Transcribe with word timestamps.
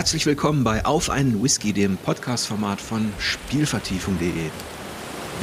Herzlich 0.00 0.24
willkommen 0.24 0.64
bei 0.64 0.86
Auf 0.86 1.10
einen 1.10 1.42
Whisky, 1.42 1.74
dem 1.74 1.98
Podcast-Format 1.98 2.80
von 2.80 3.12
Spielvertiefung.de. 3.18 4.32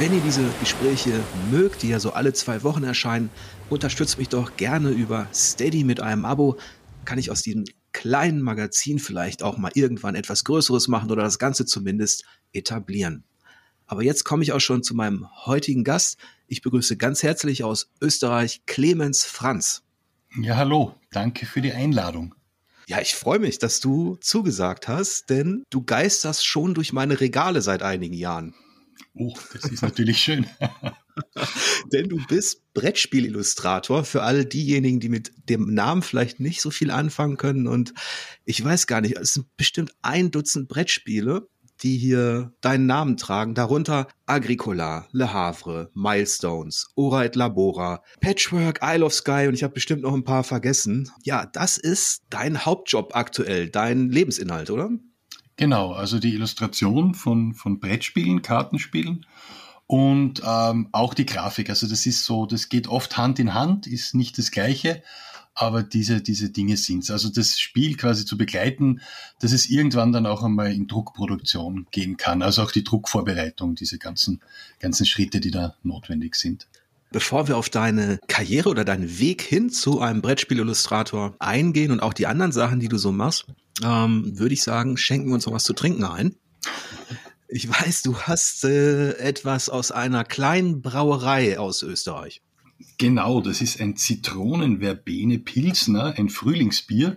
Wenn 0.00 0.12
ihr 0.12 0.20
diese 0.20 0.42
Gespräche 0.58 1.20
mögt, 1.52 1.82
die 1.82 1.90
ja 1.90 2.00
so 2.00 2.12
alle 2.12 2.32
zwei 2.32 2.64
Wochen 2.64 2.82
erscheinen, 2.82 3.30
unterstützt 3.70 4.18
mich 4.18 4.30
doch 4.30 4.56
gerne 4.56 4.90
über 4.90 5.28
Steady 5.32 5.84
mit 5.84 6.00
einem 6.00 6.24
Abo. 6.24 6.56
Kann 7.04 7.20
ich 7.20 7.30
aus 7.30 7.42
diesem 7.42 7.66
kleinen 7.92 8.42
Magazin 8.42 8.98
vielleicht 8.98 9.44
auch 9.44 9.58
mal 9.58 9.70
irgendwann 9.74 10.16
etwas 10.16 10.42
Größeres 10.42 10.88
machen 10.88 11.12
oder 11.12 11.22
das 11.22 11.38
Ganze 11.38 11.64
zumindest 11.64 12.24
etablieren. 12.52 13.22
Aber 13.86 14.02
jetzt 14.02 14.24
komme 14.24 14.42
ich 14.42 14.52
auch 14.52 14.60
schon 14.60 14.82
zu 14.82 14.96
meinem 14.96 15.28
heutigen 15.46 15.84
Gast. 15.84 16.18
Ich 16.48 16.62
begrüße 16.62 16.96
ganz 16.96 17.22
herzlich 17.22 17.62
aus 17.62 17.92
Österreich 18.00 18.62
Clemens 18.66 19.24
Franz. 19.24 19.84
Ja, 20.36 20.56
hallo. 20.56 20.96
Danke 21.12 21.46
für 21.46 21.60
die 21.60 21.72
Einladung. 21.72 22.34
Ja, 22.88 23.02
ich 23.02 23.14
freue 23.14 23.38
mich, 23.38 23.58
dass 23.58 23.80
du 23.80 24.16
zugesagt 24.16 24.88
hast, 24.88 25.28
denn 25.28 25.62
du 25.68 25.84
geisterst 25.84 26.46
schon 26.46 26.72
durch 26.72 26.94
meine 26.94 27.20
Regale 27.20 27.60
seit 27.60 27.82
einigen 27.82 28.14
Jahren. 28.14 28.54
Oh, 29.12 29.34
das 29.52 29.70
ist 29.70 29.82
natürlich 29.82 30.16
schön. 30.16 30.46
denn 31.92 32.08
du 32.08 32.16
bist 32.28 32.62
Brettspielillustrator 32.72 34.06
für 34.06 34.22
alle 34.22 34.46
diejenigen, 34.46 35.00
die 35.00 35.10
mit 35.10 35.32
dem 35.50 35.74
Namen 35.74 36.00
vielleicht 36.00 36.40
nicht 36.40 36.62
so 36.62 36.70
viel 36.70 36.90
anfangen 36.90 37.36
können. 37.36 37.66
Und 37.66 37.92
ich 38.46 38.64
weiß 38.64 38.86
gar 38.86 39.02
nicht, 39.02 39.18
es 39.18 39.34
sind 39.34 39.54
bestimmt 39.58 39.92
ein 40.00 40.30
Dutzend 40.30 40.68
Brettspiele 40.68 41.46
die 41.82 41.96
hier 41.96 42.52
deinen 42.60 42.86
Namen 42.86 43.16
tragen, 43.16 43.54
darunter 43.54 44.08
Agricola, 44.26 45.06
Le 45.12 45.32
Havre, 45.32 45.90
Milestones, 45.94 46.88
Ora 46.94 47.24
et 47.24 47.36
Labora, 47.36 48.02
Patchwork, 48.20 48.80
Isle 48.82 49.04
of 49.04 49.14
Sky 49.14 49.46
und 49.48 49.54
ich 49.54 49.62
habe 49.62 49.74
bestimmt 49.74 50.02
noch 50.02 50.14
ein 50.14 50.24
paar 50.24 50.44
vergessen. 50.44 51.10
Ja, 51.22 51.46
das 51.46 51.76
ist 51.76 52.22
dein 52.30 52.64
Hauptjob 52.64 53.14
aktuell, 53.14 53.68
dein 53.68 54.10
Lebensinhalt, 54.10 54.70
oder? 54.70 54.90
Genau, 55.56 55.92
also 55.92 56.18
die 56.18 56.34
Illustration 56.34 57.14
von, 57.14 57.54
von 57.54 57.80
Brettspielen, 57.80 58.42
Kartenspielen 58.42 59.26
und 59.88 60.42
ähm, 60.46 60.88
auch 60.92 61.14
die 61.14 61.26
Grafik. 61.26 61.70
Also 61.70 61.88
das 61.88 62.06
ist 62.06 62.24
so, 62.24 62.46
das 62.46 62.68
geht 62.68 62.86
oft 62.88 63.16
Hand 63.16 63.38
in 63.38 63.54
Hand, 63.54 63.86
ist 63.86 64.14
nicht 64.14 64.38
das 64.38 64.50
Gleiche, 64.50 65.02
aber 65.60 65.82
diese, 65.82 66.20
diese 66.20 66.50
Dinge 66.50 66.76
sind's. 66.76 67.10
Also 67.10 67.28
das 67.28 67.58
Spiel 67.58 67.96
quasi 67.96 68.24
zu 68.24 68.38
begleiten, 68.38 69.00
dass 69.40 69.50
es 69.50 69.68
irgendwann 69.68 70.12
dann 70.12 70.24
auch 70.24 70.44
einmal 70.44 70.72
in 70.72 70.86
Druckproduktion 70.86 71.88
gehen 71.90 72.16
kann. 72.16 72.42
Also 72.42 72.62
auch 72.62 72.70
die 72.70 72.84
Druckvorbereitung, 72.84 73.74
diese 73.74 73.98
ganzen, 73.98 74.40
ganzen 74.78 75.04
Schritte, 75.04 75.40
die 75.40 75.50
da 75.50 75.74
notwendig 75.82 76.36
sind. 76.36 76.68
Bevor 77.10 77.48
wir 77.48 77.56
auf 77.56 77.70
deine 77.70 78.20
Karriere 78.28 78.68
oder 78.68 78.84
deinen 78.84 79.18
Weg 79.18 79.42
hin 79.42 79.68
zu 79.68 80.00
einem 80.00 80.22
Brettspielillustrator 80.22 81.34
eingehen 81.40 81.90
und 81.90 82.00
auch 82.00 82.12
die 82.12 82.28
anderen 82.28 82.52
Sachen, 82.52 82.78
die 82.78 82.88
du 82.88 82.96
so 82.98 83.10
machst, 83.10 83.46
ähm, 83.82 84.38
würde 84.38 84.54
ich 84.54 84.62
sagen, 84.62 84.96
schenken 84.96 85.28
wir 85.28 85.34
uns 85.34 85.46
noch 85.46 85.54
was 85.54 85.64
zu 85.64 85.72
trinken 85.72 86.04
ein. 86.04 86.36
Ich 87.48 87.68
weiß, 87.68 88.02
du 88.02 88.16
hast 88.16 88.62
äh, 88.64 89.12
etwas 89.14 89.70
aus 89.70 89.90
einer 89.90 90.22
kleinen 90.22 90.82
Brauerei 90.82 91.58
aus 91.58 91.82
Österreich. 91.82 92.42
Genau, 92.96 93.40
das 93.40 93.60
ist 93.60 93.80
ein 93.80 93.96
Zitronenverbene 93.96 95.40
Pilsner, 95.40 96.14
ein 96.16 96.28
Frühlingsbier 96.28 97.16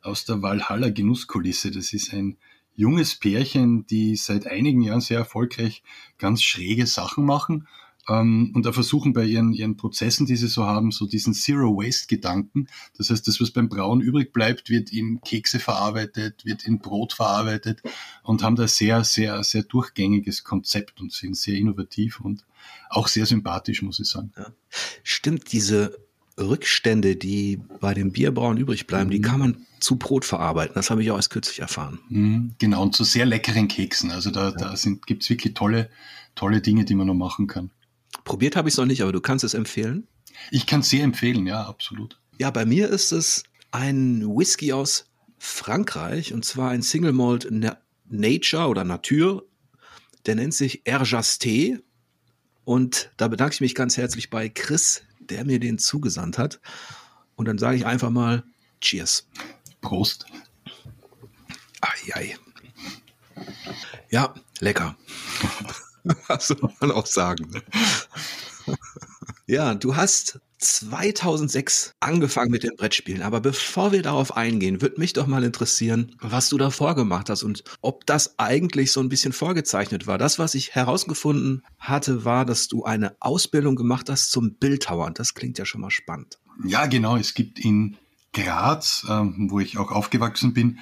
aus 0.00 0.24
der 0.24 0.40
Valhalla 0.40 0.88
Genusskulisse. 0.88 1.70
Das 1.70 1.92
ist 1.92 2.14
ein 2.14 2.38
junges 2.74 3.16
Pärchen, 3.16 3.86
die 3.86 4.16
seit 4.16 4.46
einigen 4.46 4.80
Jahren 4.80 5.02
sehr 5.02 5.18
erfolgreich 5.18 5.82
ganz 6.16 6.42
schräge 6.42 6.86
Sachen 6.86 7.26
machen 7.26 7.68
und 8.08 8.62
da 8.64 8.72
versuchen 8.72 9.12
bei 9.12 9.24
ihren, 9.24 9.52
ihren 9.52 9.76
Prozessen, 9.76 10.26
die 10.26 10.34
sie 10.34 10.48
so 10.48 10.64
haben, 10.64 10.90
so 10.90 11.06
diesen 11.06 11.34
Zero-Waste-Gedanken. 11.34 12.66
Das 12.98 13.10
heißt, 13.10 13.28
das, 13.28 13.40
was 13.40 13.52
beim 13.52 13.68
Brauen 13.68 14.00
übrig 14.00 14.32
bleibt, 14.32 14.70
wird 14.70 14.92
in 14.92 15.20
Kekse 15.20 15.60
verarbeitet, 15.60 16.44
wird 16.44 16.64
in 16.66 16.80
Brot 16.80 17.12
verarbeitet 17.12 17.80
und 18.24 18.42
haben 18.42 18.56
da 18.56 18.66
sehr, 18.66 19.04
sehr, 19.04 19.44
sehr 19.44 19.62
durchgängiges 19.62 20.42
Konzept 20.42 21.00
und 21.00 21.12
sind 21.12 21.36
sehr 21.36 21.56
innovativ 21.56 22.20
und 22.20 22.44
auch 22.90 23.06
sehr 23.06 23.24
sympathisch, 23.24 23.82
muss 23.82 24.00
ich 24.00 24.08
sagen. 24.08 24.32
Ja. 24.36 24.52
Stimmt, 25.04 25.52
diese 25.52 25.96
Rückstände, 26.38 27.14
die 27.14 27.60
bei 27.80 27.94
dem 27.94 28.10
Bierbrauen 28.10 28.56
übrig 28.56 28.88
bleiben, 28.88 29.08
mhm. 29.08 29.12
die 29.12 29.20
kann 29.20 29.38
man 29.38 29.66
zu 29.78 29.96
Brot 29.96 30.24
verarbeiten. 30.24 30.74
Das 30.74 30.90
habe 30.90 31.02
ich 31.02 31.10
auch 31.12 31.16
erst 31.16 31.30
kürzlich 31.30 31.60
erfahren. 31.60 32.00
Mhm, 32.08 32.54
genau, 32.58 32.82
und 32.82 32.96
zu 32.96 33.04
sehr 33.04 33.26
leckeren 33.26 33.68
Keksen. 33.68 34.10
Also 34.10 34.30
da, 34.30 34.50
ja. 34.50 34.56
da 34.56 34.74
gibt 35.06 35.22
es 35.22 35.30
wirklich 35.30 35.54
tolle, 35.54 35.88
tolle 36.34 36.60
Dinge, 36.60 36.84
die 36.84 36.94
man 36.94 37.06
noch 37.06 37.14
machen 37.14 37.46
kann. 37.46 37.70
Probiert 38.24 38.56
habe 38.56 38.68
ich 38.68 38.74
es 38.74 38.78
noch 38.78 38.86
nicht, 38.86 39.02
aber 39.02 39.12
du 39.12 39.20
kannst 39.20 39.44
es 39.44 39.54
empfehlen? 39.54 40.06
Ich 40.50 40.66
kann 40.66 40.80
es 40.80 40.90
sehr 40.90 41.04
empfehlen, 41.04 41.46
ja, 41.46 41.64
absolut. 41.66 42.20
Ja, 42.38 42.50
bei 42.50 42.64
mir 42.64 42.88
ist 42.88 43.12
es 43.12 43.44
ein 43.70 44.22
Whisky 44.26 44.72
aus 44.72 45.06
Frankreich 45.38 46.32
und 46.32 46.44
zwar 46.44 46.70
ein 46.70 46.82
Single 46.82 47.12
Malt 47.12 47.48
Nature 48.08 48.68
oder 48.68 48.84
Nature. 48.84 49.44
Der 50.26 50.36
nennt 50.36 50.54
sich 50.54 50.82
Erjasté 50.84 51.82
und 52.64 53.10
da 53.16 53.28
bedanke 53.28 53.54
ich 53.54 53.60
mich 53.60 53.74
ganz 53.74 53.96
herzlich 53.96 54.30
bei 54.30 54.48
Chris, 54.48 55.02
der 55.18 55.44
mir 55.44 55.58
den 55.58 55.78
zugesandt 55.78 56.38
hat. 56.38 56.60
Und 57.34 57.46
dann 57.46 57.58
sage 57.58 57.76
ich 57.76 57.86
einfach 57.86 58.10
mal 58.10 58.44
Cheers. 58.80 59.26
Prost. 59.80 60.26
Eieiei. 61.80 62.36
Ja, 64.10 64.34
lecker. 64.60 64.96
Was 66.28 66.48
soll 66.48 66.72
man 66.80 66.90
auch 66.90 67.06
sagen? 67.06 67.50
ja, 69.46 69.74
du 69.74 69.96
hast 69.96 70.40
2006 70.58 71.94
angefangen 72.00 72.50
mit 72.50 72.62
den 72.62 72.76
Brettspielen. 72.76 73.22
Aber 73.22 73.40
bevor 73.40 73.92
wir 73.92 74.02
darauf 74.02 74.36
eingehen, 74.36 74.80
würde 74.80 75.00
mich 75.00 75.12
doch 75.12 75.26
mal 75.26 75.44
interessieren, 75.44 76.14
was 76.20 76.48
du 76.48 76.58
davor 76.58 76.94
gemacht 76.94 77.28
hast 77.30 77.42
und 77.42 77.64
ob 77.80 78.06
das 78.06 78.38
eigentlich 78.38 78.92
so 78.92 79.00
ein 79.00 79.08
bisschen 79.08 79.32
vorgezeichnet 79.32 80.06
war. 80.06 80.18
Das, 80.18 80.38
was 80.38 80.54
ich 80.54 80.74
herausgefunden 80.74 81.62
hatte, 81.78 82.24
war, 82.24 82.44
dass 82.44 82.68
du 82.68 82.84
eine 82.84 83.16
Ausbildung 83.20 83.76
gemacht 83.76 84.08
hast 84.08 84.30
zum 84.30 84.54
Bildhauer. 84.54 85.06
Und 85.06 85.18
das 85.18 85.34
klingt 85.34 85.58
ja 85.58 85.64
schon 85.64 85.80
mal 85.80 85.90
spannend. 85.90 86.38
Ja, 86.64 86.86
genau. 86.86 87.16
Es 87.16 87.34
gibt 87.34 87.58
in 87.58 87.96
Graz, 88.32 89.04
ähm, 89.08 89.48
wo 89.50 89.60
ich 89.60 89.78
auch 89.78 89.90
aufgewachsen 89.90 90.54
bin, 90.54 90.78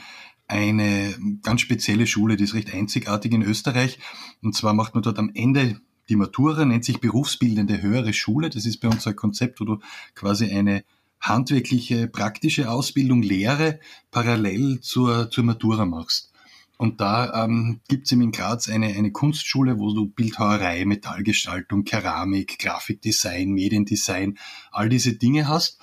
eine 0.46 1.14
ganz 1.42 1.60
spezielle 1.60 2.06
Schule, 2.06 2.36
die 2.36 2.44
ist 2.44 2.54
recht 2.54 2.74
einzigartig 2.74 3.32
in 3.32 3.42
Österreich. 3.42 3.98
Und 4.42 4.54
zwar 4.54 4.74
macht 4.74 4.94
man 4.94 5.02
dort 5.02 5.18
am 5.18 5.30
Ende 5.32 5.80
die 6.10 6.16
Matura, 6.16 6.64
nennt 6.64 6.84
sich 6.84 7.00
berufsbildende 7.00 7.80
höhere 7.80 8.12
Schule. 8.12 8.50
Das 8.50 8.66
ist 8.66 8.78
bei 8.78 8.88
uns 8.88 9.06
ein 9.06 9.16
Konzept, 9.16 9.60
wo 9.60 9.64
du 9.64 9.78
quasi 10.14 10.52
eine 10.52 10.84
handwerkliche, 11.20 12.08
praktische 12.08 12.70
Ausbildung, 12.70 13.22
Lehre 13.22 13.78
parallel 14.10 14.80
zur, 14.80 15.30
zur 15.30 15.44
Matura 15.44 15.86
machst. 15.86 16.30
Und 16.76 17.02
da 17.02 17.44
ähm, 17.44 17.80
gibt 17.88 18.06
es 18.06 18.12
in 18.12 18.32
Graz 18.32 18.68
eine, 18.70 18.86
eine 18.86 19.12
Kunstschule, 19.12 19.78
wo 19.78 19.92
du 19.92 20.06
Bildhauerei, 20.06 20.86
Metallgestaltung, 20.86 21.84
Keramik, 21.84 22.58
Grafikdesign, 22.58 23.50
Mediendesign, 23.50 24.38
all 24.72 24.88
diese 24.88 25.12
Dinge 25.12 25.46
hast. 25.46 25.78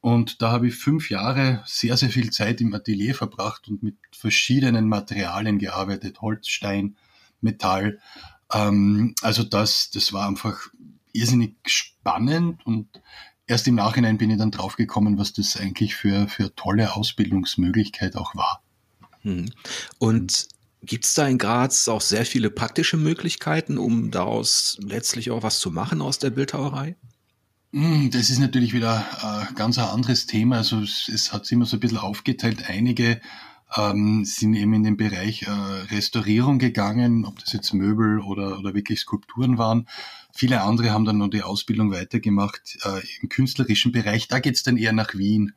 Und 0.00 0.42
da 0.42 0.50
habe 0.50 0.66
ich 0.66 0.74
fünf 0.74 1.08
Jahre 1.08 1.62
sehr, 1.66 1.96
sehr 1.96 2.10
viel 2.10 2.30
Zeit 2.30 2.60
im 2.60 2.74
Atelier 2.74 3.14
verbracht 3.14 3.68
und 3.68 3.84
mit 3.84 3.96
verschiedenen 4.10 4.88
Materialien 4.88 5.58
gearbeitet, 5.58 6.20
Holz, 6.20 6.48
Stein, 6.48 6.96
Metall. 7.40 8.00
Ähm, 8.52 9.14
also 9.22 9.42
das, 9.42 9.90
das 9.90 10.12
war 10.12 10.26
einfach 10.26 10.68
irrsinnig 11.12 11.56
spannend 11.66 12.64
und 12.66 12.88
erst 13.46 13.66
im 13.66 13.74
Nachhinein 13.74 14.18
bin 14.18 14.30
ich 14.30 14.38
dann 14.38 14.52
draufgekommen, 14.52 15.18
was 15.18 15.32
das 15.32 15.56
eigentlich 15.56 15.96
für, 15.96 16.28
für 16.28 16.54
tolle 16.54 16.94
Ausbildungsmöglichkeit 16.94 18.16
auch 18.16 18.34
war. 18.34 18.62
Hm. 19.22 19.50
Und 19.98 20.48
gibt 20.82 21.04
es 21.04 21.14
da 21.14 21.26
in 21.26 21.38
Graz 21.38 21.88
auch 21.88 22.00
sehr 22.00 22.24
viele 22.24 22.50
praktische 22.50 22.96
Möglichkeiten, 22.96 23.76
um 23.76 24.10
daraus 24.10 24.78
letztlich 24.80 25.30
auch 25.30 25.42
was 25.42 25.60
zu 25.60 25.70
machen 25.70 26.00
aus 26.00 26.18
der 26.18 26.30
Bildhauerei? 26.30 26.96
Hm, 27.72 28.10
das 28.10 28.30
ist 28.30 28.38
natürlich 28.38 28.72
wieder 28.72 29.06
ein 29.22 29.54
ganz 29.54 29.78
ein 29.78 29.84
anderes 29.84 30.26
Thema. 30.26 30.56
Also 30.56 30.80
es, 30.80 31.08
es 31.12 31.32
hat 31.32 31.44
sich 31.44 31.52
immer 31.52 31.66
so 31.66 31.76
ein 31.76 31.80
bisschen 31.80 31.98
aufgeteilt. 31.98 32.68
Einige 32.68 33.20
ähm, 33.76 34.24
sind 34.24 34.54
eben 34.54 34.72
in 34.74 34.82
den 34.82 34.96
Bereich 34.96 35.42
äh, 35.42 35.50
Restaurierung 35.50 36.58
gegangen, 36.58 37.24
ob 37.24 37.38
das 37.38 37.52
jetzt 37.52 37.72
Möbel 37.72 38.20
oder, 38.20 38.58
oder 38.58 38.74
wirklich 38.74 39.00
Skulpturen 39.00 39.58
waren. 39.58 39.86
Viele 40.32 40.62
andere 40.62 40.90
haben 40.90 41.04
dann 41.04 41.18
noch 41.18 41.28
die 41.28 41.42
Ausbildung 41.42 41.92
weitergemacht 41.92 42.78
äh, 42.84 43.00
im 43.20 43.28
künstlerischen 43.28 43.92
Bereich. 43.92 44.28
Da 44.28 44.40
geht's 44.40 44.62
dann 44.62 44.76
eher 44.76 44.92
nach 44.92 45.14
Wien. 45.14 45.52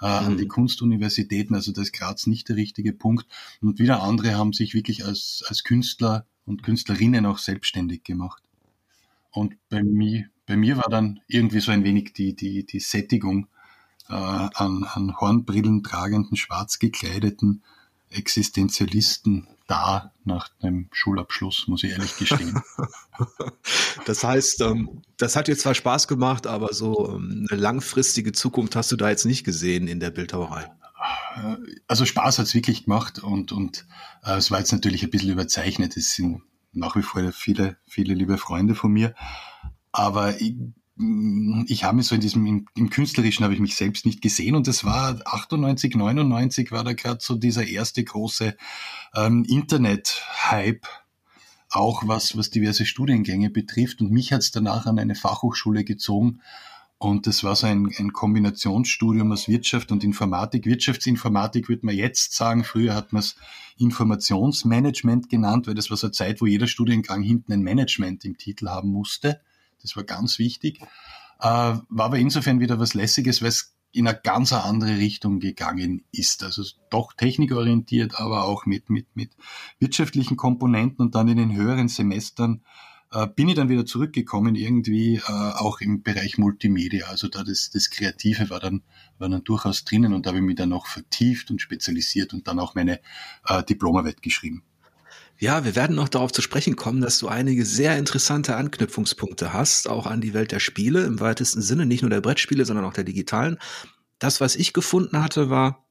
Äh, 0.00 0.06
mhm. 0.06 0.26
an 0.26 0.36
die 0.36 0.48
Kunstuniversitäten, 0.48 1.54
also 1.54 1.70
da 1.70 1.80
ist 1.80 1.92
Graz 1.92 2.26
nicht 2.26 2.48
der 2.48 2.56
richtige 2.56 2.92
Punkt. 2.92 3.26
Und 3.60 3.78
wieder 3.78 4.02
andere 4.02 4.34
haben 4.34 4.52
sich 4.52 4.74
wirklich 4.74 5.04
als, 5.04 5.44
als 5.46 5.62
Künstler 5.62 6.26
und 6.46 6.64
Künstlerinnen 6.64 7.24
auch 7.26 7.38
selbstständig 7.38 8.02
gemacht. 8.02 8.42
Und 9.30 9.56
bei 9.68 9.82
mir, 9.84 10.26
bei 10.46 10.56
mir 10.56 10.76
war 10.76 10.88
dann 10.90 11.20
irgendwie 11.28 11.60
so 11.60 11.70
ein 11.70 11.84
wenig 11.84 12.12
die, 12.12 12.34
die, 12.34 12.66
die 12.66 12.80
Sättigung 12.80 13.46
äh, 14.08 14.14
an, 14.14 14.84
an 14.84 15.16
Hornbrillen 15.20 15.82
tragenden, 15.82 16.36
schwarz 16.36 16.78
gekleideten 16.78 17.62
Existenzialisten 18.10 19.48
da 19.66 20.12
nach 20.24 20.48
dem 20.62 20.88
Schulabschluss, 20.92 21.66
muss 21.68 21.82
ich 21.84 21.92
ehrlich 21.92 22.16
gestehen. 22.16 22.62
das 24.06 24.22
heißt, 24.22 24.60
ähm, 24.60 25.02
das 25.16 25.36
hat 25.36 25.48
dir 25.48 25.56
zwar 25.56 25.74
Spaß 25.74 26.06
gemacht, 26.06 26.46
aber 26.46 26.72
so 26.74 27.10
ähm, 27.14 27.46
eine 27.50 27.60
langfristige 27.60 28.32
Zukunft 28.32 28.76
hast 28.76 28.92
du 28.92 28.96
da 28.96 29.10
jetzt 29.10 29.24
nicht 29.24 29.44
gesehen 29.44 29.88
in 29.88 30.00
der 30.00 30.10
Bildhauerei. 30.10 30.70
also 31.88 32.04
Spaß 32.04 32.38
hat's 32.38 32.54
wirklich 32.54 32.84
gemacht 32.84 33.18
und, 33.18 33.52
und 33.52 33.86
äh, 34.22 34.36
es 34.36 34.50
war 34.50 34.58
jetzt 34.58 34.72
natürlich 34.72 35.02
ein 35.02 35.10
bisschen 35.10 35.32
überzeichnet. 35.32 35.96
Es 35.96 36.14
sind 36.14 36.42
nach 36.72 36.96
wie 36.96 37.02
vor 37.02 37.32
viele, 37.32 37.76
viele 37.86 38.14
liebe 38.14 38.36
Freunde 38.36 38.74
von 38.74 38.92
mir. 38.92 39.14
Aber 39.92 40.40
ich, 40.40 40.54
ich 41.66 41.82
habe 41.82 41.96
mich 41.96 42.06
so 42.06 42.14
in 42.14 42.20
diesem, 42.20 42.46
im, 42.46 42.66
im 42.76 42.88
Künstlerischen 42.88 43.44
habe 43.44 43.54
ich 43.54 43.60
mich 43.60 43.74
selbst 43.74 44.06
nicht 44.06 44.22
gesehen 44.22 44.54
und 44.54 44.68
es 44.68 44.84
war 44.84 45.20
98, 45.26 45.96
99 45.96 46.70
war 46.70 46.84
da 46.84 46.92
gerade 46.92 47.18
so 47.20 47.34
dieser 47.34 47.66
erste 47.66 48.04
große 48.04 48.56
ähm, 49.16 49.44
Internet-Hype, 49.48 50.86
auch 51.70 52.06
was, 52.06 52.36
was 52.36 52.50
diverse 52.50 52.86
Studiengänge 52.86 53.50
betrifft 53.50 54.00
und 54.00 54.12
mich 54.12 54.32
hat 54.32 54.42
es 54.42 54.52
danach 54.52 54.86
an 54.86 55.00
eine 55.00 55.16
Fachhochschule 55.16 55.82
gezogen 55.82 56.40
und 56.98 57.26
das 57.26 57.42
war 57.44 57.56
so 57.56 57.66
ein, 57.66 57.90
ein 57.98 58.12
Kombinationsstudium 58.12 59.30
aus 59.32 59.48
Wirtschaft 59.48 59.92
und 59.92 60.04
Informatik. 60.04 60.64
Wirtschaftsinformatik 60.64 61.68
würde 61.68 61.86
man 61.86 61.94
jetzt 61.94 62.34
sagen, 62.34 62.64
früher 62.64 62.94
hat 62.94 63.12
man 63.12 63.20
es 63.20 63.36
Informationsmanagement 63.78 65.28
genannt, 65.28 65.66
weil 65.66 65.74
das 65.74 65.90
war 65.90 65.96
so 65.96 66.06
eine 66.06 66.12
Zeit, 66.12 66.40
wo 66.40 66.46
jeder 66.46 66.66
Studiengang 66.66 67.22
hinten 67.22 67.52
ein 67.52 67.62
Management 67.62 68.24
im 68.24 68.38
Titel 68.38 68.68
haben 68.68 68.90
musste. 68.90 69.40
Das 69.84 69.96
war 69.96 70.04
ganz 70.04 70.38
wichtig. 70.38 70.80
Äh, 71.40 71.46
war 71.46 72.06
aber 72.06 72.18
insofern 72.18 72.58
wieder 72.58 72.80
was 72.80 72.94
Lässiges, 72.94 73.42
weil 73.42 73.50
es 73.50 73.76
in 73.92 74.08
eine 74.08 74.18
ganz 74.18 74.52
andere 74.52 74.96
Richtung 74.96 75.38
gegangen 75.38 76.04
ist. 76.10 76.42
Also 76.42 76.64
doch 76.90 77.12
technikorientiert, 77.12 78.18
aber 78.18 78.44
auch 78.44 78.66
mit, 78.66 78.90
mit, 78.90 79.14
mit 79.14 79.36
wirtschaftlichen 79.78 80.36
Komponenten 80.36 81.04
und 81.04 81.14
dann 81.14 81.28
in 81.28 81.36
den 81.36 81.54
höheren 81.54 81.88
Semestern 81.88 82.62
äh, 83.12 83.28
bin 83.28 83.48
ich 83.48 83.54
dann 83.54 83.68
wieder 83.68 83.86
zurückgekommen, 83.86 84.56
irgendwie 84.56 85.16
äh, 85.16 85.20
auch 85.30 85.80
im 85.80 86.02
Bereich 86.02 86.38
Multimedia. 86.38 87.06
Also 87.06 87.28
da 87.28 87.44
das, 87.44 87.70
das 87.70 87.90
Kreative 87.90 88.50
war 88.50 88.58
dann, 88.58 88.82
war 89.18 89.28
dann 89.28 89.44
durchaus 89.44 89.84
drinnen 89.84 90.12
und 90.12 90.26
da 90.26 90.30
habe 90.30 90.38
ich 90.38 90.44
mich 90.44 90.56
dann 90.56 90.72
auch 90.72 90.86
vertieft 90.86 91.50
und 91.50 91.60
spezialisiert 91.60 92.34
und 92.34 92.48
dann 92.48 92.58
auch 92.58 92.74
meine 92.74 93.00
äh, 93.46 93.62
Diplomarbeit 93.62 94.22
geschrieben. 94.22 94.64
Ja, 95.38 95.64
wir 95.64 95.74
werden 95.74 95.96
noch 95.96 96.08
darauf 96.08 96.32
zu 96.32 96.42
sprechen 96.42 96.76
kommen, 96.76 97.00
dass 97.00 97.18
du 97.18 97.28
einige 97.28 97.64
sehr 97.64 97.98
interessante 97.98 98.56
Anknüpfungspunkte 98.56 99.52
hast, 99.52 99.88
auch 99.88 100.06
an 100.06 100.20
die 100.20 100.32
Welt 100.32 100.52
der 100.52 100.60
Spiele 100.60 101.04
im 101.04 101.20
weitesten 101.20 101.60
Sinne, 101.60 101.86
nicht 101.86 102.02
nur 102.02 102.10
der 102.10 102.20
Brettspiele, 102.20 102.64
sondern 102.64 102.84
auch 102.84 102.92
der 102.92 103.04
digitalen. 103.04 103.58
Das, 104.18 104.40
was 104.40 104.54
ich 104.54 104.72
gefunden 104.72 105.22
hatte, 105.22 105.50
war, 105.50 105.86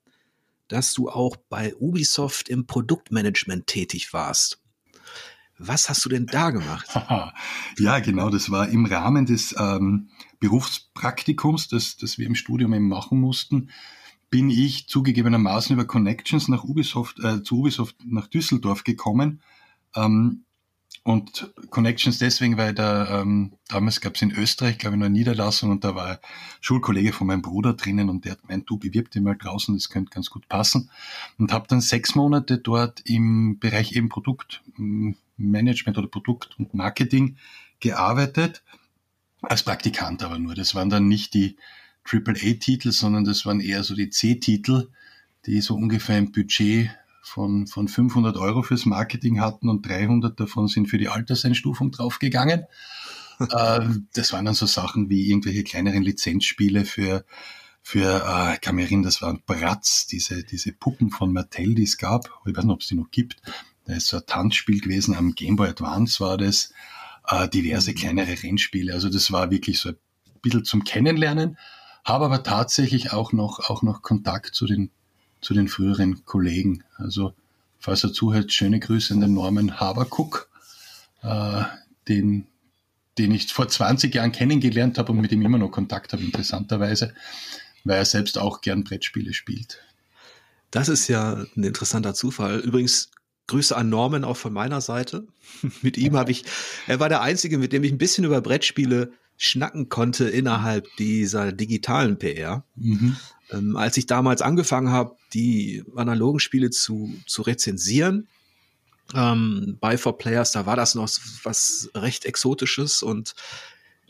dass 0.70 0.94
du 0.94 1.10
auch 1.10 1.36
bei 1.36 1.76
Ubisoft 1.76 2.48
im 2.48 2.66
Produktmanagement 2.66 3.68
tätig 3.68 4.14
warst. 4.14 4.62
Was 5.60 5.90
hast 5.90 6.04
du 6.06 6.10
denn 6.10 6.26
da 6.26 6.50
gemacht? 6.50 6.88
ja, 7.78 8.00
genau, 8.00 8.30
das 8.30 8.50
war 8.50 8.70
im 8.70 8.86
Rahmen 8.86 9.26
des 9.26 9.54
ähm, 9.58 10.10
Berufspraktikums, 10.40 11.68
das, 11.68 11.98
das 11.98 12.18
wir 12.18 12.26
im 12.26 12.36
Studium 12.36 12.74
eben 12.74 12.88
machen 12.88 13.20
mussten 13.20 13.70
bin 14.34 14.50
ich 14.50 14.88
zugegebenermaßen 14.88 15.76
über 15.76 15.86
Connections 15.86 16.48
nach 16.48 16.64
Ubisoft, 16.64 17.20
äh, 17.20 17.44
zu 17.44 17.60
Ubisoft 17.60 17.98
nach 18.04 18.26
Düsseldorf 18.26 18.84
gekommen. 18.84 19.44
Ähm, 19.96 20.46
und 21.04 21.54
Connections 21.70 22.18
deswegen, 22.18 22.58
weil 22.58 22.74
da 22.74 23.22
ähm, 23.22 23.54
damals 23.68 24.02
gab 24.02 24.16
es 24.16 24.24
in 24.24 24.32
Österreich, 24.32 24.80
glaube 24.80 24.96
ich, 24.96 25.04
eine 25.04 25.12
Niederlassung 25.12 25.70
und 25.70 25.84
da 25.84 25.94
war 25.94 26.08
ein 26.08 26.18
Schulkollege 26.62 27.14
von 27.14 27.28
meinem 27.28 27.44
Bruder 27.44 27.76
drinnen 27.76 28.10
und 28.10 28.26
der 28.26 28.32
hat 28.32 28.42
gemeint, 28.42 28.68
du 28.68 28.80
bewirb 28.80 29.12
dich 29.12 29.22
mal 29.22 29.38
draußen, 29.38 29.76
das 29.76 29.90
könnte 29.90 30.10
ganz 30.10 30.32
gut 30.32 30.50
passen. 30.50 30.90
Und 31.38 31.54
habe 31.54 31.68
dann 31.68 31.82
sechs 31.82 32.16
Monate 32.16 32.58
dort 32.58 33.02
im 33.06 33.60
Bereich 33.60 33.92
eben 33.92 34.10
Produktmanagement 34.10 35.96
oder 35.96 36.08
Produkt 36.08 36.58
und 36.58 36.74
Marketing 36.74 37.38
gearbeitet, 37.82 38.64
als 39.44 39.62
Praktikant 39.62 40.24
aber 40.24 40.40
nur. 40.40 40.56
Das 40.56 40.74
waren 40.74 40.90
dann 40.90 41.08
nicht 41.08 41.36
die 41.36 41.56
AAA-Titel, 42.06 42.92
sondern 42.92 43.24
das 43.24 43.46
waren 43.46 43.60
eher 43.60 43.84
so 43.84 43.96
die 43.96 44.10
C-Titel, 44.10 44.90
die 45.46 45.62
so 45.62 45.76
ungefähr 45.76 46.18
ein 46.18 46.32
Budget 46.32 46.90
von, 47.22 47.68
von 47.68 47.88
500 47.88 48.38
Euro 48.38 48.64
fürs 48.64 48.86
Marketing 48.86 49.40
hatten 49.40 49.70
und 49.70 49.88
300 49.88 50.40
davon 50.40 50.68
sind 50.68 50.88
für 50.88 50.98
die 50.98 51.08
Alterseinstufung 51.08 51.92
draufgegangen. 51.92 52.66
äh, 53.40 53.80
das 54.14 54.34
waren 54.34 54.46
dann 54.46 54.54
so 54.54 54.66
Sachen 54.66 55.10
wie 55.10 55.30
irgendwelche 55.30 55.64
kleineren 55.64 56.04
Lizenzspiele 56.04 56.86
für, 56.86 57.26
für 57.82 58.24
äh, 58.26 58.56
ich 58.56 58.62
kann 58.62 58.76
mich 58.76 58.86
erinnern, 58.86 59.04
das 59.04 59.22
waren 59.22 59.42
Bratz, 59.46 60.08
diese, 60.08 60.44
diese 60.44 60.74
Puppen 60.74 61.12
von 61.12 61.32
Mattel, 61.32 61.76
die 61.76 61.84
es 61.84 61.98
gab. 61.98 62.30
Ich 62.46 62.56
weiß 62.56 62.66
nicht, 62.66 62.74
ob 62.74 62.82
es 62.82 62.88
die 62.88 62.96
noch 62.96 63.12
gibt. 63.12 63.38
Da 63.86 63.94
ist 63.94 64.08
so 64.08 64.18
ein 64.18 64.24
Tanzspiel 64.26 64.80
gewesen, 64.82 65.16
am 65.16 65.34
Game 65.36 65.56
Boy 65.56 65.70
Advance 65.70 66.20
war 66.20 66.38
das, 66.38 66.74
äh, 67.28 67.48
diverse 67.50 67.92
mhm. 67.92 67.96
kleinere 67.96 68.44
Rennspiele. 68.44 68.94
Also 68.94 69.10
das 69.10 69.32
war 69.32 69.52
wirklich 69.52 69.80
so 69.80 69.90
ein 69.90 69.96
bisschen 70.42 70.66
zum 70.66 70.84
Kennenlernen 70.84 71.58
habe 72.06 72.26
aber 72.26 72.44
tatsächlich 72.44 73.14
auch 73.14 73.32
noch, 73.32 73.70
auch 73.70 73.82
noch 73.82 74.02
Kontakt 74.02 74.56
zu 74.56 74.66
den, 74.66 74.92
zu 75.42 75.54
den 75.54 75.68
früheren 75.68 76.26
Kollegen. 76.26 76.84
Also, 76.98 77.34
falls 77.80 78.04
er 78.04 78.14
zuhört, 78.14 78.52
schöne 78.52 78.80
Grüße 78.80 79.14
an 79.14 79.22
den 79.22 79.34
Norman 79.34 79.80
Habercook, 79.80 80.50
äh, 81.22 81.64
den, 82.08 82.48
den 83.18 83.32
ich 83.32 83.54
vor 83.54 83.68
20 83.68 84.14
Jahren 84.14 84.32
kennengelernt 84.32 84.98
habe 84.98 85.12
und 85.12 85.22
mit 85.22 85.32
ihm 85.32 85.42
immer 85.42 85.58
noch 85.58 85.72
Kontakt 85.72 86.14
habe, 86.14 86.24
interessanterweise, 86.24 87.14
weil 87.84 87.98
er 87.98 88.06
selbst 88.06 88.38
auch 88.38 88.62
gern 88.62 88.84
Brettspiele 88.84 89.34
spielt. 89.34 89.80
Das 90.72 90.90
ist 90.90 91.08
ja 91.08 91.46
ein 91.56 91.64
interessanter 91.64 92.14
Zufall. 92.14 92.60
Übrigens, 92.60 93.12
Grüße 93.48 93.76
an 93.76 93.90
Norman 93.90 94.24
auch 94.24 94.38
von 94.38 94.54
meiner 94.54 94.82
Seite. 94.82 95.28
mit 95.82 95.98
ihm 95.98 96.16
habe 96.16 96.32
ich, 96.32 96.44
er 96.88 97.00
war 97.00 97.10
der 97.10 97.22
Einzige, 97.22 97.58
mit 97.58 97.74
dem 97.74 97.84
ich 97.84 97.92
ein 97.92 97.98
bisschen 97.98 98.24
über 98.24 98.42
Brettspiele 98.42 99.14
schnacken 99.38 99.90
konnte 99.90 100.30
innerhalb 100.30 100.88
dieser 100.98 101.52
digitalen 101.52 102.18
PR. 102.18 102.64
Mhm. 102.76 103.18
Ähm, 103.52 103.76
als 103.76 103.98
ich 103.98 104.06
damals 104.06 104.42
angefangen 104.42 104.90
habe, 104.90 105.16
die 105.34 105.84
analogen 105.96 106.40
Spiele 106.40 106.70
zu, 106.70 107.14
zu 107.28 107.42
rezensieren, 107.42 108.28
ähm, 109.14 109.78
bei 109.80 109.98
For 109.98 110.18
Players, 110.18 110.52
da 110.52 110.66
war 110.66 110.76
das 110.76 110.96
noch 110.96 111.10
was 111.44 111.90
recht 111.94 112.26
Exotisches 112.26 113.04
und 113.04 113.36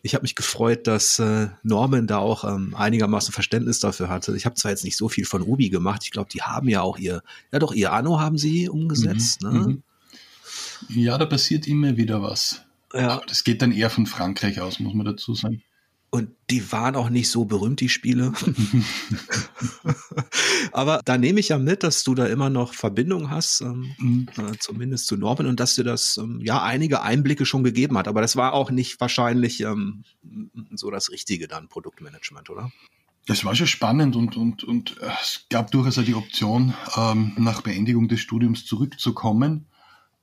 ich 0.05 0.13
habe 0.13 0.23
mich 0.23 0.35
gefreut, 0.35 0.85
dass 0.85 1.17
äh, 1.19 1.47
Norman 1.63 2.07
da 2.07 2.17
auch 2.17 2.43
ähm, 2.43 2.75
einigermaßen 2.75 3.33
Verständnis 3.33 3.79
dafür 3.79 4.09
hatte. 4.09 4.35
Ich 4.35 4.45
habe 4.45 4.55
zwar 4.55 4.71
jetzt 4.71 4.83
nicht 4.83 4.97
so 4.97 5.07
viel 5.07 5.25
von 5.25 5.41
Ruby 5.41 5.69
gemacht, 5.69 6.01
ich 6.03 6.11
glaube, 6.11 6.29
die 6.31 6.41
haben 6.41 6.67
ja 6.67 6.81
auch 6.81 6.97
ihr, 6.97 7.23
ja 7.51 7.59
doch, 7.59 7.73
ihr 7.73 7.93
Anno 7.93 8.19
haben 8.19 8.37
sie 8.37 8.67
umgesetzt. 8.69 9.41
Mhm, 9.41 9.51
ne? 9.51 9.59
Mhm. 9.59 9.83
Ja, 10.89 11.17
da 11.17 11.25
passiert 11.25 11.67
immer 11.67 11.95
wieder 11.95 12.21
was. 12.21 12.65
Ja. 12.93 13.09
Aber 13.09 13.25
das 13.25 13.43
geht 13.43 13.61
dann 13.61 13.71
eher 13.71 13.89
von 13.89 14.05
Frankreich 14.05 14.61
aus, 14.61 14.79
muss 14.79 14.93
man 14.93 15.05
dazu 15.05 15.33
sagen. 15.33 15.63
Und 16.13 16.29
die 16.51 16.71
waren 16.71 16.95
auch 16.95 17.09
nicht 17.09 17.31
so 17.31 17.45
berühmt, 17.45 17.79
die 17.79 17.89
Spiele. 17.89 18.33
Aber 20.71 21.01
da 21.03 21.17
nehme 21.17 21.39
ich 21.39 21.49
ja 21.49 21.57
mit, 21.57 21.81
dass 21.81 22.03
du 22.03 22.13
da 22.13 22.27
immer 22.27 22.51
noch 22.51 22.75
Verbindung 22.75 23.31
hast, 23.31 23.61
ähm, 23.61 23.95
mhm. 23.97 24.27
äh, 24.37 24.55
zumindest 24.59 25.07
zu 25.07 25.17
Norman, 25.17 25.47
und 25.47 25.59
dass 25.59 25.73
dir 25.73 25.83
das 25.83 26.17
ähm, 26.17 26.39
ja 26.39 26.61
einige 26.61 27.01
Einblicke 27.01 27.47
schon 27.47 27.63
gegeben 27.63 27.97
hat. 27.97 28.07
Aber 28.07 28.21
das 28.21 28.35
war 28.35 28.53
auch 28.53 28.69
nicht 28.69 29.01
wahrscheinlich 29.01 29.61
ähm, 29.61 30.03
so 30.75 30.91
das 30.91 31.09
Richtige 31.09 31.47
dann, 31.47 31.67
Produktmanagement, 31.67 32.51
oder? 32.51 32.71
Das 33.25 33.43
war 33.43 33.55
schon 33.55 33.65
spannend 33.65 34.15
und, 34.15 34.37
und, 34.37 34.63
und 34.63 35.01
äh, 35.01 35.09
es 35.19 35.47
gab 35.49 35.71
durchaus 35.71 35.97
auch 35.97 36.03
die 36.03 36.13
Option, 36.13 36.75
ähm, 36.95 37.31
nach 37.37 37.61
Beendigung 37.61 38.07
des 38.07 38.19
Studiums 38.19 38.67
zurückzukommen. 38.67 39.65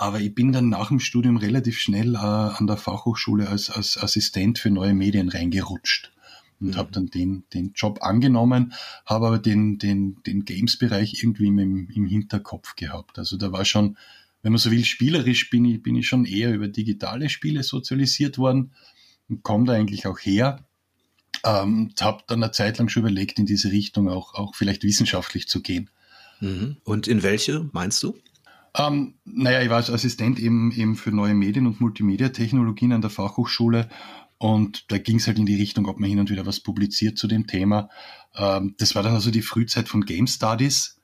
Aber 0.01 0.19
ich 0.19 0.35
bin 0.35 0.51
dann 0.51 0.71
nach 0.71 0.89
dem 0.89 0.99
Studium 0.99 1.37
relativ 1.37 1.79
schnell 1.79 2.15
äh, 2.15 2.19
an 2.19 2.67
der 2.67 2.79
Fachhochschule 2.79 3.51
als, 3.51 3.69
als 3.69 4.03
Assistent 4.03 4.59
für 4.59 4.71
neue 4.71 4.95
Medien 4.95 5.29
reingerutscht 5.29 6.11
und 6.59 6.69
mhm. 6.69 6.77
habe 6.77 6.91
dann 6.91 7.09
den, 7.09 7.45
den 7.53 7.73
Job 7.75 7.99
angenommen, 8.01 8.73
habe 9.05 9.27
aber 9.27 9.39
den, 9.39 9.77
den, 9.77 10.17
den 10.23 10.47
Games-Bereich 10.47 11.23
irgendwie 11.23 11.49
im, 11.49 11.91
im 11.91 12.07
Hinterkopf 12.07 12.77
gehabt. 12.77 13.19
Also 13.19 13.37
da 13.37 13.53
war 13.53 13.67
schon, 13.67 13.99
wenn 14.41 14.53
man 14.53 14.59
so 14.59 14.71
will, 14.71 14.87
spielerisch 14.87 15.51
bin 15.51 15.67
ich, 15.67 15.83
bin 15.83 15.97
ich 15.97 16.09
schon 16.09 16.25
eher 16.25 16.55
über 16.55 16.69
digitale 16.69 17.29
Spiele 17.29 17.63
sozialisiert 17.63 18.39
worden 18.39 18.73
und 19.29 19.43
komme 19.43 19.67
da 19.67 19.75
eigentlich 19.75 20.07
auch 20.07 20.19
her. 20.19 20.65
Ähm, 21.45 21.93
habe 22.01 22.25
dann 22.27 22.43
eine 22.43 22.53
Zeit 22.53 22.79
lang 22.79 22.89
schon 22.89 23.03
überlegt, 23.03 23.39
in 23.39 23.45
diese 23.45 23.71
Richtung 23.71 24.09
auch, 24.09 24.33
auch 24.33 24.55
vielleicht 24.55 24.83
wissenschaftlich 24.83 25.47
zu 25.47 25.61
gehen. 25.61 25.91
Mhm. 26.41 26.79
Und 26.85 27.07
in 27.07 27.23
welche 27.23 27.69
meinst 27.75 28.03
du? 28.03 28.17
Ähm, 28.77 29.15
naja, 29.25 29.63
ich 29.63 29.69
war 29.69 29.77
als 29.77 29.91
Assistent 29.91 30.39
eben, 30.39 30.71
eben 30.73 30.97
für 30.97 31.11
neue 31.11 31.35
Medien- 31.35 31.67
und 31.67 31.81
Multimedia-Technologien 31.81 32.93
an 32.93 33.01
der 33.01 33.11
Fachhochschule 33.11 33.89
und 34.39 34.91
da 34.91 34.97
ging 34.97 35.17
es 35.17 35.27
halt 35.27 35.39
in 35.39 35.45
die 35.45 35.57
Richtung, 35.57 35.87
ob 35.87 36.01
man 36.01 36.09
hin 36.09 36.19
und 36.19 36.31
wieder 36.31 36.47
was 36.47 36.61
publiziert 36.61 37.19
zu 37.19 37.27
dem 37.27 37.47
Thema. 37.47 37.91
Ähm, 38.35 38.75
das 38.79 38.95
war 38.95 39.03
dann 39.03 39.13
also 39.13 39.31
die 39.31 39.43
Frühzeit 39.43 39.87
von 39.87 40.07
Game 40.07 40.27
Studies. 40.27 40.99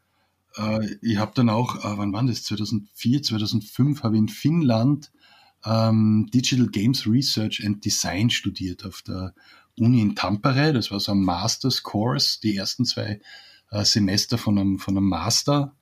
Äh, 0.57 0.97
ich 1.03 1.19
habe 1.19 1.33
dann 1.35 1.51
auch, 1.51 1.77
äh, 1.85 1.99
wann 1.99 2.15
war 2.15 2.25
das? 2.25 2.45
2004, 2.45 3.23
2005 3.23 4.03
habe 4.03 4.17
ich 4.17 4.23
in 4.23 4.29
Finnland 4.29 5.13
ähm, 5.67 6.31
Digital 6.33 6.69
Games 6.69 7.07
Research 7.07 7.63
and 7.63 7.85
Design 7.85 8.31
studiert 8.31 8.87
auf 8.87 9.03
der 9.03 9.35
Uni 9.79 10.01
in 10.01 10.15
Tampere. 10.15 10.73
Das 10.73 10.91
war 10.91 11.01
so 11.01 11.13
ein 11.13 11.21
Masters 11.21 11.83
Course, 11.83 12.41
die 12.43 12.57
ersten 12.57 12.87
zwei 12.87 13.21
äh, 13.71 13.85
Semester 13.85 14.39
von 14.39 14.59
einem, 14.59 14.79
von 14.79 14.97
einem 14.97 15.09
Master. 15.09 15.75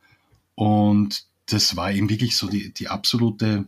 Und 0.56 1.28
das 1.46 1.76
war 1.76 1.92
eben 1.92 2.08
wirklich 2.08 2.36
so 2.36 2.48
die, 2.48 2.72
die 2.72 2.88
absolute 2.88 3.66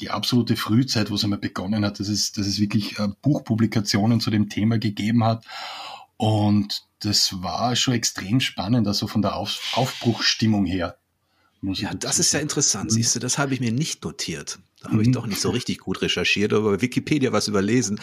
die 0.00 0.10
absolute 0.10 0.56
Frühzeit, 0.56 1.10
wo 1.10 1.14
es 1.14 1.22
einmal 1.22 1.38
begonnen 1.38 1.84
hat, 1.84 2.00
dass 2.00 2.08
es, 2.08 2.32
dass 2.32 2.46
es 2.46 2.58
wirklich 2.58 2.98
äh, 2.98 3.08
Buchpublikationen 3.22 4.20
zu 4.20 4.30
dem 4.30 4.48
Thema 4.48 4.78
gegeben 4.78 5.22
hat. 5.22 5.44
Und 6.16 6.82
das 6.98 7.42
war 7.42 7.76
schon 7.76 7.94
extrem 7.94 8.40
spannend, 8.40 8.86
also 8.88 9.06
von 9.06 9.22
der 9.22 9.36
Auf 9.36 9.72
Aufbruchsstimmung 9.74 10.66
her. 10.66 10.96
Ja, 11.62 11.94
das 11.94 12.18
ist 12.18 12.32
ja 12.32 12.40
interessant, 12.40 12.90
mhm. 12.90 12.94
siehst 12.94 13.14
du, 13.14 13.20
das 13.20 13.38
habe 13.38 13.54
ich 13.54 13.60
mir 13.60 13.70
nicht 13.70 14.02
notiert. 14.02 14.58
Da 14.80 14.90
habe 14.90 15.02
ich 15.02 15.08
mhm. 15.08 15.12
doch 15.12 15.26
nicht 15.26 15.40
so 15.40 15.50
richtig 15.50 15.78
gut 15.78 16.02
recherchiert, 16.02 16.52
aber 16.52 16.72
bei 16.72 16.80
Wikipedia 16.80 17.32
was 17.32 17.46
überlesen, 17.46 18.00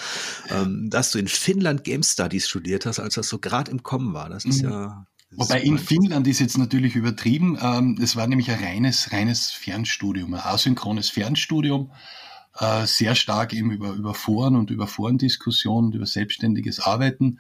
ähm, 0.50 0.90
dass 0.90 1.12
du 1.12 1.20
in 1.20 1.28
Finnland 1.28 1.84
Game 1.84 2.04
Studies 2.04 2.48
studiert 2.48 2.86
hast, 2.86 3.00
als 3.00 3.16
das 3.16 3.28
so 3.28 3.40
gerade 3.40 3.70
im 3.70 3.84
Kommen 3.84 4.14
war. 4.14 4.30
Das 4.30 4.46
ist 4.46 4.64
mhm. 4.64 4.70
ja. 4.70 5.06
Wobei 5.32 5.62
in 5.62 5.78
Finnland 5.78 6.28
ist 6.28 6.40
jetzt 6.40 6.58
natürlich 6.58 6.96
übertrieben. 6.96 7.58
Ähm, 7.62 7.98
es 8.02 8.16
war 8.16 8.28
nämlich 8.28 8.50
ein 8.50 8.64
reines, 8.64 9.12
reines 9.12 9.52
Fernstudium, 9.52 10.34
ein 10.34 10.42
asynchrones 10.42 11.10
Fernstudium, 11.10 11.92
äh, 12.58 12.86
sehr 12.88 13.14
stark 13.16 13.54
eben 13.54 13.72
über, 13.72 13.94
über 13.94 14.14
Foren 14.16 14.56
und 14.56 14.72
über 14.72 14.88
Forendiskussionen, 14.88 15.94
über 15.94 16.08
selbstständiges 16.08 16.80
Arbeiten. 16.80 17.40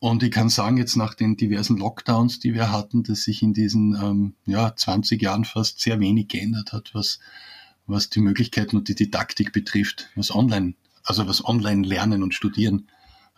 Und 0.00 0.24
ich 0.24 0.32
kann 0.32 0.48
sagen, 0.48 0.78
jetzt 0.78 0.96
nach 0.96 1.14
den 1.14 1.36
diversen 1.36 1.76
Lockdowns, 1.76 2.40
die 2.40 2.54
wir 2.54 2.72
hatten, 2.72 3.04
dass 3.04 3.22
sich 3.22 3.40
in 3.40 3.54
diesen 3.54 3.94
ähm, 3.94 4.34
ja, 4.46 4.74
20 4.74 5.22
Jahren 5.22 5.44
fast 5.44 5.80
sehr 5.80 6.00
wenig 6.00 6.26
geändert 6.26 6.72
hat, 6.72 6.90
was, 6.92 7.20
was 7.86 8.10
die 8.10 8.20
Möglichkeiten 8.20 8.76
und 8.76 8.88
die 8.88 8.96
Didaktik 8.96 9.52
betrifft, 9.52 10.08
was 10.16 10.34
online, 10.34 10.74
also 11.04 11.28
was 11.28 11.44
online 11.44 11.86
lernen 11.86 12.24
und 12.24 12.34
studieren 12.34 12.88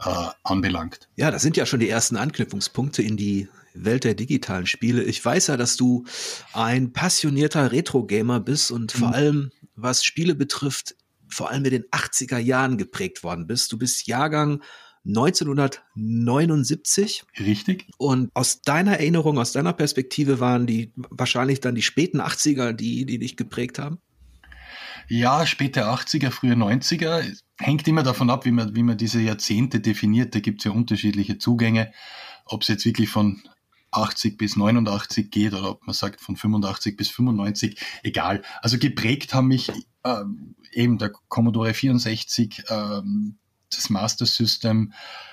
äh, 0.02 0.28
anbelangt. 0.42 1.10
Ja, 1.16 1.30
das 1.30 1.42
sind 1.42 1.58
ja 1.58 1.66
schon 1.66 1.80
die 1.80 1.90
ersten 1.90 2.16
Anknüpfungspunkte 2.16 3.02
in 3.02 3.18
die 3.18 3.46
Welt 3.74 4.04
der 4.04 4.14
digitalen 4.14 4.66
Spiele. 4.66 5.02
Ich 5.02 5.24
weiß 5.24 5.46
ja, 5.48 5.56
dass 5.56 5.76
du 5.76 6.04
ein 6.52 6.92
passionierter 6.92 7.72
Retro-Gamer 7.72 8.40
bist 8.40 8.70
und 8.70 8.94
mhm. 8.94 8.98
vor 8.98 9.14
allem, 9.14 9.50
was 9.74 10.04
Spiele 10.04 10.34
betrifft, 10.34 10.96
vor 11.28 11.50
allem 11.50 11.64
in 11.64 11.70
den 11.70 11.84
80er 11.84 12.38
Jahren 12.38 12.76
geprägt 12.78 13.24
worden 13.24 13.46
bist. 13.46 13.72
Du 13.72 13.78
bist 13.78 14.06
Jahrgang 14.06 14.62
1979. 15.06 17.24
Richtig. 17.38 17.86
Und 17.98 18.30
aus 18.34 18.62
deiner 18.62 18.92
Erinnerung, 18.92 19.38
aus 19.38 19.52
deiner 19.52 19.74
Perspektive 19.74 20.40
waren 20.40 20.66
die 20.66 20.94
wahrscheinlich 20.96 21.60
dann 21.60 21.74
die 21.74 21.82
späten 21.82 22.22
80er, 22.22 22.72
die, 22.72 23.04
die 23.04 23.18
dich 23.18 23.36
geprägt 23.36 23.78
haben? 23.78 23.98
Ja, 25.08 25.46
späte 25.46 25.86
80er, 25.86 26.30
frühe 26.30 26.54
90er. 26.54 27.30
Hängt 27.58 27.86
immer 27.86 28.02
davon 28.02 28.30
ab, 28.30 28.46
wie 28.46 28.52
man, 28.52 28.74
wie 28.74 28.82
man 28.82 28.96
diese 28.96 29.20
Jahrzehnte 29.20 29.80
definiert. 29.80 30.34
Da 30.34 30.40
gibt 30.40 30.60
es 30.60 30.64
ja 30.64 30.70
unterschiedliche 30.70 31.36
Zugänge. 31.36 31.92
Ob 32.46 32.62
es 32.62 32.68
jetzt 32.68 32.86
wirklich 32.86 33.10
von 33.10 33.42
80 33.96 34.36
bis 34.38 34.56
89 34.56 35.30
geht 35.30 35.52
oder 35.54 35.70
ob 35.70 35.86
man 35.86 35.94
sagt 35.94 36.20
von 36.20 36.36
85 36.36 36.96
bis 36.96 37.08
95, 37.10 37.78
egal. 38.02 38.42
Also 38.60 38.78
geprägt 38.78 39.34
haben 39.34 39.48
mich 39.48 39.70
ähm, 40.04 40.54
eben 40.72 40.98
der 40.98 41.10
Commodore 41.28 41.74
64, 41.74 42.64
ähm, 42.68 43.36
das 43.70 43.90
Master 43.90 44.26
System, 44.26 44.92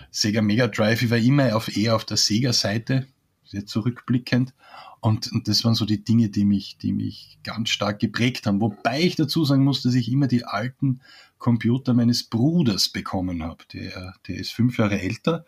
Sega 0.10 0.42
Mega 0.42 0.68
Drive, 0.68 1.02
ich 1.02 1.10
war 1.10 1.18
immer 1.18 1.56
auf, 1.56 1.76
eher 1.76 1.96
auf 1.96 2.06
der 2.06 2.18
Sega-Seite, 2.18 3.08
sehr 3.44 3.66
zurückblickend. 3.66 4.54
Und, 5.02 5.32
und 5.32 5.48
das 5.48 5.64
waren 5.64 5.74
so 5.74 5.86
die 5.86 6.04
Dinge, 6.04 6.30
die 6.30 6.46
mich, 6.46 6.78
die 6.78 6.94
mich 6.94 7.40
ganz 7.44 7.70
stark 7.70 8.00
geprägt 8.00 8.46
haben. 8.46 8.62
Wobei 8.62 9.02
ich 9.02 9.16
dazu 9.16 9.44
sagen 9.46 9.64
muss, 9.64 9.82
dass 9.82 9.96
ich 9.96 10.12
immer 10.12 10.28
die 10.28 10.46
alten 10.46 11.02
Computer 11.40 11.96
meines 11.96 12.24
Bruders 12.24 12.88
bekommen 12.88 13.42
habe. 13.42 13.66
Der, 13.74 14.14
der 14.28 14.38
ist 14.38 14.52
fünf 14.52 14.78
Jahre 14.78 15.02
älter. 15.02 15.44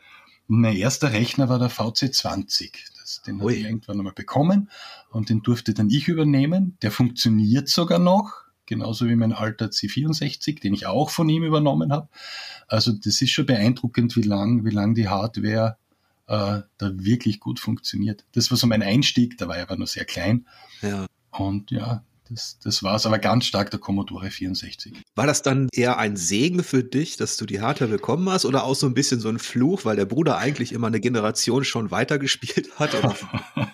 Mein 0.48 0.76
erster 0.76 1.14
Rechner 1.14 1.50
war 1.50 1.60
der 1.60 1.70
VC20. 1.70 2.72
Das, 3.04 3.22
den 3.22 3.42
habe 3.42 3.54
ich 3.54 3.66
irgendwann 3.66 4.00
einmal 4.00 4.14
bekommen 4.14 4.70
und 5.12 5.30
den 5.30 5.42
durfte 5.42 5.74
dann 5.74 5.90
ich 5.90 6.08
übernehmen. 6.08 6.78
Der 6.82 6.92
funktioniert 6.92 7.68
sogar 7.68 8.00
noch 8.00 8.44
genauso 8.66 9.08
wie 9.08 9.16
mein 9.16 9.34
alter 9.34 9.68
C64, 9.68 10.62
den 10.62 10.74
ich 10.74 10.88
auch 10.88 11.10
von 11.10 11.28
ihm 11.28 11.44
übernommen 11.44 11.92
habe. 11.92 12.08
Also 12.68 12.94
das 12.94 13.22
ist 13.22 13.32
schon 13.32 13.46
beeindruckend, 13.46 14.16
wie 14.16 14.22
lang, 14.22 14.64
wie 14.64 14.70
lang 14.70 14.96
die 14.96 15.10
Hardware 15.10 15.78
äh, 16.28 16.62
da 16.78 16.92
wirklich 16.94 17.40
gut 17.40 17.60
funktioniert. 17.60 18.26
Das 18.32 18.50
war 18.52 18.58
so 18.58 18.68
mein 18.68 18.82
Einstieg, 18.82 19.38
da 19.38 19.48
war 19.48 19.58
ich 19.58 19.64
aber 19.64 19.76
nur 19.76 19.88
sehr 19.88 20.06
klein. 20.06 20.48
Ja. 20.82 21.06
Und 21.32 21.72
ja, 21.72 22.04
das, 22.30 22.58
das 22.64 22.84
war 22.84 22.96
es, 22.96 23.06
aber 23.06 23.20
ganz 23.20 23.46
stark 23.46 23.72
der 23.72 23.80
Commodore 23.80 24.32
64. 24.32 24.94
War 25.16 25.28
das 25.28 25.42
dann 25.42 25.68
eher 25.74 25.98
ein 25.98 26.16
Segen 26.16 26.64
für 26.64 26.84
dich, 26.84 27.18
dass 27.18 27.38
du 27.38 27.46
die 27.46 27.62
Hardware 27.62 27.92
bekommen 27.92 28.30
hast 28.30 28.46
oder 28.46 28.64
auch 28.64 28.76
so 28.76 28.88
ein 28.88 28.94
bisschen 28.94 29.20
so 29.20 29.30
ein 29.30 29.40
Fluch, 29.40 29.86
weil 29.86 29.96
der 29.96 30.06
Bruder 30.06 30.38
eigentlich 30.38 30.72
immer 30.72 30.88
eine 30.88 31.00
Generation 31.00 31.64
schon 31.64 31.92
weitergespielt 31.92 32.80
hat? 32.80 32.92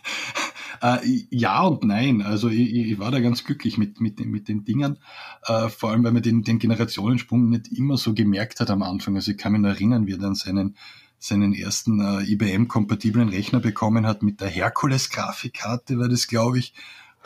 Äh, 0.81 1.25
ja 1.29 1.63
und 1.63 1.83
nein. 1.83 2.21
Also 2.21 2.47
ich, 2.47 2.73
ich, 2.73 2.99
war 2.99 3.11
da 3.11 3.19
ganz 3.19 3.43
glücklich 3.43 3.77
mit, 3.77 3.99
mit, 3.99 4.19
mit 4.25 4.47
den 4.47 4.63
Dingen. 4.63 4.97
Äh, 5.45 5.67
vor 5.67 5.91
allem, 5.91 6.05
weil 6.05 6.13
man 6.13 6.23
den, 6.23 6.43
den 6.43 6.57
Generationensprung 6.57 7.49
nicht 7.49 7.67
immer 7.67 7.97
so 7.97 8.13
gemerkt 8.13 8.61
hat 8.61 8.69
am 8.69 8.81
Anfang. 8.81 9.17
Also 9.17 9.31
ich 9.31 9.37
kann 9.37 9.51
mich 9.51 9.63
erinnern, 9.63 10.07
wie 10.07 10.13
er 10.13 10.19
dann 10.19 10.35
seinen 10.35 10.77
seinen 11.21 11.53
ersten 11.53 11.99
äh, 11.99 12.23
IBM-kompatiblen 12.31 13.27
Rechner 13.27 13.59
bekommen 13.59 14.07
hat 14.07 14.23
mit 14.23 14.39
der 14.39 14.47
Hercules-Grafikkarte, 14.47 15.99
war 15.99 16.07
das, 16.07 16.27
glaube 16.27 16.59
ich. 16.59 16.73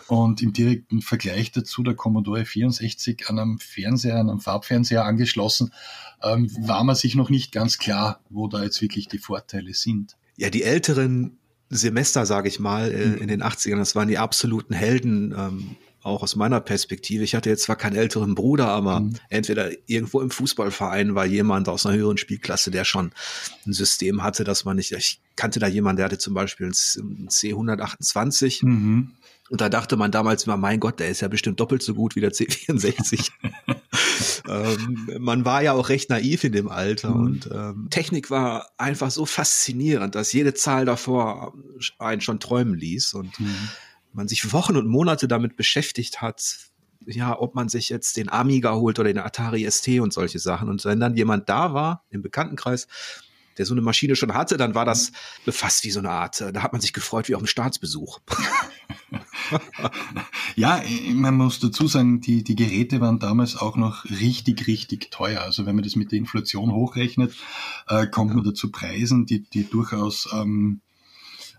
Und 0.08 0.42
im 0.42 0.54
direkten 0.54 1.02
Vergleich 1.02 1.52
dazu 1.52 1.84
der 1.84 1.96
Commodore 1.96 2.46
64 2.46 3.30
an 3.30 3.40
einem 3.40 3.60
Fernseher, 3.60 4.20
an 4.20 4.30
einem 4.30 4.40
Farbfernseher 4.40 5.06
angeschlossen, 5.06 5.74
ähm, 6.22 6.50
war 6.60 6.84
man 6.84 6.96
sich 6.96 7.16
noch 7.16 7.30
nicht 7.30 7.52
ganz 7.52 7.78
klar, 7.78 8.22
wo 8.30 8.48
da 8.48 8.64
jetzt 8.64 8.82
wirklich 8.82 9.08
die 9.08 9.18
Vorteile 9.18 9.74
sind. 9.74 10.18
Ja, 10.38 10.50
die 10.50 10.64
älteren 10.64 11.38
Semester, 11.70 12.26
sage 12.26 12.48
ich 12.48 12.60
mal, 12.60 12.92
äh, 12.92 13.06
mhm. 13.08 13.18
in 13.18 13.28
den 13.28 13.44
80ern. 13.44 13.78
Das 13.78 13.96
waren 13.96 14.08
die 14.08 14.18
absoluten 14.18 14.74
Helden, 14.74 15.34
ähm, 15.38 15.76
auch 16.04 16.22
aus 16.22 16.36
meiner 16.36 16.60
Perspektive. 16.60 17.24
Ich 17.24 17.34
hatte 17.34 17.50
jetzt 17.50 17.64
zwar 17.64 17.78
keinen 17.78 17.96
älteren 17.96 18.36
Bruder, 18.36 18.68
aber 18.68 19.00
mhm. 19.00 19.14
entweder 19.30 19.72
irgendwo 19.88 20.20
im 20.22 20.30
Fußballverein 20.30 21.16
war 21.16 21.26
jemand 21.26 21.70
aus 21.70 21.86
einer 21.86 21.98
höheren 21.98 22.18
Spielklasse, 22.18 22.72
der 22.72 22.84
schon 22.84 23.12
ein 23.66 23.74
System 23.74 24.22
hatte, 24.22 24.44
dass 24.44 24.66
man 24.66 24.76
nicht, 24.76 24.92
ich 24.92 25.22
kannte 25.36 25.60
da 25.60 25.68
jemanden, 25.68 25.98
der 25.98 26.06
hatte 26.06 26.18
zum 26.18 26.34
Beispiel 26.34 26.68
ein 26.68 26.74
C128. 27.30 28.66
Mhm. 28.66 29.12
Und 29.54 29.62
da 29.62 29.70
dachte 29.70 29.98
man 29.98 30.10
damals 30.12 30.46
immer, 30.46 30.58
mein 30.58 30.80
Gott, 30.80 31.00
der 31.00 31.10
ist 31.10 31.22
ja 31.22 31.28
bestimmt 31.28 31.60
doppelt 31.60 31.84
so 31.84 31.94
gut 31.94 32.16
wie 32.16 32.22
der 32.22 32.32
C64. 32.32 33.30
ähm, 34.50 35.08
man 35.20 35.46
war 35.46 35.62
ja 35.62 35.74
auch 35.74 35.90
recht 35.90 36.10
naiv 36.10 36.44
in 36.44 36.54
dem 36.54 36.70
Alter 36.70 37.12
mhm. 37.12 37.24
und 37.24 37.50
ähm, 37.54 37.88
Technik 37.92 38.32
war 38.32 38.72
einfach 38.80 39.12
so 39.12 39.28
faszinierend, 39.28 40.16
dass 40.16 40.34
jede 40.34 40.56
Zahl 40.56 40.86
davor 40.86 41.54
einen 42.00 42.22
schon 42.22 42.40
träumen 42.40 42.74
ließ 42.74 43.14
und 43.14 43.40
mhm. 43.40 43.70
man 44.12 44.28
sich 44.28 44.54
Wochen 44.54 44.76
und 44.76 44.88
Monate 44.88 45.28
damit 45.28 45.56
beschäftigt 45.56 46.20
hat, 46.24 46.58
ja, 47.06 47.40
ob 47.40 47.54
man 47.54 47.70
sich 47.70 47.90
jetzt 47.90 48.18
den 48.18 48.30
Amiga 48.30 48.74
holt 48.74 48.98
oder 48.98 49.14
den 49.14 49.20
Atari 49.22 49.70
ST 49.70 49.88
und 50.00 50.14
solche 50.14 50.40
Sachen. 50.40 50.68
Und 50.68 50.84
wenn 50.84 51.00
dann 51.00 51.16
jemand 51.16 51.48
da 51.48 51.76
war 51.76 52.04
im 52.10 52.24
Bekanntenkreis, 52.24 52.88
der 53.58 53.66
so 53.66 53.74
eine 53.74 53.82
Maschine 53.82 54.16
schon 54.16 54.34
hatte, 54.34 54.58
dann 54.58 54.76
war 54.76 54.86
das 54.86 55.12
befasst 55.46 55.84
wie 55.84 55.92
so 55.92 56.00
eine 56.00 56.10
Art, 56.10 56.42
äh, 56.42 56.54
da 56.54 56.64
hat 56.64 56.72
man 56.72 56.82
sich 56.82 56.94
gefreut 56.94 57.30
wie 57.30 57.36
auf 57.36 57.42
einem 57.42 57.48
Staatsbesuch. 57.48 58.20
ja, 60.56 60.82
man 61.14 61.36
muss 61.36 61.60
dazu 61.60 61.88
sagen, 61.88 62.22
die, 62.22 62.44
die 62.44 62.56
Geräte 62.56 63.02
waren 63.02 63.20
damals 63.20 63.56
auch 63.56 63.76
noch 63.76 64.06
richtig, 64.06 64.68
richtig 64.68 65.12
teuer. 65.12 65.42
Also 65.42 65.66
wenn 65.66 65.76
man 65.76 65.84
das 65.84 65.96
mit 65.96 66.12
der 66.12 66.20
Inflation 66.20 66.72
hochrechnet, 66.72 67.36
äh, 67.88 68.08
kommt 68.08 68.32
ja. 68.32 68.38
man 68.38 68.46
dazu 68.46 68.72
Preisen, 68.72 69.26
die, 69.26 69.44
die 69.44 69.70
durchaus 69.70 70.30
ähm, 70.34 70.82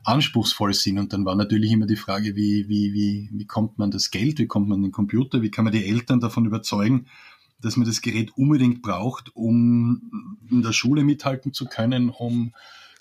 anspruchsvoll 0.05 0.75
sind. 0.75 0.99
Und 0.99 1.13
dann 1.13 1.25
war 1.25 1.35
natürlich 1.35 1.73
immer 1.73 1.87
die 1.87 1.97
Frage, 1.97 2.37
wie, 2.37 2.69
wie, 2.69 2.93
wie, 2.93 3.31
wie 3.33 3.47
kommt 3.47 3.79
man 3.79 3.91
das 3.91 4.11
Geld, 4.11 4.39
wie 4.39 4.47
kommt 4.47 4.69
man 4.69 4.83
den 4.83 4.93
Computer, 4.93 5.43
wie 5.43 5.51
kann 5.51 5.65
man 5.65 5.73
die 5.73 5.87
Eltern 5.87 6.21
davon 6.21 6.45
überzeugen, 6.45 7.07
dass 7.61 7.77
man 7.77 7.87
das 7.87 8.03
Gerät 8.03 8.37
unbedingt 8.37 8.83
braucht, 8.83 9.35
um 9.35 10.39
in 10.51 10.63
der 10.63 10.73
Schule 10.73 11.05
mithalten 11.05 11.53
zu 11.53 11.67
können, 11.67 12.11
um 12.11 12.55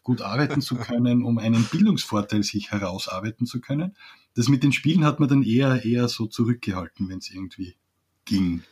gut 0.03 0.21
arbeiten 0.21 0.61
zu 0.61 0.75
können, 0.75 1.23
um 1.23 1.37
einen 1.37 1.63
Bildungsvorteil 1.65 2.43
sich 2.43 2.71
herausarbeiten 2.71 3.45
zu 3.45 3.61
können. 3.61 3.95
Das 4.35 4.49
mit 4.49 4.63
den 4.63 4.71
Spielen 4.71 5.05
hat 5.05 5.19
man 5.19 5.29
dann 5.29 5.43
eher, 5.43 5.85
eher 5.85 6.07
so 6.07 6.25
zurückgehalten, 6.25 7.09
wenn 7.09 7.19
es 7.19 7.29
irgendwie 7.29 7.75
ging. 8.25 8.63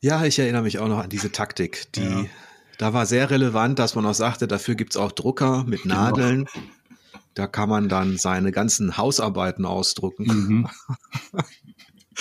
Ja, 0.00 0.24
ich 0.24 0.38
erinnere 0.38 0.62
mich 0.62 0.78
auch 0.78 0.88
noch 0.88 0.98
an 0.98 1.10
diese 1.10 1.32
Taktik, 1.32 1.92
die 1.94 2.02
ja. 2.02 2.24
da 2.78 2.92
war 2.92 3.06
sehr 3.06 3.30
relevant, 3.30 3.78
dass 3.78 3.94
man 3.94 4.06
auch 4.06 4.14
sagte, 4.14 4.46
dafür 4.46 4.74
gibt 4.74 4.92
es 4.92 4.96
auch 4.96 5.10
Drucker 5.10 5.64
mit 5.64 5.82
genau. 5.82 5.94
Nadeln. 5.94 6.44
Genau. 6.44 6.66
Da 7.34 7.46
kann 7.46 7.68
man 7.68 7.88
dann 7.88 8.16
seine 8.16 8.50
ganzen 8.52 8.96
Hausarbeiten 8.96 9.64
ausdrucken. 9.64 10.24
Mhm. 10.26 10.68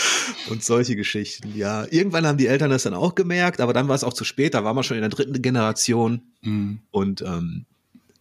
und 0.50 0.64
solche 0.64 0.96
Geschichten. 0.96 1.56
Ja, 1.56 1.86
irgendwann 1.90 2.26
haben 2.26 2.38
die 2.38 2.48
Eltern 2.48 2.70
das 2.70 2.84
dann 2.84 2.94
auch 2.94 3.16
gemerkt, 3.16 3.62
aber 3.62 3.74
dann 3.74 3.88
war 3.88 3.96
es 3.96 4.04
auch 4.04 4.14
zu 4.14 4.24
spät. 4.24 4.54
Da 4.54 4.64
war 4.64 4.74
man 4.74 4.84
schon 4.84 4.98
in 4.98 5.02
der 5.02 5.10
dritten 5.10 5.42
Generation 5.42 6.22
mhm. 6.42 6.80
und 6.92 7.22
ähm, 7.22 7.66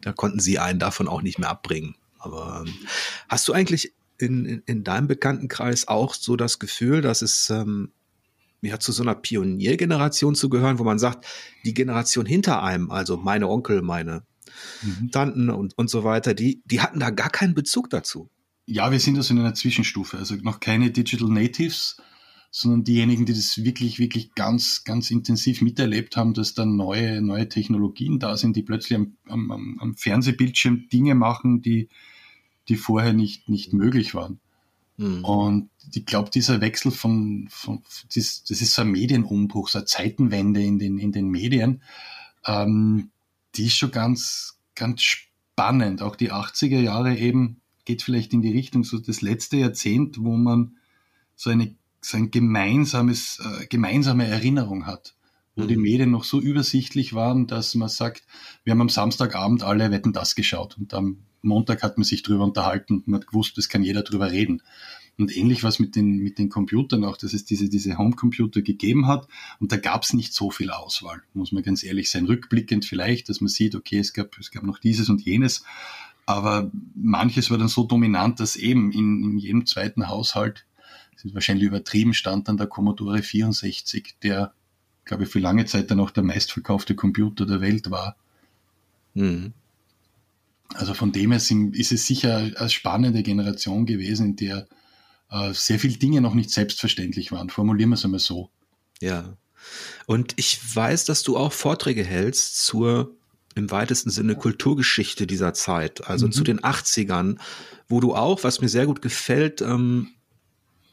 da 0.00 0.12
konnten 0.12 0.40
sie 0.40 0.59
einen 0.59 0.78
davon 0.78 1.09
auch 1.09 1.23
nicht 1.23 1.38
mehr 1.38 1.50
abbringen. 1.50 1.97
Aber 2.18 2.64
ähm, 2.66 2.75
hast 3.28 3.47
du 3.49 3.52
eigentlich 3.52 3.92
in, 4.18 4.47
in, 4.47 4.62
in, 4.66 4.85
deinem 4.85 5.09
Bekanntenkreis 5.09 5.88
auch 5.88 6.14
so 6.14 6.37
das 6.37 6.59
Gefühl, 6.59 7.02
dass 7.02 7.23
es 7.23 7.50
ähm, 7.50 7.92
ja 8.62 8.78
zu 8.78 8.92
so 8.92 9.02
einer 9.02 9.14
Pioniergeneration 9.14 10.35
zu 10.35 10.49
gehören, 10.49 10.78
wo 10.78 10.85
man 10.85 10.99
sagt, 10.99 11.26
die 11.64 11.75
Generation 11.75 12.26
hinter 12.26 12.62
einem, 12.62 12.90
also 12.90 13.16
meine 13.16 13.49
Onkel, 13.49 13.83
meine 13.83 14.23
mhm. 14.83 15.11
Tanten 15.11 15.50
und, 15.50 15.76
und 15.76 15.90
so 15.90 16.04
weiter, 16.04 16.35
die, 16.35 16.62
die 16.64 16.80
hatten 16.80 17.00
da 17.00 17.11
gar 17.11 17.30
keinen 17.30 17.54
Bezug 17.54 17.90
dazu. 17.90 18.30
Ja, 18.67 18.91
wir 18.91 19.01
sind 19.01 19.17
also 19.17 19.33
in 19.33 19.41
einer 19.41 19.55
Zwischenstufe, 19.55 20.19
also 20.19 20.35
noch 20.37 20.61
keine 20.61 20.91
Digital 20.91 21.29
Natives, 21.29 21.97
sondern 22.51 22.85
diejenigen, 22.85 23.27
die 23.27 23.35
das 23.35 23.63
wirklich, 23.63 23.99
wirklich 23.99 24.35
ganz, 24.35 24.83
ganz 24.85 25.11
intensiv 25.11 25.63
miterlebt 25.63 26.17
haben, 26.17 26.35
dass 26.35 26.55
dann 26.55 26.75
neue, 26.75 27.23
neue 27.23 27.49
Technologien 27.49 28.19
da 28.19 28.37
sind, 28.37 28.57
die 28.57 28.63
plötzlich 28.63 28.99
am, 28.99 29.17
am, 29.29 29.79
am 29.79 29.95
Fernsehbildschirm 29.95 30.89
Dinge 30.89 31.15
machen, 31.15 31.63
die, 31.63 31.89
die 32.69 32.77
vorher 32.77 33.13
nicht, 33.13 33.49
nicht 33.49 33.73
möglich 33.73 34.15
waren. 34.15 34.41
Mhm. 34.97 35.25
Und 35.25 35.71
ich 35.95 36.07
glaube, 36.07 36.31
dieser 36.31 36.61
Wechsel 36.61 36.91
von, 36.91 37.47
von 37.51 37.83
das, 38.15 38.43
das 38.45 38.63
ist 38.63 38.75
so 38.75 38.83
ein 38.83 38.91
Medienumbruch, 38.91 39.69
so 39.69 39.79
eine 39.79 39.87
Zeitenwende 39.87 40.63
in 40.63 40.79
den, 40.79 40.99
in 40.99 41.13
den 41.13 41.29
Medien, 41.29 41.83
ähm, 42.47 43.11
die 43.55 43.67
ist 43.67 43.77
schon 43.77 43.91
ganz, 43.91 44.59
ganz 44.75 45.03
spannend. 45.03 46.03
Auch 46.03 46.17
die 46.17 46.33
80er 46.33 46.81
Jahre 46.81 47.17
eben 47.17 47.61
geht 47.87 48.02
vielleicht 48.02 48.35
in 48.35 48.43
die 48.43 48.52
Richtung, 48.52 48.85
so 48.85 48.99
das 48.99 49.23
letzte 49.23 49.57
Jahrzehnt, 49.57 50.19
wo 50.23 50.37
man 50.37 50.76
so 51.35 51.49
eine, 51.49 51.75
so 52.02 52.19
ein 52.19 52.31
gemeinsames, 52.31 53.40
äh, 53.40 53.66
gemeinsame 53.66 54.26
Erinnerung 54.26 54.87
hat 54.87 55.16
wo 55.57 55.64
mhm. 55.64 55.69
die 55.69 55.76
Medien 55.76 56.11
noch 56.11 56.25
so 56.25 56.40
übersichtlich 56.40 57.14
waren, 57.14 57.47
dass 57.47 57.75
man 57.75 57.88
sagt, 57.88 58.23
wir 58.62 58.73
haben 58.73 58.83
am 58.83 58.88
Samstagabend 58.88 59.62
alle 59.62 59.90
Wetten 59.90 60.12
das 60.12 60.35
geschaut 60.35 60.76
und 60.78 60.95
am 60.95 61.19
Montag 61.43 61.83
hat 61.83 61.97
man 61.97 62.05
sich 62.05 62.23
drüber 62.23 62.45
unterhalten 62.45 62.97
und 62.97 63.09
man 63.09 63.21
hat 63.21 63.28
gewusst, 63.28 63.57
es 63.59 63.69
kann 63.69 63.83
jeder 63.83 64.02
drüber 64.02 64.31
reden. 64.31 64.62
Und 65.19 65.35
ähnlich 65.35 65.64
was 65.64 65.78
mit 65.78 65.97
den, 65.97 66.19
mit 66.19 66.38
den 66.38 66.50
Computern 66.50 67.02
auch, 67.02 67.16
dass 67.16 67.33
es 67.33 67.47
diese, 67.47 67.71
diese 67.71 67.97
Homecomputer 67.97 68.61
gegeben 68.61 69.07
hat. 69.07 69.26
Und 69.61 69.73
da 69.73 69.78
gab 69.78 70.02
es 70.02 70.12
nicht 70.12 70.35
so 70.35 70.50
viel 70.50 70.69
Auswahl, 70.71 71.23
muss 71.33 71.52
man 71.52 71.62
ganz 71.62 71.83
ehrlich 71.85 72.11
sein. 72.11 72.26
Rückblickend 72.26 72.85
vielleicht, 72.85 73.31
dass 73.31 73.40
man 73.40 73.49
sieht, 73.49 73.75
okay, 73.75 73.99
es 73.99 74.12
gab, 74.12 74.37
es 74.38 74.50
gab 74.50 74.62
noch 74.64 74.78
dieses 74.78 75.09
und 75.09 75.23
jenes. 75.23 75.64
Aber 76.26 76.71
manches 76.95 77.50
war 77.50 77.59
dann 77.59 77.68
so 77.68 77.85
dominant, 77.85 78.40
dass 78.40 78.56
eben 78.56 78.90
in, 78.90 79.23
in 79.23 79.38
jedem 79.38 79.64
zweiten 79.64 80.09
Haushalt, 80.09 80.66
das 81.14 81.25
ist 81.25 81.35
wahrscheinlich 81.35 81.66
übertrieben, 81.66 82.14
stand 82.14 82.49
dann 82.49 82.56
der 82.56 82.66
Commodore 82.66 83.23
64, 83.23 84.16
der, 84.23 84.52
glaube 85.04 85.25
ich, 85.25 85.30
für 85.30 85.38
lange 85.38 85.64
Zeit 85.66 85.90
dann 85.90 86.00
auch 86.00 86.11
der 86.11 86.25
meistverkaufte 86.25 86.97
Computer 86.97 87.47
der 87.47 87.61
Welt 87.61 87.90
war. 87.90 88.16
Mhm. 89.14 89.52
Also 90.75 90.95
von 90.95 91.12
dem 91.12 91.30
her 91.30 91.40
ist 91.40 91.92
es 91.92 92.06
sicher 92.06 92.37
eine 92.37 92.68
spannende 92.68 93.23
Generation 93.23 93.87
gewesen, 93.87 94.30
in 94.30 94.37
der 94.37 94.66
äh, 95.30 95.52
sehr 95.52 95.78
viele 95.78 95.97
Dinge 95.97 96.21
noch 96.21 96.35
nicht 96.35 96.50
selbstverständlich 96.50 97.30
waren. 97.30 97.50
Formulieren 97.50 97.90
wir 97.90 97.95
es 97.95 98.04
einmal 98.04 98.21
so. 98.21 98.50
Ja. 99.00 99.37
Und 100.06 100.35
ich 100.37 100.59
weiß, 100.75 101.04
dass 101.04 101.23
du 101.23 101.37
auch 101.37 101.52
Vorträge 101.52 102.04
hältst 102.04 102.64
zur 102.64 103.14
im 103.57 103.71
weitesten 103.71 104.11
Sinne 104.11 104.37
Kulturgeschichte 104.37 105.27
dieser 105.27 105.55
Zeit, 105.55 106.07
also 106.07 106.27
mhm. 106.27 106.33
zu 106.33 106.45
den 106.45 106.61
80ern, 106.61 107.39
wo 107.89 108.01
du 108.01 108.15
auch, 108.15 108.45
was 108.45 108.61
mir 108.61 108.69
sehr 108.69 108.87
gut 108.87 109.03
gefällt, 109.03 109.63
ähm, 109.63 110.09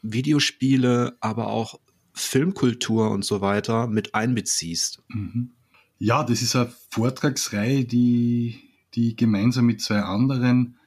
Videospiele, 0.01 1.17
aber 1.19 1.47
auch 1.47 1.79
Filmkultur 2.13 3.11
und 3.11 3.25
so 3.25 3.41
weiter 3.41 3.87
mit 3.87 4.15
einbeziehst. 4.15 5.03
Mhm. 5.09 5.51
Ja, 5.99 6.23
das 6.23 6.41
ist 6.41 6.55
eine 6.55 6.73
Vortragsreihe, 6.89 7.85
die 7.85 8.59
die 8.95 9.15
gemeinsam 9.15 9.65
mit 9.65 9.81
zwei 9.81 10.01
anderen 10.01 10.77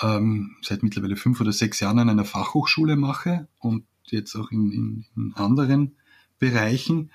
ähm, 0.00 0.56
seit 0.62 0.82
mittlerweile 0.82 1.16
fünf 1.16 1.40
oder 1.40 1.52
sechs 1.52 1.80
Jahren 1.80 1.98
an 1.98 2.10
einer 2.10 2.24
Fachhochschule 2.24 2.96
mache 2.96 3.48
und 3.58 3.86
jetzt 4.04 4.34
auch 4.36 4.50
in, 4.50 4.70
in, 4.72 5.06
in 5.16 5.32
anderen 5.34 5.96
Bereichen, 6.38 7.10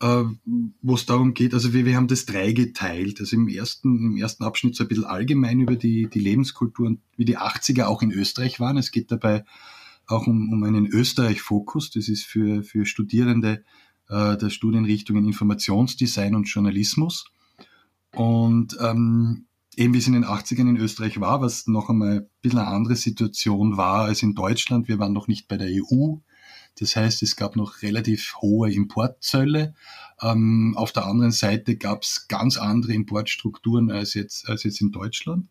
äh, 0.00 0.24
wo 0.82 0.94
es 0.94 1.06
darum 1.06 1.34
geht, 1.34 1.54
also 1.54 1.72
wir, 1.72 1.84
wir 1.84 1.96
haben 1.96 2.08
das 2.08 2.26
drei 2.26 2.52
geteilt. 2.52 3.20
Also 3.20 3.36
im 3.36 3.48
ersten, 3.48 4.12
im 4.12 4.16
ersten 4.16 4.44
Abschnitt 4.44 4.74
so 4.74 4.84
ein 4.84 4.88
bisschen 4.88 5.04
allgemein 5.04 5.60
über 5.60 5.76
die, 5.76 6.08
die 6.08 6.20
Lebenskultur 6.20 6.86
und 6.86 7.00
wie 7.16 7.26
die 7.26 7.38
80er 7.38 7.84
auch 7.84 8.02
in 8.02 8.10
Österreich 8.10 8.60
waren. 8.60 8.78
Es 8.78 8.90
geht 8.90 9.12
dabei 9.12 9.44
auch 10.06 10.26
um, 10.26 10.52
um 10.52 10.62
einen 10.64 10.86
Österreich-Fokus. 10.86 11.90
Das 11.90 12.08
ist 12.08 12.24
für, 12.24 12.62
für 12.62 12.86
Studierende 12.86 13.62
äh, 14.08 14.36
der 14.36 14.50
Studienrichtungen 14.50 15.26
Informationsdesign 15.26 16.34
und 16.34 16.48
Journalismus. 16.48 17.30
Und 18.12 18.76
ähm, 18.80 19.46
eben 19.76 19.94
wie 19.94 19.98
es 19.98 20.06
in 20.06 20.14
den 20.14 20.24
80ern 20.24 20.68
in 20.68 20.76
Österreich 20.78 21.20
war, 21.20 21.42
was 21.42 21.66
noch 21.66 21.90
einmal 21.90 22.20
ein 22.20 22.26
bisschen 22.40 22.58
eine 22.58 22.68
andere 22.68 22.96
Situation 22.96 23.76
war 23.76 24.04
als 24.04 24.22
in 24.22 24.34
Deutschland. 24.34 24.88
Wir 24.88 24.98
waren 24.98 25.12
noch 25.12 25.28
nicht 25.28 25.46
bei 25.46 25.56
der 25.58 25.68
EU. 25.68 26.16
Das 26.78 26.96
heißt, 26.96 27.22
es 27.22 27.36
gab 27.36 27.56
noch 27.56 27.82
relativ 27.82 28.36
hohe 28.40 28.72
Importzölle. 28.72 29.74
Ähm, 30.22 30.74
auf 30.76 30.92
der 30.92 31.06
anderen 31.06 31.32
Seite 31.32 31.76
gab 31.76 32.02
es 32.02 32.28
ganz 32.28 32.56
andere 32.56 32.92
Importstrukturen 32.92 33.90
als 33.90 34.14
jetzt, 34.14 34.48
als 34.48 34.64
jetzt 34.64 34.80
in 34.80 34.92
Deutschland. 34.92 35.48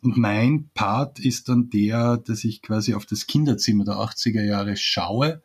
Und 0.00 0.16
mein 0.16 0.70
Part 0.74 1.18
ist 1.18 1.48
dann 1.48 1.70
der, 1.70 2.18
dass 2.18 2.44
ich 2.44 2.62
quasi 2.62 2.94
auf 2.94 3.06
das 3.06 3.26
Kinderzimmer 3.26 3.84
der 3.84 3.94
80er 3.94 4.44
Jahre 4.44 4.76
schaue 4.76 5.42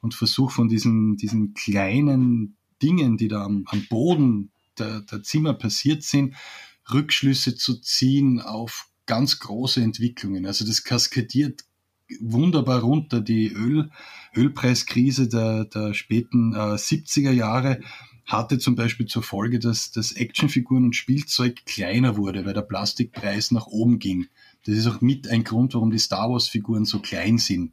und 0.00 0.14
versuche 0.14 0.54
von 0.54 0.68
diesen, 0.68 1.16
diesen 1.16 1.54
kleinen 1.54 2.56
Dingen, 2.80 3.16
die 3.16 3.28
da 3.28 3.44
am, 3.44 3.64
am 3.66 3.86
Boden 3.88 4.52
der, 4.78 5.00
der 5.00 5.22
Zimmer 5.24 5.54
passiert 5.54 6.04
sind, 6.04 6.34
Rückschlüsse 6.92 7.56
zu 7.56 7.80
ziehen 7.80 8.40
auf 8.40 8.88
ganz 9.06 9.40
große 9.40 9.82
Entwicklungen. 9.82 10.46
Also 10.46 10.64
das 10.64 10.84
kaskadiert 10.84 11.64
wunderbar 12.20 12.80
runter. 12.80 13.20
Die 13.20 13.48
Öl, 13.48 13.90
Ölpreiskrise 14.34 15.28
der, 15.28 15.64
der 15.64 15.94
späten 15.94 16.54
äh, 16.54 16.74
70er 16.74 17.32
Jahre 17.32 17.80
hatte 18.24 18.58
zum 18.58 18.74
Beispiel 18.74 19.06
zur 19.06 19.22
Folge, 19.22 19.58
dass, 19.58 19.90
dass 19.90 20.12
Actionfiguren 20.12 20.84
und 20.84 20.96
Spielzeug 20.96 21.64
kleiner 21.64 22.16
wurde, 22.16 22.44
weil 22.44 22.52
der 22.52 22.62
Plastikpreis 22.62 23.50
nach 23.52 23.66
oben 23.66 23.98
ging. 23.98 24.26
Das 24.66 24.76
ist 24.76 24.86
auch 24.86 25.00
mit 25.00 25.28
ein 25.28 25.44
Grund, 25.44 25.74
warum 25.74 25.90
die 25.90 25.98
Star 25.98 26.30
Wars-Figuren 26.30 26.84
so 26.84 26.98
klein 26.98 27.38
sind. 27.38 27.72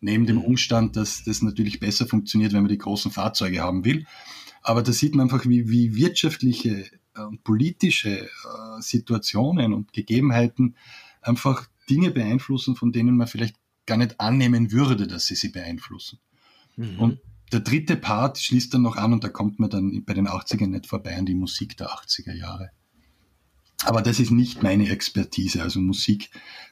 Neben 0.00 0.26
dem 0.26 0.36
mhm. 0.36 0.44
Umstand, 0.44 0.96
dass 0.96 1.24
das 1.24 1.40
natürlich 1.40 1.80
besser 1.80 2.06
funktioniert, 2.06 2.52
wenn 2.52 2.62
man 2.62 2.68
die 2.68 2.78
großen 2.78 3.10
Fahrzeuge 3.10 3.62
haben 3.62 3.86
will. 3.86 4.06
Aber 4.62 4.82
da 4.82 4.92
sieht 4.92 5.14
man 5.14 5.30
einfach, 5.30 5.46
wie, 5.46 5.70
wie 5.70 5.96
wirtschaftliche 5.96 6.84
und 7.16 7.44
politische 7.44 8.24
äh, 8.24 8.28
Situationen 8.80 9.72
und 9.72 9.92
Gegebenheiten 9.92 10.76
einfach 11.22 11.68
Dinge 11.88 12.10
beeinflussen, 12.10 12.76
von 12.76 12.92
denen 12.92 13.16
man 13.16 13.26
vielleicht 13.26 13.56
gar 13.86 13.96
nicht 13.96 14.20
annehmen 14.20 14.72
würde, 14.72 15.06
dass 15.06 15.26
sie 15.26 15.34
sie 15.34 15.48
beeinflussen. 15.48 16.18
Mhm. 16.76 16.98
Und 16.98 17.20
der 17.52 17.60
dritte 17.60 17.96
Part 17.96 18.38
schließt 18.38 18.74
dann 18.74 18.82
noch 18.82 18.96
an 18.96 19.12
und 19.12 19.22
da 19.22 19.28
kommt 19.28 19.60
man 19.60 19.70
dann 19.70 20.04
bei 20.04 20.14
den 20.14 20.28
80ern 20.28 20.68
nicht 20.68 20.86
vorbei 20.86 21.16
an 21.16 21.26
die 21.26 21.34
Musik 21.34 21.76
der 21.76 21.90
80er 21.90 22.34
Jahre. 22.34 22.70
Aber 23.84 24.02
das 24.02 24.18
ist 24.18 24.30
nicht 24.30 24.62
meine 24.62 24.88
Expertise, 24.88 25.62
also 25.62 25.80
Musik, 25.80 26.30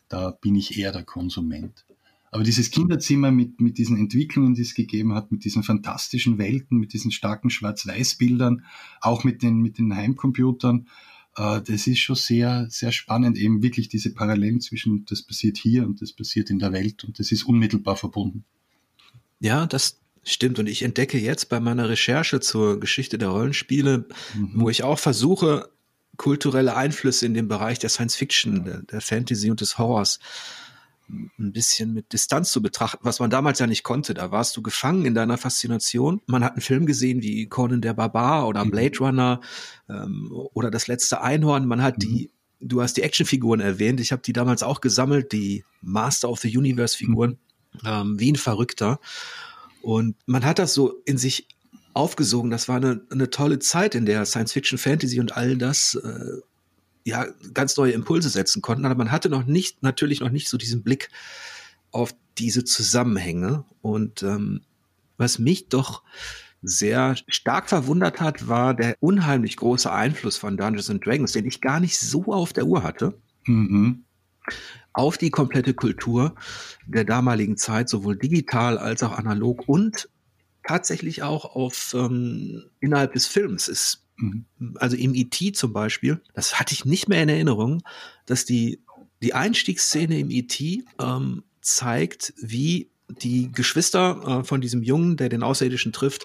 da 0.09 0.31
bin 0.31 0.55
ich 0.55 0.79
eher 0.79 0.93
der 0.93 1.05
Konsument. 1.05 1.85
Aber 2.31 2.45
dieses 2.45 2.71
Kinderzimmer 2.71 3.31
mit, 3.31 3.61
mit 3.61 3.77
diesen 3.77 3.99
Entwicklungen, 3.99 4.55
die 4.55 4.63
es 4.63 4.75
gegeben 4.75 5.15
hat, 5.15 5.31
mit 5.31 5.45
diesen 5.45 5.63
fantastischen 5.63 6.39
Welten, 6.39 6.79
mit 6.79 6.95
diesen 6.95 7.11
starken 7.11 7.51
Schwarz-Weiß-Bildern, 7.51 8.65
auch 9.03 9.23
mit 9.23 9.43
den, 9.43 9.59
mit 9.59 9.77
den 9.77 9.95
Heimcomputern, 9.95 10.89
das 11.35 11.87
ist 11.87 11.99
schon 11.99 12.17
sehr, 12.17 12.67
sehr 12.69 12.93
spannend, 12.93 13.39
eben 13.39 13.63
wirklich 13.63 13.89
diese 13.89 14.13
Parallelen 14.13 14.61
zwischen 14.61 15.05
das 15.07 15.23
passiert 15.23 15.57
hier 15.57 15.87
und 15.87 16.03
das 16.03 16.13
passiert 16.13 16.51
in 16.51 16.59
der 16.59 16.73
Welt 16.73 17.05
und 17.05 17.19
das 17.19 17.33
ist 17.33 17.45
unmittelbar 17.45 17.97
verbunden. 17.97 18.45
Ja, 19.41 19.67
das 19.67 19.99
stimmt. 20.23 20.59
Und 20.59 20.69
ich 20.69 20.83
entdecke 20.83 21.19
jetzt 21.19 21.49
bei 21.49 21.59
meiner 21.59 21.89
Recherche 21.89 22.41
zur 22.41 22.79
Geschichte 22.79 23.19
der 23.19 23.29
Rollenspiele, 23.29 24.07
mhm. 24.35 24.53
wo 24.55 24.69
ich 24.69 24.83
auch 24.83 24.99
versuche, 24.99 25.71
kulturelle 26.17 26.77
Einflüsse 26.77 27.27
in 27.27 27.35
dem 27.35 27.49
Bereich 27.49 27.79
der 27.79 27.91
Science 27.91 28.15
Fiction, 28.15 28.65
der, 28.65 28.83
der 28.83 29.01
Fantasy 29.01 29.51
und 29.51 29.61
des 29.61 29.79
Horrors 29.79 30.21
ein 31.13 31.53
bisschen 31.53 31.93
mit 31.93 32.13
Distanz 32.13 32.51
zu 32.51 32.63
betrachten, 32.63 33.05
was 33.05 33.21
man 33.21 33.31
damals 33.31 33.59
ja 33.59 33.67
nicht 33.67 33.83
konnte. 33.83 34.15
Da 34.15 34.31
warst 34.31 34.57
du 34.57 34.63
gefangen 34.63 35.05
in 35.05 35.15
deiner 35.15 35.37
Faszination. 35.37 36.21
Man 36.27 36.43
hat 36.43 36.53
einen 36.53 36.63
Film 36.63 36.87
gesehen 36.87 37.23
wie 37.23 37.47
Conan 37.49 37.83
der 37.83 37.95
Barbar 37.95 38.49
oder 38.49 38.65
mhm. 38.65 38.71
Blade 38.71 38.99
Runner 38.99 39.41
ähm, 39.89 40.31
oder 40.55 40.71
Das 40.71 40.87
letzte 40.87 41.21
Einhorn. 41.21 41.67
Man 41.67 41.83
hat 41.83 41.99
mhm. 41.99 42.01
die, 42.01 42.31
du 42.61 42.83
hast 42.83 42.97
die 42.97 43.03
Actionfiguren 43.03 43.61
erwähnt. 43.61 44.01
Ich 44.01 44.13
habe 44.13 44.23
die 44.23 44.33
damals 44.33 44.63
auch 44.63 44.81
gesammelt, 44.81 45.33
die 45.33 45.65
Master 45.83 46.31
of 46.31 46.41
the 46.41 46.57
Universe 46.57 46.97
Figuren, 46.97 47.39
mhm. 47.73 47.79
ähm, 47.85 48.21
wie 48.21 48.33
ein 48.33 48.37
Verrückter. 48.37 48.99
Und 49.83 50.17
man 50.27 50.45
hat 50.45 50.59
das 50.59 50.75
so 50.75 51.01
in 51.05 51.19
sich 51.19 51.49
aufgesogen. 51.95 52.51
Das 52.51 52.69
war 52.69 52.77
eine, 52.77 53.03
eine 53.11 53.31
tolle 53.31 53.59
Zeit, 53.59 53.95
in 53.95 54.07
der 54.07 54.25
Science 54.25 54.53
Fiction, 54.53 54.79
Fantasy 54.79 55.21
und 55.21 55.37
all 55.37 55.59
das 55.59 55.95
äh, 55.95 56.41
ja 57.05 57.27
ganz 57.53 57.77
neue 57.77 57.93
Impulse 57.93 58.29
setzen 58.29 58.63
konnten, 58.63 58.85
aber 58.85 58.95
man 58.95 59.11
hatte 59.11 59.29
noch 59.29 59.45
nicht, 59.45 59.83
natürlich 59.83 60.21
noch 60.21 60.31
nicht 60.31 60.49
so 60.49 60.57
diesen 60.57 60.83
Blick 60.83 61.11
auf 61.91 62.15
diese 62.39 62.65
Zusammenhänge. 62.65 63.65
Und 63.81 64.23
ähm, 64.23 64.63
was 65.17 65.39
mich 65.39 65.69
doch 65.69 66.03
sehr 66.63 67.17
stark 67.27 67.69
verwundert 67.69 68.21
hat, 68.21 68.49
war 68.49 68.75
der 68.75 68.97
unheimlich 69.01 69.57
große 69.57 69.91
Einfluss 69.91 70.37
von 70.37 70.57
Dungeons 70.57 70.91
and 70.91 71.05
Dragons, 71.05 71.33
den 71.33 71.47
ich 71.47 71.61
gar 71.61 71.81
nicht 71.81 71.99
so 71.99 72.27
auf 72.27 72.53
der 72.53 72.67
Uhr 72.67 72.83
hatte. 72.83 73.19
Mhm. 73.47 74.05
Auf 74.93 75.19
die 75.19 75.31
komplette 75.31 75.75
Kultur 75.75 76.35
der 76.87 77.05
damaligen 77.05 77.57
Zeit, 77.57 77.89
sowohl 77.89 78.17
digital 78.17 78.79
als 78.79 79.03
auch 79.03 79.13
analog 79.13 79.69
und 79.69 80.09
tatsächlich 80.65 81.23
auch 81.23 81.57
auf 81.57 81.95
ähm, 81.95 82.65
innerhalb 82.81 83.15
des 83.15 83.27
Films. 83.27 83.69
Mhm. 83.69 84.02
Also 84.77 84.97
im 84.97 85.15
E.T. 85.15 85.53
zum 85.53 85.73
Beispiel, 85.73 86.21
das 86.35 86.59
hatte 86.59 86.75
ich 86.75 86.85
nicht 86.85 87.09
mehr 87.09 87.23
in 87.23 87.29
Erinnerung, 87.29 87.83
dass 88.27 88.45
die, 88.45 88.81
die 89.23 89.35
Einstiegsszene 89.35 90.19
im 90.19 90.31
E.T. 90.31 90.85
Ähm, 91.01 91.43
zeigt, 91.61 92.35
wie 92.37 92.91
die 93.09 93.51
Geschwister 93.53 94.41
äh, 94.41 94.45
von 94.45 94.61
diesem 94.61 94.83
Jungen, 94.83 95.17
der 95.17 95.29
den 95.29 95.43
Außerirdischen 95.43 95.93
trifft, 95.93 96.25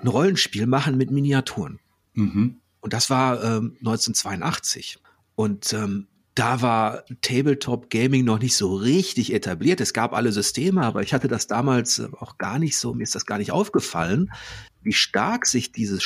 ein 0.00 0.08
Rollenspiel 0.08 0.66
machen 0.66 0.96
mit 0.96 1.10
Miniaturen. 1.10 1.78
Mhm. 2.14 2.56
Und 2.80 2.92
das 2.92 3.10
war 3.10 3.42
ähm, 3.42 3.76
1982. 3.80 4.98
Und 5.34 5.72
ähm, 5.72 6.06
da 6.34 6.62
war 6.62 7.04
Tabletop 7.22 7.90
Gaming 7.90 8.24
noch 8.24 8.38
nicht 8.38 8.56
so 8.56 8.74
richtig 8.74 9.32
etabliert. 9.32 9.80
Es 9.80 9.92
gab 9.92 10.14
alle 10.14 10.32
Systeme, 10.32 10.82
aber 10.82 11.02
ich 11.02 11.12
hatte 11.12 11.28
das 11.28 11.46
damals 11.46 11.98
äh, 11.98 12.08
auch 12.18 12.38
gar 12.38 12.58
nicht 12.58 12.78
so, 12.78 12.94
mir 12.94 13.02
ist 13.02 13.14
das 13.14 13.26
gar 13.26 13.38
nicht 13.38 13.52
aufgefallen, 13.52 14.32
wie 14.82 14.92
stark 14.92 15.46
sich 15.46 15.72
dieses 15.72 16.02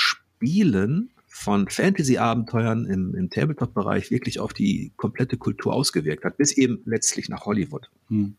Spielen 0.47 1.11
von 1.27 1.69
Fantasy-Abenteuern 1.69 2.87
im, 2.87 3.15
im 3.15 3.29
Tabletop-Bereich 3.29 4.11
wirklich 4.11 4.39
auf 4.39 4.53
die 4.53 4.93
komplette 4.97 5.37
Kultur 5.37 5.75
ausgewirkt 5.75 6.25
hat, 6.25 6.37
bis 6.37 6.53
eben 6.53 6.81
letztlich 6.85 7.29
nach 7.29 7.45
Hollywood. 7.45 7.91
Hm. 8.09 8.37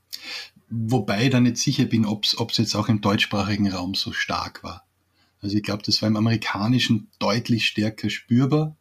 Wobei 0.70 1.26
ich 1.26 1.30
da 1.32 1.39
nicht 1.39 1.58
sicher 1.58 1.86
bin, 1.86 2.06
ob 2.06 2.24
es 2.24 2.58
jetzt 2.58 2.76
auch 2.76 2.88
im 2.88 3.02
deutschsprachigen 3.02 3.70
Raum 3.70 3.96
so 3.96 4.13
stark 4.13 4.63
war. 4.63 4.86
Also 5.41 5.58
ich 5.58 5.63
glaube, 5.63 5.84
das 5.84 6.02
war 6.02 6.08
im 6.08 6.15
amerikanischen 6.15 7.10
deutlich 7.20 7.68
stärker 7.68 8.10
spürbar. 8.10 8.76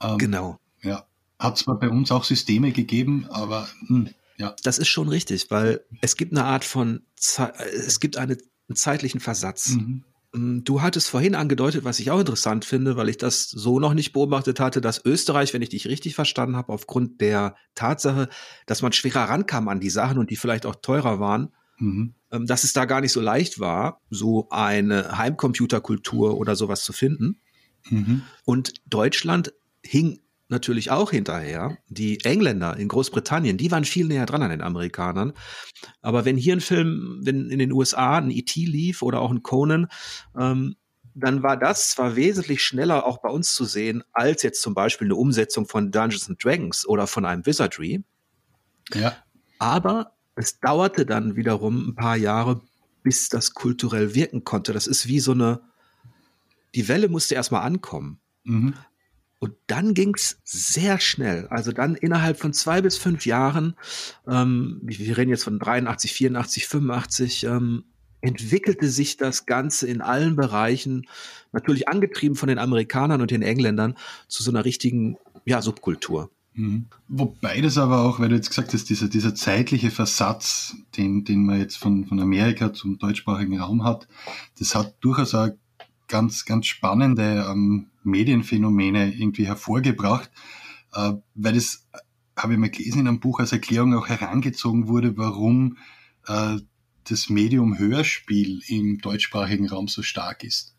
Ähm, 0.00 0.18
genau. 0.18 0.58
Ja. 0.82 1.06
Hat 1.38 1.58
zwar 1.58 1.78
bei 1.78 1.90
uns 1.90 2.12
auch 2.12 2.24
Systeme 2.24 2.72
gegeben, 2.72 3.26
aber 3.28 3.68
hm, 3.88 4.08
ja. 4.38 4.54
Das 4.62 4.78
ist 4.78 4.88
schon 4.88 5.08
richtig, 5.08 5.50
weil 5.50 5.80
es 6.00 6.16
gibt 6.16 6.32
eine 6.32 6.44
Art 6.44 6.64
von, 6.64 7.02
Ze 7.16 7.52
es 7.72 8.00
gibt 8.00 8.16
eine, 8.16 8.38
einen 8.68 8.76
zeitlichen 8.76 9.20
Versatz. 9.20 9.70
Mhm. 9.70 10.04
Hm, 10.36 10.64
du 10.64 10.82
hattest 10.82 11.08
vorhin 11.08 11.34
angedeutet, 11.34 11.84
was 11.84 11.98
ich 11.98 12.10
auch 12.10 12.20
interessant 12.20 12.66
finde, 12.66 12.96
weil 12.96 13.08
ich 13.08 13.16
das 13.16 13.48
so 13.48 13.80
noch 13.80 13.94
nicht 13.94 14.12
beobachtet 14.12 14.60
hatte, 14.60 14.82
dass 14.82 15.02
Österreich, 15.04 15.54
wenn 15.54 15.62
ich 15.62 15.70
dich 15.70 15.86
richtig 15.86 16.14
verstanden 16.14 16.56
habe, 16.56 16.72
aufgrund 16.72 17.22
der 17.22 17.56
Tatsache, 17.74 18.28
dass 18.66 18.82
man 18.82 18.92
schwerer 18.92 19.30
rankam 19.30 19.68
an 19.68 19.80
die 19.80 19.88
Sachen 19.88 20.18
und 20.18 20.30
die 20.30 20.36
vielleicht 20.36 20.66
auch 20.66 20.76
teurer 20.76 21.18
waren, 21.18 21.52
mhm. 21.78 22.12
Ähm, 22.32 22.44
dass 22.44 22.64
es 22.64 22.72
da 22.72 22.86
gar 22.86 23.00
nicht 23.00 23.12
so 23.12 23.20
leicht 23.20 23.60
war, 23.60 24.00
so 24.10 24.48
eine 24.50 25.16
Heimcomputerkultur 25.16 26.36
oder 26.36 26.56
sowas 26.56 26.82
zu 26.82 26.92
finden. 26.92 27.40
Mhm. 27.88 28.22
Und 28.44 28.74
Deutschland 28.86 29.54
hing 29.84 30.18
natürlich 30.48 30.90
auch 30.90 31.10
hinterher. 31.10 31.78
Die 31.88 32.20
Engländer 32.24 32.76
in 32.76 32.88
Großbritannien, 32.88 33.56
die 33.56 33.70
waren 33.70 33.84
viel 33.84 34.06
näher 34.06 34.26
dran 34.26 34.42
an 34.42 34.50
den 34.50 34.62
Amerikanern. 34.62 35.32
Aber 36.02 36.24
wenn 36.24 36.36
hier 36.36 36.54
ein 36.54 36.60
Film, 36.60 37.20
wenn 37.22 37.50
in 37.50 37.58
den 37.58 37.72
USA 37.72 38.18
ein 38.18 38.30
E.T. 38.30 38.64
lief 38.64 39.02
oder 39.02 39.20
auch 39.20 39.30
ein 39.30 39.42
Conan, 39.42 39.88
ähm, 40.38 40.76
dann 41.14 41.42
war 41.42 41.56
das 41.56 41.90
zwar 41.90 42.14
wesentlich 42.14 42.62
schneller 42.62 43.06
auch 43.06 43.18
bei 43.18 43.30
uns 43.30 43.54
zu 43.54 43.64
sehen, 43.64 44.04
als 44.12 44.42
jetzt 44.42 44.60
zum 44.60 44.74
Beispiel 44.74 45.06
eine 45.06 45.16
Umsetzung 45.16 45.66
von 45.66 45.90
Dungeons 45.90 46.28
and 46.28 46.44
Dragons 46.44 46.86
oder 46.86 47.06
von 47.06 47.24
einem 47.24 47.46
Wizardry. 47.46 48.04
Ja. 48.92 49.16
Aber 49.58 50.12
es 50.34 50.60
dauerte 50.60 51.06
dann 51.06 51.34
wiederum 51.34 51.88
ein 51.88 51.94
paar 51.94 52.16
Jahre, 52.16 52.60
bis 53.02 53.30
das 53.30 53.54
kulturell 53.54 54.14
wirken 54.14 54.44
konnte. 54.44 54.74
Das 54.74 54.86
ist 54.86 55.08
wie 55.08 55.20
so 55.20 55.32
eine, 55.32 55.62
die 56.74 56.86
Welle 56.86 57.08
musste 57.08 57.34
erstmal 57.34 57.62
ankommen. 57.62 58.20
Mhm. 58.44 58.74
Und 59.38 59.54
dann 59.66 59.92
ging's 59.94 60.40
sehr 60.44 60.98
schnell. 60.98 61.46
Also 61.48 61.72
dann 61.72 61.94
innerhalb 61.94 62.38
von 62.38 62.52
zwei 62.52 62.80
bis 62.80 62.96
fünf 62.96 63.26
Jahren, 63.26 63.74
ähm, 64.26 64.80
wir 64.82 65.16
reden 65.16 65.30
jetzt 65.30 65.44
von 65.44 65.58
83, 65.58 66.12
84, 66.12 66.66
85, 66.66 67.44
ähm, 67.44 67.84
entwickelte 68.22 68.88
sich 68.88 69.16
das 69.16 69.46
Ganze 69.46 69.86
in 69.86 70.00
allen 70.00 70.36
Bereichen, 70.36 71.06
natürlich 71.52 71.88
angetrieben 71.88 72.34
von 72.34 72.48
den 72.48 72.58
Amerikanern 72.58 73.20
und 73.20 73.30
den 73.30 73.42
Engländern, 73.42 73.96
zu 74.26 74.42
so 74.42 74.50
einer 74.50 74.64
richtigen 74.64 75.16
ja, 75.44 75.60
Subkultur. 75.60 76.30
Mhm. 76.54 76.86
Wobei 77.08 77.60
das 77.60 77.76
aber 77.76 78.02
auch, 78.02 78.18
weil 78.18 78.30
du 78.30 78.34
jetzt 78.34 78.48
gesagt 78.48 78.72
hast, 78.72 78.88
dieser, 78.88 79.08
dieser 79.08 79.34
zeitliche 79.34 79.90
Versatz, 79.90 80.76
den, 80.96 81.24
den 81.24 81.44
man 81.44 81.60
jetzt 81.60 81.76
von, 81.76 82.06
von 82.06 82.18
Amerika 82.20 82.72
zum 82.72 82.98
deutschsprachigen 82.98 83.60
Raum 83.60 83.84
hat, 83.84 84.08
das 84.58 84.74
hat 84.74 84.94
durchaus 85.00 85.34
auch 85.34 85.50
ganz, 86.08 86.44
ganz 86.46 86.66
spannende 86.66 87.46
ähm, 87.48 87.88
Medienphänomene 88.06 89.12
irgendwie 89.12 89.46
hervorgebracht, 89.46 90.30
äh, 90.94 91.12
weil 91.34 91.54
das, 91.54 91.86
äh, 91.92 91.98
habe 92.36 92.52
ich 92.52 92.58
mal 92.58 92.70
gelesen 92.70 93.00
in 93.00 93.08
einem 93.08 93.20
Buch 93.20 93.40
als 93.40 93.52
Erklärung 93.52 93.94
auch 93.94 94.08
herangezogen 94.08 94.88
wurde, 94.88 95.16
warum 95.16 95.78
äh, 96.26 96.56
das 97.08 97.28
Medium 97.28 97.78
Hörspiel 97.78 98.60
im 98.66 98.98
deutschsprachigen 98.98 99.68
Raum 99.68 99.88
so 99.88 100.02
stark 100.02 100.44
ist. 100.44 100.76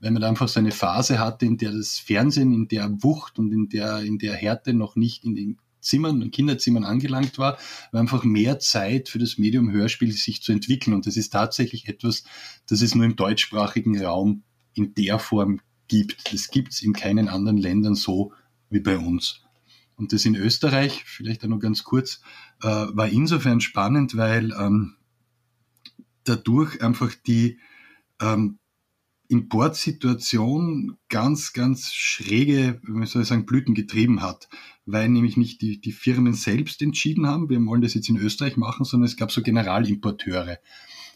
Weil 0.00 0.12
man 0.12 0.22
einfach 0.22 0.48
so 0.48 0.60
eine 0.60 0.72
Phase 0.72 1.18
hatte, 1.18 1.46
in 1.46 1.56
der 1.56 1.72
das 1.72 1.98
Fernsehen 1.98 2.52
in 2.52 2.68
der 2.68 3.02
Wucht 3.02 3.38
und 3.38 3.52
in 3.52 3.68
der, 3.68 4.00
in 4.00 4.18
der 4.18 4.34
Härte 4.34 4.74
noch 4.74 4.96
nicht 4.96 5.24
in 5.24 5.34
den 5.34 5.58
Zimmern 5.80 6.22
und 6.22 6.30
Kinderzimmern 6.30 6.84
angelangt 6.84 7.38
war, 7.38 7.58
war 7.92 8.00
einfach 8.00 8.24
mehr 8.24 8.58
Zeit 8.58 9.08
für 9.08 9.18
das 9.18 9.38
Medium 9.38 9.70
Hörspiel 9.70 10.12
sich 10.12 10.42
zu 10.42 10.52
entwickeln. 10.52 10.94
Und 10.94 11.06
das 11.06 11.16
ist 11.16 11.30
tatsächlich 11.30 11.88
etwas, 11.88 12.24
das 12.66 12.80
es 12.80 12.94
nur 12.94 13.04
im 13.04 13.16
deutschsprachigen 13.16 14.02
Raum 14.02 14.42
in 14.72 14.94
der 14.94 15.18
Form 15.18 15.60
gibt. 15.88 16.32
Das 16.32 16.48
gibt 16.48 16.72
es 16.72 16.82
in 16.82 16.92
keinen 16.92 17.28
anderen 17.28 17.58
Ländern 17.58 17.94
so 17.94 18.32
wie 18.70 18.80
bei 18.80 18.98
uns. 18.98 19.42
Und 19.96 20.12
das 20.12 20.24
in 20.24 20.34
Österreich, 20.34 21.04
vielleicht 21.06 21.44
auch 21.44 21.48
noch 21.48 21.60
ganz 21.60 21.84
kurz, 21.84 22.20
äh, 22.62 22.66
war 22.66 23.08
insofern 23.08 23.60
spannend, 23.60 24.16
weil 24.16 24.52
ähm, 24.52 24.96
dadurch 26.24 26.82
einfach 26.82 27.14
die 27.14 27.58
ähm, 28.20 28.58
Importsituation 29.28 30.98
ganz, 31.08 31.52
ganz 31.52 31.92
schräge, 31.92 32.80
wie 32.82 33.06
soll 33.06 33.22
ich 33.22 33.28
sagen, 33.28 33.46
Blüten 33.46 33.74
getrieben 33.74 34.20
hat, 34.20 34.48
weil 34.84 35.08
nämlich 35.08 35.36
nicht 35.36 35.62
die, 35.62 35.80
die 35.80 35.92
Firmen 35.92 36.34
selbst 36.34 36.82
entschieden 36.82 37.26
haben, 37.26 37.48
wir 37.48 37.64
wollen 37.64 37.80
das 37.80 37.94
jetzt 37.94 38.08
in 38.08 38.16
Österreich 38.16 38.56
machen, 38.56 38.84
sondern 38.84 39.06
es 39.06 39.16
gab 39.16 39.32
so 39.32 39.42
Generalimporteure. 39.42 40.58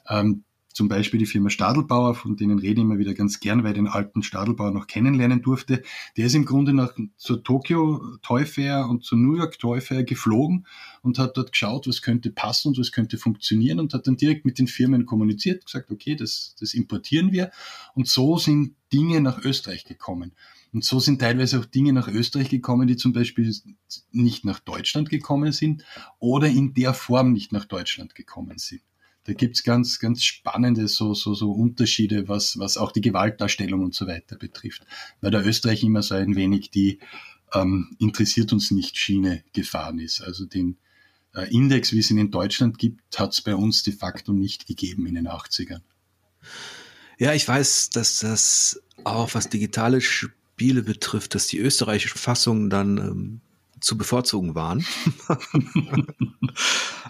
Ähm, 0.09 0.45
zum 0.79 0.87
Beispiel 0.87 1.19
die 1.19 1.27
Firma 1.27 1.51
Stadelbauer, 1.51 2.15
von 2.15 2.37
denen 2.37 2.61
rede 2.61 2.75
ich 2.75 2.85
immer 2.85 2.99
wieder 2.99 3.13
ganz 3.13 3.41
gern, 3.41 3.65
weil 3.65 3.73
ich 3.73 3.79
den 3.79 3.89
alten 3.89 4.23
Stadelbauer 4.23 4.71
noch 4.71 4.87
kennenlernen 4.87 5.43
durfte. 5.43 5.83
Der 6.17 6.27
ist 6.27 6.37
im 6.37 6.45
Grunde 6.45 6.73
nach, 6.73 6.95
zur 7.17 7.43
Tokyo 7.43 8.01
Toy 8.23 8.47
Fair 8.47 8.87
und 8.89 9.03
zur 9.03 9.19
New 9.19 9.35
York 9.35 9.59
Toy 9.59 9.81
Fair 9.81 10.05
geflogen 10.05 10.69
und 11.03 11.19
hat 11.19 11.37
dort 11.37 11.51
geschaut, 11.51 11.89
was 11.89 12.01
könnte 12.01 12.31
passen 12.31 12.69
und 12.69 12.79
was 12.79 12.93
könnte 12.93 13.19
funktionieren 13.19 13.81
und 13.81 13.93
hat 13.93 14.07
dann 14.07 14.17
direkt 14.17 14.45
mit 14.45 14.61
den 14.61 14.69
Firmen 14.69 15.05
kommuniziert, 15.05 15.67
gesagt, 15.67 15.91
okay, 15.91 16.15
das, 16.15 16.55
das 16.61 16.75
importieren 16.75 17.33
wir. 17.33 17.51
Und 17.95 18.07
so 18.07 18.39
sind 18.39 18.77
Dinge 18.93 19.21
nach 19.21 19.45
Österreich 19.45 19.85
gekommen. 19.85 20.31
Und 20.73 20.85
so 20.85 21.01
sind 21.01 21.21
teilweise 21.21 21.59
auch 21.59 21.65
Dinge 21.65 21.93
nach 21.93 22.07
Österreich 22.07 22.51
gekommen, 22.51 22.87
die 22.87 22.97
zum 22.97 23.13
Beispiel 23.13 23.53
nicht 24.13 24.45
nach 24.45 24.61
Deutschland 24.61 25.11
gekommen 25.11 25.51
sind 25.51 25.85
oder 26.21 26.47
in 26.47 26.73
der 26.73 26.95
Form 26.95 27.33
nicht 27.33 27.51
nach 27.51 27.65
Deutschland 27.65 28.15
gekommen 28.15 28.59
sind 28.59 28.83
da 29.29 29.35
gibt's 29.35 29.63
ganz, 29.63 29.99
ganz 29.99 30.25
spannende 30.25 30.89
so, 30.89 31.13
so, 31.13 31.35
so 31.35 31.53
Unterschiede, 31.53 32.29
was, 32.29 32.59
was 32.59 32.79
auch 32.79 32.93
die 32.93 33.03
Gewaltdarstellung 33.03 33.85
und 33.85 33.95
so 33.95 34.07
weiter 34.07 34.37
betrifft. 34.37 34.87
Weil 35.21 35.31
der 35.31 35.47
Österreich 35.47 35.85
immer 35.85 36.03
so 36.03 36.15
ein 36.15 36.35
wenig 36.35 36.71
die 36.71 36.99
ähm, 37.53 37.95
interessiert 37.99 38.55
uns 38.55 38.71
nicht 38.71 38.97
Schiene 38.97 39.45
gefahren 39.53 39.99
ist. 39.99 40.23
Also 40.23 40.47
den 40.47 40.79
äh, 41.35 41.55
Index, 41.55 41.93
wie 41.93 41.99
es 41.99 42.11
ihn 42.11 42.17
in 42.17 42.31
Deutschland 42.31 42.79
gibt, 42.79 43.19
hat 43.19 43.35
es 43.35 43.43
bei 43.43 43.55
uns 43.55 43.83
de 43.83 43.93
facto 43.93 44.33
nicht 44.33 44.67
gegeben 44.67 45.07
in 45.07 45.15
den 45.15 45.29
80ern. 45.29 45.83
Ja, 47.19 47.35
ich 47.35 47.47
weiß, 47.47 47.91
dass 47.91 48.21
das 48.21 48.81
auch 49.05 49.35
was 49.35 49.51
digitale 49.51 50.01
Spiele 50.01 50.83
betrifft, 50.83 51.35
dass 51.35 51.49
die 51.49 51.59
österreichische 51.59 52.17
Fassung 52.17 52.71
dann 52.71 52.97
ähm, 52.97 53.41
zu 53.81 53.99
bevorzugen 53.99 54.55
waren. 54.55 54.85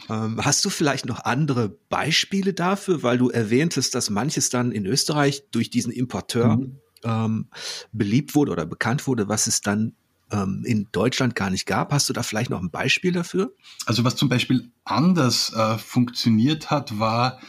ähm, 0.08 0.44
hast 0.44 0.64
du 0.64 0.70
vielleicht 0.70 1.06
noch 1.06 1.24
andere 1.24 1.68
Beispiele 1.88 2.54
dafür, 2.54 3.02
weil 3.02 3.18
du 3.18 3.30
erwähntest, 3.30 3.94
dass 3.94 4.10
manches 4.10 4.50
dann 4.50 4.72
in 4.72 4.86
Österreich 4.86 5.44
durch 5.50 5.70
diesen 5.70 5.92
Importeur 5.92 6.56
mhm. 6.56 6.78
ähm, 7.04 7.48
beliebt 7.92 8.34
wurde 8.34 8.52
oder 8.52 8.66
bekannt 8.66 9.06
wurde, 9.06 9.28
was 9.28 9.46
es 9.46 9.60
dann 9.60 9.94
ähm, 10.30 10.62
in 10.64 10.88
Deutschland 10.92 11.34
gar 11.34 11.50
nicht 11.50 11.66
gab. 11.66 11.92
Hast 11.92 12.08
du 12.08 12.12
da 12.12 12.22
vielleicht 12.22 12.50
noch 12.50 12.60
ein 12.60 12.70
Beispiel 12.70 13.12
dafür? 13.12 13.54
Also 13.86 14.04
was 14.04 14.16
zum 14.16 14.28
Beispiel 14.28 14.70
anders 14.84 15.52
äh, 15.54 15.78
funktioniert 15.78 16.70
hat, 16.70 16.98
war, 16.98 17.40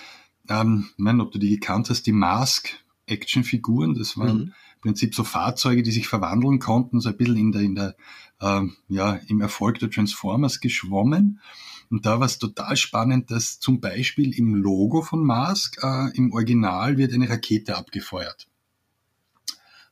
ähm, 0.48 0.90
ich 0.92 0.98
meine, 0.98 1.24
ob 1.24 1.32
du 1.32 1.40
die 1.40 1.50
gekannt 1.50 1.90
hast, 1.90 2.06
die 2.08 2.12
Mask-Action-Figuren. 2.12 3.96
Das 3.96 4.18
waren 4.18 4.38
mhm. 4.38 4.54
Prinzip 4.82 5.14
so 5.14 5.24
Fahrzeuge, 5.24 5.84
die 5.84 5.92
sich 5.92 6.08
verwandeln 6.08 6.60
konnten, 6.60 7.02
so 7.02 7.10
ein 7.10 7.18
bisschen 7.18 7.38
in 7.38 7.52
der, 7.52 7.62
in 7.62 7.76
der 7.76 7.96
äh, 8.40 8.62
ja, 8.88 9.20
im 9.28 9.42
Erfolg 9.42 9.80
der 9.80 9.90
Transformers 9.90 10.60
geschwommen. 10.60 11.42
Und 11.90 12.06
da 12.06 12.20
war 12.20 12.28
es 12.28 12.38
total 12.38 12.78
spannend, 12.78 13.32
dass 13.32 13.60
zum 13.60 13.82
Beispiel 13.82 14.38
im 14.38 14.56
Logo 14.56 15.02
von 15.02 15.24
Mask 15.24 15.78
äh, 15.84 16.16
im 16.16 16.32
Original 16.32 16.98
wird 16.98 17.14
eine 17.14 17.30
Rakete 17.30 17.78
abgefeuert. 17.78 18.48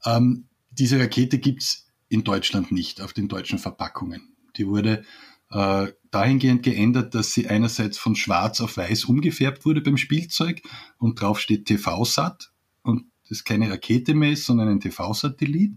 Ähm, 0.06 0.46
diese 0.72 1.00
Rakete 1.00 1.40
gibt's 1.40 1.88
in 2.08 2.24
Deutschland 2.24 2.72
nicht 2.72 3.02
auf 3.02 3.14
den 3.14 3.28
deutschen 3.28 3.60
Verpackungen. 3.60 4.36
Die 4.58 4.68
wurde 4.68 5.04
äh, 5.50 5.88
dahingehend 6.12 6.64
geändert, 6.64 7.16
dass 7.16 7.34
sie 7.34 7.48
einerseits 7.48 7.98
von 7.98 8.16
schwarz 8.16 8.62
auf 8.62 8.78
weiß 8.78 9.06
umgefärbt 9.06 9.66
wurde 9.66 9.82
beim 9.82 9.98
Spielzeug 9.98 10.62
und 10.98 11.20
drauf 11.20 11.40
steht 11.40 11.66
TV-Sat 11.66 12.44
und 12.44 12.57
das 13.30 13.44
keine 13.44 13.70
Rakete 13.70 14.14
mehr 14.14 14.32
ist, 14.32 14.46
sondern 14.46 14.70
ein 14.70 14.80
TV-Satellit. 14.80 15.74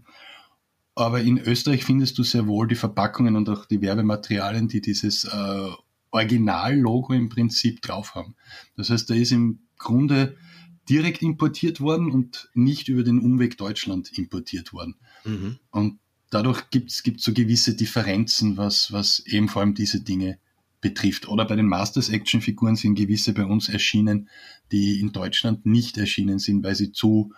Aber 0.95 1.21
in 1.21 1.37
Österreich 1.37 1.83
findest 1.83 2.17
du 2.17 2.23
sehr 2.23 2.47
wohl 2.47 2.67
die 2.67 2.75
Verpackungen 2.75 3.35
und 3.35 3.49
auch 3.49 3.65
die 3.65 3.81
Werbematerialien, 3.81 4.67
die 4.67 4.81
dieses 4.81 5.23
äh, 5.23 5.69
Originallogo 6.11 7.13
im 7.13 7.29
Prinzip 7.29 7.81
drauf 7.81 8.15
haben. 8.15 8.35
Das 8.75 8.89
heißt, 8.89 9.09
da 9.09 9.13
ist 9.13 9.31
im 9.31 9.59
Grunde 9.77 10.35
direkt 10.89 11.21
importiert 11.21 11.79
worden 11.79 12.11
und 12.11 12.49
nicht 12.53 12.89
über 12.89 13.03
den 13.03 13.19
Umweg 13.19 13.57
Deutschland 13.57 14.11
importiert 14.17 14.73
worden. 14.73 14.95
Mhm. 15.23 15.59
Und 15.69 15.99
dadurch 16.29 16.69
gibt 16.69 16.91
es 16.91 17.03
so 17.17 17.33
gewisse 17.33 17.75
Differenzen, 17.75 18.57
was, 18.57 18.91
was 18.91 19.19
eben 19.25 19.47
vor 19.47 19.61
allem 19.61 19.73
diese 19.73 20.01
Dinge 20.01 20.39
betrifft. 20.81 21.27
Oder 21.27 21.45
bei 21.45 21.55
den 21.55 21.67
Masters-Action-Figuren 21.67 22.75
sind 22.75 22.95
gewisse 22.95 23.33
bei 23.33 23.45
uns 23.45 23.69
erschienen, 23.69 24.29
die 24.71 24.99
in 24.99 25.11
Deutschland 25.11 25.65
nicht 25.65 25.97
erschienen 25.97 26.39
sind, 26.39 26.63
weil 26.63 26.75
sie 26.75 26.91
zu 26.91 27.33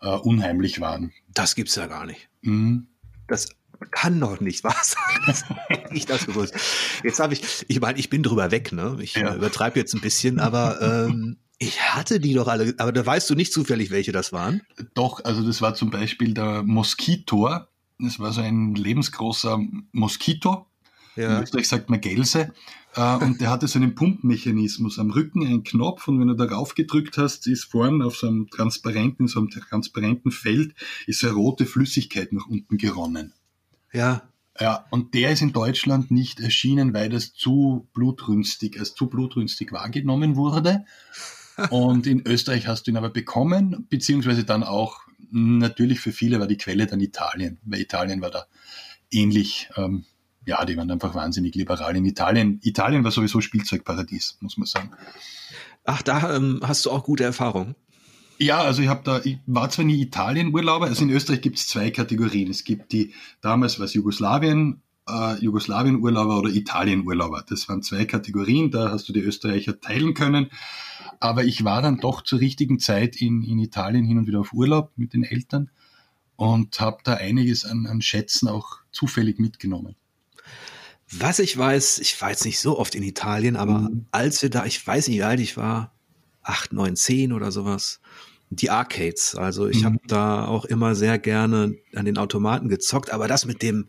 äh, 0.00 0.08
unheimlich 0.08 0.80
waren. 0.80 1.12
Das 1.32 1.54
gibt's 1.54 1.74
ja 1.74 1.86
gar 1.86 2.06
nicht. 2.06 2.28
Mhm. 2.42 2.86
Das 3.26 3.48
kann 3.90 4.20
doch 4.20 4.40
nicht 4.40 4.64
wahr 4.64 4.76
sein. 4.82 5.78
ich 5.90 6.06
das 6.06 6.26
gewusst. 6.26 6.54
Jetzt 7.02 7.20
habe 7.20 7.34
ich, 7.34 7.42
ich 7.68 7.80
meine, 7.80 7.98
ich 7.98 8.10
bin 8.10 8.22
drüber 8.22 8.50
weg, 8.50 8.72
ne? 8.72 8.98
Ich 9.00 9.14
ja. 9.14 9.34
übertreibe 9.34 9.78
jetzt 9.78 9.94
ein 9.94 10.00
bisschen, 10.00 10.38
aber 10.38 10.80
ähm, 10.80 11.38
ich 11.58 11.80
hatte 11.80 12.20
die 12.20 12.34
doch 12.34 12.48
alle, 12.48 12.74
aber 12.78 12.92
da 12.92 13.04
weißt 13.04 13.30
du 13.30 13.34
nicht 13.34 13.52
zufällig, 13.52 13.90
welche 13.90 14.12
das 14.12 14.32
waren? 14.32 14.62
Doch, 14.94 15.24
also 15.24 15.44
das 15.46 15.62
war 15.62 15.74
zum 15.74 15.90
Beispiel 15.90 16.34
der 16.34 16.62
Moskitor. 16.62 17.68
Das 17.98 18.18
war 18.18 18.32
so 18.32 18.40
ein 18.40 18.74
lebensgroßer 18.74 19.58
Moskito. 19.92 20.66
Ja. 21.16 21.38
In 21.38 21.42
Österreich 21.44 21.68
sagt 21.68 21.90
man 21.90 22.00
Gelse. 22.00 22.52
Äh, 22.94 23.16
und 23.16 23.40
der 23.40 23.50
hatte 23.50 23.68
so 23.68 23.78
einen 23.78 23.94
Pumpmechanismus 23.94 24.98
am 24.98 25.10
Rücken, 25.10 25.46
einen 25.46 25.64
Knopf 25.64 26.08
und 26.08 26.20
wenn 26.20 26.28
du 26.28 26.34
darauf 26.34 26.74
gedrückt 26.74 27.18
hast, 27.18 27.46
ist 27.46 27.64
vorne 27.64 28.04
auf 28.04 28.16
so 28.16 28.26
einem 28.26 28.48
transparenten, 28.50 29.28
so 29.28 29.40
einem 29.40 29.50
transparenten 29.50 30.30
Feld, 30.30 30.74
ist 31.06 31.20
so 31.20 31.28
eine 31.28 31.36
rote 31.36 31.66
Flüssigkeit 31.66 32.32
nach 32.32 32.46
unten 32.46 32.78
geronnen. 32.78 33.32
Ja. 33.92 34.22
Ja, 34.60 34.86
und 34.90 35.14
der 35.14 35.32
ist 35.32 35.42
in 35.42 35.52
Deutschland 35.52 36.12
nicht 36.12 36.38
erschienen, 36.38 36.94
weil 36.94 37.08
das 37.08 37.34
zu 37.34 37.88
blutrünstig, 37.92 38.78
als 38.78 38.94
zu 38.94 39.08
blutrünstig 39.08 39.72
wahrgenommen 39.72 40.36
wurde. 40.36 40.84
Und 41.70 42.06
in 42.06 42.24
Österreich 42.24 42.68
hast 42.68 42.86
du 42.86 42.92
ihn 42.92 42.96
aber 42.96 43.10
bekommen, 43.10 43.86
beziehungsweise 43.88 44.44
dann 44.44 44.62
auch, 44.62 45.00
natürlich 45.30 45.98
für 45.98 46.12
viele 46.12 46.38
war 46.38 46.46
die 46.46 46.56
Quelle 46.56 46.86
dann 46.86 47.00
Italien, 47.00 47.58
weil 47.64 47.80
Italien 47.80 48.20
war 48.20 48.30
da 48.30 48.46
ähnlich, 49.10 49.68
ähm, 49.76 50.04
ja, 50.46 50.64
die 50.64 50.76
waren 50.76 50.90
einfach 50.90 51.14
wahnsinnig 51.14 51.54
liberal 51.54 51.96
in 51.96 52.04
Italien. 52.04 52.60
Italien 52.62 53.04
war 53.04 53.10
sowieso 53.10 53.40
Spielzeugparadies, 53.40 54.38
muss 54.40 54.56
man 54.56 54.66
sagen. 54.66 54.90
Ach, 55.84 56.02
da 56.02 56.36
ähm, 56.36 56.60
hast 56.62 56.84
du 56.86 56.90
auch 56.90 57.04
gute 57.04 57.24
Erfahrungen. 57.24 57.74
Ja, 58.38 58.62
also 58.62 58.82
ich 58.82 58.88
habe 58.88 59.02
da, 59.04 59.20
ich 59.22 59.38
war 59.46 59.70
zwar 59.70 59.84
nie 59.84 60.00
Italien-Urlauber, 60.00 60.86
also 60.86 61.04
in 61.04 61.10
Österreich 61.10 61.40
gibt 61.40 61.58
es 61.58 61.68
zwei 61.68 61.90
Kategorien. 61.90 62.50
Es 62.50 62.64
gibt 62.64 62.92
die, 62.92 63.12
damals 63.40 63.78
war 63.78 63.86
es 63.86 63.94
Jugoslawien, 63.94 64.82
äh, 65.08 65.38
Jugoslawien-Urlauber 65.40 66.38
oder 66.38 66.50
Italien-Urlauber. 66.50 67.44
Das 67.48 67.68
waren 67.68 67.82
zwei 67.82 68.06
Kategorien, 68.06 68.70
da 68.70 68.90
hast 68.90 69.08
du 69.08 69.12
die 69.12 69.20
Österreicher 69.20 69.80
teilen 69.80 70.14
können. 70.14 70.50
Aber 71.20 71.44
ich 71.44 71.64
war 71.64 71.80
dann 71.80 72.00
doch 72.00 72.22
zur 72.22 72.40
richtigen 72.40 72.80
Zeit 72.80 73.16
in, 73.16 73.44
in 73.44 73.58
Italien 73.58 74.04
hin 74.04 74.18
und 74.18 74.26
wieder 74.26 74.40
auf 74.40 74.52
Urlaub 74.52 74.92
mit 74.96 75.12
den 75.12 75.22
Eltern 75.22 75.70
und 76.36 76.80
habe 76.80 76.98
da 77.04 77.14
einiges 77.14 77.64
an, 77.64 77.86
an 77.86 78.02
Schätzen 78.02 78.48
auch 78.48 78.78
zufällig 78.90 79.38
mitgenommen. 79.38 79.94
Was 81.10 81.38
ich 81.38 81.56
weiß, 81.56 81.98
ich 81.98 82.20
war 82.20 82.30
jetzt 82.30 82.44
nicht 82.44 82.58
so 82.58 82.78
oft 82.78 82.94
in 82.94 83.02
Italien, 83.02 83.56
aber 83.56 83.80
mhm. 83.80 84.06
als 84.10 84.42
wir 84.42 84.50
da, 84.50 84.64
ich 84.64 84.84
weiß 84.84 85.08
nicht, 85.08 85.18
wie 85.18 85.22
alt 85.22 85.40
ich 85.40 85.56
war, 85.56 85.94
acht, 86.42 86.72
neun, 86.72 86.96
zehn 86.96 87.32
oder 87.32 87.52
sowas, 87.52 88.00
die 88.50 88.70
Arcades. 88.70 89.34
Also 89.34 89.68
ich 89.68 89.80
mhm. 89.80 89.84
habe 89.84 89.98
da 90.06 90.46
auch 90.46 90.64
immer 90.64 90.94
sehr 90.94 91.18
gerne 91.18 91.76
an 91.94 92.04
den 92.04 92.18
Automaten 92.18 92.68
gezockt, 92.68 93.10
aber 93.10 93.28
das 93.28 93.44
mit 93.44 93.62
dem 93.62 93.88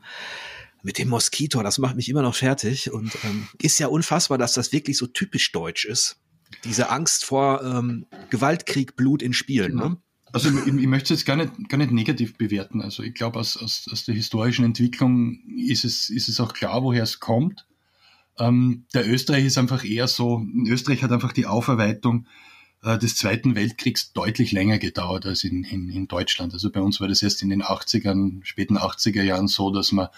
mit 0.85 0.99
dem 0.99 1.09
Moskito, 1.09 1.63
das 1.63 1.79
macht 1.79 1.95
mich 1.95 2.09
immer 2.09 2.21
noch 2.21 2.35
fertig 2.35 2.91
und 2.91 3.11
ähm, 3.23 3.47
ist 3.59 3.79
ja 3.79 3.87
unfassbar, 3.87 4.37
dass 4.37 4.53
das 4.53 4.71
wirklich 4.71 4.97
so 4.99 5.07
typisch 5.07 5.51
deutsch 5.51 5.83
ist. 5.83 6.17
Diese 6.63 6.91
Angst 6.91 7.25
vor 7.25 7.63
ähm, 7.63 8.05
Gewaltkrieg, 8.29 8.95
Blut 8.95 9.23
in 9.23 9.33
Spielen. 9.33 9.71
Genau. 9.71 9.89
Ne? 9.89 9.97
Also 10.35 10.49
ich, 10.49 10.67
ich 10.67 10.87
möchte 10.87 11.13
es 11.13 11.21
jetzt 11.21 11.25
gar 11.25 11.37
nicht, 11.37 11.69
gar 11.69 11.77
nicht 11.77 11.91
negativ 11.91 12.37
bewerten. 12.37 12.81
Also 12.81 13.03
ich 13.03 13.13
glaube, 13.13 13.39
aus, 13.39 13.55
aus, 13.55 13.87
aus 13.89 14.03
der 14.03 14.15
historischen 14.15 14.65
Entwicklung 14.65 15.39
ist 15.55 15.85
es, 15.85 16.09
ist 16.09 16.27
es 16.27 16.41
auch 16.41 16.51
klar, 16.51 16.83
woher 16.83 17.03
es 17.03 17.21
kommt. 17.21 17.65
Ähm, 18.37 18.83
der 18.93 19.09
Österreich 19.09 19.45
ist 19.45 19.57
einfach 19.57 19.85
eher 19.85 20.09
so, 20.09 20.39
in 20.39 20.67
Österreich 20.67 21.03
hat 21.03 21.13
einfach 21.13 21.31
die 21.31 21.45
Aufarbeitung 21.45 22.27
äh, 22.83 22.97
des 22.97 23.15
Zweiten 23.15 23.55
Weltkriegs 23.55 24.11
deutlich 24.11 24.51
länger 24.51 24.77
gedauert 24.77 25.25
als 25.25 25.45
in, 25.45 25.63
in, 25.63 25.89
in 25.89 26.09
Deutschland. 26.09 26.51
Also 26.51 26.69
bei 26.69 26.81
uns 26.81 26.99
war 26.99 27.07
das 27.07 27.23
erst 27.23 27.41
in 27.41 27.49
den 27.49 27.63
80ern, 27.63 28.43
späten 28.43 28.77
80er 28.77 29.23
Jahren 29.23 29.47
so, 29.47 29.71
dass 29.71 29.93
man 29.93 30.09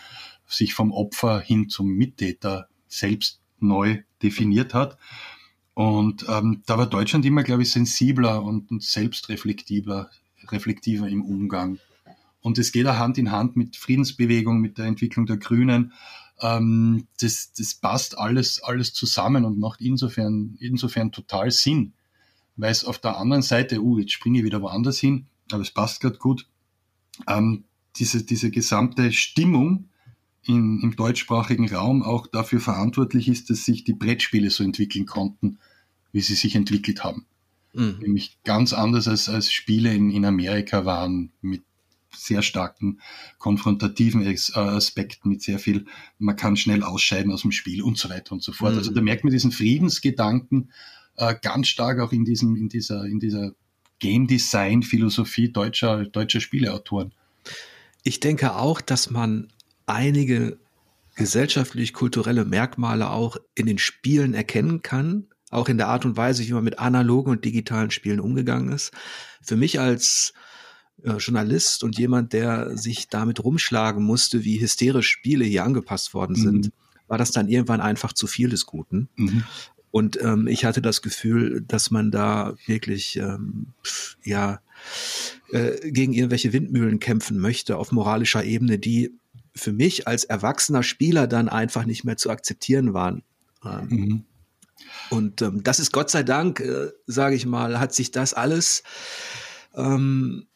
sich 0.48 0.74
vom 0.74 0.92
Opfer 0.92 1.42
hin 1.42 1.70
zum 1.70 1.90
Mittäter 1.90 2.70
selbst 2.88 3.40
neu 3.60 4.02
definiert 4.24 4.74
hat. 4.74 4.98
Und 5.78 6.26
ähm, 6.28 6.64
da 6.66 6.80
war 6.80 6.88
Deutschland 6.88 7.24
immer, 7.26 7.44
glaube 7.44 7.62
ich, 7.62 7.72
sensibler 7.72 8.42
und, 8.44 8.82
selbstreflektiver 8.82 10.10
reflektiver 10.50 11.08
im 11.08 11.24
Umgang. 11.24 11.78
Und 12.42 12.58
es 12.58 12.72
geht 12.72 12.88
auch 12.88 12.98
Hand 12.98 13.18
in 13.18 13.32
Hand 13.32 13.56
mit 13.58 13.76
Friedensbewegung, 13.76 14.60
mit 14.60 14.78
der 14.78 14.86
Entwicklung 14.86 15.26
der 15.26 15.38
Grünen. 15.38 15.94
Ähm, 16.42 17.08
das, 17.20 17.52
das 17.54 17.76
passt 17.76 18.18
alles, 18.18 18.64
alles 18.64 18.94
zusammen 18.94 19.46
und 19.46 19.60
macht 19.60 19.82
insofern, 19.82 20.56
insofern 20.60 21.12
total 21.12 21.52
Sinn 21.52 21.94
weil 22.58 22.72
es 22.72 22.84
auf 22.84 22.98
der 22.98 23.18
anderen 23.18 23.44
Seite, 23.44 23.82
uh, 23.82 24.00
jetzt 24.00 24.12
springe 24.12 24.40
ich 24.40 24.46
wieder 24.46 24.62
woanders 24.62 25.00
hin, 25.00 25.28
aber 25.52 25.62
es 25.62 25.72
passt 25.72 26.02
gerade 26.02 26.18
gut, 26.18 26.48
ähm, 27.28 27.64
diese, 27.96 28.24
diese 28.24 28.52
gesamte 28.52 29.12
Stimmung 29.14 29.90
in, 30.44 30.82
im 30.82 30.96
deutschsprachigen 30.96 31.70
Raum 31.70 32.04
auch 32.04 32.28
dafür 32.28 32.60
verantwortlich 32.60 33.28
ist, 33.28 33.50
dass 33.50 33.66
sich 33.66 33.84
die 33.84 33.94
Brettspiele 33.94 34.50
so 34.50 34.64
entwickeln 34.64 35.06
konnten, 35.06 35.60
wie 36.18 36.22
sie 36.22 36.34
sich 36.34 36.56
entwickelt 36.56 37.04
haben. 37.04 37.28
Mhm. 37.74 38.00
Nämlich 38.02 38.40
ganz 38.44 38.74
anders 38.74 39.08
als, 39.08 39.30
als 39.30 39.54
Spiele 39.54 39.94
in, 39.94 40.10
in 40.10 40.26
Amerika 40.26 40.84
waren, 40.84 41.32
mit 41.42 41.62
sehr 42.12 42.42
starken 42.42 43.00
konfrontativen 43.38 44.26
äh, 44.26 44.36
Aspekten, 44.56 45.30
mit 45.30 45.44
sehr 45.44 45.60
viel, 45.60 45.86
man 46.18 46.36
kann 46.36 46.58
schnell 46.58 46.82
ausscheiden 46.82 47.32
aus 47.32 47.44
dem 47.44 47.52
Spiel 47.52 47.84
und 47.84 48.00
so 48.00 48.10
weiter 48.10 48.32
und 48.32 48.42
so 48.42 48.52
fort. 48.52 48.72
Mhm. 48.72 48.80
Also 48.80 48.92
da 48.92 49.02
merkt 49.02 49.26
man 49.26 49.32
diesen 49.32 49.52
Friedensgedanken 49.52 50.72
äh, 51.18 51.36
ganz 51.40 51.68
stark 51.68 52.00
auch 52.00 52.12
in 52.12 52.26
diesem, 52.26 52.56
in 52.56 52.68
dieser, 52.68 53.06
in 53.06 53.20
dieser 53.20 53.52
Game 54.00 54.26
Design 54.26 54.82
Philosophie 54.82 55.52
deutscher, 55.52 56.06
deutscher 56.06 56.42
Spieleautoren. 56.42 57.14
Ich 58.02 58.20
denke 58.20 58.56
auch, 58.56 58.82
dass 58.82 59.12
man 59.12 59.50
einige 59.86 60.58
gesellschaftlich-kulturelle 61.16 62.46
Merkmale 62.46 63.12
auch 63.12 63.38
in 63.54 63.68
den 63.68 63.78
Spielen 63.78 64.34
erkennen 64.34 64.82
kann, 64.82 65.28
auch 65.50 65.70
in 65.70 65.78
der 65.78 65.88
Art 65.88 66.06
und 66.06 66.18
Weise, 66.18 66.46
wie 66.46 66.54
man 66.54 66.64
mit 66.64 66.80
analogen 66.80 67.32
und 67.32 67.46
digitalen 67.46 67.92
Spielen 67.92 68.20
umgegangen 68.20 68.72
ist. 68.72 68.92
Für 69.42 69.56
mich 69.56 69.80
als 69.80 70.34
äh, 71.04 71.18
Journalist 71.18 71.84
und 71.84 71.98
jemand, 71.98 72.34
der 72.34 72.78
sich 72.78 73.08
damit 73.08 73.44
rumschlagen 73.44 74.04
musste, 74.04 74.44
wie 74.44 74.60
hysterisch 74.60 75.08
Spiele 75.08 75.46
hier 75.46 75.64
angepasst 75.64 76.14
worden 76.14 76.36
sind, 76.36 76.66
mhm. 76.66 76.72
war 77.08 77.18
das 77.18 77.32
dann 77.32 77.48
irgendwann 77.48 77.82
einfach 77.82 78.14
zu 78.14 78.28
viel 78.28 78.50
des 78.50 78.66
Guten. 78.66 79.10
Mhm. 79.16 79.44
Und 79.92 80.22
ähm, 80.22 80.48
ich 80.48 80.66
hatte 80.66 80.82
das 80.82 81.02
Gefühl, 81.02 81.64
dass 81.66 81.92
man 81.92 82.12
da 82.12 82.56
wirklich 82.66 83.16
ähm, 83.16 83.68
ja 84.24 84.60
äh, 85.52 85.92
gegen 85.92 86.14
irgendwelche 86.14 86.52
Windmühlen 86.52 87.00
kämpfen 87.00 87.40
möchte 87.40 87.78
auf 87.78 87.92
moralischer 87.92 88.44
Ebene, 88.44 88.78
die 88.80 89.14
für 89.56 89.74
mich 89.74 90.08
als 90.08 90.24
erwachsener 90.24 90.84
Spieler 90.84 91.26
dann 91.26 91.50
einfach 91.50 91.86
nicht 91.86 92.04
mehr 92.04 92.18
zu 92.18 92.30
akzeptieren 92.30 92.94
waren. 92.94 93.24
Ähm, 93.64 93.88
mhm. 93.90 94.24
Und 95.10 95.42
ähm, 95.42 95.64
das 95.64 95.80
ist 95.80 95.92
Gott 95.92 96.10
sei 96.10 96.24
Dank, 96.24 96.60
äh, 96.60 96.92
sage 97.06 97.36
ich 97.36 97.46
mal, 97.46 97.80
hat 97.80 97.94
sich 97.94 98.12
das 98.12 98.34
alles, 98.34 98.84
ähm, 99.76 100.48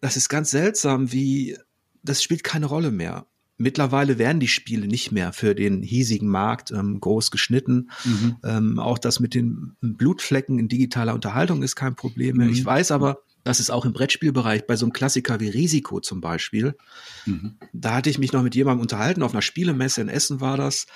das 0.00 0.16
ist 0.16 0.28
ganz 0.28 0.50
seltsam, 0.50 1.12
wie 1.12 1.56
das 2.02 2.22
spielt 2.22 2.44
keine 2.44 2.66
Rolle 2.66 2.90
mehr. 2.90 3.26
Mittlerweile 3.58 4.18
werden 4.18 4.38
die 4.38 4.48
Spiele 4.48 4.86
nicht 4.86 5.12
mehr 5.12 5.32
für 5.32 5.54
den 5.54 5.82
hiesigen 5.82 6.28
Markt 6.28 6.70
ähm, 6.72 7.00
groß 7.00 7.30
geschnitten. 7.30 7.90
Mhm. 8.04 8.36
Ähm, 8.44 8.78
auch 8.78 8.98
das 8.98 9.18
mit 9.18 9.34
den 9.34 9.76
Blutflecken 9.80 10.58
in 10.58 10.68
digitaler 10.68 11.14
Unterhaltung 11.14 11.62
ist 11.62 11.74
kein 11.74 11.96
Problem 11.96 12.36
mehr. 12.36 12.48
Mhm. 12.48 12.52
Ich 12.52 12.64
weiß 12.64 12.90
aber, 12.90 13.22
dass 13.46 13.60
es 13.60 13.70
auch 13.70 13.84
im 13.84 13.92
Brettspielbereich 13.92 14.66
bei 14.66 14.74
so 14.74 14.84
einem 14.84 14.92
Klassiker 14.92 15.38
wie 15.38 15.48
Risiko 15.48 16.00
zum 16.00 16.20
Beispiel, 16.20 16.76
mhm. 17.26 17.56
da 17.72 17.94
hatte 17.94 18.10
ich 18.10 18.18
mich 18.18 18.32
noch 18.32 18.42
mit 18.42 18.56
jemandem 18.56 18.82
unterhalten, 18.82 19.22
auf 19.22 19.32
einer 19.32 19.42
Spielemesse 19.42 20.00
in 20.00 20.08
Essen 20.08 20.40
war 20.40 20.56
das. 20.56 20.86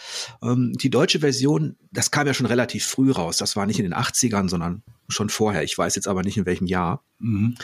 Ähm, 0.43 0.73
die 0.73 0.91
deutsche 0.91 1.21
Version, 1.21 1.77
das 1.93 2.11
kam 2.11 2.27
ja 2.27 2.35
schon 2.35 2.47
relativ 2.47 2.85
früh 2.85 3.13
raus. 3.13 3.37
Das 3.37 3.55
war 3.55 3.67
nicht 3.67 3.79
in 3.79 3.85
den 3.85 3.95
80ern, 3.95 4.49
sondern 4.49 4.83
schon 5.09 5.29
vorher. 5.29 5.63
Ich 5.63 5.79
weiß 5.79 5.95
jetzt 5.95 6.09
aber 6.09 6.25
nicht 6.25 6.39
in 6.39 6.45
welchem 6.45 6.67
Jahr. 6.67 7.05
Mhm. 7.21 7.55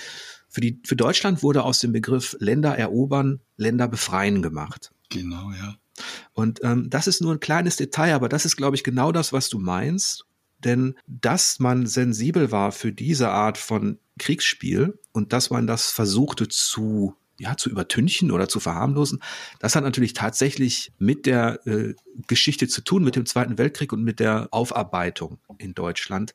Für, 0.48 0.60
die, 0.60 0.80
für 0.84 0.94
Deutschland 0.94 1.42
wurde 1.42 1.64
aus 1.64 1.80
dem 1.80 1.90
Begriff 1.90 2.36
Länder 2.38 2.78
erobern, 2.78 3.40
Länder 3.56 3.88
befreien 3.88 4.40
gemacht. 4.40 4.92
Genau, 5.08 5.50
ja. 5.50 5.74
Und 6.32 6.60
ähm, 6.62 6.90
das 6.90 7.08
ist 7.08 7.20
nur 7.20 7.32
ein 7.32 7.40
kleines 7.40 7.74
Detail, 7.74 8.14
aber 8.14 8.28
das 8.28 8.44
ist, 8.44 8.56
glaube 8.56 8.76
ich, 8.76 8.84
genau 8.84 9.10
das, 9.10 9.32
was 9.32 9.48
du 9.48 9.58
meinst. 9.58 10.26
Denn 10.60 10.94
dass 11.08 11.58
man 11.58 11.86
sensibel 11.86 12.52
war 12.52 12.70
für 12.70 12.92
diese 12.92 13.30
Art 13.30 13.58
von 13.58 13.98
Kriegsspiel 14.18 14.98
und 15.12 15.32
dass 15.32 15.50
man 15.50 15.66
das 15.66 15.90
versuchte 15.90 16.48
zu 16.48 17.16
ja, 17.38 17.56
zu 17.56 17.68
übertünchen 17.68 18.30
oder 18.30 18.48
zu 18.48 18.60
verharmlosen. 18.60 19.22
Das 19.58 19.76
hat 19.76 19.84
natürlich 19.84 20.14
tatsächlich 20.14 20.92
mit 20.98 21.26
der 21.26 21.66
äh, 21.66 21.94
Geschichte 22.26 22.66
zu 22.68 22.80
tun, 22.80 23.04
mit 23.04 23.16
dem 23.16 23.26
Zweiten 23.26 23.58
Weltkrieg 23.58 23.92
und 23.92 24.02
mit 24.02 24.20
der 24.20 24.48
Aufarbeitung 24.52 25.38
in 25.58 25.74
Deutschland. 25.74 26.32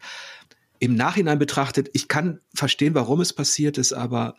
Im 0.80 0.96
Nachhinein 0.96 1.40
betrachtet, 1.40 1.90
ich 1.94 2.08
kann 2.08 2.40
verstehen, 2.54 2.94
warum 2.94 3.22
es 3.22 3.34
passiert 3.34 3.78
ist, 3.78 3.94
aber 3.94 4.36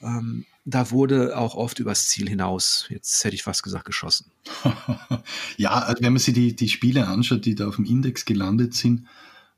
ähm, 0.00 0.44
da 0.64 0.90
wurde 0.90 1.36
auch 1.36 1.54
oft 1.54 1.78
übers 1.78 2.08
Ziel 2.08 2.28
hinaus, 2.28 2.86
jetzt 2.88 3.24
hätte 3.24 3.34
ich 3.34 3.42
fast 3.42 3.62
gesagt, 3.62 3.84
geschossen. 3.84 4.30
ja, 5.56 5.70
also 5.70 6.02
wenn 6.02 6.12
man 6.12 6.20
sich 6.20 6.34
die, 6.34 6.54
die 6.54 6.68
Spiele 6.68 7.08
anschaut, 7.08 7.44
die 7.44 7.54
da 7.54 7.68
auf 7.68 7.76
dem 7.76 7.84
Index 7.84 8.24
gelandet 8.24 8.74
sind, 8.74 9.06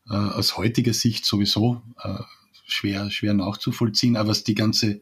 äh, 0.08 0.14
aus 0.14 0.56
heutiger 0.56 0.94
Sicht 0.94 1.24
sowieso 1.26 1.82
äh, 2.02 2.18
schwer, 2.74 3.10
schwer 3.10 3.34
nachzuvollziehen, 3.34 4.16
aber 4.16 4.30
was 4.30 4.44
die 4.44 4.54
ganze, 4.54 5.00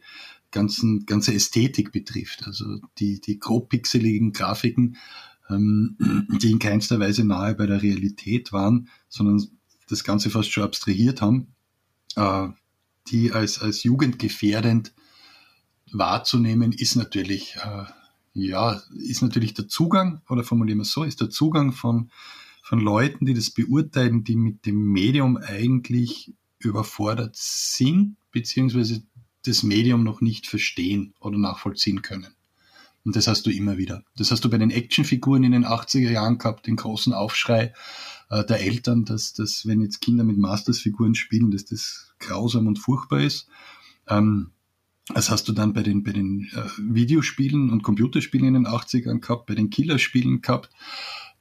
ganzen, 0.51 1.05
ganze 1.05 1.33
Ästhetik 1.33 1.91
betrifft, 1.91 2.45
also 2.45 2.65
die, 2.99 3.19
die 3.19 3.39
grob 3.39 3.69
pixeligen 3.69 4.31
Grafiken, 4.31 4.97
ähm, 5.49 5.97
die 6.41 6.51
in 6.51 6.59
keinster 6.59 6.99
Weise 6.99 7.25
nahe 7.25 7.55
bei 7.55 7.65
der 7.65 7.81
Realität 7.81 8.53
waren, 8.53 8.87
sondern 9.09 9.45
das 9.89 10.03
Ganze 10.03 10.29
fast 10.29 10.51
schon 10.51 10.63
abstrahiert 10.63 11.21
haben, 11.21 11.53
äh, 12.15 12.47
die 13.07 13.31
als, 13.31 13.59
als 13.59 13.83
jugendgefährdend 13.83 14.93
wahrzunehmen, 15.91 16.71
ist 16.71 16.95
natürlich, 16.95 17.57
äh, 17.57 17.85
ja, 18.33 18.81
ist 18.95 19.21
natürlich 19.21 19.53
der 19.53 19.67
Zugang, 19.67 20.21
oder 20.29 20.43
formulieren 20.43 20.79
wir 20.79 20.83
es 20.83 20.91
so, 20.91 21.03
ist 21.03 21.21
der 21.21 21.29
Zugang 21.29 21.71
von, 21.71 22.09
von 22.63 22.79
Leuten, 22.79 23.25
die 23.25 23.33
das 23.33 23.51
beurteilen, 23.51 24.23
die 24.23 24.35
mit 24.35 24.65
dem 24.65 24.91
Medium 24.91 25.37
eigentlich 25.37 26.33
überfordert 26.69 27.35
sind, 27.35 28.17
beziehungsweise 28.31 29.03
das 29.45 29.63
Medium 29.63 30.03
noch 30.03 30.21
nicht 30.21 30.47
verstehen 30.47 31.13
oder 31.19 31.37
nachvollziehen 31.37 32.01
können. 32.01 32.33
Und 33.05 33.15
das 33.17 33.27
hast 33.27 33.45
du 33.45 33.49
immer 33.49 33.77
wieder. 33.77 34.03
Das 34.15 34.31
hast 34.31 34.45
du 34.45 34.49
bei 34.49 34.57
den 34.57 34.71
Actionfiguren 34.71 35.43
in 35.43 35.51
den 35.51 35.65
80er 35.65 36.09
Jahren 36.09 36.37
gehabt, 36.37 36.67
den 36.67 36.77
großen 36.77 37.11
Aufschrei 37.11 37.73
äh, 38.29 38.45
der 38.45 38.61
Eltern, 38.61 39.03
dass, 39.03 39.33
dass 39.33 39.67
wenn 39.67 39.81
jetzt 39.81 39.99
Kinder 39.99 40.23
mit 40.23 40.37
Masters-Figuren 40.37 41.15
spielen, 41.15 41.51
dass 41.51 41.65
das 41.65 42.13
grausam 42.19 42.67
und 42.67 42.79
furchtbar 42.79 43.19
ist. 43.19 43.47
Ähm, 44.07 44.51
das 45.13 45.29
hast 45.29 45.49
du 45.49 45.51
dann 45.51 45.73
bei 45.73 45.83
den, 45.83 46.03
bei 46.03 46.13
den 46.13 46.49
äh, 46.53 46.63
Videospielen 46.77 47.71
und 47.71 47.83
Computerspielen 47.83 48.47
in 48.47 48.53
den 48.53 48.67
80ern 48.67 49.19
gehabt, 49.19 49.47
bei 49.47 49.55
den 49.55 49.69
Killerspielen 49.69 50.41
gehabt. 50.41 50.69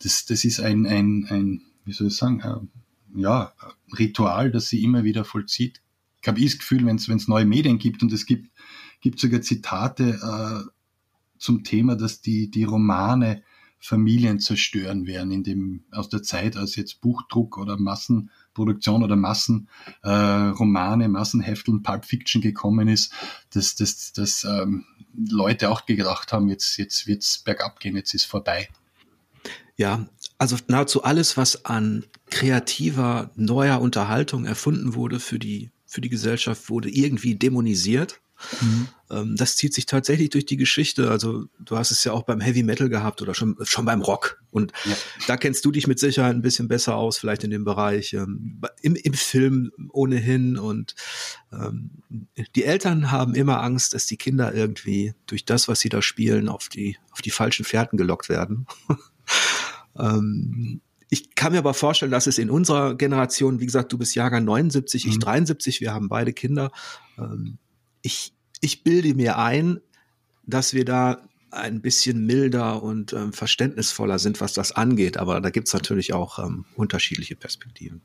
Das, 0.01 0.27
das 0.27 0.45
ist 0.45 0.59
ein, 0.59 0.85
ein, 0.85 1.27
ein, 1.31 1.63
wie 1.85 1.93
soll 1.93 2.09
ich 2.09 2.17
sagen, 2.17 2.71
ja, 3.14 3.53
Ritual, 3.98 4.51
das 4.51 4.68
sie 4.68 4.83
immer 4.83 5.05
wieder 5.05 5.25
vollzieht. 5.25 5.81
Ich 6.20 6.29
habe 6.29 6.40
das 6.40 6.59
Gefühl, 6.59 6.87
wenn 6.87 6.96
es 6.96 7.29
neue 7.29 7.44
Medien 7.44 7.79
gibt 7.79 8.03
und 8.03 8.12
es 8.12 8.27
gibt, 8.27 8.51
gibt 9.01 9.18
sogar 9.18 9.42
Zitate 9.42 10.20
äh, 10.22 10.70
zum 11.38 11.64
Thema, 11.64 11.96
dass 11.96 12.20
die, 12.20 12.51
die 12.51 12.64
Romane 12.64 13.42
Familien 13.85 14.38
zerstören 14.38 15.09
werden, 15.09 15.33
in 15.33 15.42
dem 15.42 15.83
aus 15.90 16.09
der 16.09 16.22
Zeit, 16.22 16.57
als 16.57 16.77
jetzt 16.77 17.01
Buchdruck 17.01 17.59
oder 17.59 17.77
Massenproduktion 17.77 19.03
oder 19.03 19.16
Massenromane, 19.16 21.05
äh, 21.05 21.09
Massenhefteln, 21.09 21.83
Pulp 21.83 22.05
Fiction 22.05 22.40
gekommen 22.40 22.87
ist, 22.87 23.12
dass, 23.51 23.75
dass, 23.75 24.12
dass 24.12 24.44
ähm, 24.44 24.85
Leute 25.16 25.68
auch 25.68 25.85
gedacht 25.85 26.33
haben, 26.33 26.48
jetzt, 26.48 26.77
jetzt 26.77 27.09
wird's 27.09 27.40
bergab 27.40 27.81
gehen, 27.81 27.96
jetzt 27.96 28.14
ist 28.14 28.25
vorbei. 28.25 28.68
Ja, 29.77 30.07
also 30.38 30.57
nahezu 30.68 31.05
alles, 31.05 31.37
was 31.37 31.64
an 31.64 32.05
kreativer, 32.31 33.31
neuer 33.37 33.81
Unterhaltung 33.81 34.45
erfunden 34.45 34.95
wurde 34.95 35.21
für 35.21 35.38
die, 35.38 35.71
für 35.87 36.01
die 36.01 36.09
Gesellschaft, 36.09 36.68
wurde 36.68 36.90
irgendwie 36.90 37.35
dämonisiert. 37.35 38.21
Mhm. 38.61 38.88
Ähm, 39.11 39.37
das 39.37 39.57
zieht 39.57 39.75
sich 39.75 39.87
tatsächlich 39.87 40.31
durch 40.31 40.47
die 40.47 40.57
Geschichte. 40.57 41.11
Also 41.11 41.47
du 41.61 41.77
hast 41.77 41.90
es 41.90 42.03
ja 42.05 42.12
auch 42.12 42.23
beim 42.23 42.40
Heavy 42.40 42.62
Metal 42.62 42.88
gehabt 42.88 43.23
oder 43.23 43.35
schon, 43.35 43.57
schon 43.62 43.85
beim 43.85 44.01
Rock. 44.01 44.42
Und 44.51 44.73
ja. 44.85 44.97
da 45.27 45.37
kennst 45.37 45.64
du 45.64 45.71
dich 45.71 45.87
mit 45.87 45.99
Sicherheit 45.99 46.35
ein 46.35 46.42
bisschen 46.42 46.68
besser 46.68 46.97
aus, 46.97 47.18
vielleicht 47.18 47.45
in 47.45 47.51
dem 47.51 47.64
Bereich. 47.64 48.12
Ähm, 48.14 48.61
im, 48.81 48.97
Im 48.97 49.14
Film 49.14 49.73
ohnehin. 49.92 50.59
Und 50.59 50.95
ähm, 51.53 51.90
die 52.57 52.64
Eltern 52.64 53.11
haben 53.11 53.35
immer 53.35 53.62
Angst, 53.62 53.95
dass 53.95 54.07
die 54.07 54.16
Kinder 54.16 54.55
irgendwie 54.55 55.14
durch 55.27 55.45
das, 55.45 55.68
was 55.68 55.81
sie 55.81 55.88
da 55.88 56.03
spielen, 56.03 56.49
auf 56.49 56.68
die, 56.68 56.97
auf 57.12 57.23
die 57.23 57.31
falschen 57.31 57.64
Fährten 57.64 57.97
gelockt 57.97 58.29
werden. 58.29 58.66
ähm, 59.98 60.81
ich 61.09 61.35
kann 61.35 61.52
mir 61.52 61.59
aber 61.59 61.74
vorstellen, 61.74 62.11
dass 62.11 62.26
es 62.26 62.38
in 62.38 62.48
unserer 62.48 62.94
Generation, 62.94 63.61
wie 63.61 63.66
gesagt, 63.66 63.92
du 63.92 63.98
bist 63.98 64.14
Jahrgang 64.14 64.44
79, 64.44 65.05
mhm. 65.05 65.11
ich 65.11 65.18
73, 65.18 65.81
wir 65.81 65.92
haben 65.92 66.09
beide 66.09 66.33
Kinder, 66.33 66.72
ähm, 67.18 67.59
ich, 68.00 68.33
ich 68.61 68.83
bilde 68.83 69.14
mir 69.14 69.38
ein, 69.38 69.81
dass 70.46 70.72
wir 70.72 70.85
da 70.85 71.20
ein 71.50 71.83
bisschen 71.83 72.24
milder 72.24 72.83
und 72.83 73.12
ähm, 73.12 73.33
verständnisvoller 73.33 74.18
sind, 74.18 74.40
was 74.40 74.55
das 74.55 74.72
angeht. 74.72 75.18
Aber 75.18 75.40
da 75.40 75.50
gibt 75.50 75.68
es 75.68 75.74
natürlich 75.74 76.14
auch 76.14 76.38
ähm, 76.38 76.64
unterschiedliche 76.76 77.37
Perspektiven. 77.37 78.00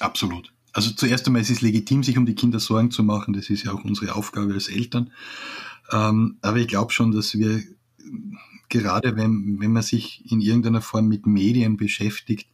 Absolut. 0.00 0.52
Also 0.72 0.90
zuerst 0.92 1.26
einmal 1.26 1.42
ist 1.42 1.50
es 1.50 1.60
legitim, 1.60 2.02
sich 2.02 2.16
um 2.16 2.26
die 2.26 2.34
Kinder 2.34 2.58
Sorgen 2.58 2.90
zu 2.90 3.02
machen. 3.02 3.34
Das 3.34 3.50
ist 3.50 3.64
ja 3.64 3.72
auch 3.72 3.84
unsere 3.84 4.14
Aufgabe 4.14 4.54
als 4.54 4.68
Eltern. 4.68 5.12
Ähm, 5.92 6.38
aber 6.40 6.56
ich 6.56 6.68
glaube 6.68 6.92
schon, 6.92 7.12
dass 7.12 7.36
wir 7.36 7.62
gerade 8.68 9.16
wenn, 9.16 9.56
wenn 9.60 9.72
man 9.72 9.82
sich 9.82 10.30
in 10.30 10.40
irgendeiner 10.40 10.82
Form 10.82 11.08
mit 11.08 11.26
Medien 11.26 11.76
beschäftigt, 11.76 12.48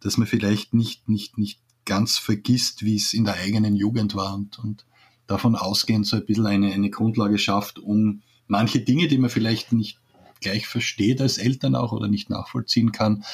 dass 0.00 0.16
man 0.16 0.26
vielleicht 0.26 0.74
nicht, 0.74 1.08
nicht, 1.08 1.38
nicht 1.38 1.60
ganz 1.84 2.18
vergisst, 2.18 2.84
wie 2.84 2.96
es 2.96 3.14
in 3.14 3.24
der 3.24 3.34
eigenen 3.34 3.76
Jugend 3.76 4.14
war 4.14 4.34
und, 4.34 4.58
und 4.58 4.86
davon 5.26 5.56
ausgehend 5.56 6.06
so 6.06 6.16
ein 6.16 6.26
bisschen 6.26 6.46
eine, 6.46 6.72
eine 6.72 6.90
Grundlage 6.90 7.38
schafft, 7.38 7.78
um 7.78 8.22
manche 8.46 8.80
Dinge, 8.80 9.08
die 9.08 9.18
man 9.18 9.30
vielleicht 9.30 9.72
nicht 9.72 9.98
gleich 10.40 10.66
versteht 10.66 11.20
als 11.20 11.38
Eltern 11.38 11.74
auch 11.74 11.92
oder 11.92 12.08
nicht 12.08 12.28
nachvollziehen 12.28 12.92
kann, 12.92 13.24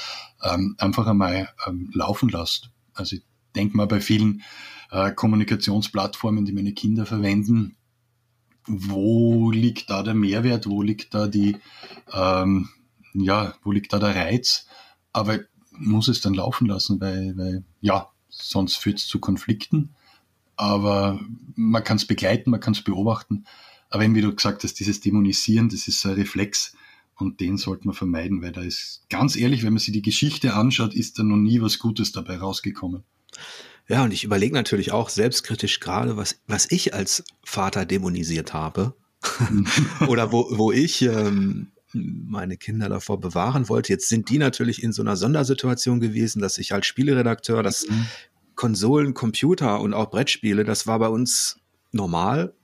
ähm, 0.43 0.77
einfach 0.79 1.07
einmal 1.07 1.49
ähm, 1.67 1.91
laufen 1.93 2.29
lässt. 2.29 2.71
Also 2.95 3.17
ich 3.17 3.23
denke 3.57 3.77
mal 3.77 3.87
bei 3.87 4.01
vielen 4.01 4.43
äh, 4.91 5.11
Kommunikationsplattformen, 5.13 6.45
die 6.45 6.53
meine 6.53 6.73
Kinder 6.73 7.07
verwenden, 7.07 7.77
wo 8.66 9.51
liegt 9.51 9.90
da 9.90 10.03
der 10.03 10.14
Mehrwert, 10.14 10.66
wo 10.66 10.83
liegt 10.83 11.14
da 11.14 11.27
die, 11.27 11.57
ähm, 12.12 12.68
ja, 13.14 13.55
wo 13.62 13.73
liegt 13.73 13.92
da 13.92 13.99
der 13.99 14.14
Reiz? 14.14 14.66
Aber 15.12 15.40
muss 15.73 16.09
es 16.09 16.20
dann 16.20 16.35
laufen 16.35 16.66
lassen, 16.66 17.01
weil, 17.01 17.37
weil 17.37 17.64
ja, 17.81 18.11
sonst 18.29 18.77
führt 18.77 18.99
es 18.99 19.07
zu 19.07 19.18
Konflikten 19.18 19.94
aber 20.61 21.18
man 21.57 21.83
kann 21.83 21.96
es 21.96 22.05
begleiten, 22.05 22.51
man 22.51 22.61
kann 22.61 22.75
es 22.75 22.83
beobachten. 22.83 23.46
Aber 23.88 24.05
eben, 24.05 24.14
wie 24.14 24.20
du 24.20 24.35
gesagt 24.35 24.62
hast, 24.62 24.75
dieses 24.75 25.01
Dämonisieren, 25.01 25.70
das 25.70 25.88
ist 25.88 26.05
ein 26.05 26.12
Reflex 26.12 26.77
und 27.16 27.40
den 27.40 27.57
sollte 27.57 27.87
man 27.87 27.94
vermeiden, 27.94 28.42
weil 28.42 28.53
da 28.53 28.61
ist, 28.61 29.03
ganz 29.09 29.37
ehrlich, 29.37 29.62
wenn 29.62 29.73
man 29.73 29.81
sich 29.81 29.94
die 29.94 30.03
Geschichte 30.03 30.53
anschaut, 30.53 30.92
ist 30.92 31.18
da 31.18 31.23
noch 31.23 31.38
nie 31.38 31.62
was 31.62 31.79
Gutes 31.79 32.12
dabei 32.12 32.37
rausgekommen. 32.37 33.05
Ja, 33.90 34.05
und 34.05 34.12
ich 34.12 34.22
überlege 34.22 34.55
natürlich 34.55 34.92
auch 34.92 35.09
selbstkritisch 35.09 35.81
gerade, 35.81 36.16
was, 36.16 36.37
was 36.46 36.70
ich 36.70 36.94
als 36.94 37.24
Vater 37.42 37.85
dämonisiert 37.85 38.55
habe. 38.55 38.94
Oder 40.07 40.31
wo, 40.31 40.46
wo 40.57 40.70
ich 40.70 41.03
ähm, 41.03 41.72
meine 41.92 42.57
Kinder 42.57 42.88
davor 42.88 43.18
bewahren 43.18 43.68
wollte. 43.68 43.92
Jetzt 43.92 44.09
sind 44.09 44.31
die 44.31 44.38
natürlich 44.38 44.85
in 44.85 44.92
so 44.92 45.03
einer 45.03 45.16
Sondersituation 45.16 45.98
gewesen, 45.98 46.40
dass 46.40 46.57
ich 46.59 46.72
als 46.72 46.87
Spieleredakteur 46.87 47.64
das 47.64 47.85
mhm. 47.88 48.07
Konsolen, 48.55 49.12
Computer 49.12 49.81
und 49.81 49.92
auch 49.92 50.09
Brettspiele, 50.11 50.62
das 50.62 50.87
war 50.87 51.00
bei 51.00 51.09
uns 51.09 51.59
normal. 51.90 52.55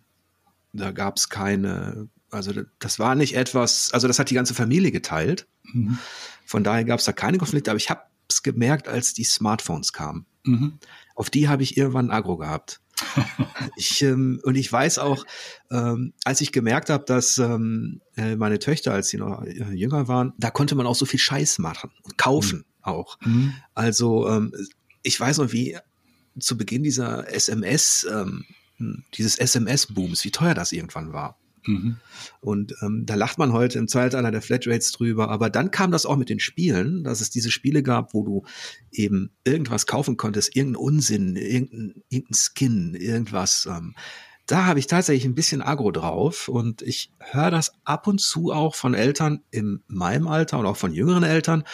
Da 0.72 0.92
gab 0.92 1.16
es 1.16 1.28
keine, 1.28 2.08
also 2.30 2.52
das 2.78 3.00
war 3.00 3.16
nicht 3.16 3.34
etwas, 3.34 3.90
also 3.92 4.06
das 4.06 4.20
hat 4.20 4.30
die 4.30 4.34
ganze 4.34 4.54
Familie 4.54 4.92
geteilt. 4.92 5.48
Mhm. 5.64 5.98
Von 6.44 6.62
daher 6.62 6.84
gab 6.84 7.00
es 7.00 7.04
da 7.04 7.12
keine 7.12 7.38
Konflikte, 7.38 7.72
aber 7.72 7.78
ich 7.78 7.90
habe 7.90 8.02
es 8.28 8.44
gemerkt, 8.44 8.86
als 8.86 9.12
die 9.12 9.24
Smartphones 9.24 9.92
kamen. 9.92 10.24
Mhm. 10.46 10.78
Auf 11.14 11.30
die 11.30 11.48
habe 11.48 11.62
ich 11.62 11.76
irgendwann 11.76 12.10
Agro 12.10 12.36
gehabt. 12.36 12.80
ich, 13.76 14.02
ähm, 14.02 14.40
und 14.42 14.54
ich 14.54 14.72
weiß 14.72 14.98
auch, 14.98 15.24
ähm, 15.70 16.14
als 16.24 16.40
ich 16.40 16.52
gemerkt 16.52 16.88
habe, 16.88 17.04
dass 17.04 17.38
ähm, 17.38 18.00
äh, 18.16 18.36
meine 18.36 18.58
Töchter, 18.58 18.92
als 18.92 19.08
sie 19.08 19.18
noch 19.18 19.42
äh, 19.42 19.72
jünger 19.72 20.08
waren, 20.08 20.32
da 20.38 20.50
konnte 20.50 20.74
man 20.74 20.86
auch 20.86 20.94
so 20.94 21.04
viel 21.04 21.20
Scheiß 21.20 21.58
machen 21.58 21.90
und 22.02 22.16
kaufen 22.16 22.60
mhm. 22.60 22.64
auch. 22.82 23.18
Mhm. 23.20 23.54
Also 23.74 24.28
ähm, 24.28 24.52
ich 25.02 25.18
weiß 25.20 25.38
noch, 25.38 25.52
wie 25.52 25.76
zu 26.38 26.56
Beginn 26.56 26.82
dieser 26.82 27.30
SMS, 27.32 28.06
ähm, 28.10 28.44
dieses 29.14 29.38
SMS-Booms, 29.38 30.24
wie 30.24 30.30
teuer 30.30 30.54
das 30.54 30.72
irgendwann 30.72 31.12
war. 31.12 31.38
Mhm. 31.66 31.96
Und 32.40 32.74
ähm, 32.82 33.04
da 33.06 33.14
lacht 33.14 33.38
man 33.38 33.52
heute 33.52 33.78
im 33.78 33.88
Zeitalter 33.88 34.30
der 34.30 34.42
Flatrates 34.42 34.92
drüber, 34.92 35.28
aber 35.28 35.50
dann 35.50 35.70
kam 35.70 35.90
das 35.90 36.06
auch 36.06 36.16
mit 36.16 36.28
den 36.28 36.40
Spielen, 36.40 37.04
dass 37.04 37.20
es 37.20 37.30
diese 37.30 37.50
Spiele 37.50 37.82
gab, 37.82 38.14
wo 38.14 38.24
du 38.24 38.44
eben 38.90 39.30
irgendwas 39.44 39.86
kaufen 39.86 40.16
konntest, 40.16 40.56
irgendeinen 40.56 40.84
Unsinn, 40.84 41.36
irgendein, 41.36 42.02
irgendein 42.08 42.34
Skin, 42.34 42.94
irgendwas. 42.94 43.68
Ähm, 43.70 43.94
da 44.46 44.66
habe 44.66 44.78
ich 44.78 44.86
tatsächlich 44.86 45.24
ein 45.24 45.34
bisschen 45.34 45.60
Agro 45.60 45.90
drauf 45.90 46.48
und 46.48 46.82
ich 46.82 47.10
höre 47.18 47.50
das 47.50 47.72
ab 47.84 48.06
und 48.06 48.20
zu 48.20 48.52
auch 48.52 48.74
von 48.74 48.94
Eltern 48.94 49.40
in 49.50 49.82
meinem 49.88 50.28
Alter 50.28 50.58
und 50.58 50.66
auch 50.66 50.76
von 50.76 50.92
jüngeren 50.92 51.24
Eltern, 51.24 51.64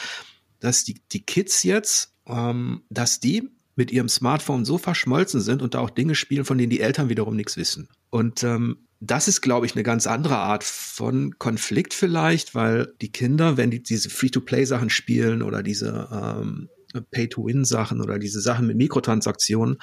dass 0.58 0.84
die, 0.84 1.02
die 1.12 1.24
Kids 1.24 1.62
jetzt 1.64 2.12
ähm, 2.26 2.82
dass 2.90 3.20
die 3.20 3.50
mit 3.74 3.90
ihrem 3.90 4.08
Smartphone 4.08 4.64
so 4.64 4.78
verschmolzen 4.78 5.40
sind 5.40 5.62
und 5.62 5.74
da 5.74 5.80
auch 5.80 5.90
Dinge 5.90 6.14
spielen, 6.14 6.44
von 6.44 6.58
denen 6.58 6.70
die 6.70 6.80
Eltern 6.80 7.08
wiederum 7.08 7.36
nichts 7.36 7.56
wissen. 7.56 7.88
Und 8.10 8.44
ähm, 8.44 8.86
das 9.04 9.26
ist, 9.26 9.40
glaube 9.40 9.66
ich, 9.66 9.74
eine 9.74 9.82
ganz 9.82 10.06
andere 10.06 10.36
Art 10.36 10.62
von 10.62 11.36
Konflikt 11.38 11.92
vielleicht, 11.92 12.54
weil 12.54 12.94
die 13.00 13.10
Kinder, 13.10 13.56
wenn 13.56 13.72
die 13.72 13.82
diese 13.82 14.08
Free-to-Play-Sachen 14.08 14.90
spielen 14.90 15.42
oder 15.42 15.64
diese 15.64 16.08
ähm, 16.12 16.68
Pay-to-Win-Sachen 17.10 18.00
oder 18.00 18.20
diese 18.20 18.40
Sachen 18.40 18.68
mit 18.68 18.76
Mikrotransaktionen, 18.76 19.78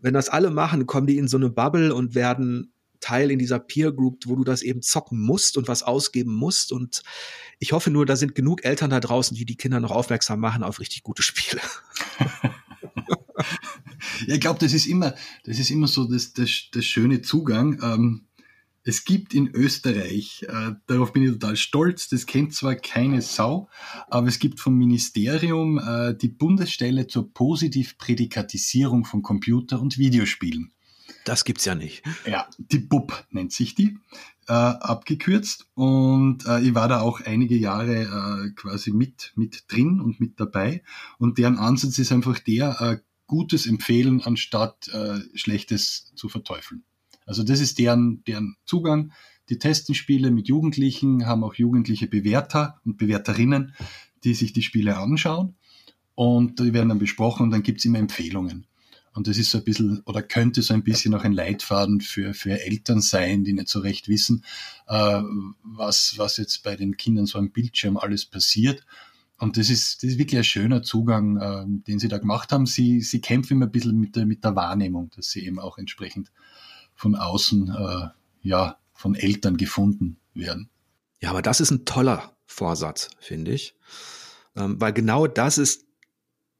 wenn 0.00 0.14
das 0.14 0.28
alle 0.28 0.50
machen, 0.50 0.86
kommen 0.86 1.06
die 1.06 1.18
in 1.18 1.28
so 1.28 1.36
eine 1.36 1.50
Bubble 1.50 1.94
und 1.94 2.16
werden 2.16 2.72
Teil 2.98 3.30
in 3.30 3.38
dieser 3.38 3.60
Peer 3.60 3.92
Group, 3.92 4.24
wo 4.26 4.34
du 4.34 4.42
das 4.42 4.62
eben 4.62 4.82
zocken 4.82 5.20
musst 5.20 5.56
und 5.56 5.68
was 5.68 5.84
ausgeben 5.84 6.34
musst. 6.34 6.72
Und 6.72 7.02
ich 7.60 7.70
hoffe 7.72 7.92
nur, 7.92 8.06
da 8.06 8.16
sind 8.16 8.34
genug 8.34 8.64
Eltern 8.64 8.90
da 8.90 8.98
draußen, 8.98 9.36
die 9.36 9.44
die 9.44 9.56
Kinder 9.56 9.78
noch 9.78 9.92
aufmerksam 9.92 10.40
machen 10.40 10.64
auf 10.64 10.80
richtig 10.80 11.04
gute 11.04 11.22
Spiele. 11.22 11.60
ja, 14.26 14.34
ich 14.34 14.40
glaube, 14.40 14.58
das 14.58 14.72
ist 14.72 14.86
immer, 14.86 15.14
das 15.44 15.60
ist 15.60 15.70
immer 15.70 15.86
so 15.86 16.04
das, 16.04 16.32
das, 16.32 16.68
das 16.72 16.84
schöne 16.84 17.22
Zugang. 17.22 17.80
Ähm, 17.82 18.26
es 18.84 19.04
gibt 19.04 19.34
in 19.34 19.48
Österreich, 19.48 20.44
äh, 20.48 20.72
darauf 20.86 21.12
bin 21.12 21.22
ich 21.22 21.30
total 21.32 21.56
stolz, 21.56 22.08
das 22.08 22.26
kennt 22.26 22.54
zwar 22.54 22.74
keine 22.74 23.22
Sau, 23.22 23.68
aber 24.08 24.28
es 24.28 24.38
gibt 24.38 24.60
vom 24.60 24.76
Ministerium 24.76 25.78
äh, 25.78 26.14
die 26.14 26.28
Bundesstelle 26.28 27.06
zur 27.06 27.32
Positivprädikatisierung 27.32 29.04
von 29.04 29.22
Computer- 29.22 29.80
und 29.80 29.98
Videospielen. 29.98 30.72
Das 31.24 31.44
gibt's 31.44 31.64
ja 31.64 31.74
nicht. 31.74 32.02
Ja, 32.26 32.48
die 32.58 32.78
BUP 32.78 33.24
nennt 33.30 33.52
sich 33.52 33.76
die, 33.76 33.98
äh, 34.48 34.52
abgekürzt. 34.52 35.66
Und 35.74 36.44
äh, 36.46 36.60
ich 36.60 36.74
war 36.74 36.88
da 36.88 37.00
auch 37.00 37.20
einige 37.20 37.56
Jahre 37.56 38.46
äh, 38.46 38.50
quasi 38.54 38.90
mit, 38.90 39.32
mit 39.36 39.64
drin 39.68 40.00
und 40.00 40.18
mit 40.18 40.40
dabei. 40.40 40.82
Und 41.18 41.38
deren 41.38 41.58
Ansatz 41.58 41.98
ist 41.98 42.10
einfach 42.10 42.40
der, 42.40 42.80
äh, 42.80 42.98
Gutes 43.28 43.66
empfehlen, 43.66 44.20
anstatt 44.20 44.88
äh, 44.88 45.20
Schlechtes 45.34 46.12
zu 46.14 46.28
verteufeln. 46.28 46.84
Also 47.26 47.42
das 47.42 47.60
ist 47.60 47.78
deren, 47.78 48.22
deren 48.24 48.56
Zugang. 48.64 49.12
Die 49.48 49.58
testen 49.58 49.94
Spiele 49.94 50.30
mit 50.30 50.48
Jugendlichen, 50.48 51.26
haben 51.26 51.44
auch 51.44 51.54
jugendliche 51.54 52.06
Bewerter 52.06 52.80
und 52.84 52.96
Bewerterinnen, 52.96 53.74
die 54.24 54.34
sich 54.34 54.52
die 54.52 54.62
Spiele 54.62 54.96
anschauen. 54.96 55.56
Und 56.14 56.60
die 56.60 56.72
werden 56.72 56.90
dann 56.90 56.98
besprochen 56.98 57.44
und 57.44 57.50
dann 57.50 57.62
gibt's 57.62 57.84
immer 57.84 57.98
Empfehlungen. 57.98 58.66
Und 59.14 59.28
das 59.28 59.36
ist 59.36 59.50
so 59.50 59.58
ein 59.58 59.64
bisschen, 59.64 60.00
oder 60.06 60.22
könnte 60.22 60.62
so 60.62 60.72
ein 60.72 60.84
bisschen 60.84 61.14
auch 61.14 61.24
ein 61.24 61.32
Leitfaden 61.32 62.00
für, 62.00 62.32
für 62.32 62.60
Eltern 62.60 63.02
sein, 63.02 63.44
die 63.44 63.52
nicht 63.52 63.68
so 63.68 63.80
recht 63.80 64.08
wissen, 64.08 64.44
äh, 64.88 65.22
was, 65.62 66.14
was 66.16 66.38
jetzt 66.38 66.62
bei 66.62 66.76
den 66.76 66.96
Kindern 66.96 67.26
so 67.26 67.38
am 67.38 67.50
Bildschirm 67.50 67.98
alles 67.98 68.24
passiert. 68.24 68.86
Und 69.42 69.56
das 69.56 69.70
ist, 69.70 70.04
das 70.04 70.10
ist 70.10 70.18
wirklich 70.18 70.38
ein 70.38 70.44
schöner 70.44 70.84
Zugang, 70.84 71.36
äh, 71.36 71.64
den 71.66 71.98
Sie 71.98 72.06
da 72.06 72.18
gemacht 72.18 72.52
haben. 72.52 72.64
Sie, 72.64 73.00
Sie 73.00 73.20
kämpfen 73.20 73.54
immer 73.54 73.66
ein 73.66 73.72
bisschen 73.72 73.98
mit 73.98 74.14
der, 74.14 74.24
mit 74.24 74.44
der 74.44 74.54
Wahrnehmung, 74.54 75.10
dass 75.16 75.30
Sie 75.30 75.44
eben 75.44 75.58
auch 75.58 75.78
entsprechend 75.78 76.30
von 76.94 77.16
außen, 77.16 77.68
äh, 77.68 78.08
ja, 78.42 78.78
von 78.94 79.16
Eltern 79.16 79.56
gefunden 79.56 80.16
werden. 80.32 80.70
Ja, 81.20 81.30
aber 81.30 81.42
das 81.42 81.60
ist 81.60 81.72
ein 81.72 81.84
toller 81.84 82.36
Vorsatz, 82.46 83.10
finde 83.18 83.50
ich. 83.50 83.74
Ähm, 84.54 84.80
weil 84.80 84.92
genau 84.92 85.26
das 85.26 85.58
ist 85.58 85.86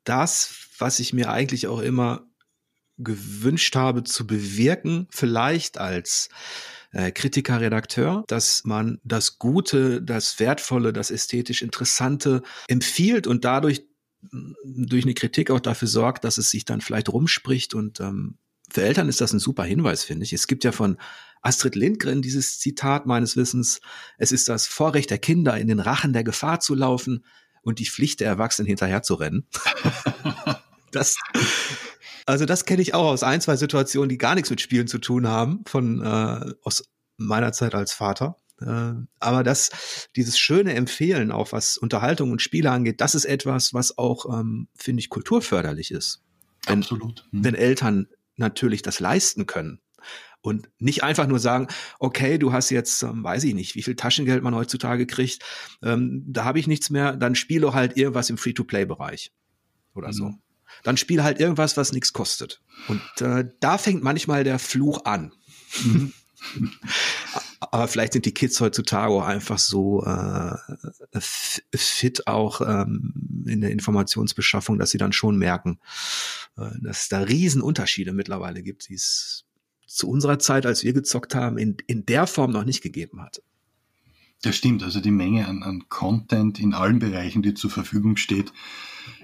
das, 0.02 0.52
was 0.78 0.98
ich 0.98 1.12
mir 1.12 1.30
eigentlich 1.30 1.68
auch 1.68 1.78
immer 1.78 2.26
gewünscht 2.98 3.76
habe 3.76 4.02
zu 4.02 4.26
bewirken, 4.26 5.06
vielleicht 5.10 5.78
als 5.78 6.30
äh, 6.92 7.10
Kritiker, 7.10 7.60
Redakteur, 7.60 8.24
dass 8.28 8.64
man 8.64 9.00
das 9.02 9.38
Gute, 9.38 10.02
das 10.02 10.38
Wertvolle, 10.38 10.92
das 10.92 11.10
ästhetisch 11.10 11.62
Interessante 11.62 12.42
empfiehlt 12.68 13.26
und 13.26 13.44
dadurch 13.44 13.86
mm, 14.30 14.52
durch 14.64 15.04
eine 15.04 15.14
Kritik 15.14 15.50
auch 15.50 15.60
dafür 15.60 15.88
sorgt, 15.88 16.24
dass 16.24 16.38
es 16.38 16.50
sich 16.50 16.64
dann 16.64 16.80
vielleicht 16.80 17.08
rumspricht 17.08 17.74
und 17.74 18.00
ähm, 18.00 18.38
für 18.70 18.82
Eltern 18.82 19.08
ist 19.08 19.20
das 19.20 19.32
ein 19.32 19.38
super 19.38 19.64
Hinweis, 19.64 20.02
finde 20.02 20.24
ich. 20.24 20.32
Es 20.32 20.46
gibt 20.46 20.64
ja 20.64 20.72
von 20.72 20.96
Astrid 21.42 21.74
Lindgren 21.74 22.22
dieses 22.22 22.58
Zitat 22.58 23.04
meines 23.04 23.36
Wissens, 23.36 23.80
es 24.16 24.32
ist 24.32 24.48
das 24.48 24.66
Vorrecht 24.66 25.10
der 25.10 25.18
Kinder, 25.18 25.58
in 25.58 25.68
den 25.68 25.80
Rachen 25.80 26.12
der 26.12 26.24
Gefahr 26.24 26.60
zu 26.60 26.74
laufen 26.74 27.24
und 27.62 27.80
die 27.80 27.86
Pflicht 27.86 28.20
der 28.20 28.28
Erwachsenen 28.28 28.66
hinterher 28.66 29.02
zu 29.02 29.14
rennen. 29.14 29.46
das, 30.92 31.16
also 32.26 32.44
das 32.44 32.64
kenne 32.64 32.82
ich 32.82 32.94
auch 32.94 33.06
aus 33.06 33.22
ein, 33.22 33.40
zwei 33.40 33.56
Situationen, 33.56 34.08
die 34.08 34.18
gar 34.18 34.34
nichts 34.34 34.50
mit 34.50 34.60
Spielen 34.60 34.86
zu 34.86 34.98
tun 34.98 35.26
haben, 35.26 35.62
von 35.66 36.02
äh, 36.02 36.52
aus 36.62 36.84
meiner 37.16 37.52
Zeit 37.52 37.74
als 37.74 37.92
Vater. 37.92 38.36
Äh, 38.60 38.94
aber 39.18 39.42
das, 39.42 40.08
dieses 40.16 40.38
schöne 40.38 40.74
Empfehlen, 40.74 41.32
auch 41.32 41.52
was 41.52 41.76
Unterhaltung 41.76 42.30
und 42.30 42.42
Spiele 42.42 42.70
angeht, 42.70 43.00
das 43.00 43.14
ist 43.14 43.24
etwas, 43.24 43.74
was 43.74 43.98
auch, 43.98 44.26
ähm, 44.38 44.68
finde 44.74 45.00
ich, 45.00 45.08
kulturförderlich 45.08 45.90
ist. 45.90 46.22
Wenn, 46.66 46.80
Absolut. 46.80 47.26
Hm. 47.30 47.44
Wenn 47.44 47.54
Eltern 47.54 48.08
natürlich 48.36 48.82
das 48.82 49.00
leisten 49.00 49.46
können. 49.46 49.80
Und 50.44 50.68
nicht 50.78 51.04
einfach 51.04 51.28
nur 51.28 51.38
sagen, 51.38 51.68
okay, 52.00 52.36
du 52.36 52.52
hast 52.52 52.70
jetzt, 52.70 53.02
ähm, 53.04 53.22
weiß 53.22 53.44
ich 53.44 53.54
nicht, 53.54 53.76
wie 53.76 53.82
viel 53.82 53.94
Taschengeld 53.94 54.42
man 54.42 54.56
heutzutage 54.56 55.06
kriegt, 55.06 55.44
ähm, 55.82 56.24
da 56.26 56.44
habe 56.44 56.58
ich 56.58 56.66
nichts 56.66 56.90
mehr, 56.90 57.16
dann 57.16 57.36
spiele 57.36 57.72
halt 57.74 57.96
irgendwas 57.96 58.28
im 58.28 58.38
Free-to-Play-Bereich 58.38 59.32
oder 59.94 60.08
mhm. 60.08 60.12
so 60.12 60.34
dann 60.82 60.96
spiel 60.96 61.22
halt 61.22 61.40
irgendwas, 61.40 61.76
was 61.76 61.92
nichts 61.92 62.12
kostet. 62.12 62.60
Und 62.88 63.20
äh, 63.20 63.48
da 63.60 63.78
fängt 63.78 64.02
manchmal 64.02 64.44
der 64.44 64.58
Fluch 64.58 65.04
an. 65.04 65.32
Mhm. 65.84 66.12
Aber 67.60 67.86
vielleicht 67.86 68.14
sind 68.14 68.26
die 68.26 68.34
Kids 68.34 68.60
heutzutage 68.60 69.12
auch 69.12 69.24
einfach 69.24 69.58
so 69.58 70.04
äh, 70.04 70.56
fit 71.20 72.26
auch 72.26 72.60
ähm, 72.60 73.44
in 73.46 73.60
der 73.60 73.70
Informationsbeschaffung, 73.70 74.78
dass 74.78 74.90
sie 74.90 74.98
dann 74.98 75.12
schon 75.12 75.36
merken, 75.36 75.78
äh, 76.56 76.70
dass 76.80 77.02
es 77.02 77.08
da 77.08 77.20
Riesenunterschiede 77.20 78.12
mittlerweile 78.12 78.62
gibt, 78.62 78.88
die 78.88 78.94
es 78.94 79.44
zu 79.86 80.08
unserer 80.08 80.38
Zeit, 80.38 80.66
als 80.66 80.82
wir 80.82 80.92
gezockt 80.92 81.34
haben, 81.34 81.58
in, 81.58 81.76
in 81.86 82.06
der 82.06 82.26
Form 82.26 82.50
noch 82.50 82.64
nicht 82.64 82.82
gegeben 82.82 83.22
hat. 83.22 83.42
Das 84.42 84.56
stimmt, 84.56 84.82
also 84.82 85.00
die 85.00 85.12
Menge 85.12 85.46
an, 85.46 85.62
an 85.62 85.84
Content 85.88 86.58
in 86.58 86.74
allen 86.74 86.98
Bereichen, 86.98 87.42
die 87.42 87.54
zur 87.54 87.70
Verfügung 87.70 88.16
steht, 88.16 88.52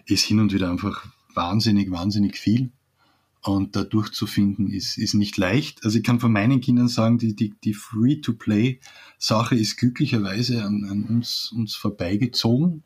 ist 0.06 0.24
hin 0.24 0.38
und 0.38 0.52
wieder 0.52 0.70
einfach 0.70 1.06
wahnsinnig, 1.34 1.90
wahnsinnig 1.90 2.36
viel. 2.36 2.70
Und 3.42 3.76
da 3.76 3.84
durchzufinden 3.84 4.68
ist, 4.68 4.98
ist 4.98 5.14
nicht 5.14 5.36
leicht. 5.36 5.84
Also 5.84 5.98
ich 5.98 6.04
kann 6.04 6.20
von 6.20 6.32
meinen 6.32 6.60
Kindern 6.60 6.88
sagen, 6.88 7.18
die, 7.18 7.34
die, 7.34 7.54
die 7.62 7.72
Free-to-Play-Sache 7.74 9.54
ist 9.54 9.76
glücklicherweise 9.76 10.64
an, 10.64 10.84
an 10.90 11.04
uns, 11.04 11.52
uns 11.54 11.76
vorbeigezogen. 11.76 12.82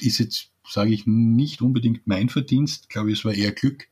Ist 0.00 0.18
jetzt, 0.18 0.50
sage 0.68 0.92
ich, 0.92 1.06
nicht 1.06 1.60
unbedingt 1.60 2.06
mein 2.06 2.30
Verdienst. 2.30 2.84
Ich 2.84 2.88
glaube, 2.88 3.12
es 3.12 3.24
war 3.24 3.34
eher 3.34 3.52
Glück, 3.52 3.88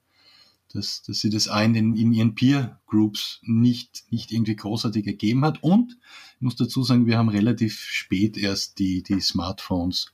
dass, 0.72 1.02
dass 1.02 1.20
sie 1.20 1.30
das 1.30 1.48
auch 1.48 1.62
in, 1.62 1.74
den, 1.74 1.94
in 1.94 2.12
ihren 2.12 2.34
Peer-Groups 2.34 3.40
nicht, 3.42 4.04
nicht 4.10 4.32
irgendwie 4.32 4.56
großartig 4.56 5.06
ergeben 5.06 5.44
hat. 5.44 5.62
Und 5.62 5.98
ich 6.36 6.40
muss 6.40 6.56
dazu 6.56 6.82
sagen, 6.82 7.06
wir 7.06 7.18
haben 7.18 7.28
relativ 7.28 7.78
spät 7.78 8.38
erst 8.38 8.78
die, 8.78 9.02
die 9.02 9.20
Smartphones 9.20 10.12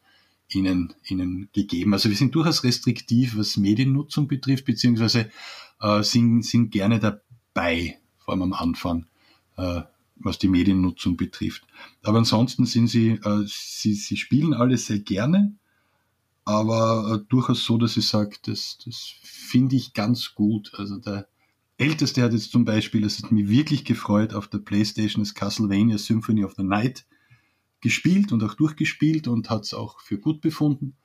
ihnen, 0.49 0.95
ihnen 1.07 1.49
gegeben. 1.53 1.93
Also 1.93 2.09
wir 2.09 2.17
sind 2.17 2.35
durchaus 2.35 2.65
restriktiv, 2.65 3.37
was 3.37 3.57
Mediennutzung 3.57 4.29
betrifft, 4.29 4.65
beziehungsweise 4.65 5.31
äh, 5.81 6.03
sind, 6.03 6.43
sind 6.45 6.71
gerne 6.71 7.01
dabei, 7.01 7.99
vor 8.19 8.33
allem 8.33 8.43
am 8.43 8.53
Anfang, 8.53 9.07
äh, 9.57 9.83
was 10.17 10.39
die 10.39 10.49
Mediennutzung 10.49 11.17
betrifft. 11.17 11.65
Aber 12.03 12.19
ansonsten 12.19 12.67
sind 12.67 12.89
sie, 12.89 13.11
äh, 13.11 13.45
sie, 13.47 13.95
sie 13.95 14.17
spielen 14.17 14.55
alle 14.55 14.77
sehr 14.79 15.01
gerne, 15.01 15.55
aber 16.45 17.17
äh, 17.21 17.27
durchaus 17.29 17.65
so, 17.65 17.77
dass 17.77 17.97
ich 17.97 18.07
sage, 18.07 18.37
das, 18.45 18.79
das 18.85 19.13
finde 19.23 19.77
ich 19.77 19.95
ganz 19.95 20.35
gut. 20.35 20.73
Also 20.75 20.99
der 20.99 21.27
Älteste 21.77 22.23
hat 22.23 22.33
jetzt 22.33 22.53
zum 22.53 22.65
Beispiel, 22.65 23.03
das 23.03 23.23
hat 23.23 23.33
mich 23.33 23.49
wirklich 23.49 23.85
gefreut, 23.85 24.33
auf 24.33 24.49
der 24.49 24.59
Playstation 24.59 25.23
das 25.23 25.35
Castlevania 25.35 25.99
Symphony 25.99 26.45
of 26.45 26.55
the 26.57 26.63
Night 26.63 27.05
gespielt 27.81 28.33
und 28.33 28.43
auch 28.43 28.55
durchgespielt 28.55 29.29
und 29.29 29.51
hat 29.51 29.65
es 29.65 29.75
auch 29.75 30.01
für 30.01 30.19
gut 30.19 30.41
befunden. 30.41 30.97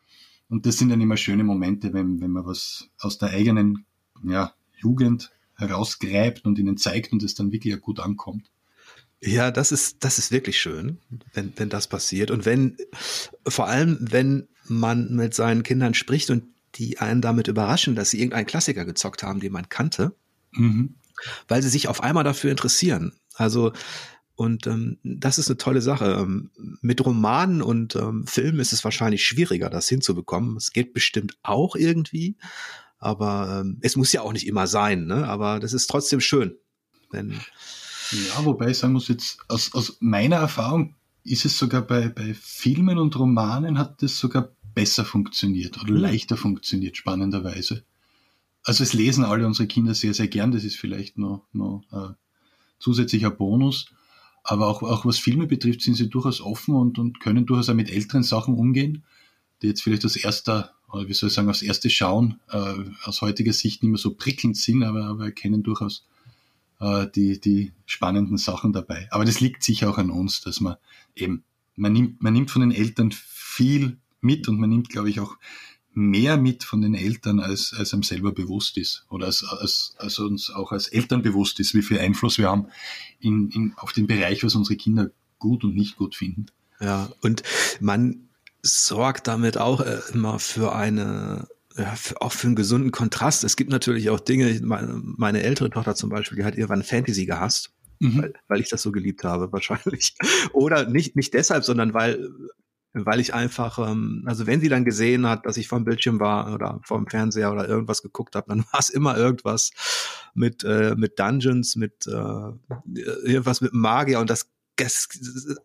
Und 0.50 0.66
das 0.66 0.78
sind 0.78 0.90
dann 0.90 1.02
immer 1.02 1.18
schöne 1.18 1.44
Momente, 1.44 1.94
wenn, 1.94 2.20
wenn 2.20 2.32
man 2.32 2.46
was 2.46 2.90
aus 3.00 3.18
der 3.18 3.30
eigenen 3.30 3.86
ja, 4.24 4.54
Jugend 4.78 5.32
herausgräbt 5.56 6.46
und 6.46 6.60
ihnen 6.60 6.78
zeigt 6.78 7.14
und 7.14 7.24
es 7.24 7.36
dann 7.36 7.52
wirklich 7.52 7.80
gut 7.80 8.00
ankommt. 8.00 8.52
Ja, 9.24 9.52
das 9.52 9.72
ist, 9.72 10.04
das 10.04 10.18
ist 10.18 10.32
wirklich 10.32 10.60
schön, 10.60 10.98
wenn, 11.34 11.54
wenn 11.56 11.70
das 11.70 11.88
passiert. 11.88 12.32
Und 12.32 12.46
wenn, 12.46 12.76
vor 13.48 13.68
allem, 13.68 13.98
wenn 14.02 14.48
man 14.66 15.16
mit 15.16 15.36
seinen 15.36 15.64
Kindern 15.64 15.94
spricht 15.94 16.32
und 16.32 16.44
die 16.76 17.00
einen 17.00 17.22
damit 17.22 17.48
überraschen, 17.48 17.96
dass 17.96 18.10
sie 18.10 18.18
irgendeinen 18.20 18.48
Klassiker 18.48 18.86
gezockt 18.86 19.24
haben, 19.24 19.40
den 19.40 19.52
man 19.52 19.70
kannte, 19.70 20.16
mhm. 20.52 20.96
weil 21.48 21.62
sie 21.62 21.70
sich 21.70 21.88
auf 21.88 22.02
einmal 22.02 22.24
dafür 22.24 22.50
interessieren. 22.50 23.14
Also 23.36 23.74
und 24.36 24.68
ähm, 24.68 24.98
das 25.04 25.38
ist 25.38 25.50
eine 25.50 25.58
tolle 25.58 25.82
Sache. 25.82 26.18
Ähm, 26.20 26.52
mit 26.82 27.06
Romanen 27.06 27.62
und 27.62 27.96
ähm, 27.96 28.26
Filmen 28.28 28.60
ist 28.60 28.74
es 28.74 28.84
wahrscheinlich 28.84 29.26
schwieriger, 29.26 29.70
das 29.70 29.88
hinzubekommen. 29.88 30.58
Es 30.58 30.72
geht 30.72 30.94
bestimmt 30.94 31.38
auch 31.44 31.76
irgendwie, 31.76 32.38
aber 32.98 33.62
ähm, 33.62 33.78
es 33.82 33.96
muss 33.96 34.12
ja 34.14 34.22
auch 34.22 34.34
nicht 34.34 34.48
immer 34.48 34.68
sein. 34.68 35.06
Ne? 35.06 35.28
Aber 35.28 35.60
das 35.60 35.74
ist 35.74 35.88
trotzdem 35.88 36.22
schön. 36.22 36.56
Ja, 38.12 38.46
wobei 38.46 38.70
ich 38.70 38.78
sagen 38.78 38.94
muss, 38.94 39.08
jetzt 39.08 39.40
aus, 39.48 39.74
aus 39.74 39.98
meiner 40.00 40.38
Erfahrung 40.38 40.96
ist 41.24 41.46
es 41.46 41.58
sogar 41.58 41.82
bei, 41.82 42.10
bei 42.10 42.34
Filmen 42.34 42.98
und 42.98 43.18
Romanen 43.18 43.78
hat 43.78 44.02
das 44.02 44.18
sogar 44.18 44.50
besser 44.74 45.06
funktioniert 45.06 45.82
oder 45.82 45.92
mhm. 45.92 46.00
leichter 46.00 46.38
funktioniert, 46.38 46.98
spannenderweise. 46.98 47.84
Also 48.64 48.84
es 48.84 48.94
lesen 48.94 49.24
alle 49.24 49.46
unsere 49.46 49.68
Kinder 49.68 49.94
sehr, 49.94 50.14
sehr 50.14 50.28
gern. 50.28 50.52
Das 50.52 50.64
ist 50.64 50.78
vielleicht 50.78 51.18
noch, 51.18 51.48
noch 51.52 51.84
äh, 51.92 52.14
zusätzlicher 52.80 53.32
Bonus. 53.32 53.88
Aber 54.44 54.68
auch, 54.68 54.82
auch 54.82 55.06
was 55.06 55.20
Filme 55.20 55.48
betrifft, 55.48 55.82
sind 55.82 55.96
sie 55.96 56.10
durchaus 56.10 56.42
offen 56.42 56.76
und, 56.76 56.98
und 56.98 57.20
können 57.20 57.46
durchaus 57.46 57.70
auch 57.70 57.76
mit 57.76 57.92
älteren 57.92 58.24
Sachen 58.24 58.56
umgehen, 58.56 59.04
die 59.62 59.68
jetzt 59.68 59.84
vielleicht 59.84 60.04
das 60.04 60.16
erste, 60.16 60.72
oder 60.92 61.08
wie 61.08 61.14
soll 61.14 61.30
ich 61.30 61.36
sagen, 61.36 61.50
aufs 61.50 61.62
erste 61.62 61.90
Schauen 61.90 62.40
äh, 62.50 62.74
aus 63.04 63.22
heutiger 63.22 63.54
Sicht 63.54 63.84
nicht 63.84 63.92
mehr 63.92 64.00
so 64.00 64.16
prickelnd 64.16 64.58
sind, 64.58 64.84
aber, 64.84 65.06
aber 65.06 65.26
erkennen 65.26 65.64
durchaus 65.64 66.06
äh, 66.80 67.08
die, 67.14 67.40
die 67.40 67.72
spannenden 67.86 68.38
Sachen 68.38 68.74
dabei. 68.74 69.08
Aber 69.12 69.26
das 69.26 69.40
liegt 69.40 69.64
sicher 69.64 69.90
auch 69.90 69.98
an 69.98 70.10
uns, 70.10 70.42
dass 70.42 70.60
man 70.60 70.76
eben, 71.16 71.44
man 71.76 71.94
nimmt, 71.94 72.22
man 72.22 72.34
nimmt 72.34 72.52
von 72.52 72.62
den 72.62 72.72
Eltern 72.72 73.12
viel 73.12 73.98
mit 74.22 74.48
und 74.48 74.60
man 74.60 74.70
nimmt, 74.70 74.90
glaube 74.90 75.10
ich, 75.10 75.20
auch 75.20 75.38
mehr 75.94 76.38
mit 76.38 76.64
von 76.64 76.82
den 76.82 76.94
Eltern, 76.94 77.40
als, 77.40 77.74
als 77.78 77.94
einem 77.94 78.04
selber 78.04 78.32
bewusst 78.32 78.78
ist 78.78 79.06
oder 79.10 79.26
als, 79.26 79.44
als, 79.44 79.96
als 79.98 80.20
uns 80.20 80.50
auch 80.50 80.72
als 80.72 80.88
Eltern 80.88 81.22
bewusst 81.22 81.60
ist, 81.60 81.74
wie 81.74 81.82
viel 81.82 82.00
Einfluss 82.00 82.38
wir 82.38 82.50
haben 82.50 82.68
in, 83.20 83.50
in, 83.50 83.74
auf 83.76 83.92
den 83.92 84.08
Bereich, 84.08 84.44
was 84.44 84.56
unsere 84.56 84.78
Kinder 84.78 85.12
gut 85.38 85.64
und 85.64 85.76
nicht 85.76 85.98
gut 85.98 86.16
finden. 86.16 86.46
Ja, 86.80 87.12
und 87.22 87.44
man 87.80 88.30
sorgt 88.62 89.28
damit 89.28 89.58
auch 89.58 89.82
äh, 89.82 90.00
immer 90.14 90.40
für 90.40 90.74
eine 90.74 91.48
ja, 91.78 91.96
für, 91.96 92.22
auch 92.22 92.34
für 92.34 92.48
einen 92.48 92.56
gesunden 92.56 92.92
Kontrast. 92.92 93.44
Es 93.44 93.56
gibt 93.56 93.72
natürlich 93.72 94.10
auch 94.10 94.20
Dinge, 94.20 94.60
meine, 94.62 95.02
meine 95.04 95.42
ältere 95.42 95.70
Tochter 95.70 95.96
zum 95.96 96.10
Beispiel, 96.10 96.38
die 96.38 96.44
hat 96.44 96.56
irgendwann 96.56 96.84
Fantasy 96.84 97.26
gehasst, 97.26 97.72
mhm. 98.00 98.22
weil, 98.22 98.34
weil 98.48 98.60
ich 98.60 98.70
das 98.70 98.82
so 98.82 98.92
geliebt 98.92 99.24
habe, 99.24 99.52
wahrscheinlich. 99.52 100.16
Oder 100.54 100.90
nicht, 100.90 101.16
nicht 101.16 101.34
deshalb, 101.34 101.64
sondern 101.64 101.94
weil 101.94 102.30
weil 102.94 103.20
ich 103.20 103.34
einfach, 103.34 103.80
ähm, 103.80 104.24
also 104.26 104.48
wenn 104.48 104.60
sie 104.60 104.70
dann 104.70 104.86
gesehen 104.86 105.26
hat, 105.28 105.46
dass 105.46 105.58
ich 105.58 105.68
vom 105.68 105.86
Bildschirm 105.86 106.20
war 106.20 106.54
oder 106.54 106.80
vom 106.84 107.08
Fernseher 107.08 107.52
oder 107.52 107.68
irgendwas 107.68 108.02
geguckt 108.02 108.36
habe, 108.36 108.48
dann 108.50 108.66
war 108.72 108.80
es 108.80 108.90
immer 108.90 109.18
irgendwas 109.18 109.72
mit 110.34 110.64
äh, 110.64 110.96
mit 110.96 111.20
Dungeons, 111.20 111.76
mit 111.76 112.08
äh, 112.08 112.52
irgendwas 113.24 113.62
mit 113.62 113.74
Magier 113.74 114.20
und 114.20 114.30
das, 114.30 114.50
das 114.76 115.08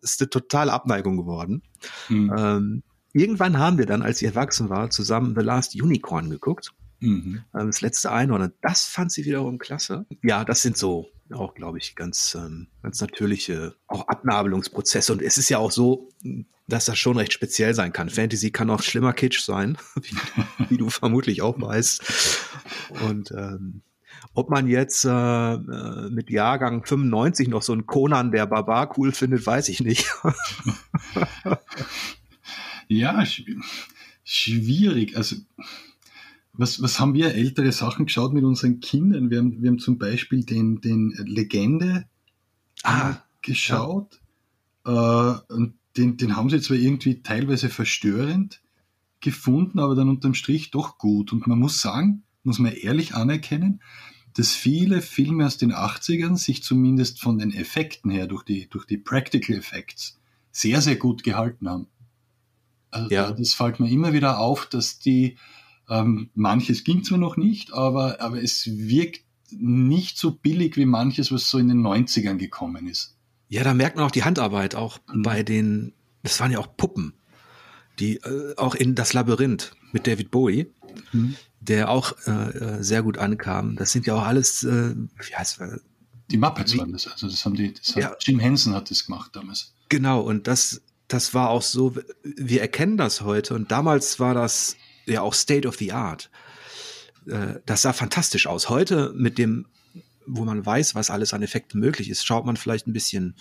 ist 0.01 0.21
eine 0.21 0.29
totale 0.29 0.71
Abneigung 0.71 1.17
geworden. 1.17 1.63
Mhm. 2.09 2.33
Ähm, 2.37 2.83
irgendwann 3.13 3.57
haben 3.57 3.77
wir 3.77 3.85
dann, 3.85 4.01
als 4.01 4.19
sie 4.19 4.25
erwachsen 4.25 4.69
war, 4.69 4.89
zusammen 4.89 5.35
The 5.35 5.43
Last 5.43 5.75
Unicorn 5.81 6.29
geguckt. 6.29 6.73
Mhm. 6.99 7.43
Ähm, 7.53 7.67
das 7.67 7.81
letzte 7.81 8.11
Einhorn. 8.11 8.53
Das 8.61 8.85
fand 8.85 9.11
sie 9.11 9.25
wiederum 9.25 9.57
klasse. 9.57 10.05
Ja, 10.23 10.45
das 10.45 10.61
sind 10.61 10.77
so 10.77 11.07
auch, 11.31 11.55
glaube 11.55 11.77
ich, 11.77 11.95
ganz, 11.95 12.35
ähm, 12.35 12.67
ganz 12.81 13.01
natürliche 13.01 13.75
auch 13.87 14.07
Abnabelungsprozesse. 14.07 15.11
Und 15.11 15.21
es 15.21 15.37
ist 15.37 15.49
ja 15.49 15.57
auch 15.57 15.71
so, 15.71 16.09
dass 16.67 16.85
das 16.85 16.97
schon 16.97 17.17
recht 17.17 17.33
speziell 17.33 17.73
sein 17.73 17.93
kann. 17.93 18.09
Fantasy 18.09 18.51
kann 18.51 18.69
auch 18.69 18.81
schlimmer 18.81 19.13
Kitsch 19.13 19.41
sein, 19.41 19.77
wie, 19.95 20.15
wie 20.69 20.77
du 20.77 20.89
vermutlich 20.89 21.41
auch 21.41 21.59
weißt. 21.59 22.03
Und 23.07 23.31
ähm, 23.31 23.81
ob 24.33 24.49
man 24.49 24.67
jetzt 24.67 25.05
äh, 25.05 25.09
äh 25.09 26.09
mit 26.09 26.29
Jahrgang 26.29 26.85
95 26.85 27.47
noch 27.47 27.61
so 27.61 27.73
einen 27.73 27.85
Conan 27.85 28.31
der 28.31 28.45
Barbar 28.45 28.97
cool 28.97 29.11
findet, 29.11 29.45
weiß 29.45 29.69
ich 29.69 29.81
nicht. 29.81 30.07
ja, 32.87 33.23
schwierig. 34.23 35.17
Also 35.17 35.37
was, 36.57 36.81
was 36.81 36.99
haben 36.99 37.13
wir 37.13 37.35
ältere 37.35 37.71
Sachen 37.71 38.05
geschaut 38.05 38.33
mit 38.33 38.43
unseren 38.43 38.79
Kindern? 38.79 39.29
Wir 39.29 39.39
haben, 39.39 39.61
wir 39.61 39.69
haben 39.69 39.79
zum 39.79 39.97
Beispiel 39.97 40.43
den, 40.43 40.81
den 40.81 41.11
Legende 41.25 42.05
ah, 42.83 43.17
geschaut. 43.41 44.19
Ja. 44.85 45.37
Äh, 45.49 45.53
und 45.53 45.75
den, 45.97 46.17
den 46.17 46.35
haben 46.35 46.49
sie 46.49 46.61
zwar 46.61 46.77
irgendwie 46.77 47.21
teilweise 47.21 47.69
verstörend 47.69 48.61
gefunden, 49.19 49.79
aber 49.79 49.95
dann 49.95 50.09
unterm 50.09 50.33
Strich 50.33 50.71
doch 50.71 50.97
gut. 50.97 51.33
Und 51.33 51.47
man 51.47 51.59
muss 51.59 51.81
sagen, 51.81 52.23
muss 52.43 52.59
man 52.59 52.73
ehrlich 52.73 53.15
anerkennen, 53.15 53.81
dass 54.33 54.53
viele 54.53 55.01
Filme 55.01 55.45
aus 55.45 55.57
den 55.57 55.73
80ern 55.73 56.37
sich 56.37 56.61
zumindest 56.63 57.19
von 57.19 57.39
den 57.39 57.51
Effekten 57.53 58.11
her, 58.11 58.27
durch 58.27 58.43
die, 58.43 58.69
durch 58.69 58.85
die 58.85 58.97
Practical 58.97 59.55
Effects, 59.55 60.19
sehr, 60.51 60.81
sehr 60.81 60.95
gut 60.95 61.23
gehalten 61.23 61.67
haben. 61.67 61.87
Also 62.91 63.13
ja. 63.13 63.31
das 63.31 63.53
fällt 63.53 63.79
mir 63.79 63.89
immer 63.89 64.13
wieder 64.13 64.39
auf, 64.39 64.67
dass 64.67 64.99
die, 64.99 65.37
ähm, 65.89 66.29
manches 66.35 66.83
ging 66.83 67.03
zwar 67.03 67.17
noch 67.17 67.37
nicht, 67.37 67.73
aber, 67.73 68.21
aber 68.21 68.41
es 68.41 68.67
wirkt 68.67 69.21
nicht 69.51 70.17
so 70.17 70.31
billig 70.31 70.75
wie 70.75 70.85
manches, 70.85 71.31
was 71.31 71.49
so 71.49 71.57
in 71.57 71.69
den 71.69 71.81
90ern 71.81 72.35
gekommen 72.35 72.87
ist. 72.87 73.15
Ja, 73.49 73.63
da 73.63 73.73
merkt 73.73 73.95
man 73.95 74.05
auch 74.05 74.11
die 74.11 74.23
Handarbeit, 74.23 74.75
auch 74.75 74.99
mhm. 75.13 75.21
bei 75.21 75.43
den, 75.43 75.93
das 76.23 76.39
waren 76.39 76.51
ja 76.51 76.59
auch 76.59 76.75
Puppen, 76.75 77.13
die 77.99 78.17
äh, 78.17 78.55
auch 78.57 78.75
in 78.75 78.95
das 78.95 79.13
Labyrinth 79.13 79.71
mit 79.93 80.05
David 80.05 80.31
Bowie, 80.31 80.73
mhm. 81.13 81.35
der 81.61 81.89
auch 81.89 82.13
äh, 82.25 82.31
äh 82.31 82.83
sehr 82.83 83.03
gut 83.03 83.17
ankam. 83.17 83.77
Das 83.77 83.91
sind 83.93 84.05
ja 84.05 84.15
auch 84.15 84.23
alles, 84.23 84.63
äh, 84.63 84.95
wie 84.95 85.35
heißt 85.35 85.61
es? 85.61 85.81
Die 86.29 86.37
Muppets 86.37 86.77
waren 86.77 86.91
das, 86.91 87.07
also 87.07 87.29
das 87.29 87.45
haben 87.45 87.55
die, 87.55 87.73
das 87.73 87.95
hat, 87.95 88.03
ja. 88.03 88.15
Jim 88.19 88.39
Henson 88.39 88.73
hat 88.73 88.91
das 88.91 89.05
gemacht 89.05 89.33
damals. 89.33 89.73
Genau, 89.87 90.19
und 90.19 90.47
das, 90.47 90.81
das 91.07 91.33
war 91.33 91.49
auch 91.49 91.61
so, 91.61 91.95
wir 92.23 92.59
erkennen 92.59 92.97
das 92.97 93.21
heute 93.21 93.55
und 93.55 93.71
damals 93.71 94.19
war 94.19 94.33
das 94.33 94.75
ja 95.07 95.21
auch 95.21 95.33
State 95.33 95.67
of 95.67 95.75
the 95.77 95.91
Art. 95.91 96.29
Äh, 97.27 97.55
das 97.65 97.81
sah 97.81 97.93
fantastisch 97.93 98.47
aus. 98.47 98.69
Heute 98.69 99.13
mit 99.15 99.37
dem, 99.37 99.67
wo 100.25 100.43
man 100.43 100.65
weiß, 100.65 100.95
was 100.95 101.09
alles 101.09 101.33
an 101.33 101.41
Effekten 101.41 101.79
möglich 101.79 102.09
ist, 102.09 102.25
schaut 102.25 102.45
man 102.45 102.57
vielleicht 102.57 102.87
ein 102.87 102.93
bisschen 102.93 103.35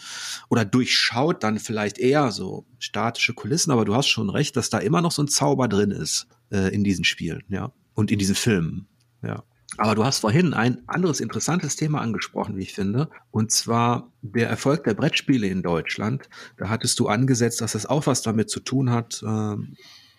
oder 0.48 0.64
durchschaut 0.64 1.42
dann 1.42 1.58
vielleicht 1.58 1.98
eher 1.98 2.30
so 2.30 2.66
statische 2.78 3.34
Kulissen, 3.34 3.72
aber 3.72 3.84
du 3.84 3.94
hast 3.94 4.08
schon 4.08 4.30
recht, 4.30 4.56
dass 4.56 4.70
da 4.70 4.78
immer 4.78 5.02
noch 5.02 5.12
so 5.12 5.22
ein 5.22 5.28
Zauber 5.28 5.68
drin 5.68 5.90
ist 5.90 6.28
äh, 6.50 6.72
in 6.72 6.84
diesen 6.84 7.04
Spielen, 7.04 7.42
ja, 7.48 7.72
und 7.94 8.10
in 8.10 8.18
diesen 8.18 8.36
Filmen, 8.36 8.88
ja. 9.22 9.42
Aber 9.78 9.96
du 9.96 10.04
hast 10.04 10.20
vorhin 10.20 10.54
ein 10.54 10.88
anderes 10.88 11.20
interessantes 11.20 11.74
Thema 11.74 12.00
angesprochen, 12.00 12.56
wie 12.56 12.62
ich 12.62 12.72
finde, 12.72 13.10
und 13.30 13.50
zwar 13.50 14.12
der 14.22 14.48
Erfolg 14.48 14.84
der 14.84 14.94
Brettspiele 14.94 15.48
in 15.48 15.62
Deutschland. 15.62 16.28
Da 16.56 16.68
hattest 16.68 16.98
du 17.00 17.08
angesetzt, 17.08 17.60
dass 17.60 17.72
das 17.72 17.84
auch 17.84 18.06
was 18.06 18.22
damit 18.22 18.48
zu 18.48 18.60
tun 18.60 18.90
hat, 18.90 19.22
äh, 19.26 19.56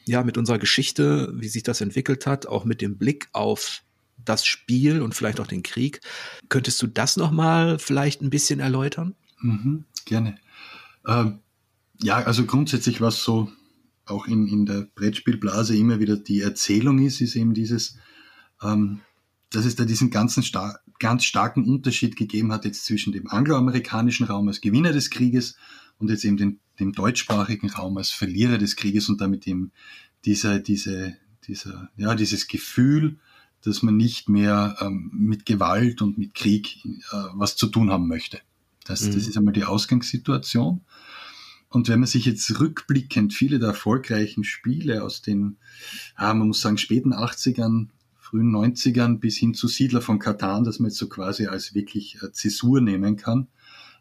ja, 0.08 0.24
mit 0.24 0.38
unserer 0.38 0.58
Geschichte, 0.58 1.32
wie 1.36 1.50
sich 1.50 1.64
das 1.64 1.82
entwickelt 1.82 2.26
hat, 2.26 2.46
auch 2.48 2.66
mit 2.66 2.82
dem 2.82 2.98
Blick 2.98 3.28
auf 3.34 3.84
das 4.24 4.46
Spiel 4.46 5.02
und 5.02 5.14
vielleicht 5.14 5.40
auch 5.40 5.48
den 5.48 5.64
Krieg. 5.64 6.02
Könntest 6.50 6.82
du 6.82 6.88
das 6.88 7.18
nochmal 7.18 7.80
vielleicht 7.80 8.22
ein 8.22 8.30
bisschen 8.30 8.60
erläutern? 8.60 9.16
Mhm, 9.40 9.86
gerne. 10.06 10.38
Ähm, 11.08 11.40
ja, 12.02 12.18
also 12.18 12.46
grundsätzlich, 12.46 13.02
was 13.02 13.24
so 13.24 13.52
auch 14.06 14.28
in, 14.28 14.48
in 14.48 14.66
der 14.66 14.88
Brettspielblase 14.96 15.76
immer 15.76 16.00
wieder 16.00 16.18
die 16.18 16.42
Erzählung 16.42 17.00
ist, 17.00 17.22
ist 17.22 17.36
eben 17.36 17.54
dieses, 17.54 17.98
ähm, 18.62 19.02
dass 19.50 19.66
es 19.66 19.76
da 19.76 19.86
diesen 19.86 20.10
ganzen 20.10 20.44
star 20.44 20.80
ganz 21.00 21.26
starken 21.26 21.66
Unterschied 21.66 22.16
gegeben 22.16 22.52
hat 22.52 22.66
jetzt 22.66 22.86
zwischen 22.86 23.14
dem 23.14 23.30
angloamerikanischen 23.30 24.26
Raum 24.26 24.48
als 24.48 24.62
Gewinner 24.62 24.94
des 24.94 25.12
Krieges 25.12 25.56
und 26.00 26.10
jetzt 26.10 26.26
eben 26.26 26.38
den 26.38 26.60
dem 26.80 26.94
deutschsprachigen 26.94 27.70
Raum 27.70 27.98
als 27.98 28.12
Verlierer 28.12 28.58
des 28.58 28.76
Krieges 28.76 29.10
und 29.10 29.22
damit 29.22 29.48
eben 29.48 29.72
dieser, 30.26 30.60
diese, 30.60 31.18
dieser, 31.48 31.90
ja, 31.98 32.16
dieses 32.16 32.48
Gefühl, 32.48 33.20
dass 33.64 33.82
man 33.82 33.98
nicht 33.98 34.30
mehr 34.30 34.78
ähm, 34.80 35.10
mit 35.14 35.46
Gewalt 35.46 36.02
und 36.02 36.18
mit 36.18 36.36
Krieg 36.36 36.78
äh, 36.86 37.00
was 37.34 37.56
zu 37.56 37.68
tun 37.68 37.92
haben 37.92 38.08
möchte. 38.08 38.40
Das, 38.86 39.02
mhm. 39.02 39.14
das 39.14 39.28
ist 39.28 39.38
einmal 39.38 39.54
die 39.54 39.64
Ausgangssituation. 39.64 40.82
Und 41.70 41.90
wenn 41.90 42.00
man 42.00 42.08
sich 42.08 42.26
jetzt 42.26 42.60
rückblickend 42.60 43.34
viele 43.34 43.60
der 43.60 43.70
erfolgreichen 43.70 44.44
Spiele 44.44 45.04
aus 45.04 45.22
den, 45.22 45.58
ah, 46.16 46.34
man 46.34 46.48
muss 46.48 46.62
sagen, 46.62 46.78
späten 46.78 47.14
80ern, 47.14 47.88
frühen 48.16 48.56
90ern 48.56 49.20
bis 49.20 49.38
hin 49.38 49.54
zu 49.54 49.68
Siedler 49.68 50.02
von 50.02 50.20
Katan, 50.20 50.64
dass 50.64 50.80
man 50.80 50.90
jetzt 50.90 51.00
so 51.00 51.10
quasi 51.10 51.48
als 51.48 51.74
wirklich 51.74 52.18
äh, 52.22 52.32
Zäsur 52.32 52.80
nehmen 52.80 53.18
kann, 53.18 53.48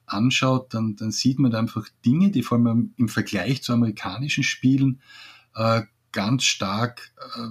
anschaut, 0.06 0.72
dann, 0.74 0.96
dann 0.96 1.10
sieht 1.10 1.38
man 1.38 1.50
da 1.50 1.58
einfach 1.58 1.88
Dinge, 2.04 2.30
die 2.30 2.42
vor 2.42 2.58
allem 2.58 2.94
im 2.96 3.08
Vergleich 3.08 3.62
zu 3.62 3.72
amerikanischen 3.72 4.44
Spielen 4.44 5.00
äh, 5.54 5.82
ganz 6.12 6.44
stark 6.44 7.12
äh, 7.36 7.48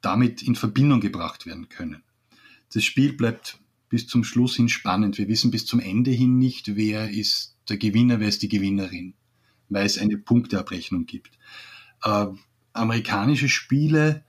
damit 0.00 0.42
in 0.42 0.54
Verbindung 0.54 1.00
gebracht 1.00 1.46
werden 1.46 1.68
können. 1.68 2.02
Das 2.72 2.84
Spiel 2.84 3.12
bleibt 3.12 3.58
bis 3.88 4.06
zum 4.06 4.24
Schluss 4.24 4.56
hin 4.56 4.68
spannend. 4.68 5.18
Wir 5.18 5.28
wissen 5.28 5.50
bis 5.50 5.66
zum 5.66 5.80
Ende 5.80 6.10
hin 6.10 6.38
nicht, 6.38 6.76
wer 6.76 7.10
ist 7.10 7.56
der 7.68 7.76
Gewinner, 7.76 8.20
wer 8.20 8.28
ist 8.28 8.42
die 8.42 8.48
Gewinnerin, 8.48 9.14
weil 9.68 9.86
es 9.86 9.98
eine 9.98 10.18
Punkteabrechnung 10.18 11.06
gibt. 11.06 11.38
Äh, 12.02 12.26
amerikanische 12.72 13.48
Spiele 13.48 14.24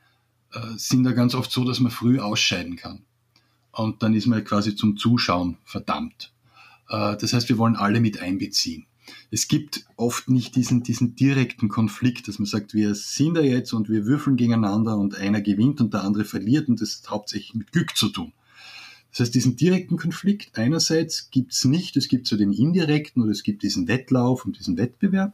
äh, 0.54 0.60
sind 0.78 1.04
da 1.04 1.12
ganz 1.12 1.36
oft 1.36 1.52
so, 1.52 1.64
dass 1.64 1.80
man 1.80 1.92
früh 1.92 2.20
ausscheiden 2.20 2.76
kann. 2.76 3.04
Und 3.72 4.02
dann 4.02 4.14
ist 4.14 4.26
man 4.28 4.44
quasi 4.44 4.76
zum 4.76 4.98
Zuschauen 4.98 5.58
verdammt. 5.64 6.34
Äh, 6.90 7.18
das 7.18 7.34
heißt, 7.34 7.50
wir 7.50 7.58
wollen 7.58 7.76
alle 7.76 8.00
mit 8.00 8.20
einbeziehen. 8.22 8.88
Es 9.32 9.48
gibt 9.48 9.86
oft 9.96 10.30
nicht 10.30 10.56
diesen, 10.56 10.84
diesen 10.84 11.16
direkten 11.16 11.70
Konflikt, 11.70 12.28
dass 12.28 12.40
man 12.40 12.46
sagt, 12.46 12.74
wir 12.74 12.94
sind 12.96 13.36
da 13.36 13.42
jetzt 13.42 13.74
und 13.74 13.90
wir 13.90 14.06
würfeln 14.06 14.36
gegeneinander 14.36 14.98
und 14.98 15.16
einer 15.16 15.42
gewinnt 15.42 15.80
und 15.80 15.94
der 15.94 16.04
andere 16.04 16.26
verliert 16.26 16.68
und 16.68 16.82
das 16.82 17.02
hat 17.02 17.10
hauptsächlich 17.12 17.56
mit 17.56 17.72
Glück 17.72 17.96
zu 17.96 18.10
tun. 18.10 18.34
Das 19.12 19.22
heißt, 19.22 19.36
diesen 19.36 19.56
direkten 19.56 19.98
Konflikt 19.98 20.58
einerseits 20.58 21.30
gibt 21.32 21.54
es 21.54 21.64
nicht, 21.64 21.96
es 21.96 22.10
gibt 22.10 22.28
so 22.28 22.36
den 22.36 22.52
indirekten 22.52 23.24
oder 23.24 23.32
es 23.32 23.44
gibt 23.44 23.64
diesen 23.64 23.88
Wettlauf 23.88 24.46
und 24.46 24.60
diesen 24.60 24.78
Wettbewerb, 24.78 25.34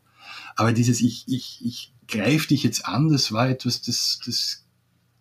aber 0.56 0.72
dieses 0.72 1.02
ich, 1.02 1.26
ich, 1.28 1.60
ich 1.64 1.94
greife 2.08 2.50
dich 2.50 2.64
jetzt 2.64 2.86
an, 2.86 3.10
das 3.10 3.32
war 3.32 3.50
etwas, 3.50 3.82
das, 3.82 4.20
das 4.26 4.66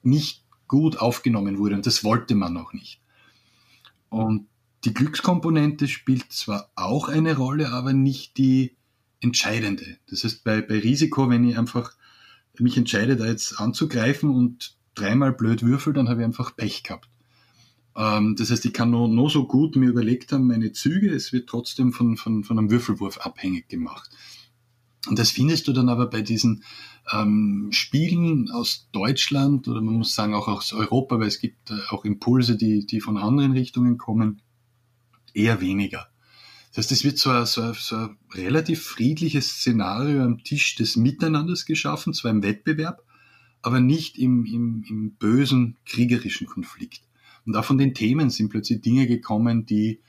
nicht 0.03 0.45
gut 0.69 0.99
aufgenommen 0.99 1.59
wurde 1.59 1.75
und 1.75 1.87
das 1.87 2.05
wollte 2.05 2.35
man 2.35 2.53
noch 2.53 2.73
nicht. 2.73 3.01
Und 4.11 4.47
die 4.85 4.95
Glückskomponente 4.95 5.89
spielt 5.89 6.33
zwar 6.33 6.71
auch 6.75 7.09
eine 7.09 7.37
Rolle, 7.37 7.71
aber 7.71 7.93
nicht 7.93 8.37
die 8.37 8.77
entscheidende. 9.21 9.99
Das 10.09 10.25
heißt, 10.25 10.45
bei, 10.45 10.61
bei 10.61 10.79
Risiko, 10.79 11.31
wenn 11.31 11.49
ich 11.49 11.57
einfach 11.57 11.95
mich 12.59 12.77
entscheide, 12.77 13.17
da 13.17 13.27
jetzt 13.27 13.59
anzugreifen 13.59 14.31
und 14.31 14.77
dreimal 14.95 15.33
blöd 15.33 15.63
würfel, 15.63 15.93
dann 15.93 16.09
habe 16.09 16.21
ich 16.21 16.25
einfach 16.27 16.55
Pech 16.57 16.83
gehabt. 16.83 17.09
Ähm, 17.97 18.37
das 18.37 18.51
heißt, 18.51 18.65
ich 18.65 18.73
kann 18.73 18.91
nur, 18.91 19.09
nur 19.09 19.31
so 19.31 19.47
gut 19.47 19.77
mir 19.77 19.89
überlegt 19.89 20.33
haben, 20.33 20.47
meine 20.47 20.73
Züge, 20.73 21.11
es 21.11 21.33
wird 21.33 21.49
trotzdem 21.49 21.93
von, 21.93 22.17
von, 22.17 22.45
von 22.45 22.59
einem 22.59 22.71
Würfelwurf 22.71 23.19
abhängig 23.19 23.69
gemacht. 23.69 24.11
Und 25.09 25.19
das 25.19 25.31
findest 25.31 25.67
du 25.67 25.73
dann 25.73 25.89
aber 25.89 26.07
bei 26.07 26.23
diesen 26.23 26.63
ähm, 27.13 27.69
Spielen 27.73 28.51
aus 28.51 28.89
Deutschland 28.93 29.67
oder 29.67 29.81
man 29.81 29.95
muss 29.95 30.15
sagen 30.15 30.35
auch 30.35 30.47
aus 30.47 30.73
Europa, 30.73 31.19
weil 31.19 31.27
es 31.27 31.41
gibt 31.41 31.71
äh, 31.71 31.79
auch 31.91 32.05
Impulse, 32.05 32.57
die, 32.57 32.87
die 32.87 33.01
von 33.01 33.17
anderen 33.17 33.53
Richtungen 33.53 33.99
kommen, 33.99 34.43
eher 35.35 35.61
weniger. 35.61 36.09
Das 36.75 36.87
heißt, 36.87 36.93
es 36.93 37.05
wird 37.05 37.19
so 37.19 37.31
ein, 37.31 37.45
so, 37.45 37.61
ein, 37.61 37.75
so 37.75 37.97
ein 37.97 38.17
relativ 38.33 38.83
friedliches 38.83 39.49
Szenario 39.57 40.23
am 40.23 40.43
Tisch 40.43 40.75
des 40.77 40.97
Miteinanders 40.97 41.67
geschaffen, 41.67 42.15
zwar 42.15 42.31
im 42.31 42.43
Wettbewerb, 42.43 43.03
aber 43.61 43.81
nicht 43.81 44.19
im, 44.19 44.47
im, 44.47 44.85
im 44.89 45.11
bösen 45.13 45.77
kriegerischen 45.85 46.47
Konflikt. 46.47 47.03
Und 47.45 47.57
auch 47.57 47.65
von 47.65 47.77
den 47.77 47.93
Themen 47.93 48.31
sind 48.31 48.49
plötzlich 48.49 48.81
Dinge 48.81 49.07
gekommen, 49.07 49.67
die, 49.67 50.01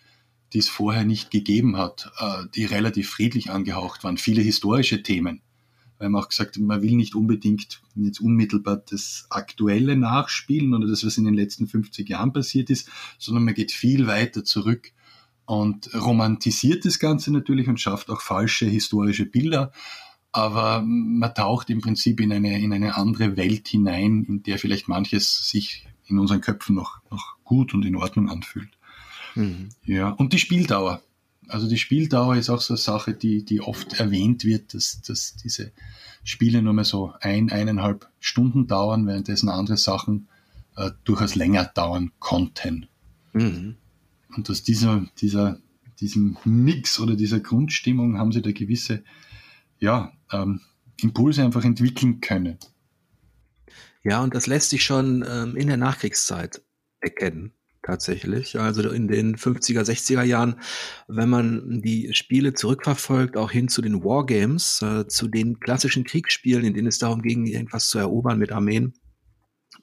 die 0.53 0.59
es 0.59 0.69
vorher 0.69 1.03
nicht 1.03 1.31
gegeben 1.31 1.75
hat, 1.75 2.11
äh, 2.19 2.45
die 2.55 2.63
relativ 2.63 3.09
friedlich 3.09 3.51
angehaucht 3.51 4.05
waren. 4.05 4.17
Viele 4.17 4.41
historische 4.41 5.03
Themen. 5.03 5.41
Weil 5.97 6.09
man 6.09 6.23
auch 6.23 6.29
gesagt 6.29 6.57
man 6.57 6.81
will 6.81 6.95
nicht 6.95 7.13
unbedingt 7.13 7.81
jetzt 7.95 8.21
unmittelbar 8.21 8.77
das 8.89 9.27
Aktuelle 9.29 9.95
nachspielen 9.97 10.73
oder 10.73 10.87
das, 10.87 11.05
was 11.05 11.17
in 11.17 11.25
den 11.25 11.33
letzten 11.33 11.67
50 11.67 12.07
Jahren 12.07 12.33
passiert 12.33 12.69
ist, 12.69 12.89
sondern 13.17 13.43
man 13.43 13.53
geht 13.53 13.71
viel 13.71 14.07
weiter 14.07 14.43
zurück 14.43 14.91
und 15.45 15.93
romantisiert 15.93 16.85
das 16.85 16.99
Ganze 16.99 17.31
natürlich 17.31 17.67
und 17.67 17.79
schafft 17.79 18.09
auch 18.09 18.21
falsche 18.21 18.65
historische 18.65 19.25
Bilder. 19.25 19.71
Aber 20.31 20.81
man 20.81 21.33
taucht 21.35 21.69
im 21.69 21.81
Prinzip 21.81 22.19
in 22.19 22.31
eine, 22.31 22.59
in 22.59 22.73
eine 22.73 22.95
andere 22.97 23.37
Welt 23.37 23.67
hinein, 23.67 24.25
in 24.27 24.43
der 24.43 24.57
vielleicht 24.57 24.87
manches 24.87 25.49
sich 25.49 25.87
in 26.07 26.17
unseren 26.17 26.41
Köpfen 26.41 26.75
noch, 26.75 27.01
noch 27.11 27.35
gut 27.43 27.73
und 27.73 27.85
in 27.85 27.95
Ordnung 27.95 28.29
anfühlt. 28.29 28.69
Mhm. 29.35 29.69
Ja, 29.85 30.09
und 30.09 30.33
die 30.33 30.39
Spieldauer. 30.39 31.01
Also 31.47 31.67
die 31.67 31.77
Spieldauer 31.77 32.35
ist 32.35 32.49
auch 32.49 32.61
so 32.61 32.73
eine 32.73 32.79
Sache, 32.79 33.13
die, 33.13 33.43
die 33.43 33.61
oft 33.61 33.99
erwähnt 33.99 34.43
wird, 34.43 34.73
dass, 34.73 35.01
dass 35.01 35.35
diese 35.35 35.71
Spiele 36.23 36.61
nur 36.61 36.73
mehr 36.73 36.85
so 36.85 37.13
ein, 37.19 37.51
eineinhalb 37.51 38.07
Stunden 38.19 38.65
dauern, 38.67 39.05
währenddessen 39.05 39.49
andere 39.49 39.77
Sachen 39.77 40.29
äh, 40.77 40.91
durchaus 41.03 41.35
länger 41.35 41.65
dauern 41.65 42.11
konnten. 42.19 42.87
Mhm. 43.33 43.75
Und 44.35 44.49
aus 44.49 44.63
dieser, 44.63 45.05
dieser, 45.19 45.59
diesem 45.99 46.37
Mix 46.45 46.99
oder 46.99 47.15
dieser 47.15 47.39
Grundstimmung 47.39 48.17
haben 48.17 48.31
sie 48.31 48.41
da 48.41 48.51
gewisse 48.51 49.03
ja, 49.79 50.13
ähm, 50.31 50.61
Impulse 51.01 51.43
einfach 51.43 51.63
entwickeln 51.63 52.21
können. 52.21 52.57
Ja, 54.03 54.21
und 54.21 54.35
das 54.35 54.47
lässt 54.47 54.69
sich 54.69 54.83
schon 54.83 55.25
ähm, 55.27 55.55
in 55.55 55.67
der 55.67 55.77
Nachkriegszeit 55.77 56.61
erkennen, 56.99 57.53
tatsächlich. 57.83 58.59
Also 58.59 58.89
in 58.89 59.07
den 59.07 59.35
50er, 59.37 59.81
60er 59.81 60.23
Jahren, 60.23 60.59
wenn 61.07 61.29
man 61.29 61.81
die 61.81 62.13
Spiele 62.13 62.53
zurückverfolgt, 62.53 63.37
auch 63.37 63.51
hin 63.51 63.69
zu 63.69 63.81
den 63.81 64.03
Wargames, 64.03 64.81
äh, 64.81 65.07
zu 65.07 65.27
den 65.27 65.59
klassischen 65.59 66.03
Kriegsspielen, 66.03 66.65
in 66.65 66.73
denen 66.73 66.87
es 66.87 66.97
darum 66.97 67.21
ging, 67.21 67.45
irgendwas 67.45 67.87
zu 67.87 67.97
erobern 67.97 68.39
mit 68.39 68.51
Armeen, 68.51 68.93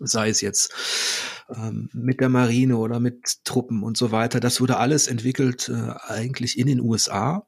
sei 0.01 0.29
es 0.31 0.41
jetzt 0.41 0.73
ähm, 1.55 1.89
mit 1.93 2.21
der 2.21 2.29
Marine 2.29 2.77
oder 2.77 3.01
mit 3.01 3.45
Truppen 3.45 3.83
und 3.83 3.97
so 3.97 4.13
weiter. 4.13 4.41
Das 4.41 4.61
wurde 4.61 4.79
alles 4.79 5.07
entwickelt 5.07 5.69
äh, 5.69 5.93
eigentlich 6.09 6.59
in 6.59 6.67
den 6.67 6.81
USA 6.81 7.47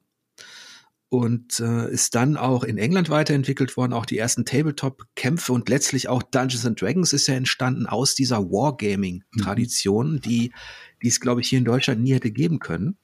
und 1.08 1.60
äh, 1.60 1.90
ist 1.90 2.14
dann 2.14 2.38
auch 2.38 2.64
in 2.64 2.78
England 2.78 3.10
weiterentwickelt 3.10 3.76
worden. 3.76 3.92
Auch 3.92 4.06
die 4.06 4.16
ersten 4.16 4.46
Tabletop-Kämpfe 4.46 5.52
und 5.52 5.68
letztlich 5.68 6.08
auch 6.08 6.22
Dungeons 6.22 6.64
and 6.64 6.80
Dragons 6.80 7.12
ist 7.12 7.26
ja 7.26 7.34
entstanden 7.34 7.86
aus 7.86 8.14
dieser 8.14 8.50
Wargaming-Tradition, 8.50 10.12
mhm. 10.14 10.20
die, 10.22 10.52
die 11.02 11.08
es, 11.08 11.20
glaube 11.20 11.42
ich, 11.42 11.48
hier 11.48 11.58
in 11.58 11.66
Deutschland 11.66 12.00
nie 12.00 12.14
hätte 12.14 12.30
geben 12.30 12.60
können. 12.60 12.96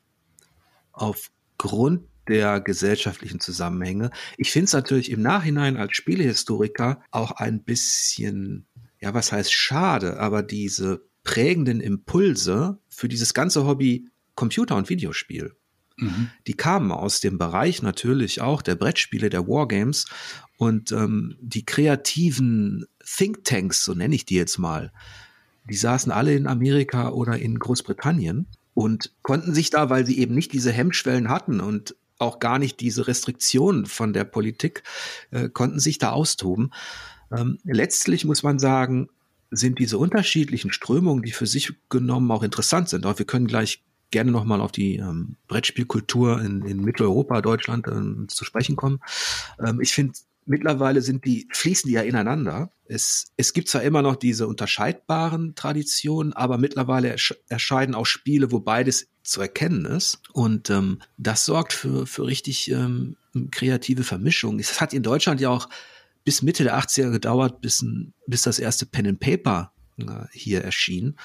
Aufgrund 0.93 2.05
der 2.29 2.61
gesellschaftlichen 2.61 3.41
Zusammenhänge. 3.41 4.11
Ich 4.37 4.53
finde 4.53 4.65
es 4.65 4.73
natürlich 4.73 5.11
im 5.11 5.21
Nachhinein 5.21 5.77
als 5.77 5.95
Spielehistoriker 5.97 7.03
auch 7.11 7.33
ein 7.33 7.63
bisschen, 7.63 8.67
ja, 9.01 9.15
was 9.15 9.33
heißt 9.33 9.53
schade, 9.53 10.19
aber 10.19 10.43
diese 10.43 11.05
prägenden 11.25 11.81
Impulse 11.81 12.79
für 12.89 13.09
dieses 13.09 13.35
ganze 13.35 13.67
Hobby 13.67 14.09
Computer- 14.35 14.77
und 14.77 14.89
Videospiel 14.89 15.55
Mhm. 15.99 16.31
Die 16.47 16.55
kamen 16.55 16.93
aus 16.93 17.21
dem 17.21 17.39
Bereich 17.39 17.83
natürlich 17.83 18.41
auch 18.41 18.63
der 18.63 18.77
Brettspiele, 18.77 19.31
der 19.31 19.47
Wargames 19.49 20.07
und 20.57 20.93
ähm, 20.93 21.37
die 21.41 21.65
kreativen 21.65 22.87
Thinktanks, 23.05 23.85
so 23.85 23.95
nenne 23.95 24.15
ich 24.15 24.25
die 24.25 24.37
jetzt 24.37 24.59
mal, 24.59 24.93
die 25.69 25.77
saßen 25.77 26.13
alle 26.13 26.35
in 26.35 26.47
Amerika 26.47 27.11
oder 27.11 27.39
in 27.39 27.59
Großbritannien 27.59 28.47
und 28.75 29.13
konnten 29.23 29.55
sich 29.55 29.71
da, 29.71 29.91
weil 29.91 30.07
sie 30.07 30.19
eben 30.19 30.35
nicht 30.35 30.53
diese 30.53 30.73
Hemmschwellen 30.73 31.29
hatten 31.29 31.61
und 31.61 31.97
auch 32.19 32.39
gar 32.39 32.59
nicht 32.59 32.81
diese 32.81 33.07
Restriktionen 33.07 33.87
von 33.87 34.13
der 34.13 34.25
Politik, 34.25 34.83
äh, 35.31 35.49
konnten 35.49 35.79
sich 35.79 35.99
da 35.99 36.11
austoben. 36.11 36.71
Ähm, 37.37 37.59
letztlich 37.65 38.25
muss 38.25 38.43
man 38.43 38.59
sagen, 38.59 39.09
sind 39.51 39.79
diese 39.79 39.99
unterschiedlichen 39.99 40.73
Strömungen, 40.73 41.23
die 41.23 41.33
für 41.33 41.47
sich 41.47 41.73
genommen 41.89 42.31
auch 42.31 42.43
interessant 42.43 42.89
sind. 42.89 43.07
Auch 43.07 43.19
wir 43.19 43.27
können 43.27 43.47
gleich 43.47 43.83
gerne 44.11 44.31
nochmal 44.31 44.61
auf 44.61 44.73
die 44.73 44.97
ähm, 44.97 45.37
Brettspielkultur 45.49 46.41
in, 46.41 46.65
in 46.65 46.81
Mitteleuropa, 46.81 47.41
Deutschland 47.41 47.87
ähm, 47.89 48.27
zu 48.29 48.45
sprechen 48.45 48.77
kommen. 48.77 49.01
Ähm, 49.65 49.81
ich 49.81 49.93
finde, 49.93 50.15
mittlerweile 50.47 51.03
sind 51.03 51.25
die, 51.25 51.47
fließen 51.53 51.89
die 51.89 51.95
ja 51.95 52.03
ineinander. 52.03 52.73
Es, 52.87 53.33
es 53.37 53.53
gibt 53.53 53.69
zwar 53.69 53.83
immer 53.83 54.01
noch 54.01 54.17
diese 54.17 54.49
unterscheidbaren 54.49 55.55
Traditionen, 55.55 56.33
aber 56.33 56.57
mittlerweile 56.57 57.11
ersch 57.11 57.35
erscheinen 57.49 57.95
auch 57.95 58.07
Spiele, 58.07 58.51
wo 58.51 58.61
beides 58.61 59.09
zu 59.23 59.43
erkennen 59.43 59.85
ist. 59.85 60.21
Und 60.33 60.71
ähm, 60.71 61.01
das 61.19 61.45
sorgt 61.45 61.75
für, 61.75 62.07
für 62.07 62.27
richtig 62.27 62.71
ähm, 62.71 63.17
kreative 63.51 64.05
Vermischung. 64.05 64.59
Es 64.59 64.81
hat 64.81 64.95
in 64.95 65.03
Deutschland 65.03 65.41
ja 65.41 65.51
auch 65.51 65.69
bis 66.29 66.43
Mitte 66.43 66.63
der 66.63 66.79
80er 66.79 67.11
gedauert, 67.11 67.63
bis, 67.63 67.83
bis 68.27 68.43
das 68.43 68.59
erste 68.59 68.85
Pen 68.85 69.07
and 69.07 69.19
Paper 69.19 69.73
äh, 69.97 70.27
hier 70.31 70.63
erschien. 70.63 71.17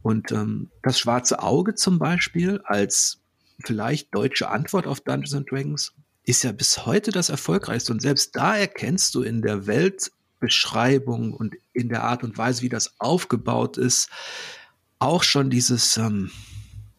Und 0.00 0.32
ähm, 0.32 0.70
das 0.82 0.98
Schwarze 0.98 1.42
Auge 1.42 1.74
zum 1.74 1.98
Beispiel 1.98 2.62
als 2.64 3.20
vielleicht 3.62 4.14
deutsche 4.14 4.48
Antwort 4.48 4.86
auf 4.86 5.02
Dungeons 5.02 5.34
and 5.34 5.50
Dragons 5.50 5.92
ist 6.24 6.44
ja 6.44 6.52
bis 6.52 6.86
heute 6.86 7.10
das 7.10 7.28
erfolgreichste. 7.28 7.92
Und 7.92 8.00
selbst 8.00 8.36
da 8.36 8.56
erkennst 8.56 9.14
du 9.14 9.20
in 9.20 9.42
der 9.42 9.66
Weltbeschreibung 9.66 11.34
und 11.34 11.54
in 11.74 11.90
der 11.90 12.04
Art 12.04 12.24
und 12.24 12.38
Weise, 12.38 12.62
wie 12.62 12.70
das 12.70 12.98
aufgebaut 12.98 13.76
ist, 13.76 14.08
auch 14.98 15.24
schon 15.24 15.50
dieses, 15.50 15.98
ähm, 15.98 16.30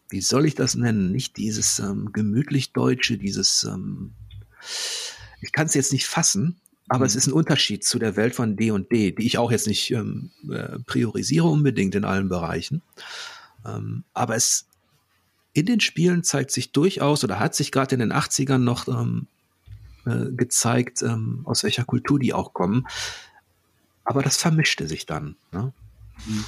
wie 0.08 0.20
soll 0.20 0.46
ich 0.46 0.54
das 0.54 0.76
nennen? 0.76 1.10
Nicht 1.10 1.36
dieses 1.36 1.80
ähm, 1.80 2.12
gemütlich 2.12 2.72
Deutsche, 2.72 3.18
dieses, 3.18 3.64
ähm, 3.64 4.12
ich 5.40 5.50
kann 5.50 5.66
es 5.66 5.74
jetzt 5.74 5.92
nicht 5.92 6.06
fassen, 6.06 6.60
aber 6.90 7.04
mhm. 7.04 7.06
es 7.06 7.14
ist 7.14 7.28
ein 7.28 7.32
Unterschied 7.32 7.84
zu 7.84 8.00
der 8.00 8.16
Welt 8.16 8.34
von 8.34 8.56
D 8.56 8.72
und 8.72 8.90
D, 8.90 9.12
die 9.12 9.24
ich 9.24 9.38
auch 9.38 9.52
jetzt 9.52 9.68
nicht 9.68 9.92
ähm, 9.92 10.32
äh, 10.50 10.80
priorisiere 10.80 11.46
unbedingt 11.46 11.94
in 11.94 12.04
allen 12.04 12.28
Bereichen. 12.28 12.82
Ähm, 13.64 14.02
aber 14.12 14.34
es 14.34 14.66
in 15.52 15.66
den 15.66 15.78
Spielen 15.78 16.24
zeigt 16.24 16.50
sich 16.50 16.72
durchaus 16.72 17.22
oder 17.22 17.38
hat 17.38 17.54
sich 17.54 17.70
gerade 17.70 17.94
in 17.94 18.00
den 18.00 18.12
80ern 18.12 18.58
noch 18.58 18.88
ähm, 18.88 19.28
äh, 20.04 20.32
gezeigt, 20.32 21.02
ähm, 21.02 21.42
aus 21.44 21.62
welcher 21.62 21.84
Kultur 21.84 22.18
die 22.18 22.34
auch 22.34 22.54
kommen. 22.54 22.88
Aber 24.02 24.24
das 24.24 24.36
vermischte 24.36 24.88
sich 24.88 25.06
dann. 25.06 25.36
Ne? 25.52 25.72
Mhm. 26.26 26.44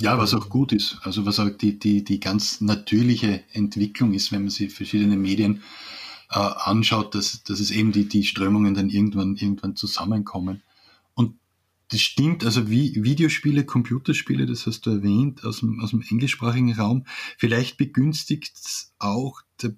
ja, 0.00 0.18
was 0.18 0.34
auch 0.34 0.48
gut 0.48 0.72
ist. 0.72 0.98
Also 1.02 1.24
was 1.26 1.38
auch 1.38 1.50
die, 1.50 1.78
die, 1.78 2.02
die 2.02 2.18
ganz 2.18 2.60
natürliche 2.60 3.44
Entwicklung 3.52 4.14
ist, 4.14 4.32
wenn 4.32 4.42
man 4.42 4.50
sich 4.50 4.74
verschiedene 4.74 5.16
Medien 5.16 5.58
äh, 5.58 5.60
anschaut, 6.28 7.14
dass, 7.14 7.42
dass 7.44 7.60
es 7.60 7.70
eben 7.70 7.92
die, 7.92 8.08
die 8.08 8.24
Strömungen 8.24 8.74
dann 8.74 8.90
irgendwann, 8.90 9.36
irgendwann 9.36 9.76
zusammenkommen. 9.76 10.62
Und 11.14 11.36
das 11.88 12.00
stimmt, 12.00 12.44
also 12.44 12.68
wie 12.68 13.02
Videospiele, 13.02 13.64
Computerspiele, 13.64 14.46
das 14.46 14.66
hast 14.66 14.86
du 14.86 14.90
erwähnt, 14.90 15.44
aus 15.44 15.60
dem, 15.60 15.80
aus 15.80 15.90
dem 15.90 16.02
englischsprachigen 16.02 16.72
Raum, 16.72 17.04
vielleicht 17.38 17.76
begünstigt 17.76 18.54
auch 18.98 19.40
der 19.62 19.74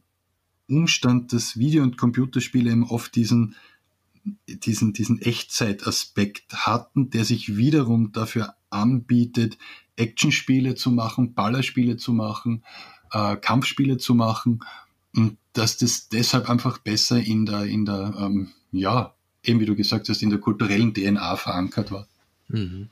Umstand, 0.69 1.33
dass 1.33 1.59
Video- 1.59 1.83
und 1.83 1.99
Computerspiele 1.99 2.71
eben 2.71 2.85
oft 2.85 3.15
diesen, 3.15 3.55
diesen, 4.47 4.93
diesen 4.95 5.21
Echtzeitaspekt 5.21 6.55
hatten, 6.55 7.11
der 7.11 7.25
sich 7.25 7.57
wiederum 7.57 8.13
dafür 8.13 8.55
anbietet, 8.71 9.59
Actionspiele 9.97 10.75
zu 10.75 10.91
machen, 10.91 11.35
Ballerspiele 11.35 11.97
zu 11.97 12.13
machen, 12.13 12.65
äh, 13.11 13.37
Kampfspiele 13.37 13.99
zu 13.99 14.15
machen 14.15 14.61
und 15.15 15.39
dass 15.53 15.77
das 15.77 16.09
deshalb 16.09 16.49
einfach 16.49 16.79
besser 16.79 17.19
in 17.19 17.47
der, 17.47 17.65
in 17.65 17.85
der, 17.85 18.15
ähm, 18.19 18.51
ja, 18.71 19.15
eben 19.43 19.61
wie 19.61 19.67
du 19.67 19.75
gesagt 19.75 20.09
hast, 20.09 20.23
in 20.23 20.31
der 20.31 20.39
kulturellen 20.39 20.95
DNA 20.95 21.37
verankert 21.37 21.91
war. 21.91 22.07
Mhm. 22.49 22.91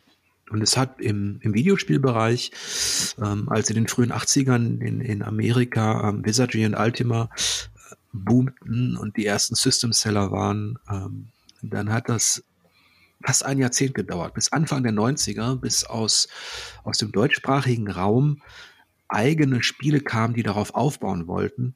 Und 0.51 0.62
es 0.62 0.77
hat 0.77 1.01
im, 1.01 1.41
im 1.43 1.55
Videospielbereich, 1.55 2.53
ähm, 3.21 3.49
als 3.49 3.69
in 3.69 3.75
den 3.75 3.89
frühen 3.89 4.12
80ern 4.12 4.81
in, 4.81 5.01
in 5.01 5.23
Amerika 5.23 6.09
ähm, 6.09 6.25
Wizardry 6.25 6.64
und 6.67 6.77
Ultima 6.77 7.31
äh, 7.75 7.95
boomten 8.12 8.97
und 8.97 9.17
die 9.17 9.27
ersten 9.27 9.57
System-Seller 9.57 10.31
waren, 10.31 10.79
ähm, 10.89 11.29
dann 11.62 11.93
hat 11.93 12.09
das 12.09 12.45
fast 13.25 13.45
ein 13.45 13.59
Jahrzehnt 13.59 13.95
gedauert, 13.95 14.35
bis 14.35 14.53
Anfang 14.53 14.85
der 14.85 14.93
90er, 14.93 15.57
bis 15.57 15.85
aus, 15.85 16.29
aus 16.85 16.99
dem 16.99 17.11
deutschsprachigen 17.11 17.91
Raum 17.91 18.43
eigene 19.09 19.62
Spiele 19.62 20.01
kamen, 20.01 20.35
die 20.35 20.43
darauf 20.43 20.75
aufbauen 20.75 21.27
wollten. 21.27 21.75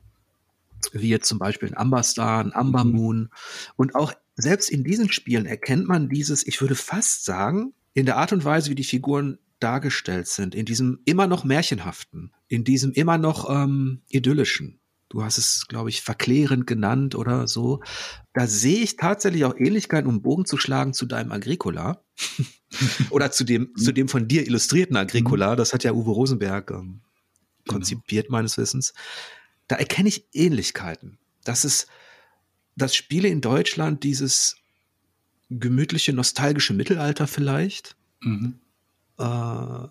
Wie 0.92 1.08
jetzt 1.08 1.28
zum 1.28 1.38
Beispiel 1.38 1.68
ein 1.68 1.76
Amber 1.76 2.02
Star, 2.02 2.40
ein 2.40 2.54
Amber 2.54 2.84
mhm. 2.84 2.92
Moon. 2.92 3.28
Und 3.76 3.94
auch 3.94 4.12
selbst 4.36 4.70
in 4.70 4.84
diesen 4.84 5.10
Spielen 5.12 5.46
erkennt 5.46 5.86
man 5.88 6.08
dieses, 6.08 6.46
ich 6.46 6.60
würde 6.60 6.74
fast 6.74 7.24
sagen, 7.24 7.72
in 7.92 8.06
der 8.06 8.16
Art 8.16 8.32
und 8.32 8.44
Weise, 8.44 8.70
wie 8.70 8.74
die 8.74 8.84
Figuren 8.84 9.38
dargestellt 9.58 10.26
sind, 10.26 10.54
in 10.54 10.64
diesem 10.64 11.00
immer 11.04 11.26
noch 11.26 11.44
märchenhaften, 11.44 12.32
in 12.48 12.64
diesem 12.64 12.92
immer 12.92 13.18
noch 13.18 13.48
ähm, 13.50 14.02
idyllischen. 14.08 14.80
Du 15.10 15.24
hast 15.24 15.38
es, 15.38 15.66
glaube 15.66 15.90
ich, 15.90 16.02
verklärend 16.02 16.68
genannt 16.68 17.16
oder 17.16 17.48
so. 17.48 17.82
Da 18.32 18.46
sehe 18.46 18.78
ich 18.78 18.96
tatsächlich 18.96 19.44
auch 19.44 19.56
Ähnlichkeiten, 19.56 20.08
um 20.08 20.22
Bogen 20.22 20.44
zu 20.44 20.56
schlagen 20.56 20.94
zu 20.94 21.04
deinem 21.04 21.32
Agricola. 21.32 22.04
oder 23.10 23.32
zu 23.32 23.42
dem, 23.44 23.74
zu 23.76 23.92
dem 23.92 24.08
von 24.08 24.28
dir 24.28 24.46
illustrierten 24.46 24.96
Agricola. 24.96 25.52
Mhm. 25.52 25.56
Das 25.56 25.72
hat 25.74 25.82
ja 25.82 25.92
Uwe 25.92 26.12
Rosenberg 26.12 26.70
ähm, 26.70 27.00
genau. 27.64 27.74
konzipiert, 27.74 28.26
genau. 28.26 28.38
meines 28.38 28.56
Wissens. 28.56 28.94
Da 29.70 29.76
erkenne 29.76 30.08
ich 30.08 30.26
Ähnlichkeiten. 30.32 31.16
Das 31.44 31.64
ist, 31.64 31.86
dass 32.74 32.96
Spiele 32.96 33.28
in 33.28 33.40
Deutschland 33.40 34.02
dieses 34.02 34.56
gemütliche, 35.48 36.12
nostalgische 36.12 36.74
Mittelalter 36.74 37.28
vielleicht, 37.28 37.94
mhm. 38.20 38.58
äh, 39.16 39.86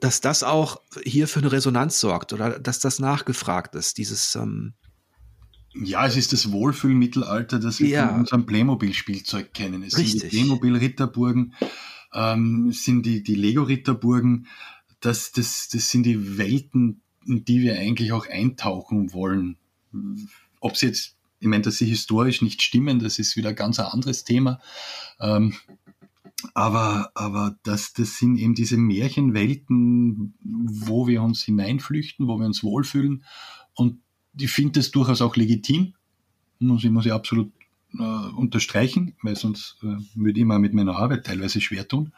dass 0.00 0.20
das 0.20 0.44
auch 0.44 0.80
hier 1.02 1.26
für 1.26 1.40
eine 1.40 1.50
Resonanz 1.50 1.98
sorgt 1.98 2.34
oder 2.34 2.60
dass 2.60 2.78
das 2.78 3.00
nachgefragt 3.00 3.74
ist, 3.74 3.98
dieses 3.98 4.36
ähm, 4.36 4.74
ja, 5.74 6.06
es 6.06 6.16
ist 6.16 6.32
das 6.32 6.52
Wohlfühlmittelalter, 6.52 7.58
das 7.58 7.80
wir 7.80 7.88
ja. 7.88 8.08
von 8.08 8.20
unserem 8.20 8.46
Playmobil-Spielzeug 8.46 9.52
kennen. 9.52 9.82
Es 9.82 9.98
Richtig. 9.98 10.20
sind 10.20 10.22
die 10.22 10.36
Playmobil-Ritterburgen, 10.36 11.54
ähm, 12.14 12.70
sind 12.70 13.04
die, 13.04 13.24
die 13.24 13.34
Lego-Ritterburgen. 13.34 14.46
Das, 15.00 15.32
das, 15.32 15.68
das 15.68 15.90
sind 15.90 16.04
die 16.04 16.38
Welten, 16.38 17.02
in 17.26 17.44
die 17.44 17.60
wir 17.60 17.78
eigentlich 17.78 18.12
auch 18.12 18.26
eintauchen 18.28 19.12
wollen. 19.12 19.56
Ob 20.60 20.76
sie 20.76 20.86
jetzt 20.86 21.16
ich 21.38 21.48
meine, 21.48 21.62
dass 21.62 21.78
sie 21.78 21.86
historisch 21.86 22.42
nicht 22.42 22.62
stimmen, 22.62 22.98
das 22.98 23.18
ist 23.18 23.36
wieder 23.36 23.52
ganz 23.52 23.78
ein 23.78 23.86
anderes 23.86 24.24
Thema. 24.24 24.60
Ähm, 25.20 25.54
aber, 26.54 27.10
aber 27.14 27.56
das, 27.62 27.92
das 27.92 28.18
sind 28.18 28.36
eben 28.36 28.54
diese 28.54 28.76
Märchenwelten, 28.76 30.34
wo 30.42 31.06
wir 31.06 31.22
uns 31.22 31.42
hineinflüchten, 31.42 32.28
wo 32.28 32.38
wir 32.38 32.46
uns 32.46 32.62
wohlfühlen. 32.62 33.24
Und 33.74 34.00
ich 34.38 34.50
finde 34.50 34.80
das 34.80 34.90
durchaus 34.90 35.22
auch 35.22 35.36
legitim. 35.36 35.94
Muss 36.58 36.84
ich, 36.84 36.90
muss 36.90 37.06
ich 37.06 37.12
absolut 37.12 37.52
äh, 37.98 38.02
unterstreichen, 38.02 39.14
weil 39.22 39.36
sonst 39.36 39.76
äh, 39.82 39.96
würde 40.14 40.40
ich 40.40 40.44
mal 40.44 40.58
mit 40.58 40.74
meiner 40.74 40.96
Arbeit 40.96 41.26
teilweise 41.26 41.60
schwer 41.60 41.86
tun. 41.86 42.12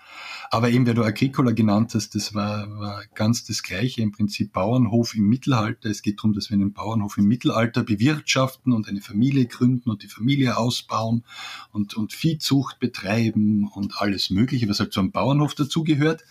Aber 0.51 0.71
eben, 0.71 0.87
wer 0.87 0.95
du 0.95 1.05
Agricola 1.05 1.53
genannt 1.53 1.93
hast, 1.95 2.15
das 2.15 2.35
war, 2.35 2.69
war 2.79 3.03
ganz 3.15 3.45
das 3.45 3.63
Gleiche. 3.63 4.03
Im 4.03 4.13
Prinzip 4.13 4.53
Bauernhof 4.53 5.15
im 5.15 5.29
Mittelalter. 5.29 5.91
Es 5.91 6.03
geht 6.03 6.19
darum, 6.19 6.33
dass 6.33 6.51
wir 6.51 6.55
einen 6.55 6.73
Bauernhof 6.73 7.19
im 7.19 7.27
Mittelalter 7.27 7.83
bewirtschaften 7.85 8.73
und 8.73 8.89
eine 8.89 9.01
Familie 9.01 9.47
gründen 9.47 9.91
und 9.91 10.03
die 10.03 10.09
Familie 10.09 10.57
ausbauen 10.57 11.25
und, 11.73 11.95
und 11.95 12.13
Viehzucht 12.13 12.81
betreiben 12.81 13.69
und 13.69 14.01
alles 14.01 14.31
Mögliche, 14.31 14.69
was 14.69 14.81
halt 14.81 14.93
zu 14.93 15.01
einem 15.01 15.13
Bauernhof 15.13 15.55
dazugehört. 15.55 16.25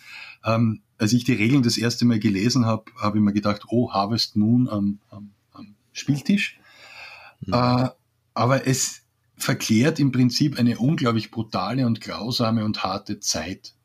Ähm, 0.43 0.81
als 0.97 1.13
ich 1.13 1.23
die 1.23 1.33
Regeln 1.33 1.63
das 1.63 1.77
erste 1.77 2.05
Mal 2.05 2.19
gelesen 2.19 2.65
habe, 2.65 2.85
habe 2.99 3.17
ich 3.17 3.23
mir 3.23 3.33
gedacht, 3.33 3.63
oh, 3.67 3.91
Harvest 3.91 4.35
Moon 4.35 4.67
am, 4.67 4.99
am, 5.09 5.31
am 5.53 5.75
Spieltisch. 5.93 6.59
Mhm. 7.41 7.53
Äh, 7.53 7.89
aber 8.33 8.67
es, 8.67 9.03
verklärt 9.38 9.99
im 9.99 10.11
Prinzip 10.11 10.57
eine 10.57 10.77
unglaublich 10.77 11.31
brutale 11.31 11.85
und 11.85 12.01
grausame 12.01 12.65
und 12.65 12.83
harte 12.83 13.19
Zeit. 13.19 13.75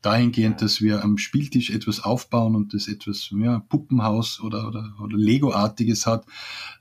Dahingehend, 0.00 0.62
dass 0.62 0.80
wir 0.80 1.02
am 1.02 1.18
Spieltisch 1.18 1.70
etwas 1.70 2.00
aufbauen 2.00 2.54
und 2.54 2.72
das 2.72 2.88
etwas 2.88 3.30
ja, 3.32 3.58
Puppenhaus 3.68 4.40
oder, 4.40 4.66
oder, 4.66 4.94
oder 5.02 5.16
Lego-artiges 5.16 6.06
hat, 6.06 6.24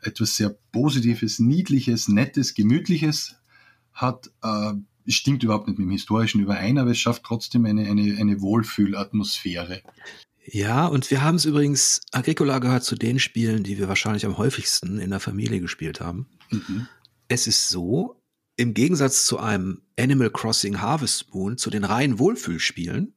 etwas 0.01 0.35
sehr 0.35 0.55
Positives, 0.71 1.39
Niedliches, 1.39 2.07
Nettes, 2.07 2.53
Gemütliches 2.53 3.35
hat, 3.91 4.31
äh, 4.43 4.73
stimmt 5.07 5.43
überhaupt 5.43 5.67
nicht 5.67 5.79
mit 5.79 5.87
dem 5.87 5.91
Historischen 5.91 6.41
überein, 6.41 6.77
aber 6.77 6.91
es 6.91 6.99
schafft 6.99 7.23
trotzdem 7.23 7.65
eine, 7.65 7.87
eine, 7.87 8.17
eine 8.17 8.39
Wohlfühlatmosphäre. 8.39 9.81
Ja, 10.45 10.85
und 10.85 11.09
wir 11.11 11.23
haben 11.23 11.35
es 11.35 11.45
übrigens, 11.45 12.01
Agricola 12.11 12.59
gehört 12.59 12.83
zu 12.83 12.95
den 12.95 13.19
Spielen, 13.19 13.63
die 13.63 13.77
wir 13.79 13.89
wahrscheinlich 13.89 14.25
am 14.25 14.37
häufigsten 14.37 14.99
in 14.99 15.09
der 15.09 15.19
Familie 15.19 15.59
gespielt 15.59 15.99
haben. 15.99 16.27
Mhm 16.51 16.87
es 17.28 17.47
ist 17.47 17.69
so, 17.69 18.21
im 18.55 18.73
Gegensatz 18.73 19.25
zu 19.25 19.38
einem 19.39 19.84
Animal 19.99 20.32
Crossing 20.32 20.82
Harvest 20.82 21.34
Moon, 21.34 21.57
zu 21.57 21.69
den 21.69 21.84
reinen 21.84 22.19
Wohlfühlspielen, 22.19 23.13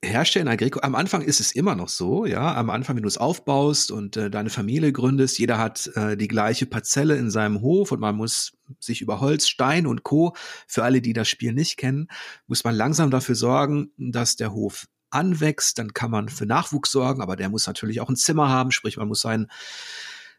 in 0.00 0.48
Agrico, 0.48 0.78
am 0.80 0.94
Anfang 0.94 1.22
ist 1.22 1.40
es 1.40 1.50
immer 1.52 1.74
noch 1.74 1.88
so, 1.88 2.24
ja, 2.24 2.54
am 2.54 2.70
Anfang, 2.70 2.94
wenn 2.94 3.02
du 3.02 3.08
es 3.08 3.18
aufbaust 3.18 3.90
und 3.90 4.16
äh, 4.16 4.30
deine 4.30 4.48
Familie 4.48 4.92
gründest, 4.92 5.40
jeder 5.40 5.58
hat 5.58 5.90
äh, 5.96 6.16
die 6.16 6.28
gleiche 6.28 6.66
Parzelle 6.66 7.16
in 7.16 7.32
seinem 7.32 7.62
Hof 7.62 7.90
und 7.90 7.98
man 7.98 8.14
muss 8.14 8.52
sich 8.78 9.00
über 9.00 9.20
Holz, 9.20 9.48
Stein 9.48 9.88
und 9.88 10.04
Co., 10.04 10.36
für 10.68 10.84
alle, 10.84 11.02
die 11.02 11.14
das 11.14 11.28
Spiel 11.28 11.52
nicht 11.52 11.78
kennen, 11.78 12.06
muss 12.46 12.62
man 12.62 12.76
langsam 12.76 13.10
dafür 13.10 13.34
sorgen, 13.34 13.90
dass 13.96 14.36
der 14.36 14.52
Hof 14.52 14.86
anwächst, 15.10 15.78
dann 15.78 15.92
kann 15.94 16.12
man 16.12 16.28
für 16.28 16.46
Nachwuchs 16.46 16.92
sorgen, 16.92 17.20
aber 17.20 17.34
der 17.34 17.48
muss 17.48 17.66
natürlich 17.66 18.00
auch 18.00 18.08
ein 18.08 18.16
Zimmer 18.16 18.48
haben, 18.48 18.70
sprich, 18.70 18.98
man 18.98 19.08
muss 19.08 19.22
seinen 19.22 19.48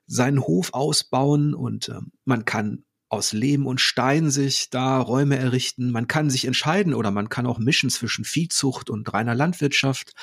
seinen 0.09 0.41
Hof 0.41 0.73
ausbauen 0.73 1.53
und 1.53 1.89
äh, 1.89 1.99
man 2.25 2.43
kann 2.43 2.83
aus 3.09 3.31
Lehm 3.31 3.65
und 3.65 3.79
Stein 3.79 4.29
sich 4.29 4.69
da 4.69 4.99
Räume 4.99 5.37
errichten. 5.37 5.91
Man 5.91 6.07
kann 6.07 6.29
sich 6.29 6.45
entscheiden 6.45 6.93
oder 6.93 7.11
man 7.11 7.29
kann 7.29 7.47
auch 7.47 7.57
mischen 7.57 7.89
zwischen 7.89 8.25
Viehzucht 8.25 8.89
und 8.89 9.11
reiner 9.13 9.35
Landwirtschaft. 9.35 10.13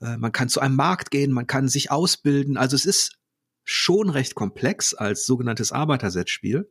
Äh, 0.00 0.16
man 0.16 0.32
kann 0.32 0.48
zu 0.48 0.60
einem 0.60 0.76
Markt 0.76 1.10
gehen, 1.10 1.32
man 1.32 1.46
kann 1.46 1.68
sich 1.68 1.90
ausbilden. 1.90 2.56
Also 2.56 2.76
es 2.76 2.84
ist 2.84 3.16
schon 3.64 4.10
recht 4.10 4.34
komplex 4.34 4.94
als 4.94 5.24
sogenanntes 5.24 5.72
Arbeitersetzspiel. 5.72 6.70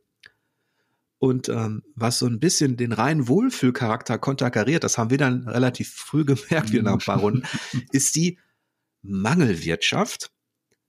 Und 1.18 1.48
ähm, 1.48 1.82
was 1.94 2.18
so 2.18 2.26
ein 2.26 2.38
bisschen 2.38 2.76
den 2.76 2.92
reinen 2.92 3.28
Wohlfühlcharakter 3.28 4.18
konterkariert, 4.18 4.84
das 4.84 4.98
haben 4.98 5.10
wir 5.10 5.18
dann 5.18 5.48
relativ 5.48 5.92
früh 5.92 6.24
gemerkt, 6.26 6.72
wie 6.72 6.82
nach 6.82 6.92
ein 6.92 6.98
paar 6.98 7.20
Runden, 7.20 7.42
ist 7.92 8.14
die 8.14 8.38
Mangelwirtschaft. 9.02 10.30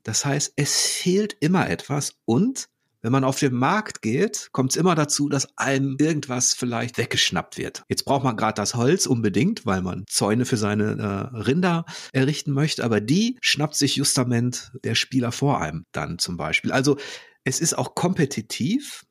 Das 0.03 0.25
heißt, 0.25 0.53
es 0.55 0.75
fehlt 0.79 1.35
immer 1.39 1.69
etwas 1.69 2.15
und 2.25 2.69
wenn 3.01 3.11
man 3.13 3.23
auf 3.23 3.39
den 3.39 3.53
Markt 3.53 4.01
geht, 4.01 4.49
kommt 4.51 4.71
es 4.71 4.75
immer 4.75 4.93
dazu, 4.93 5.29
dass 5.29 5.57
einem 5.57 5.95
irgendwas 5.99 6.53
vielleicht 6.53 6.97
weggeschnappt 6.97 7.57
wird. 7.57 7.83
Jetzt 7.87 8.03
braucht 8.03 8.25
man 8.25 8.35
gerade 8.35 8.55
das 8.55 8.75
Holz 8.75 9.05
unbedingt, 9.05 9.65
weil 9.65 9.81
man 9.81 10.03
Zäune 10.09 10.45
für 10.45 10.57
seine 10.57 11.31
äh, 11.33 11.37
Rinder 11.37 11.85
errichten 12.11 12.51
möchte, 12.51 12.83
aber 12.83 12.99
die 12.99 13.37
schnappt 13.41 13.75
sich 13.75 13.95
justament 13.95 14.73
der 14.83 14.95
Spieler 14.95 15.31
vor 15.31 15.61
einem 15.61 15.85
dann 15.93 16.19
zum 16.19 16.35
Beispiel. 16.35 16.73
Also 16.73 16.97
es 17.45 17.61
ist 17.61 17.77
auch 17.77 17.95
kompetitiv 17.95 19.05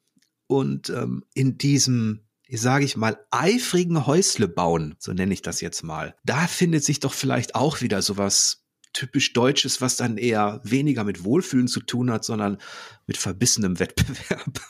und 0.47 0.91
ähm, 0.91 1.24
in 1.34 1.57
diesem 1.57 2.24
sage 2.51 2.84
ich 2.86 2.97
mal, 2.97 3.18
eifrigen 3.30 4.07
Häusle 4.07 4.49
bauen, 4.49 4.95
so 4.99 5.12
nenne 5.12 5.34
ich 5.34 5.43
das 5.43 5.61
jetzt 5.61 5.82
mal. 5.82 6.14
Da 6.24 6.47
findet 6.47 6.82
sich 6.82 6.99
doch 6.99 7.12
vielleicht 7.12 7.55
auch 7.55 7.82
wieder 7.82 8.01
sowas 8.01 8.64
typisch 8.99 9.33
Deutsches, 9.33 9.81
was 9.81 9.97
dann 9.97 10.17
eher 10.17 10.61
weniger 10.65 11.05
mit 11.05 11.23
Wohlfühlen 11.23 11.69
zu 11.69 11.79
tun 11.79 12.11
hat, 12.11 12.25
sondern 12.25 12.59
mit 13.07 13.17
verbissenem 13.17 13.79
Wettbewerb. 13.79 14.61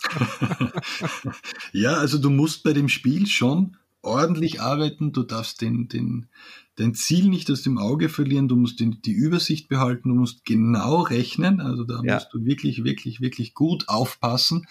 ja, 1.73 1.95
also 1.95 2.19
du 2.19 2.29
musst 2.29 2.63
bei 2.63 2.75
dem 2.75 2.91
Spiel 2.91 3.27
schon 3.27 3.79
ordentlich 4.03 4.61
arbeiten, 4.61 5.13
du 5.13 5.23
darfst 5.23 5.63
den, 5.63 5.89
den, 5.89 6.27
dein 6.77 6.95
Ziel 6.95 7.29
nicht 7.31 7.51
aus 7.51 7.63
dem 7.63 7.79
Auge 7.79 8.11
verlieren, 8.11 8.49
du 8.49 8.57
musst 8.57 8.81
den, 8.81 9.01
die 9.01 9.13
Übersicht 9.13 9.69
behalten, 9.69 10.11
du 10.11 10.15
musst 10.15 10.45
genau 10.45 11.01
rechnen, 11.01 11.63
also 11.63 11.85
da 11.85 12.03
ja. 12.05 12.15
musst 12.15 12.29
du 12.35 12.45
wirklich, 12.45 12.85
wirklich, 12.85 13.23
wirklich 13.23 13.55
gut 13.55 13.89
aufpassen, 13.89 14.67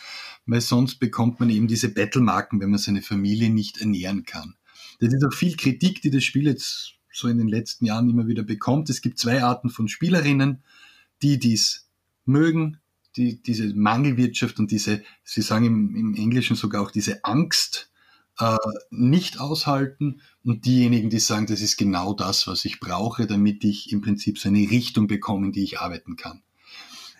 weil 0.45 0.62
sonst 0.62 0.97
bekommt 0.99 1.39
man 1.39 1.49
eben 1.49 1.68
diese 1.68 1.89
Battlemarken, 1.89 2.62
wenn 2.62 2.70
man 2.70 2.80
seine 2.80 3.01
Familie 3.01 3.49
nicht 3.49 3.80
ernähren 3.80 4.24
kann. 4.24 4.53
Das 4.99 5.12
ist 5.12 5.26
auch 5.26 5.34
viel 5.34 5.55
Kritik, 5.55 6.03
die 6.03 6.12
das 6.12 6.24
Spiel 6.24 6.45
jetzt 6.45 6.96
so 7.18 7.28
in 7.28 7.38
den 7.38 7.47
letzten 7.47 7.86
Jahren 7.86 8.09
immer 8.09 8.28
wieder 8.28 8.43
bekommt. 8.43 8.89
Es 8.89 9.01
gibt 9.01 9.20
zwei 9.20 9.43
Arten 9.43 9.70
von 9.70 9.88
Spielerinnen, 9.88 10.63
die 11.22 11.39
dies 11.39 11.88
mögen, 12.26 12.78
die 13.15 13.41
diese 13.41 13.74
Mangelwirtschaft 13.74 14.59
und 14.59 14.72
diese, 14.72 15.03
sie 15.24 15.41
sagen 15.41 15.65
im, 15.65 15.95
im 15.95 16.15
Englischen 16.15 16.55
sogar 16.55 16.82
auch 16.82 16.91
diese 16.91 17.24
Angst 17.26 17.89
äh, 18.39 18.57
nicht 18.91 19.39
aushalten 19.39 20.22
und 20.43 20.65
diejenigen, 20.65 21.09
die 21.09 21.20
sagen, 21.20 21.47
das 21.47 21.61
ist 21.61 21.78
genau 21.78 22.13
das, 22.13 22.45
was 22.45 22.65
ich 22.65 22.80
brauche, 22.80 23.26
damit 23.26 23.63
ich 23.63 23.91
im 23.91 24.01
Prinzip 24.01 24.38
so 24.38 24.49
eine 24.49 24.70
Richtung 24.70 25.07
bekomme, 25.07 25.47
in 25.47 25.51
die 25.51 25.63
ich 25.63 25.80
arbeiten 25.80 26.15
kann. 26.15 26.43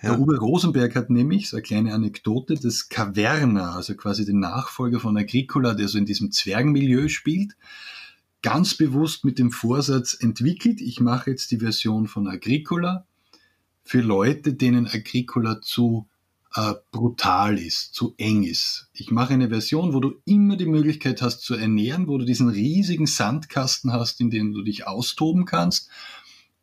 Ja. 0.04 0.12
Der 0.12 0.20
Uwe 0.20 0.38
Rosenberg 0.38 0.96
hat 0.96 1.10
nämlich, 1.10 1.50
so 1.50 1.58
eine 1.58 1.64
kleine 1.64 1.94
Anekdote, 1.94 2.54
das 2.54 2.88
Caverna, 2.90 3.76
also 3.76 3.96
quasi 3.96 4.26
den 4.26 4.40
Nachfolger 4.40 5.00
von 5.00 5.18
Agricola, 5.18 5.74
der 5.74 5.88
so 5.88 5.98
in 5.98 6.06
diesem 6.06 6.32
Zwergenmilieu 6.32 7.08
spielt, 7.08 7.56
ganz 8.48 8.76
bewusst 8.76 9.26
mit 9.26 9.40
dem 9.40 9.52
Vorsatz 9.52 10.16
entwickelt, 10.18 10.80
ich 10.80 11.02
mache 11.02 11.32
jetzt 11.32 11.52
die 11.52 11.58
Version 11.58 12.08
von 12.08 12.30
Agricola 12.30 13.06
für 13.84 14.00
Leute, 14.00 14.54
denen 14.54 14.88
Agricola 14.88 15.60
zu 15.62 16.08
äh, 16.56 16.76
brutal 16.92 17.60
ist, 17.60 17.94
zu 17.94 18.16
eng 18.18 18.44
ist. 18.44 18.88
Ich 18.94 19.12
mache 19.12 19.34
eine 19.34 19.50
Version, 19.50 19.94
wo 19.94 20.00
du 20.00 20.14
immer 20.24 20.56
die 20.56 20.66
Möglichkeit 20.66 21.22
hast 21.22 21.42
zu 21.42 21.56
ernähren, 21.56 22.08
wo 22.08 22.18
du 22.18 22.24
diesen 22.24 22.48
riesigen 22.48 23.06
Sandkasten 23.06 23.92
hast, 23.92 24.22
in 24.22 24.30
dem 24.30 24.54
du 24.54 24.62
dich 24.62 24.88
austoben 24.88 25.44
kannst 25.44 25.90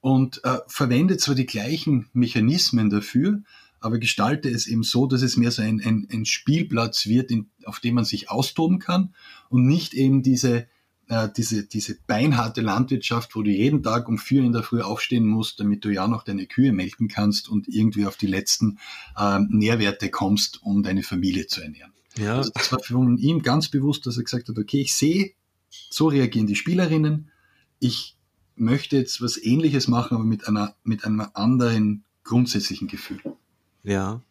und 0.01 0.43
äh, 0.43 0.61
verwende 0.67 1.19
zwar 1.19 1.35
die 1.35 1.45
gleichen 1.45 2.09
Mechanismen 2.15 2.89
dafür, 2.89 3.43
aber 3.81 3.99
gestalte 3.99 4.49
es 4.49 4.67
eben 4.67 4.85
so, 4.85 5.07
dass 5.07 5.21
es 5.21 5.37
mehr 5.37 5.51
so 5.51 5.61
ein, 5.61 5.83
ein, 5.85 6.09
ein 6.11 6.25
Spielplatz 6.25 7.05
wird, 7.05 7.31
in, 7.31 7.51
auf 7.67 7.79
dem 7.79 7.97
man 7.97 8.07
sich 8.07 8.31
austoben 8.31 8.79
kann 8.79 9.15
und 9.51 9.67
nicht 9.67 9.93
eben 9.93 10.23
diese 10.23 10.67
äh, 11.09 11.29
diese, 11.37 11.65
diese 11.65 11.97
beinharte 12.07 12.61
Landwirtschaft, 12.61 13.35
wo 13.37 13.43
du 13.43 13.51
jeden 13.51 13.83
Tag 13.83 14.09
um 14.09 14.19
vier 14.19 14.43
in 14.43 14.53
der 14.53 14.63
Früh 14.63 14.81
aufstehen 14.81 15.27
musst, 15.27 15.61
damit 15.61 15.85
du 15.85 15.91
ja 15.91 16.09
noch 16.09 16.23
deine 16.25 16.47
Kühe 16.47 16.73
melken 16.73 17.09
kannst 17.09 17.49
und 17.49 17.69
irgendwie 17.69 18.07
auf 18.07 18.17
die 18.17 18.27
letzten 18.27 18.79
äh, 19.17 19.39
Nährwerte 19.49 20.11
kommst, 20.11 20.63
um 20.63 20.83
deine 20.83 21.03
Familie 21.03 21.47
zu 21.47 21.61
ernähren. 21.61 21.93
Ja. 22.17 22.37
Also 22.37 22.51
das 22.55 22.73
war 22.73 22.81
von 22.81 23.19
ihm 23.19 23.43
ganz 23.43 23.69
bewusst, 23.69 24.07
dass 24.07 24.17
er 24.17 24.25
gesagt 24.25 24.49
hat, 24.49 24.59
okay, 24.59 24.81
ich 24.81 24.95
sehe, 24.95 25.33
so 25.91 26.09
reagieren 26.09 26.47
die 26.47 26.57
Spielerinnen. 26.57 27.31
Ich 27.81 28.17
möchte 28.57 28.97
jetzt 28.97 29.21
was 29.21 29.37
ähnliches 29.37 29.89
machen, 29.89 30.15
aber 30.15 30.25
mit 30.25 30.47
einer, 30.47 30.75
mit 30.85 31.05
einem 31.05 31.27
anderen 31.35 32.05
grundsätzlichen 32.23 32.89
Gefühl. 32.89 33.21
Ja. 33.83 34.23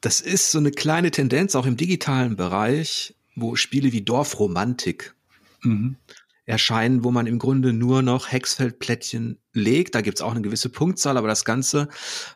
Das 0.00 0.20
ist 0.20 0.50
so 0.50 0.58
eine 0.58 0.70
kleine 0.70 1.10
Tendenz 1.10 1.54
auch 1.54 1.66
im 1.66 1.76
digitalen 1.76 2.36
Bereich, 2.36 3.14
wo 3.34 3.56
Spiele 3.56 3.92
wie 3.92 4.02
Dorfromantik 4.02 5.14
mhm. 5.62 5.96
erscheinen, 6.44 7.04
wo 7.04 7.10
man 7.10 7.26
im 7.26 7.38
Grunde 7.38 7.72
nur 7.72 8.02
noch 8.02 8.30
Hexfeldplättchen 8.30 9.38
legt. 9.52 9.94
Da 9.94 10.00
gibt's 10.00 10.22
auch 10.22 10.32
eine 10.32 10.42
gewisse 10.42 10.68
Punktzahl, 10.68 11.16
aber 11.16 11.28
das 11.28 11.44
Ganze, 11.44 11.88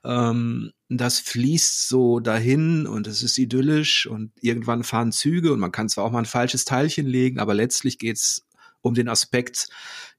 ähm, 0.04 0.72
das 0.88 1.18
fließt 1.20 1.88
so 1.88 2.20
dahin 2.20 2.86
und 2.86 3.06
es 3.06 3.22
ist 3.22 3.38
idyllisch 3.38 4.06
und 4.06 4.32
irgendwann 4.40 4.84
fahren 4.84 5.12
Züge 5.12 5.52
und 5.52 5.60
man 5.60 5.72
kann 5.72 5.88
zwar 5.88 6.04
auch 6.04 6.12
mal 6.12 6.20
ein 6.20 6.26
falsches 6.26 6.64
Teilchen 6.64 7.06
legen, 7.06 7.38
aber 7.38 7.54
letztlich 7.54 7.98
geht's 7.98 8.46
um 8.86 8.94
den 8.94 9.08
Aspekt, 9.08 9.68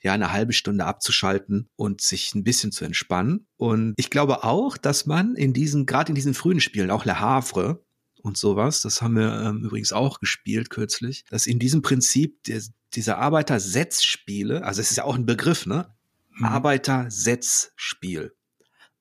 ja, 0.02 0.14
eine 0.14 0.32
halbe 0.32 0.54
Stunde 0.54 0.86
abzuschalten 0.86 1.70
und 1.76 2.02
sich 2.02 2.36
ein 2.36 2.44
bisschen 2.44 2.72
zu 2.72 2.86
entspannen. 2.86 3.48
Und 3.56 3.94
ich 3.98 4.10
glaube 4.10 4.44
auch, 4.44 4.78
dass 4.78 5.06
man 5.06 5.36
in 5.36 5.54
diesen, 5.54 5.86
gerade 5.86 6.10
in 6.10 6.16
diesen 6.16 6.34
frühen 6.34 6.60
Spielen, 6.60 6.92
auch 6.92 7.06
Le 7.06 7.20
Havre, 7.20 7.84
und 8.28 8.38
sowas, 8.38 8.82
das 8.82 9.02
haben 9.02 9.16
wir 9.16 9.42
ähm, 9.42 9.64
übrigens 9.64 9.94
auch 9.94 10.20
gespielt 10.20 10.70
kürzlich, 10.70 11.24
dass 11.30 11.48
in 11.48 11.60
diesem 11.60 11.82
Prinzip 11.82 12.44
der, 12.44 12.62
diese 12.94 13.18
Arbeitersetzspiele, 13.18 14.64
also 14.64 14.82
es 14.82 14.92
ist 14.92 14.98
ja 14.98 15.06
auch 15.06 15.16
ein 15.16 15.26
Begriff, 15.26 15.66
ne? 15.66 15.94
Mhm. 16.36 16.46
Arbeitersetzspiel. 16.46 18.34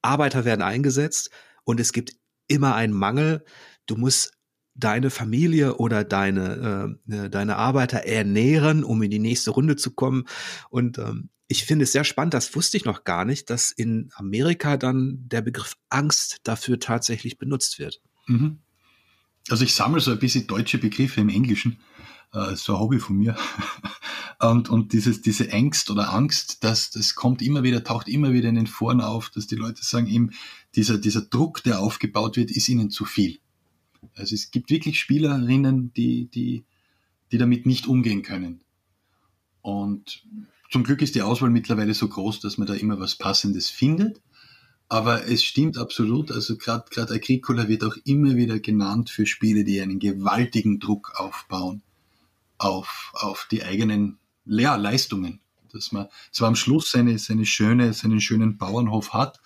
Arbeiter 0.01 0.45
werden 0.45 0.63
eingesetzt 0.63 1.31
und 1.65 1.81
es 1.81 1.93
gibt 1.93 2.13
immer 2.47 2.75
einen 2.75 2.93
Mangel. 2.93 3.45
Du 3.87 3.97
musst 3.97 4.33
deine 4.75 5.11
Familie 5.11 5.77
oder 5.77 6.05
deine, 6.05 6.97
äh, 7.07 7.11
ne, 7.11 7.31
deine 7.31 7.57
Arbeiter 7.57 8.05
ernähren, 8.05 8.85
um 8.85 9.03
in 9.03 9.11
die 9.11 9.19
nächste 9.19 9.51
Runde 9.51 9.77
zu 9.77 9.93
kommen. 9.93 10.25
Und 10.71 10.99
ähm, 10.99 11.31
ich 11.49 11.65
finde 11.65 11.85
es 11.85 11.93
sehr 11.93 12.05
spannend, 12.05 12.35
das 12.35 12.55
wusste 12.55 12.77
ich 12.77 12.85
noch 12.85 13.05
gar 13.05 13.25
nicht, 13.25 13.51
dass 13.51 13.73
in 13.73 14.11
Amerika 14.15 14.77
dann 14.77 15.29
der 15.29 15.43
Begriff 15.43 15.77
Angst 15.89 16.39
dafür 16.43 16.79
tatsächlich 16.79 17.39
benutzt 17.39 17.79
wird. 17.79 18.01
Mhm. 18.27 18.61
Also 19.49 19.65
ich 19.65 19.75
sammle 19.75 20.01
so 20.01 20.11
ein 20.11 20.19
bisschen 20.19 20.47
deutsche 20.47 20.79
Begriffe 20.79 21.21
im 21.21 21.29
Englischen 21.29 21.79
äh, 22.33 22.57
so 22.57 22.75
ein 22.75 22.81
Hobby 22.81 22.99
von 22.99 23.17
mir. 23.17 23.37
und, 24.41 24.69
und 24.69 24.93
dieses, 24.93 25.23
diese 25.23 25.53
Angst 25.53 25.91
oder 25.91 26.13
Angst, 26.13 26.65
das, 26.65 26.91
das 26.91 27.15
kommt 27.15 27.43
immer 27.43 27.63
wieder, 27.63 27.85
taucht 27.85 28.09
immer 28.09 28.33
wieder 28.33 28.49
in 28.49 28.57
den 28.57 28.67
Foren 28.67 29.01
auf, 29.01 29.31
dass 29.31 29.47
die 29.47 29.57
Leute 29.57 29.85
sagen 29.85 30.07
eben, 30.07 30.31
dieser, 30.75 30.99
dieser 30.99 31.23
Druck, 31.23 31.63
der 31.63 31.81
aufgebaut 31.81 32.37
wird, 32.37 32.51
ist 32.51 32.69
ihnen 32.69 32.91
zu 32.91 33.05
viel. 33.05 33.39
Also 34.15 34.35
es 34.35 34.51
gibt 34.51 34.71
wirklich 34.71 35.01
Spielerinnen, 35.01 35.93
die, 35.95 36.27
die, 36.27 36.65
die 37.33 37.39
damit 37.39 37.67
nicht 37.67 37.87
umgehen 37.87 38.23
können. 38.23 38.61
Und 39.63 40.25
zum 40.71 40.85
Glück 40.85 41.03
ist 41.03 41.15
die 41.15 41.23
Auswahl 41.23 41.51
mittlerweile 41.51 41.95
so 41.95 42.09
groß, 42.09 42.41
dass 42.41 42.59
man 42.59 42.67
da 42.67 42.75
immer 42.75 43.01
was 43.01 43.17
Passendes 43.17 43.71
findet. 43.71 44.21
Aber 44.89 45.27
es 45.27 45.43
stimmt 45.43 45.79
absolut, 45.79 46.31
also 46.31 46.57
gerade 46.57 47.13
Agricola 47.13 47.67
wird 47.67 47.83
auch 47.83 47.97
immer 48.05 48.37
wieder 48.37 48.61
genannt 48.61 49.11
für 49.11 49.27
Spiele, 49.27 49.65
die 49.65 49.81
einen 49.81 49.99
gewaltigen 49.99 50.79
Druck 50.79 51.13
aufbauen 51.17 51.83
auf, 52.59 53.11
auf 53.15 53.49
die 53.51 53.65
eigenen 53.65 54.19
ja, 54.45 54.77
Leistungen. 54.77 55.41
Dass 55.73 55.91
man 55.93 56.07
zwar 56.31 56.49
am 56.49 56.57
Schluss 56.57 56.91
seine, 56.91 57.19
seine 57.19 57.45
schöne, 57.45 57.93
seinen 57.93 58.21
schönen 58.21 58.57
Bauernhof 58.57 59.13
hat, 59.13 59.41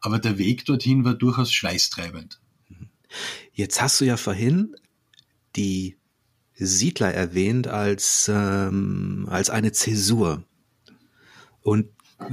aber 0.00 0.18
der 0.18 0.38
Weg 0.38 0.64
dorthin 0.64 1.04
war 1.04 1.14
durchaus 1.14 1.52
schweißtreibend. 1.52 2.40
Jetzt 3.52 3.82
hast 3.82 4.00
du 4.00 4.04
ja 4.04 4.16
vorhin 4.16 4.76
die 5.56 5.96
Siedler 6.54 7.12
erwähnt 7.12 7.66
als, 7.66 8.30
ähm, 8.32 9.26
als 9.28 9.50
eine 9.50 9.72
Zäsur. 9.72 10.44
Und 11.62 11.88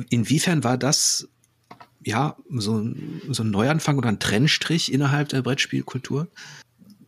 inwiefern 0.09 0.63
war 0.63 0.77
das 0.77 1.27
ja 2.03 2.35
so, 2.49 2.85
so 3.29 3.43
ein 3.43 3.51
Neuanfang 3.51 3.97
oder 3.97 4.09
ein 4.09 4.19
Trennstrich 4.19 4.91
innerhalb 4.91 5.29
der 5.29 5.41
Brettspielkultur? 5.41 6.27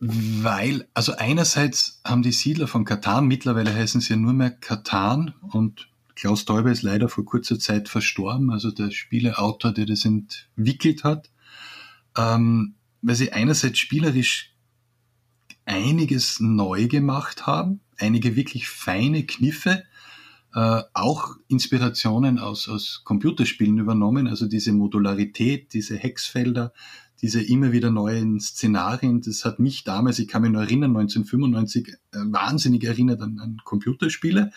Weil, 0.00 0.86
also 0.92 1.16
einerseits 1.16 2.00
haben 2.04 2.22
die 2.22 2.32
Siedler 2.32 2.66
von 2.66 2.84
Katan, 2.84 3.26
mittlerweile 3.26 3.74
heißen 3.74 4.00
sie 4.00 4.10
ja 4.10 4.16
nur 4.16 4.32
mehr 4.32 4.50
Katan 4.50 5.34
und 5.40 5.88
Klaus 6.14 6.44
Teuber 6.44 6.70
ist 6.70 6.82
leider 6.82 7.08
vor 7.08 7.24
kurzer 7.24 7.58
Zeit 7.58 7.88
verstorben, 7.88 8.50
also 8.50 8.70
der 8.70 8.90
Spieleautor, 8.90 9.72
der 9.72 9.86
das 9.86 10.04
entwickelt 10.04 11.04
hat, 11.04 11.30
ähm, 12.16 12.74
weil 13.02 13.16
sie 13.16 13.32
einerseits 13.32 13.78
spielerisch 13.78 14.52
einiges 15.64 16.38
neu 16.40 16.86
gemacht 16.86 17.46
haben, 17.46 17.80
einige 17.98 18.36
wirklich 18.36 18.68
feine 18.68 19.24
Kniffe, 19.24 19.84
äh, 20.54 20.82
auch 20.92 21.36
Inspirationen 21.48 22.38
aus, 22.38 22.68
aus 22.68 23.02
Computerspielen 23.04 23.78
übernommen, 23.78 24.28
also 24.28 24.46
diese 24.46 24.72
Modularität, 24.72 25.72
diese 25.72 25.96
Hexfelder, 25.96 26.72
diese 27.20 27.42
immer 27.42 27.72
wieder 27.72 27.90
neuen 27.90 28.38
Szenarien, 28.38 29.20
das 29.20 29.44
hat 29.44 29.58
mich 29.58 29.82
damals, 29.82 30.18
ich 30.18 30.28
kann 30.28 30.42
mich 30.42 30.52
nur 30.52 30.62
erinnern, 30.62 30.96
1995 30.96 31.88
äh, 31.88 31.94
wahnsinnig 32.26 32.84
erinnert 32.84 33.20
an, 33.20 33.40
an 33.40 33.56
Computerspiele. 33.64 34.52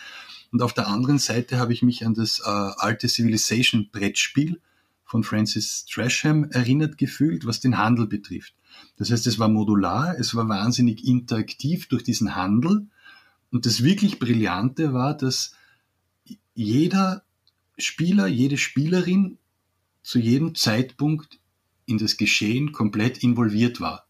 Und 0.51 0.61
auf 0.61 0.73
der 0.73 0.87
anderen 0.87 1.17
Seite 1.17 1.57
habe 1.57 1.73
ich 1.73 1.81
mich 1.81 2.05
an 2.05 2.13
das 2.13 2.41
äh, 2.45 2.49
alte 2.49 3.07
Civilization 3.07 3.89
Brettspiel 3.91 4.61
von 5.03 5.23
Francis 5.23 5.85
Trasham 5.85 6.51
erinnert 6.51 6.97
gefühlt, 6.97 7.45
was 7.45 7.59
den 7.59 7.77
Handel 7.77 8.05
betrifft. 8.07 8.53
Das 8.97 9.09
heißt, 9.09 9.25
es 9.25 9.39
war 9.39 9.47
modular, 9.47 10.15
es 10.19 10.35
war 10.35 10.47
wahnsinnig 10.47 11.07
interaktiv 11.07 11.87
durch 11.87 12.03
diesen 12.03 12.35
Handel. 12.35 12.87
Und 13.51 13.65
das 13.65 13.83
wirklich 13.83 14.19
Brillante 14.19 14.93
war, 14.93 15.15
dass 15.17 15.53
jeder 16.57 17.23
Spieler, 17.77 18.25
jede 18.25 18.57
Spielerin 18.57 19.37
zu 20.01 20.17
jedem 20.17 20.55
Zeitpunkt 20.55 21.39
in 21.85 21.99
das 21.99 22.17
Geschehen 22.17 22.71
komplett 22.71 23.19
involviert 23.19 23.79
war. 23.79 24.07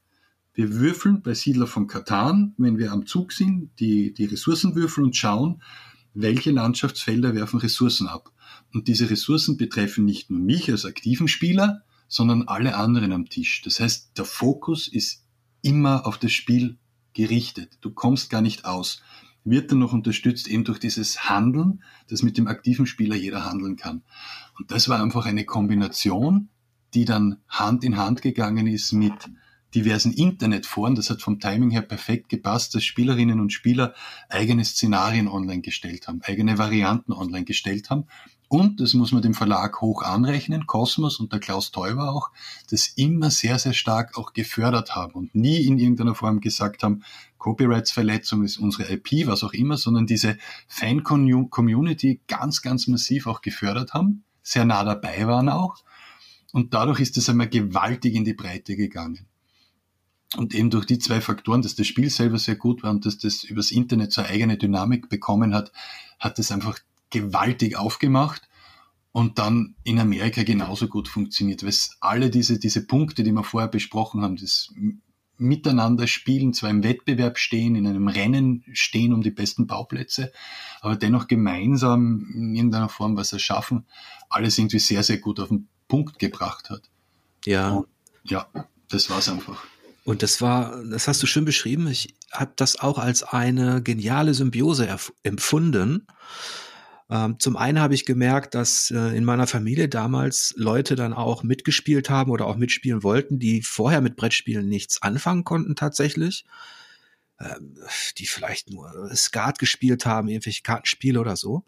Wir 0.54 0.74
würfeln 0.74 1.22
bei 1.22 1.34
Siedler 1.34 1.68
von 1.68 1.88
Katan, 1.88 2.56
wenn 2.58 2.78
wir 2.78 2.94
am 2.94 3.06
Zug 3.06 3.34
sind, 3.34 3.72
die, 3.82 4.14
die 4.14 4.26
Ressourcen 4.26 4.74
und 4.74 5.16
schauen, 5.18 5.62
welche 6.14 6.52
Landschaftsfelder 6.52 7.36
werfen 7.36 7.60
Ressourcen 7.60 8.08
ab. 8.08 8.32
Und 8.74 8.88
diese 8.88 9.10
Ressourcen 9.10 9.58
betreffen 9.58 10.06
nicht 10.06 10.30
nur 10.30 10.40
mich 10.40 10.72
als 10.72 10.86
aktiven 10.86 11.28
Spieler, 11.28 11.84
sondern 12.08 12.48
alle 12.48 12.78
anderen 12.78 13.12
am 13.12 13.28
Tisch. 13.28 13.62
Das 13.64 13.82
heißt, 13.82 14.18
der 14.18 14.26
Fokus 14.26 14.88
ist 14.88 15.26
immer 15.62 16.08
auf 16.08 16.18
das 16.18 16.32
Spiel 16.32 16.78
gerichtet. 17.12 17.78
Du 17.82 17.92
kommst 17.92 18.30
gar 18.30 18.42
nicht 18.42 18.64
aus. 18.64 19.02
Wird 19.50 19.72
dann 19.72 19.80
noch 19.80 19.94
unterstützt 19.94 20.48
eben 20.48 20.64
durch 20.64 20.80
dieses 20.80 21.30
Handeln, 21.30 21.84
das 22.08 22.24
mit 22.24 22.38
dem 22.38 22.48
aktiven 22.48 22.86
Spieler 22.86 23.16
jeder 23.16 23.46
handeln 23.46 23.76
kann. 23.76 24.04
Und 24.58 24.72
das 24.72 24.90
war 24.90 25.02
einfach 25.02 25.26
eine 25.26 25.46
Kombination 25.46 26.50
die 26.94 27.06
dann 27.06 27.38
Hand 27.48 27.84
in 27.84 27.98
Hand 27.98 28.22
gegangen 28.22 28.68
ist 28.68 28.92
mit 28.94 29.14
diversen 29.76 30.14
Internetforen. 30.14 30.96
Das 30.96 31.10
hat 31.10 31.22
vom 31.22 31.40
Timing 31.40 31.70
her 31.70 31.82
perfekt 31.82 32.30
gepasst, 32.30 32.74
dass 32.74 32.84
Spielerinnen 32.84 33.40
und 33.40 33.52
Spieler 33.54 33.94
eigene 34.30 34.64
Szenarien 34.64 35.28
online 35.28 35.62
gestellt 35.62 36.08
haben, 36.08 36.22
eigene 36.24 36.58
Varianten 36.58 37.12
online 37.12 37.46
gestellt 37.46 37.90
haben. 37.90 38.06
Und, 38.50 38.80
das 38.80 38.94
muss 38.94 39.12
man 39.12 39.22
dem 39.22 39.34
Verlag 39.34 39.82
hoch 39.82 40.04
anrechnen, 40.04 40.68
Kosmos 40.68 41.20
und 41.20 41.34
der 41.34 41.40
Klaus 41.40 41.72
Teuber 41.72 42.14
auch, 42.14 42.32
das 42.70 42.88
immer 42.96 43.30
sehr, 43.30 43.60
sehr 43.60 43.74
stark 43.74 44.18
auch 44.18 44.32
gefördert 44.32 44.96
haben 44.96 45.14
und 45.14 45.36
nie 45.36 45.66
in 45.66 45.78
irgendeiner 45.80 46.16
Form 46.16 46.40
gesagt 46.40 46.84
haben, 46.84 47.04
Copyrights-Verletzung 47.40 48.44
ist 48.44 48.58
unsere 48.58 48.92
IP, 48.92 49.28
was 49.28 49.44
auch 49.44 49.54
immer, 49.54 49.76
sondern 49.78 50.08
diese 50.08 50.38
Fan-Community 50.68 52.22
ganz, 52.28 52.62
ganz 52.62 52.88
massiv 52.88 53.28
auch 53.28 53.42
gefördert 53.42 53.94
haben, 53.94 54.24
sehr 54.44 54.64
nah 54.64 54.86
dabei 54.86 55.28
waren 55.28 55.50
auch 55.50 55.84
und 56.54 56.74
dadurch 56.74 57.00
ist 57.00 57.18
es 57.18 57.30
einmal 57.30 57.50
gewaltig 57.50 58.16
in 58.16 58.26
die 58.26 58.34
Breite 58.34 58.76
gegangen. 58.76 59.28
Und 60.36 60.54
eben 60.54 60.70
durch 60.70 60.86
die 60.86 61.00
zwei 61.00 61.22
Faktoren, 61.22 61.62
dass 61.62 61.76
das 61.76 61.88
Spiel 61.88 62.10
selber 62.10 62.38
sehr 62.38 62.56
gut 62.56 62.84
war 62.84 62.92
und 62.92 63.06
dass 63.06 63.18
das 63.18 63.44
übers 63.44 63.72
Internet 63.72 64.12
so 64.12 64.22
eigene 64.22 64.58
Dynamik 64.58 65.08
bekommen 65.08 65.54
hat, 65.54 65.72
hat 66.20 66.38
es 66.40 66.52
einfach 66.52 66.80
gewaltig 67.10 67.78
aufgemacht 67.78 68.48
und 69.12 69.40
dann 69.40 69.76
in 69.84 70.00
Amerika 70.00 70.44
genauso 70.44 70.88
gut 70.88 71.08
funktioniert, 71.08 71.64
weil 71.64 71.70
es 71.70 71.98
alle 72.02 72.30
diese, 72.30 72.60
diese 72.60 72.86
Punkte, 72.86 73.24
die 73.24 73.32
wir 73.32 73.44
vorher 73.44 73.70
besprochen 73.70 74.22
haben, 74.22 74.36
das 74.36 74.74
Miteinander 75.40 76.08
spielen, 76.08 76.54
zwar 76.54 76.70
im 76.70 76.84
Wettbewerb 76.84 77.38
stehen, 77.38 77.76
in 77.76 77.88
einem 77.88 78.08
Rennen 78.08 78.64
stehen 78.74 79.14
um 79.14 79.22
die 79.22 79.32
besten 79.32 79.68
Bauplätze, 79.68 80.32
aber 80.82 80.96
dennoch 80.96 81.28
gemeinsam 81.28 82.32
in 82.34 82.56
irgendeiner 82.56 82.90
Form 82.90 83.18
was 83.18 83.34
erschaffen, 83.34 83.86
alles 84.30 84.58
irgendwie 84.58 84.80
sehr, 84.80 85.04
sehr 85.04 85.18
gut 85.18 85.40
auf 85.40 85.50
den 85.50 85.68
Punkt 85.88 86.20
gebracht 86.20 86.70
hat. 86.70 86.90
Ja. 87.46 87.70
Und 87.72 87.88
ja, 88.24 88.48
das 88.90 89.10
war's 89.10 89.30
einfach. 89.30 89.64
Und 90.04 90.24
das 90.24 90.42
war, 90.42 90.84
das 90.86 91.08
hast 91.08 91.22
du 91.22 91.28
schön 91.28 91.46
beschrieben. 91.46 91.88
Ich 91.88 92.16
habe 92.32 92.54
das 92.56 92.80
auch 92.80 92.98
als 92.98 93.24
eine 93.24 93.82
geniale 93.84 94.34
Symbiose 94.34 94.88
empfunden. 95.24 96.08
Ähm, 97.10 97.40
zum 97.40 97.56
einen 97.56 97.80
habe 97.80 97.94
ich 97.94 98.06
gemerkt, 98.06 98.54
dass 98.54 98.92
äh, 98.92 99.16
in 99.16 99.24
meiner 99.24 99.48
Familie 99.48 99.88
damals 99.88 100.54
Leute 100.58 100.96
dann 100.96 101.14
auch 101.14 101.44
mitgespielt 101.44 102.10
haben 102.10 102.32
oder 102.32 102.46
auch 102.46 102.58
mitspielen 102.58 103.02
wollten, 103.04 103.40
die 103.40 103.62
vorher 103.62 104.02
mit 104.02 104.18
Brettspielen 104.18 104.68
nichts 104.68 105.02
anfangen 105.02 105.46
konnten 105.46 105.76
tatsächlich. 105.76 106.46
Ähm, 107.40 107.78
die 108.18 108.26
vielleicht 108.26 108.72
nur 108.72 109.12
Skat 109.16 109.60
gespielt 109.60 110.06
haben, 110.06 110.28
irgendwelche 110.28 110.64
Kartenspiele 110.64 111.20
oder 111.20 111.36
so. 111.36 111.64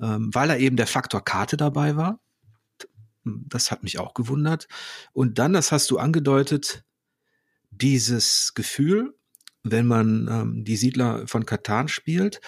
Ähm, 0.00 0.30
weil 0.34 0.48
da 0.48 0.56
eben 0.56 0.76
der 0.76 0.86
Faktor 0.86 1.24
Karte 1.24 1.56
dabei 1.56 1.96
war. 1.96 2.20
Das 3.24 3.70
hat 3.70 3.82
mich 3.82 3.98
auch 3.98 4.14
gewundert. 4.14 4.66
Und 5.12 5.38
dann, 5.38 5.52
das 5.52 5.72
hast 5.72 5.90
du 5.90 5.98
angedeutet, 5.98 6.84
dieses 7.70 8.52
Gefühl, 8.54 9.14
wenn 9.62 9.86
man 9.86 10.28
ähm, 10.28 10.64
die 10.64 10.76
Siedler 10.76 11.26
von 11.28 11.46
Katan 11.46 11.88
spielt, 11.88 12.40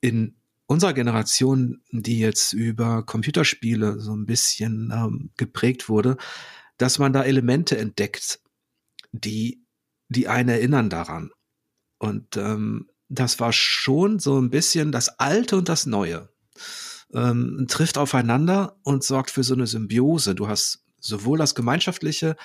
in 0.00 0.36
unserer 0.66 0.92
Generation, 0.92 1.82
die 1.90 2.18
jetzt 2.18 2.52
über 2.52 3.04
Computerspiele 3.04 4.00
so 4.00 4.14
ein 4.14 4.26
bisschen 4.26 4.92
ähm, 4.92 5.30
geprägt 5.36 5.88
wurde, 5.88 6.16
dass 6.76 6.98
man 6.98 7.12
da 7.12 7.22
Elemente 7.22 7.78
entdeckt, 7.78 8.40
die, 9.12 9.64
die 10.08 10.28
einen 10.28 10.48
erinnern 10.48 10.90
daran. 10.90 11.30
Und 11.98 12.36
ähm, 12.36 12.88
das 13.08 13.38
war 13.40 13.52
schon 13.52 14.18
so 14.18 14.38
ein 14.40 14.50
bisschen 14.50 14.92
das 14.92 15.08
Alte 15.18 15.56
und 15.56 15.68
das 15.68 15.86
Neue. 15.86 16.28
Ähm, 17.14 17.66
trifft 17.68 17.98
aufeinander 17.98 18.78
und 18.82 19.04
sorgt 19.04 19.30
für 19.30 19.44
so 19.44 19.54
eine 19.54 19.66
Symbiose. 19.66 20.34
Du 20.34 20.48
hast 20.48 20.84
sowohl 21.00 21.38
das 21.38 21.54
Gemeinschaftliche, 21.54 22.36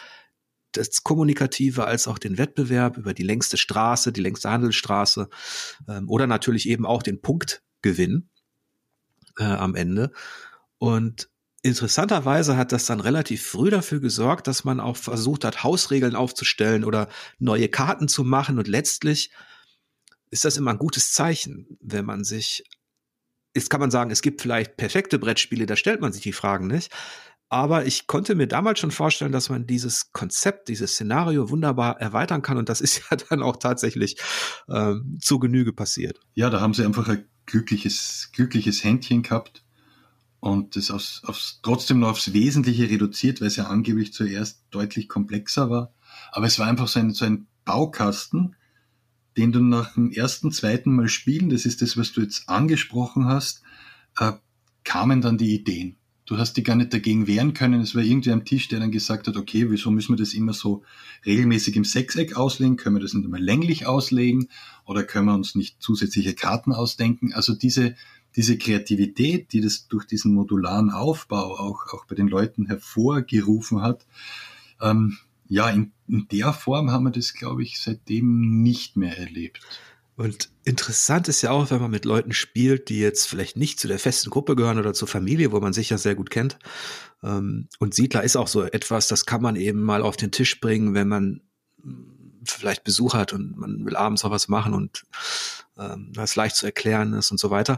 das 0.74 1.04
Kommunikative 1.04 1.86
als 1.86 2.08
auch 2.08 2.20
den 2.20 2.38
Wettbewerb 2.38 2.98
über 2.98 3.14
die 3.14 3.24
längste 3.24 3.58
Straße, 3.58 4.14
die 4.14 4.22
längste 4.22 4.52
Handelsstraße 4.52 5.30
ähm, 5.90 6.08
oder 6.10 6.28
natürlich 6.28 6.70
eben 6.70 6.86
auch 6.86 7.02
den 7.02 7.22
Punkt, 7.22 7.64
Gewinn 7.82 8.30
äh, 9.38 9.44
am 9.44 9.76
Ende. 9.76 10.12
Und 10.78 11.30
interessanterweise 11.64 12.58
hat 12.58 12.72
das 12.72 12.86
dann 12.86 13.00
relativ 13.00 13.46
früh 13.46 13.70
dafür 13.70 14.00
gesorgt, 14.00 14.48
dass 14.48 14.64
man 14.64 14.80
auch 14.80 14.98
versucht 14.98 15.46
hat, 15.46 15.64
Hausregeln 15.64 16.16
aufzustellen 16.16 16.84
oder 16.84 17.08
neue 17.40 17.70
Karten 17.70 18.08
zu 18.08 18.24
machen. 18.24 18.58
Und 18.58 18.68
letztlich 18.68 19.32
ist 20.32 20.46
das 20.46 20.58
immer 20.58 20.72
ein 20.72 20.80
gutes 20.80 21.14
Zeichen, 21.14 21.78
wenn 21.82 22.06
man 22.06 22.24
sich, 22.24 22.64
jetzt 23.56 23.70
kann 23.70 23.82
man 23.82 23.92
sagen, 23.92 24.12
es 24.12 24.22
gibt 24.22 24.42
vielleicht 24.42 24.78
perfekte 24.78 25.20
Brettspiele, 25.20 25.66
da 25.66 25.76
stellt 25.76 26.02
man 26.02 26.14
sich 26.14 26.24
die 26.24 26.34
Fragen 26.34 26.68
nicht. 26.68 26.92
Aber 27.50 27.86
ich 27.86 28.08
konnte 28.08 28.34
mir 28.34 28.48
damals 28.48 28.80
schon 28.80 28.92
vorstellen, 28.92 29.34
dass 29.34 29.50
man 29.50 29.68
dieses 29.68 30.14
Konzept, 30.14 30.70
dieses 30.70 30.94
Szenario 30.94 31.50
wunderbar 31.50 32.00
erweitern 32.00 32.42
kann. 32.42 32.58
Und 32.58 32.70
das 32.70 32.80
ist 32.80 33.02
ja 33.12 33.18
dann 33.18 33.44
auch 33.44 33.58
tatsächlich 33.58 34.16
ähm, 34.70 35.20
zu 35.22 35.38
Genüge 35.38 35.74
passiert. 35.74 36.22
Ja, 36.34 36.50
da 36.50 36.62
haben 36.62 36.74
sie 36.74 36.86
einfach 36.86 37.10
ein 37.10 37.28
glückliches, 37.52 38.30
glückliches 38.34 38.84
Händchen 38.84 39.24
gehabt 39.24 39.64
und 40.40 40.76
das 40.76 40.90
aufs, 40.90 41.24
aufs, 41.26 41.60
trotzdem 41.62 42.00
noch 42.00 42.12
aufs 42.12 42.34
Wesentliche 42.34 42.90
reduziert, 42.90 43.42
weil 43.42 43.50
es 43.50 43.58
ja 43.58 43.66
angeblich 43.66 44.14
zuerst 44.14 44.64
deutlich 44.72 45.10
komplexer 45.10 45.70
war. 45.70 45.94
Aber 46.32 46.48
es 46.48 46.58
war 46.60 46.68
einfach 46.68 46.88
so 46.88 47.00
ein, 47.00 47.14
so 47.14 47.26
ein 47.26 47.48
Baukasten, 47.66 48.56
den 49.38 49.52
du 49.52 49.60
nach 49.60 49.94
dem 49.94 50.12
ersten, 50.12 50.52
zweiten 50.52 50.96
Mal 50.96 51.10
spielen, 51.10 51.50
das 51.50 51.66
ist 51.66 51.82
das, 51.82 51.98
was 51.98 52.14
du 52.14 52.22
jetzt 52.22 52.50
angesprochen 52.50 53.26
hast, 53.26 53.64
äh, 54.18 54.34
kamen 54.84 55.22
dann 55.22 55.38
die 55.38 55.54
Ideen. 55.54 55.98
Du 56.32 56.38
hast 56.38 56.56
dich 56.56 56.64
gar 56.64 56.78
nicht 56.78 56.94
dagegen 56.94 57.28
wehren 57.28 57.54
können. 57.54 57.82
Es 57.82 57.94
war 57.94 58.04
irgendwie 58.04 58.32
am 58.32 58.46
Tisch, 58.46 58.70
der 58.70 58.80
dann 58.80 58.90
gesagt 58.90 59.28
hat, 59.28 59.36
okay, 59.36 59.70
wieso 59.70 59.92
müssen 59.92 60.14
wir 60.14 60.18
das 60.18 60.34
immer 60.34 60.54
so 60.54 60.82
regelmäßig 61.26 61.76
im 61.76 61.84
Sechseck 61.84 62.38
auslegen? 62.38 62.78
Können 62.78 62.96
wir 62.96 63.02
das 63.02 63.14
nicht 63.14 63.26
einmal 63.26 63.44
länglich 63.44 63.86
auslegen? 63.86 64.48
Oder 64.86 65.04
können 65.04 65.26
wir 65.26 65.34
uns 65.34 65.56
nicht 65.56 65.82
zusätzliche 65.82 66.34
Karten 66.34 66.72
ausdenken? 66.72 67.34
Also 67.34 67.54
diese, 67.54 67.96
diese 68.38 68.58
Kreativität, 68.58 69.52
die 69.52 69.60
das 69.60 69.90
durch 69.90 70.06
diesen 70.06 70.34
modularen 70.34 70.90
Aufbau 70.90 71.58
auch, 71.60 71.92
auch 71.92 72.06
bei 72.06 72.16
den 72.16 72.30
Leuten 72.30 72.66
hervorgerufen 72.66 73.82
hat, 73.82 74.06
ähm, 74.80 75.18
ja, 75.50 75.70
in, 75.70 75.92
in 76.08 76.30
der 76.32 76.54
Form 76.54 76.92
haben 76.92 77.04
wir 77.04 77.12
das, 77.12 77.34
glaube 77.34 77.64
ich, 77.64 77.82
seitdem 77.82 78.62
nicht 78.64 78.96
mehr 78.96 79.18
erlebt. 79.18 79.60
Und 80.16 80.50
interessant 80.66 81.28
ist 81.28 81.42
ja 81.42 81.52
auch, 81.52 81.72
wenn 81.72 81.82
man 81.82 81.92
mit 81.92 82.06
Leuten 82.06 82.34
spielt, 82.34 82.90
die 82.90 83.00
jetzt 83.00 83.26
vielleicht 83.28 83.58
nicht 83.58 83.80
zu 83.80 83.88
der 83.88 84.00
festen 84.00 84.30
Gruppe 84.30 84.56
gehören 84.56 84.78
oder 84.78 84.94
zur 84.94 85.08
Familie, 85.08 85.52
wo 85.52 85.60
man 85.60 85.74
sich 85.74 85.90
ja 85.90 85.98
sehr 85.98 86.16
gut 86.16 86.30
kennt. 86.30 86.60
Ähm, 87.24 87.68
und 87.80 87.94
Siedler 87.94 88.24
ist 88.24 88.36
auch 88.36 88.48
so 88.48 88.64
etwas, 88.64 89.08
das 89.08 89.26
kann 89.26 89.42
man 89.42 89.56
eben 89.56 89.82
mal 89.82 90.02
auf 90.02 90.18
den 90.18 90.32
Tisch 90.32 90.60
bringen, 90.60 90.94
wenn 90.94 91.08
man 91.08 91.42
hm, 91.82 92.42
vielleicht 92.44 92.84
Besuch 92.84 93.14
hat 93.14 93.34
und 93.34 93.58
man 93.58 93.86
will 93.86 93.96
abends 93.96 94.26
auch 94.26 94.32
was 94.32 94.48
machen 94.48 94.74
und 94.74 95.04
ähm, 95.78 96.12
das 96.14 96.36
leicht 96.36 96.56
zu 96.56 96.66
erklären 96.66 97.14
ist 97.14 97.32
und 97.32 97.40
so 97.40 97.50
weiter. 97.50 97.78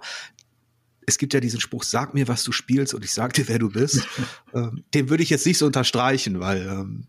Es 1.06 1.18
gibt 1.18 1.34
ja 1.34 1.42
diesen 1.42 1.60
Spruch, 1.60 1.84
sag 1.84 2.14
mir, 2.14 2.30
was 2.30 2.44
du 2.44 2.54
spielst 2.54 2.94
und 2.94 3.04
ich 3.04 3.14
sag 3.14 3.34
dir, 3.34 3.48
wer 3.48 3.60
du 3.60 3.70
bist. 3.70 4.08
ähm, 4.54 4.84
den 4.94 5.10
würde 5.10 5.24
ich 5.24 5.30
jetzt 5.30 5.46
nicht 5.46 5.58
so 5.58 5.66
unterstreichen, 5.66 6.40
weil 6.40 6.62
ähm, 6.62 7.06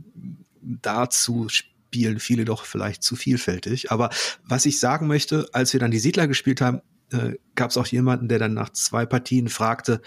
dazu 0.60 1.48
spielen 1.94 2.18
viele 2.18 2.44
doch 2.44 2.64
vielleicht 2.64 3.04
zu 3.04 3.14
vielfältig. 3.14 3.92
Aber 3.92 4.10
was 4.42 4.66
ich 4.66 4.80
sagen 4.80 5.06
möchte, 5.06 5.48
als 5.52 5.72
wir 5.72 5.78
dann 5.78 5.92
die 5.92 6.00
Siedler 6.00 6.26
gespielt 6.26 6.60
haben, 6.60 6.80
äh, 7.12 7.34
gab 7.54 7.70
es 7.70 7.76
auch 7.76 7.86
jemanden, 7.86 8.26
der 8.26 8.40
dann 8.40 8.52
nach 8.52 8.70
zwei 8.70 9.06
Partien 9.06 9.48
fragte, 9.48 10.02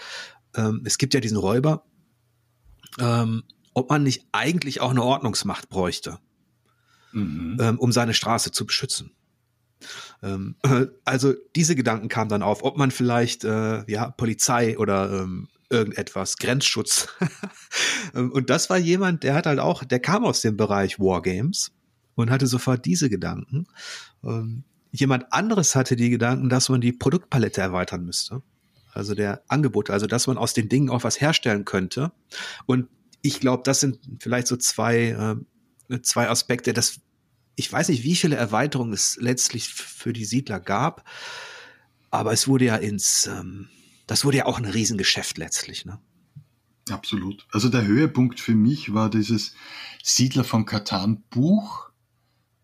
ähm, 0.54 0.82
es 0.84 0.98
gibt 0.98 1.14
ja 1.14 1.20
diesen 1.20 1.38
Räuber, 1.38 1.86
ähm, 3.00 3.42
ob 3.72 3.88
man 3.88 4.02
nicht 4.02 4.26
eigentlich 4.32 4.82
auch 4.82 4.90
eine 4.90 5.02
Ordnungsmacht 5.02 5.70
bräuchte, 5.70 6.18
mhm. 7.12 7.56
ähm, 7.58 7.78
um 7.78 7.90
seine 7.90 8.12
Straße 8.12 8.50
zu 8.50 8.66
beschützen. 8.66 9.12
Ähm, 10.22 10.56
also 11.06 11.32
diese 11.56 11.74
Gedanken 11.74 12.08
kamen 12.08 12.28
dann 12.28 12.42
auf, 12.42 12.64
ob 12.64 12.76
man 12.76 12.90
vielleicht 12.90 13.44
äh, 13.44 13.90
ja 13.90 14.10
Polizei 14.10 14.76
oder 14.76 15.22
ähm, 15.22 15.48
irgendetwas, 15.70 16.36
Grenzschutz. 16.36 17.08
Ähm, 18.14 18.32
und 18.32 18.48
das 18.48 18.70
war 18.70 18.78
jemand, 18.78 19.22
der 19.22 19.34
hat 19.34 19.44
halt 19.44 19.58
auch, 19.58 19.84
der 19.84 20.00
kam 20.00 20.24
aus 20.24 20.40
dem 20.40 20.56
Bereich 20.56 20.98
Wargames 20.98 21.72
und 22.22 22.30
hatte 22.30 22.46
sofort 22.46 22.84
diese 22.84 23.08
Gedanken. 23.08 23.66
Ähm, 24.24 24.64
jemand 24.90 25.32
anderes 25.32 25.76
hatte 25.76 25.94
die 25.94 26.10
Gedanken, 26.10 26.48
dass 26.48 26.68
man 26.68 26.80
die 26.80 26.92
Produktpalette 26.92 27.60
erweitern 27.60 28.04
müsste. 28.04 28.42
Also 28.92 29.14
der 29.14 29.42
Angebote, 29.46 29.92
also 29.92 30.06
dass 30.06 30.26
man 30.26 30.36
aus 30.36 30.52
den 30.52 30.68
Dingen 30.68 30.90
auch 30.90 31.04
was 31.04 31.20
herstellen 31.20 31.64
könnte. 31.64 32.10
Und 32.66 32.88
ich 33.22 33.38
glaube, 33.38 33.62
das 33.64 33.80
sind 33.80 34.00
vielleicht 34.18 34.48
so 34.48 34.56
zwei, 34.56 35.36
äh, 35.88 36.02
zwei 36.02 36.28
Aspekte. 36.28 36.72
Das, 36.72 37.00
ich 37.54 37.72
weiß 37.72 37.88
nicht, 37.88 38.02
wie 38.02 38.16
viele 38.16 38.34
Erweiterungen 38.34 38.92
es 38.92 39.16
letztlich 39.20 39.68
für 39.68 40.12
die 40.12 40.24
Siedler 40.24 40.58
gab, 40.58 41.08
aber 42.10 42.32
es 42.32 42.48
wurde 42.48 42.64
ja 42.64 42.76
ins, 42.76 43.26
ähm, 43.26 43.68
das 44.08 44.24
wurde 44.24 44.38
ja 44.38 44.46
auch 44.46 44.58
ein 44.58 44.64
Riesengeschäft 44.64 45.38
letztlich, 45.38 45.84
ne? 45.84 46.00
Absolut. 46.90 47.46
Also 47.52 47.68
der 47.68 47.86
Höhepunkt 47.86 48.40
für 48.40 48.54
mich 48.54 48.94
war 48.94 49.10
dieses 49.10 49.54
Siedler 50.02 50.44
von 50.44 50.64
Katan 50.64 51.22
Buch, 51.30 51.87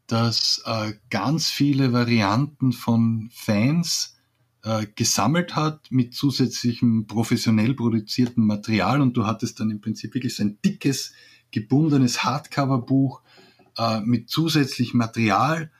das 0.07 0.63
äh, 0.67 0.93
ganz 1.11 1.51
viele 1.51 1.93
Varianten 1.93 2.73
von 2.73 3.31
Fans 3.33 4.17
äh, 4.63 4.87
gesammelt 4.95 5.57
hat 5.57 5.91
mit 5.91 6.15
zusätzlichem 6.15 7.07
professionell 7.07 7.75
produziertem 7.75 8.47
Material 8.47 9.01
und 9.01 9.17
du 9.17 9.27
hattest 9.27 9.61
dann 9.61 9.71
im 9.71 9.81
Prinzip 9.81 10.15
wirklich 10.15 10.37
so 10.37 10.43
ein 10.43 10.59
dickes, 10.65 11.13
gebundenes 11.51 12.25
Hardcover-Buch 12.25 13.23
äh, 13.79 14.01
mit 14.01 14.29
zusätzlichem 14.29 14.99
Material 14.99 15.71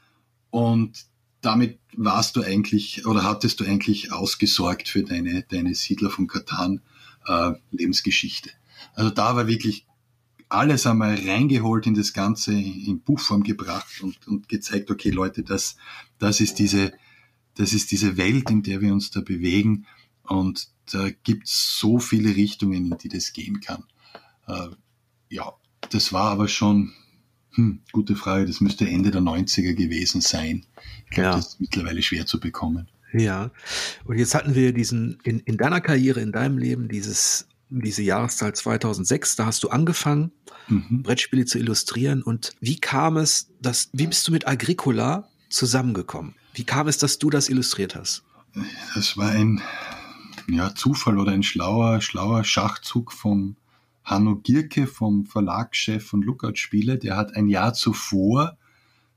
und 0.51 1.07
damit 1.41 1.79
warst 1.97 2.37
du 2.37 2.43
eigentlich 2.43 3.07
oder 3.07 3.25
hattest 3.25 3.61
du 3.61 3.65
eigentlich 3.65 4.13
ausgesorgt 4.13 4.89
für 4.89 5.03
deine, 5.03 5.43
deine 5.43 5.75
Siedler 5.75 6.11
von 6.11 6.27
Katan 6.27 6.81
äh, 7.27 7.53
Lebensgeschichte. 7.71 8.51
Also 8.95 9.11
da 9.11 9.37
war 9.37 9.47
wirklich 9.47 9.87
alles 10.55 10.87
einmal 10.87 11.15
reingeholt 11.15 11.87
in 11.87 11.95
das 11.95 12.13
Ganze, 12.13 12.53
in 12.53 13.01
Buchform 13.01 13.43
gebracht 13.43 14.01
und, 14.03 14.27
und 14.27 14.49
gezeigt, 14.49 14.91
okay 14.91 15.11
Leute, 15.11 15.43
das, 15.43 15.77
das 16.19 16.41
ist 16.41 16.59
diese, 16.59 16.93
das 17.57 17.73
ist 17.73 17.91
diese 17.91 18.17
Welt, 18.17 18.51
in 18.51 18.63
der 18.63 18.81
wir 18.81 18.93
uns 18.93 19.11
da 19.11 19.21
bewegen 19.21 19.87
und 20.23 20.69
da 20.93 21.11
gibt's 21.23 21.79
so 21.79 21.99
viele 21.99 22.37
Richtungen, 22.37 22.93
in 22.93 22.99
die 22.99 23.09
das 23.09 23.33
gehen 23.33 23.61
kann. 23.61 23.85
Äh, 24.47 24.69
ja, 25.29 25.53
das 25.91 26.13
war 26.13 26.31
aber 26.31 26.49
schon, 26.49 26.93
hm, 27.53 27.81
gute 27.93 28.17
Frage, 28.17 28.47
das 28.47 28.61
müsste 28.61 28.89
Ende 28.89 29.11
der 29.11 29.23
90er 29.23 29.75
gewesen 29.75 30.21
sein. 30.21 30.67
Ich 31.07 31.11
glaube, 31.11 31.31
ja. 31.31 31.37
das 31.37 31.49
ist 31.49 31.61
mittlerweile 31.61 32.03
schwer 32.03 32.27
zu 32.27 32.41
bekommen. 32.41 32.89
Ja, 33.13 33.53
und 34.05 34.19
jetzt 34.19 34.35
hatten 34.35 34.55
wir 34.55 34.73
diesen, 34.73 35.19
in, 35.23 35.39
in 35.41 35.57
deiner 35.57 35.81
Karriere, 35.81 36.21
in 36.21 36.33
deinem 36.33 36.59
Leben, 36.59 36.89
dieses, 36.89 37.47
diese 37.71 38.03
Jahreszahl 38.03 38.55
2006, 38.55 39.37
da 39.37 39.47
hast 39.47 39.63
du 39.63 39.69
angefangen, 39.69 40.33
mhm. 40.69 41.03
Brettspiele 41.03 41.45
zu 41.45 41.59
illustrieren. 41.59 42.23
Und 42.23 42.53
wie 42.61 42.77
kam 42.77 43.17
es, 43.17 43.51
dass, 43.61 43.91
wie 43.93 44.07
bist 44.07 44.27
du 44.29 44.33
mit 44.33 44.47
Agricola 44.47 45.29
zusammengekommen? 45.49 46.35
Wie 46.55 46.65
kam 46.65 46.89
es, 46.89 46.99
dass 46.99 47.19
du 47.19 47.31
das 47.31 47.49
illustriert 47.49 47.95
hast? 47.95 48.23
Das 48.95 49.17
war 49.17 49.31
ein 49.31 49.61
ja, 50.49 50.75
Zufall 50.75 51.19
oder 51.19 51.33
ein 51.33 51.43
schlauer, 51.43 52.01
schlauer 52.01 52.45
Schachzug 52.45 53.13
vom 53.13 53.57
Hanno 54.05 54.37
Gierke, 54.37 54.87
vom 54.87 55.25
Verlagschef 55.25 56.07
von 56.07 56.23
Lookout 56.23 56.57
Spiele. 56.57 56.99
Der 56.99 57.17
hat 57.17 57.35
ein 57.35 57.49
Jahr 57.49 57.75
zuvor 57.75 58.57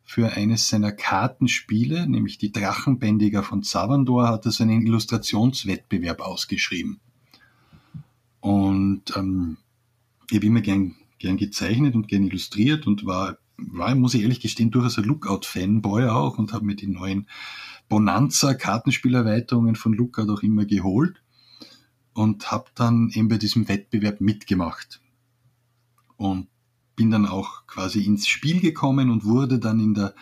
für 0.05 0.31
eines 0.31 0.69
seiner 0.69 0.93
Kartenspiele, 0.93 2.07
nämlich 2.07 2.37
die 2.37 2.53
Drachenbändiger 2.53 3.43
von 3.43 3.61
Zavandor, 3.61 4.29
hat 4.29 4.45
er 4.45 4.51
seinen 4.51 4.81
Illustrationswettbewerb 4.81 6.21
ausgeschrieben. 6.21 7.01
Und 8.47 9.03
ähm, 9.17 9.57
ich 10.29 10.37
habe 10.37 10.45
immer 10.45 10.61
gern, 10.61 10.95
gern 11.19 11.35
gezeichnet 11.35 11.95
und 11.95 12.07
gern 12.07 12.23
illustriert 12.23 12.87
und 12.87 13.05
war, 13.05 13.39
war, 13.57 13.93
muss 13.93 14.13
ich 14.13 14.21
ehrlich 14.21 14.39
gestehen, 14.39 14.71
durchaus 14.71 14.97
ein 14.97 15.03
Lookout-Fanboy 15.03 16.05
auch 16.05 16.37
und 16.37 16.53
habe 16.53 16.63
mir 16.63 16.77
die 16.77 16.87
neuen 16.87 17.27
Bonanza-Kartenspielerweiterungen 17.89 19.75
von 19.75 19.91
Lookout 19.91 20.31
auch 20.31 20.43
immer 20.43 20.63
geholt 20.63 21.21
und 22.13 22.49
habe 22.49 22.69
dann 22.73 23.09
eben 23.13 23.27
bei 23.27 23.37
diesem 23.37 23.67
Wettbewerb 23.67 24.21
mitgemacht. 24.21 25.01
Und 26.15 26.47
bin 26.95 27.11
dann 27.11 27.25
auch 27.25 27.67
quasi 27.67 28.01
ins 28.03 28.29
Spiel 28.29 28.61
gekommen 28.61 29.09
und 29.09 29.25
wurde 29.25 29.59
dann 29.59 29.81
in 29.81 29.93
der 29.93 30.15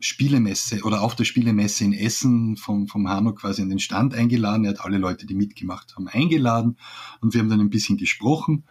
Spielemesse 0.00 0.82
oder 0.84 1.02
auf 1.02 1.16
der 1.16 1.24
Spielemesse 1.24 1.84
in 1.84 1.92
Essen 1.92 2.56
vom, 2.56 2.86
vom 2.86 3.08
Hanno 3.08 3.32
quasi 3.32 3.62
in 3.62 3.68
den 3.68 3.78
Stand 3.78 4.14
eingeladen. 4.14 4.64
Er 4.64 4.70
hat 4.70 4.84
alle 4.84 4.98
Leute, 4.98 5.26
die 5.26 5.34
mitgemacht 5.34 5.96
haben, 5.96 6.08
eingeladen 6.08 6.76
und 7.20 7.34
wir 7.34 7.40
haben 7.40 7.48
dann 7.48 7.60
ein 7.60 7.70
bisschen 7.70 7.96
gesprochen. 7.96 8.64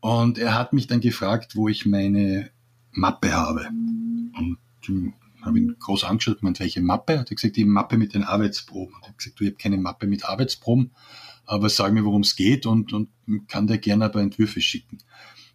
Und 0.00 0.38
er 0.38 0.54
hat 0.54 0.72
mich 0.72 0.88
dann 0.88 1.00
gefragt, 1.00 1.54
wo 1.54 1.68
ich 1.68 1.86
meine 1.86 2.50
Mappe 2.90 3.32
habe. 3.32 3.68
Und 3.68 4.58
habe 5.42 5.58
ihn 5.58 5.76
groß 5.78 6.04
angeschaut, 6.04 6.38
gemeint, 6.38 6.60
welche 6.60 6.80
Mappe? 6.80 7.18
Hat 7.18 7.30
er 7.30 7.34
gesagt, 7.34 7.56
die 7.56 7.64
Mappe 7.64 7.98
mit 7.98 8.14
den 8.14 8.24
Arbeitsproben. 8.24 8.94
Und 8.94 9.00
ich 9.02 9.08
habe 9.08 9.16
gesagt, 9.16 9.40
du, 9.40 9.44
ich 9.44 9.50
habe 9.50 9.58
keine 9.58 9.76
Mappe 9.76 10.06
mit 10.06 10.24
Arbeitsproben, 10.24 10.92
aber 11.44 11.68
sag 11.68 11.92
mir, 11.92 12.04
worum 12.04 12.22
es 12.22 12.36
geht 12.36 12.66
und, 12.66 12.92
und 12.92 13.08
kann 13.48 13.66
dir 13.66 13.78
gerne 13.78 14.06
ein 14.06 14.12
paar 14.12 14.22
Entwürfe 14.22 14.60
schicken. 14.60 14.98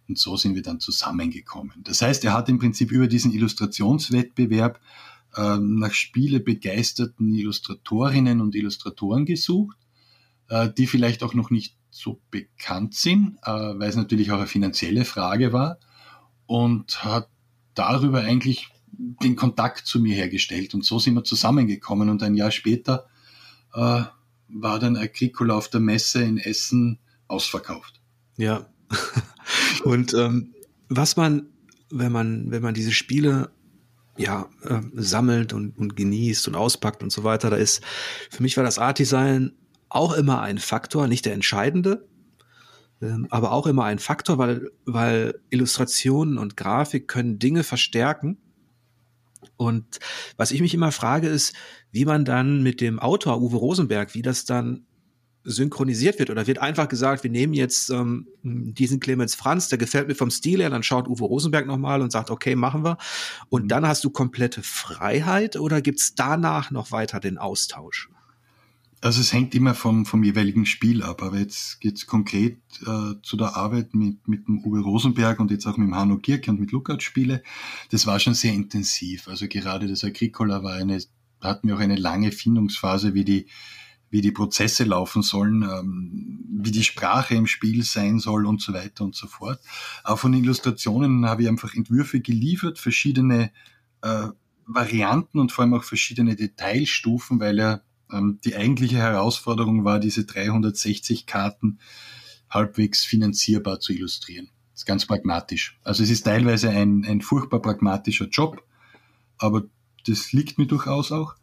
Und 0.08 0.18
so 0.18 0.36
sind 0.36 0.54
wir 0.54 0.62
dann 0.62 0.80
zusammengekommen. 0.80 1.82
Das 1.84 2.00
heißt, 2.00 2.24
er 2.24 2.32
hat 2.32 2.48
im 2.48 2.58
Prinzip 2.58 2.90
über 2.90 3.06
diesen 3.06 3.32
Illustrationswettbewerb 3.32 4.80
äh, 5.36 5.58
nach 5.58 5.92
Spiele 5.92 6.40
begeisterten 6.40 7.34
Illustratorinnen 7.34 8.40
und 8.40 8.54
Illustratoren 8.54 9.26
gesucht, 9.26 9.76
äh, 10.48 10.70
die 10.76 10.86
vielleicht 10.86 11.22
auch 11.22 11.34
noch 11.34 11.50
nicht 11.50 11.76
so 11.90 12.20
bekannt 12.30 12.94
sind, 12.94 13.38
äh, 13.42 13.50
weil 13.50 13.90
es 13.90 13.96
natürlich 13.96 14.32
auch 14.32 14.38
eine 14.38 14.46
finanzielle 14.46 15.04
Frage 15.04 15.52
war 15.52 15.78
und 16.46 17.04
hat 17.04 17.28
darüber 17.74 18.22
eigentlich 18.22 18.68
den 18.90 19.36
Kontakt 19.36 19.86
zu 19.86 20.00
mir 20.00 20.14
hergestellt. 20.14 20.74
Und 20.74 20.84
so 20.84 20.98
sind 20.98 21.14
wir 21.14 21.24
zusammengekommen. 21.24 22.08
Und 22.08 22.22
ein 22.22 22.34
Jahr 22.34 22.50
später 22.50 23.06
äh, 23.74 24.02
war 24.48 24.78
dann 24.78 24.96
Agricola 24.96 25.54
auf 25.54 25.68
der 25.68 25.80
Messe 25.80 26.22
in 26.22 26.38
Essen 26.38 26.98
ausverkauft. 27.28 28.00
Ja, 28.36 28.66
und 29.84 30.14
ähm, 30.14 30.54
was 30.88 31.16
man, 31.16 31.48
wenn 31.90 32.12
man, 32.12 32.50
wenn 32.50 32.62
man 32.62 32.74
diese 32.74 32.92
Spiele 32.92 33.50
ja, 34.16 34.48
äh, 34.64 34.80
sammelt 34.94 35.52
und, 35.52 35.78
und 35.78 35.96
genießt 35.96 36.48
und 36.48 36.56
auspackt 36.56 37.02
und 37.02 37.10
so 37.12 37.24
weiter, 37.24 37.50
da 37.50 37.56
ist, 37.56 37.82
für 38.30 38.42
mich 38.42 38.56
war 38.56 38.64
das 38.64 38.78
Art 38.78 38.98
Design 38.98 39.52
auch 39.88 40.12
immer 40.12 40.42
ein 40.42 40.58
Faktor, 40.58 41.06
nicht 41.06 41.24
der 41.24 41.34
entscheidende, 41.34 42.06
ähm, 43.00 43.26
aber 43.30 43.52
auch 43.52 43.66
immer 43.66 43.84
ein 43.84 43.98
Faktor, 43.98 44.38
weil, 44.38 44.70
weil 44.84 45.40
Illustrationen 45.50 46.36
und 46.36 46.56
Grafik 46.56 47.06
können 47.08 47.38
Dinge 47.38 47.62
verstärken. 47.62 48.38
Und 49.56 50.00
was 50.36 50.50
ich 50.50 50.60
mich 50.60 50.74
immer 50.74 50.92
frage, 50.92 51.28
ist, 51.28 51.54
wie 51.92 52.04
man 52.04 52.24
dann 52.24 52.62
mit 52.62 52.80
dem 52.80 52.98
Autor 52.98 53.40
Uwe 53.40 53.56
Rosenberg, 53.56 54.14
wie 54.14 54.22
das 54.22 54.44
dann 54.44 54.86
synchronisiert 55.44 56.18
wird 56.18 56.30
oder 56.30 56.46
wird 56.46 56.58
einfach 56.58 56.88
gesagt, 56.88 57.22
wir 57.22 57.30
nehmen 57.30 57.54
jetzt 57.54 57.90
ähm, 57.90 58.28
diesen 58.42 59.00
Clemens 59.00 59.34
Franz, 59.34 59.68
der 59.68 59.78
gefällt 59.78 60.08
mir 60.08 60.14
vom 60.14 60.30
Stil 60.30 60.60
her, 60.60 60.70
dann 60.70 60.82
schaut 60.82 61.08
Uwe 61.08 61.24
Rosenberg 61.24 61.66
nochmal 61.66 62.02
und 62.02 62.12
sagt, 62.12 62.30
okay, 62.30 62.54
machen 62.54 62.84
wir. 62.84 62.98
Und 63.48 63.64
mhm. 63.64 63.68
dann 63.68 63.86
hast 63.86 64.04
du 64.04 64.10
komplette 64.10 64.62
Freiheit 64.62 65.56
oder 65.56 65.80
gibt's 65.80 66.14
danach 66.14 66.70
noch 66.70 66.92
weiter 66.92 67.20
den 67.20 67.38
Austausch? 67.38 68.08
Also 69.00 69.20
es 69.20 69.32
hängt 69.32 69.54
immer 69.54 69.74
vom, 69.74 70.06
vom 70.06 70.24
jeweiligen 70.24 70.66
Spiel 70.66 71.04
ab, 71.04 71.22
aber 71.22 71.38
jetzt 71.38 71.80
geht's 71.80 72.06
konkret 72.06 72.58
äh, 72.84 73.14
zu 73.22 73.36
der 73.36 73.56
Arbeit 73.56 73.94
mit, 73.94 74.26
mit 74.26 74.48
dem 74.48 74.64
Uwe 74.64 74.80
Rosenberg 74.80 75.38
und 75.38 75.52
jetzt 75.52 75.66
auch 75.66 75.76
mit 75.76 75.86
dem 75.86 75.94
Hanno 75.94 76.18
Gierke 76.18 76.50
und 76.50 76.58
mit 76.58 76.72
Lukas 76.72 77.04
Spiele. 77.04 77.44
Das 77.90 78.06
war 78.06 78.18
schon 78.18 78.34
sehr 78.34 78.52
intensiv. 78.52 79.28
Also 79.28 79.46
gerade 79.46 79.86
das 79.86 80.02
Agricola 80.02 80.64
war 80.64 80.74
eine, 80.74 81.00
hatten 81.40 81.68
wir 81.68 81.76
auch 81.76 81.80
eine 81.80 81.94
lange 81.94 82.32
Findungsphase, 82.32 83.14
wie 83.14 83.24
die 83.24 83.46
wie 84.10 84.20
die 84.20 84.32
Prozesse 84.32 84.84
laufen 84.84 85.22
sollen, 85.22 85.62
ähm, 85.62 86.44
wie 86.60 86.70
die 86.70 86.84
Sprache 86.84 87.34
im 87.34 87.46
Spiel 87.46 87.82
sein 87.82 88.18
soll 88.18 88.46
und 88.46 88.60
so 88.60 88.72
weiter 88.72 89.04
und 89.04 89.14
so 89.14 89.26
fort. 89.26 89.60
Auch 90.04 90.18
von 90.18 90.34
Illustrationen 90.34 91.26
habe 91.26 91.42
ich 91.42 91.48
einfach 91.48 91.74
Entwürfe 91.74 92.20
geliefert, 92.20 92.78
verschiedene 92.78 93.50
äh, 94.02 94.28
Varianten 94.66 95.38
und 95.38 95.52
vor 95.52 95.64
allem 95.64 95.74
auch 95.74 95.84
verschiedene 95.84 96.36
Detailstufen, 96.36 97.40
weil 97.40 97.58
ja 97.58 97.80
ähm, 98.12 98.38
die 98.44 98.56
eigentliche 98.56 98.98
Herausforderung 98.98 99.84
war, 99.84 99.98
diese 99.98 100.24
360 100.24 101.26
Karten 101.26 101.78
halbwegs 102.50 103.04
finanzierbar 103.04 103.80
zu 103.80 103.92
illustrieren. 103.92 104.50
Das 104.72 104.82
ist 104.82 104.86
ganz 104.86 105.06
pragmatisch. 105.06 105.78
Also 105.82 106.02
es 106.02 106.10
ist 106.10 106.22
teilweise 106.22 106.70
ein, 106.70 107.04
ein 107.04 107.20
furchtbar 107.20 107.60
pragmatischer 107.60 108.28
Job, 108.28 108.62
aber 109.36 109.64
das 110.06 110.32
liegt 110.32 110.58
mir 110.58 110.66
durchaus 110.66 111.12
auch. 111.12 111.34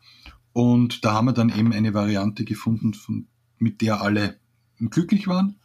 Und 0.56 1.03
da 1.03 1.12
haben 1.12 1.26
wir 1.26 1.34
dann 1.34 1.49
eben 1.49 1.74
eine 1.74 1.93
Variante 1.93 2.45
gefunden, 2.45 2.93
von, 2.93 3.28
mit 3.58 3.82
der 3.82 3.99
alle 3.99 4.39
glücklich 4.80 5.28
waren. 5.28 5.58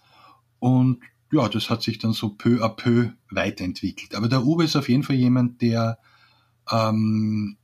Und 0.59 0.99
ja, 1.31 1.49
das 1.49 1.71
hat 1.71 1.81
sich 1.81 1.99
dann 1.99 2.13
so 2.13 2.31
peu 2.31 2.61
à 2.61 2.69
peu 2.71 3.11
weiterentwickelt. 3.31 4.17
Aber 4.17 4.29
der 4.29 4.45
Uwe 4.45 4.65
ist 4.65 4.75
auf 4.75 4.89
jeden 4.89 5.05
Fall 5.05 5.15
jemand, 5.15 5.63
der 5.63 6.01
ähm, 6.73 7.57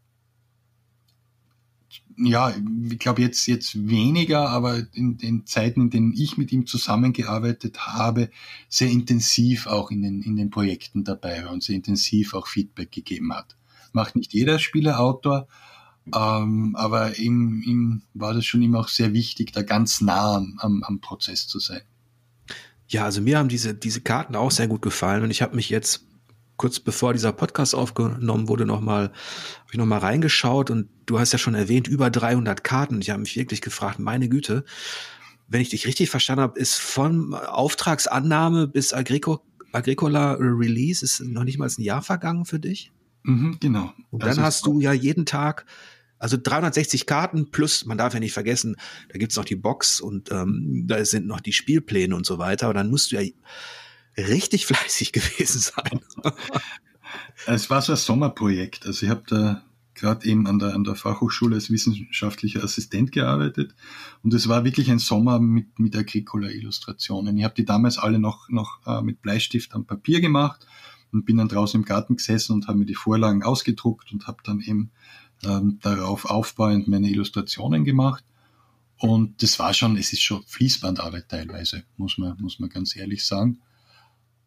ja, 2.16 2.54
ich 2.90 2.98
glaube 3.00 3.22
jetzt 3.22 3.44
jetzt 3.46 3.88
weniger, 3.88 4.48
aber 4.50 4.86
in 4.92 5.16
den 5.18 5.46
Zeiten, 5.46 5.80
in 5.80 5.90
denen 5.90 6.12
ich 6.12 6.38
mit 6.38 6.52
ihm 6.52 6.64
zusammengearbeitet 6.68 7.88
habe, 7.88 8.30
sehr 8.68 8.88
intensiv 8.88 9.66
auch 9.66 9.90
in 9.90 10.02
den 10.02 10.22
in 10.22 10.36
den 10.36 10.50
Projekten 10.50 11.02
dabei 11.02 11.44
war 11.44 11.50
und 11.50 11.64
sehr 11.64 11.74
intensiv 11.74 12.34
auch 12.34 12.46
Feedback 12.46 12.92
gegeben 12.92 13.34
hat. 13.34 13.56
Macht 13.92 14.14
nicht 14.14 14.32
jeder 14.32 14.60
Spielerautor, 14.60 15.48
ähm, 16.14 16.76
aber 16.76 17.18
ihm, 17.18 17.62
ihm 17.64 18.02
war 18.14 18.34
das 18.34 18.44
schon 18.44 18.62
immer 18.62 18.80
auch 18.80 18.88
sehr 18.88 19.12
wichtig, 19.12 19.52
da 19.52 19.62
ganz 19.62 20.00
nah 20.00 20.36
am, 20.36 20.82
am 20.82 21.00
Prozess 21.00 21.48
zu 21.48 21.58
sein. 21.58 21.82
Ja, 22.88 23.04
also 23.04 23.20
mir 23.20 23.38
haben 23.38 23.48
diese, 23.48 23.74
diese 23.74 24.00
Karten 24.00 24.36
auch 24.36 24.50
sehr 24.50 24.68
gut 24.68 24.82
gefallen 24.82 25.24
und 25.24 25.30
ich 25.30 25.42
habe 25.42 25.56
mich 25.56 25.70
jetzt 25.70 26.06
kurz 26.56 26.80
bevor 26.80 27.12
dieser 27.12 27.32
Podcast 27.32 27.74
aufgenommen 27.74 28.48
wurde, 28.48 28.64
nochmal, 28.64 29.04
habe 29.04 29.70
ich 29.72 29.78
nochmal 29.78 29.98
reingeschaut 29.98 30.70
und 30.70 30.88
du 31.04 31.18
hast 31.18 31.32
ja 31.32 31.38
schon 31.38 31.54
erwähnt, 31.54 31.88
über 31.88 32.10
300 32.10 32.64
Karten. 32.64 33.00
Ich 33.00 33.10
habe 33.10 33.20
mich 33.20 33.36
wirklich 33.36 33.60
gefragt, 33.60 33.98
meine 33.98 34.28
Güte, 34.28 34.64
wenn 35.48 35.60
ich 35.60 35.68
dich 35.68 35.86
richtig 35.86 36.10
verstanden 36.10 36.42
habe, 36.42 36.58
ist 36.58 36.76
von 36.76 37.34
Auftragsannahme 37.34 38.68
bis 38.68 38.92
Agrico, 38.92 39.42
Agricola 39.72 40.32
Release 40.38 41.04
ist 41.04 41.20
noch 41.20 41.44
nicht 41.44 41.58
mal 41.58 41.68
ein 41.68 41.82
Jahr 41.82 42.02
vergangen 42.02 42.46
für 42.46 42.58
dich? 42.58 42.92
Mhm, 43.24 43.58
genau. 43.60 43.92
Und 44.10 44.22
dann 44.22 44.30
also 44.30 44.42
hast 44.42 44.66
du 44.66 44.80
ja 44.80 44.92
jeden 44.92 45.26
Tag 45.26 45.66
also 46.18 46.36
360 46.42 47.06
Karten 47.06 47.50
plus, 47.50 47.84
man 47.84 47.98
darf 47.98 48.14
ja 48.14 48.20
nicht 48.20 48.32
vergessen, 48.32 48.76
da 49.08 49.18
gibt's 49.18 49.36
noch 49.36 49.44
die 49.44 49.56
Box 49.56 50.00
und 50.00 50.30
ähm, 50.32 50.84
da 50.86 51.04
sind 51.04 51.26
noch 51.26 51.40
die 51.40 51.52
Spielpläne 51.52 52.14
und 52.14 52.26
so 52.26 52.38
weiter. 52.38 52.66
Aber 52.66 52.74
dann 52.74 52.90
musst 52.90 53.12
du 53.12 53.16
ja 53.16 53.30
richtig 54.16 54.66
fleißig 54.66 55.12
gewesen 55.12 55.60
sein. 55.60 56.00
es 57.46 57.70
war 57.70 57.82
so 57.82 57.92
ein 57.92 57.98
Sommerprojekt. 57.98 58.86
Also 58.86 59.06
ich 59.06 59.10
habe 59.10 59.24
da 59.26 59.62
gerade 59.96 60.26
eben 60.28 60.46
an 60.46 60.58
der, 60.58 60.74
an 60.74 60.84
der 60.84 60.94
Fachhochschule 60.94 61.54
als 61.56 61.70
wissenschaftlicher 61.70 62.62
Assistent 62.62 63.12
gearbeitet. 63.12 63.74
Und 64.22 64.34
es 64.34 64.48
war 64.48 64.64
wirklich 64.64 64.90
ein 64.90 64.98
Sommer 64.98 65.40
mit, 65.40 65.78
mit 65.78 65.96
Agricola-Illustrationen. 65.96 67.36
Ich 67.36 67.44
habe 67.44 67.54
die 67.54 67.64
damals 67.64 67.98
alle 67.98 68.18
noch, 68.18 68.48
noch 68.48 68.80
äh, 68.86 69.02
mit 69.02 69.22
Bleistift 69.22 69.74
am 69.74 69.86
Papier 69.86 70.20
gemacht 70.20 70.66
und 71.12 71.24
bin 71.24 71.38
dann 71.38 71.48
draußen 71.48 71.80
im 71.80 71.84
Garten 71.84 72.16
gesessen 72.16 72.52
und 72.52 72.68
habe 72.68 72.78
mir 72.78 72.86
die 72.86 72.94
Vorlagen 72.94 73.42
ausgedruckt 73.42 74.12
und 74.12 74.26
habe 74.26 74.38
dann 74.44 74.60
eben 74.60 74.90
ähm, 75.44 75.78
darauf 75.82 76.24
aufbauend 76.24 76.88
meine 76.88 77.08
Illustrationen 77.08 77.84
gemacht. 77.84 78.24
Und 78.98 79.42
das 79.42 79.58
war 79.58 79.74
schon, 79.74 79.96
es 79.96 80.12
ist 80.12 80.22
schon 80.22 80.42
Fließbandarbeit 80.46 81.28
teilweise, 81.28 81.84
muss 81.96 82.16
man, 82.18 82.36
muss 82.40 82.58
man 82.58 82.70
ganz 82.70 82.96
ehrlich 82.96 83.24
sagen. 83.24 83.60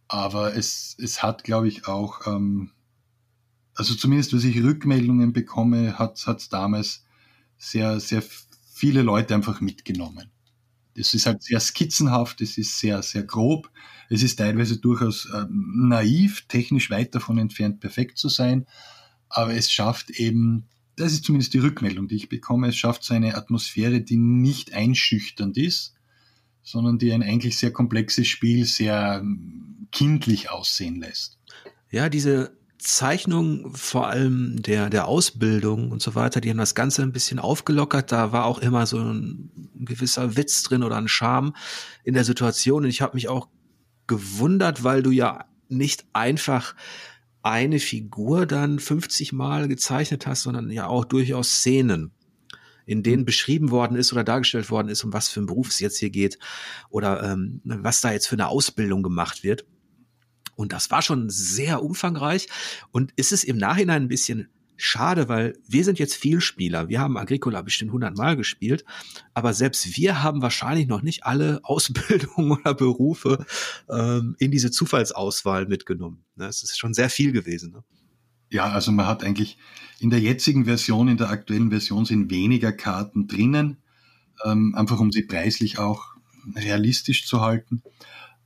Aber 0.08 0.56
es, 0.56 0.96
es 1.00 1.22
hat, 1.22 1.44
glaube 1.44 1.68
ich, 1.68 1.88
auch, 1.88 2.26
ähm, 2.26 2.72
also 3.76 3.94
zumindest, 3.94 4.34
was 4.34 4.44
ich 4.44 4.64
Rückmeldungen 4.64 5.34
bekomme, 5.34 6.00
hat 6.00 6.18
es 6.26 6.50
damals 6.50 7.06
sehr, 7.58 8.00
sehr 8.00 8.24
viele 8.74 9.04
Leute 9.04 9.36
einfach 9.36 9.62
mitgenommen. 9.62 10.32
Das 10.96 11.14
ist 11.14 11.28
halt 11.28 11.44
sehr 11.44 11.60
skizzenhaft, 11.60 12.42
es 12.42 12.58
ist 12.58 12.80
sehr, 12.80 13.04
sehr 13.04 13.24
grob, 13.24 13.70
es 14.10 14.24
ist 14.24 14.38
teilweise 14.38 14.78
durchaus 14.78 15.26
äh, 15.28 15.46
naiv, 15.50 16.46
technisch 16.48 16.90
weit 16.90 17.14
davon 17.14 17.38
entfernt, 17.38 17.80
perfekt 17.80 18.18
zu 18.18 18.30
sein, 18.30 18.66
aber 19.30 19.54
es 19.54 19.72
schafft 19.72 20.10
eben, 20.10 20.66
das 21.00 21.14
ist 21.14 21.24
zumindest 21.24 21.54
die 21.54 21.60
Rückmeldung, 21.60 22.08
die 22.08 22.16
ich 22.16 22.30
bekomme, 22.30 22.68
es 22.68 22.78
schafft 22.78 23.04
so 23.04 23.14
eine 23.14 23.36
Atmosphäre, 23.36 24.02
die 24.02 24.18
nicht 24.18 24.74
einschüchternd 24.74 25.58
ist, 25.58 25.96
sondern 26.64 26.98
die 26.98 27.12
ein 27.14 27.24
eigentlich 27.24 27.58
sehr 27.58 27.72
komplexes 27.72 28.28
Spiel 28.28 28.66
sehr 28.66 29.20
ähm, 29.22 29.88
kindlich 29.92 30.50
aussehen 30.50 31.00
lässt. 31.00 31.40
Ja, 31.90 32.10
diese 32.10 32.58
Zeichnung 32.78 33.76
vor 33.76 34.08
allem 34.08 34.62
der, 34.62 34.90
der 34.90 35.08
Ausbildung 35.08 35.92
und 35.92 36.02
so 36.02 36.16
weiter, 36.16 36.42
die 36.42 36.50
haben 36.50 36.58
das 36.58 36.76
Ganze 36.76 37.02
ein 37.04 37.12
bisschen 37.12 37.40
aufgelockert. 37.40 38.12
Da 38.12 38.32
war 38.32 38.46
auch 38.46 38.60
immer 38.60 38.86
so 38.86 39.00
ein, 39.00 39.52
gewisser 39.76 40.36
Witz 40.36 40.64
drin 40.64 40.84
oder 40.84 40.98
ein 40.98 41.08
Charme 41.08 41.54
in 42.04 42.14
der 42.14 42.24
Situation. 42.24 42.84
Und 42.84 42.90
ich 42.90 43.02
habe 43.02 43.16
mich 43.16 43.28
auch 43.28 43.48
gewundert, 44.08 44.84
weil 44.84 45.02
du 45.02 45.12
ja 45.12 45.46
nicht 45.68 46.06
einfach 46.14 46.76
eine 47.42 47.80
Figur 47.80 48.46
dann 48.46 48.80
50 48.80 49.34
Mal 49.34 49.68
gezeichnet 49.68 50.28
hast, 50.28 50.44
sondern 50.44 50.70
ja 50.72 50.88
auch 50.88 51.06
durchaus 51.06 51.50
Szenen, 51.52 52.12
in 52.86 53.04
denen 53.04 53.26
beschrieben 53.26 53.72
worden 53.72 53.96
ist 53.96 54.12
oder 54.12 54.24
dargestellt 54.24 54.70
worden 54.70 54.90
ist, 54.90 55.04
um 55.04 55.14
was 55.14 55.30
für 55.30 55.40
einen 55.40 55.48
Beruf 55.48 55.70
es 55.70 55.80
jetzt 55.80 56.00
hier 56.00 56.10
geht 56.10 56.38
oder 56.90 57.24
ähm, 57.24 57.62
was 57.64 58.02
da 58.02 58.12
jetzt 58.12 58.28
für 58.28 58.36
eine 58.36 58.50
Ausbildung 58.50 59.04
gemacht 59.04 59.44
wird. 59.44 59.66
Und 60.56 60.74
das 60.74 60.92
war 60.92 61.02
schon 61.02 61.30
sehr 61.30 61.82
umfangreich. 61.82 62.48
Und 62.92 63.14
ist 63.16 63.32
es 63.32 63.46
im 63.46 63.58
Nachhinein 63.58 64.04
ein 64.04 64.08
bisschen 64.10 64.50
schade, 64.82 65.30
weil 65.30 65.58
wir 65.68 65.84
sind 65.84 66.00
jetzt 66.00 66.16
Vielspieler. 66.16 66.90
Wir 66.90 67.00
haben 67.00 67.18
Agricola 67.18 67.62
bestimmt 67.62 67.90
100 67.90 68.18
Mal 68.18 68.36
gespielt, 68.36 68.86
aber 69.34 69.54
selbst 69.54 69.98
wir 69.98 70.24
haben 70.24 70.42
wahrscheinlich 70.42 70.88
noch 70.88 71.02
nicht 71.02 71.26
alle 71.26 71.60
Ausbildungen 71.64 72.52
oder 72.52 72.74
Berufe 72.74 73.46
ähm, 73.90 74.36
in 74.40 74.52
diese 74.52 74.72
Zufallsauswahl 74.72 75.68
mitgenommen. 75.68 76.24
Das 76.36 76.64
ist 76.64 76.80
schon 76.80 76.94
sehr 76.94 77.10
viel 77.10 77.32
gewesen. 77.32 77.72
Ne? 77.72 77.84
Ja, 78.50 78.72
also 78.72 78.92
man 78.92 79.06
hat 79.06 79.24
eigentlich 79.24 79.58
in 80.00 80.10
der 80.10 80.20
jetzigen 80.20 80.66
Version, 80.66 81.08
in 81.08 81.18
der 81.18 81.30
aktuellen 81.30 81.70
Version 81.70 82.06
sind 82.06 82.32
weniger 82.32 82.72
Karten 82.72 83.28
drinnen, 83.28 83.78
ähm, 84.44 84.74
einfach 84.76 85.00
um 85.00 85.12
sie 85.12 85.24
preislich 85.24 85.78
auch 85.78 86.16
realistisch 86.56 87.28
zu 87.28 87.42
halten. 87.42 87.84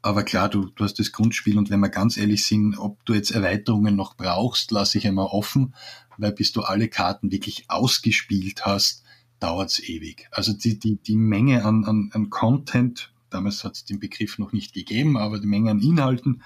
Aber 0.03 0.23
klar, 0.23 0.49
du, 0.49 0.65
du 0.65 0.83
hast 0.83 0.99
das 0.99 1.13
Grundspiel 1.13 1.57
und 1.57 1.69
wenn 1.69 1.79
wir 1.79 1.87
ganz 1.87 2.17
ehrlich 2.17 2.45
sind, 2.45 2.77
ob 2.77 3.05
du 3.05 3.13
jetzt 3.13 3.31
Erweiterungen 3.31 3.95
noch 3.95 4.17
brauchst, 4.17 4.71
lasse 4.71 4.97
ich 4.97 5.07
einmal 5.07 5.27
offen, 5.27 5.73
weil 6.17 6.33
bis 6.33 6.51
du 6.51 6.61
alle 6.61 6.89
Karten 6.89 7.31
wirklich 7.31 7.69
ausgespielt 7.69 8.65
hast, 8.65 9.03
dauert's 9.39 9.79
ewig. 9.79 10.27
Also 10.31 10.51
die, 10.51 10.77
die, 10.77 10.97
die 10.97 11.15
Menge 11.15 11.63
an, 11.63 11.85
an, 11.85 12.09
an 12.11 12.29
Content, 12.29 13.13
damals 13.29 13.63
hat 13.63 13.75
es 13.75 13.85
den 13.85 14.01
Begriff 14.01 14.39
noch 14.39 14.51
nicht 14.51 14.73
gegeben, 14.73 15.15
aber 15.15 15.39
die 15.39 15.47
Menge 15.47 15.71
an 15.71 15.79
Inhalten, 15.79 16.43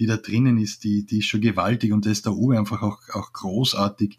die 0.00 0.06
da 0.06 0.16
drinnen 0.16 0.58
ist, 0.58 0.82
die, 0.82 1.06
die 1.06 1.20
ist 1.20 1.26
schon 1.26 1.40
gewaltig 1.40 1.92
und 1.92 2.06
da 2.06 2.10
ist 2.10 2.26
der 2.26 2.34
Uwe 2.34 2.58
einfach 2.58 2.82
auch, 2.82 2.98
auch 3.10 3.32
großartig 3.32 4.18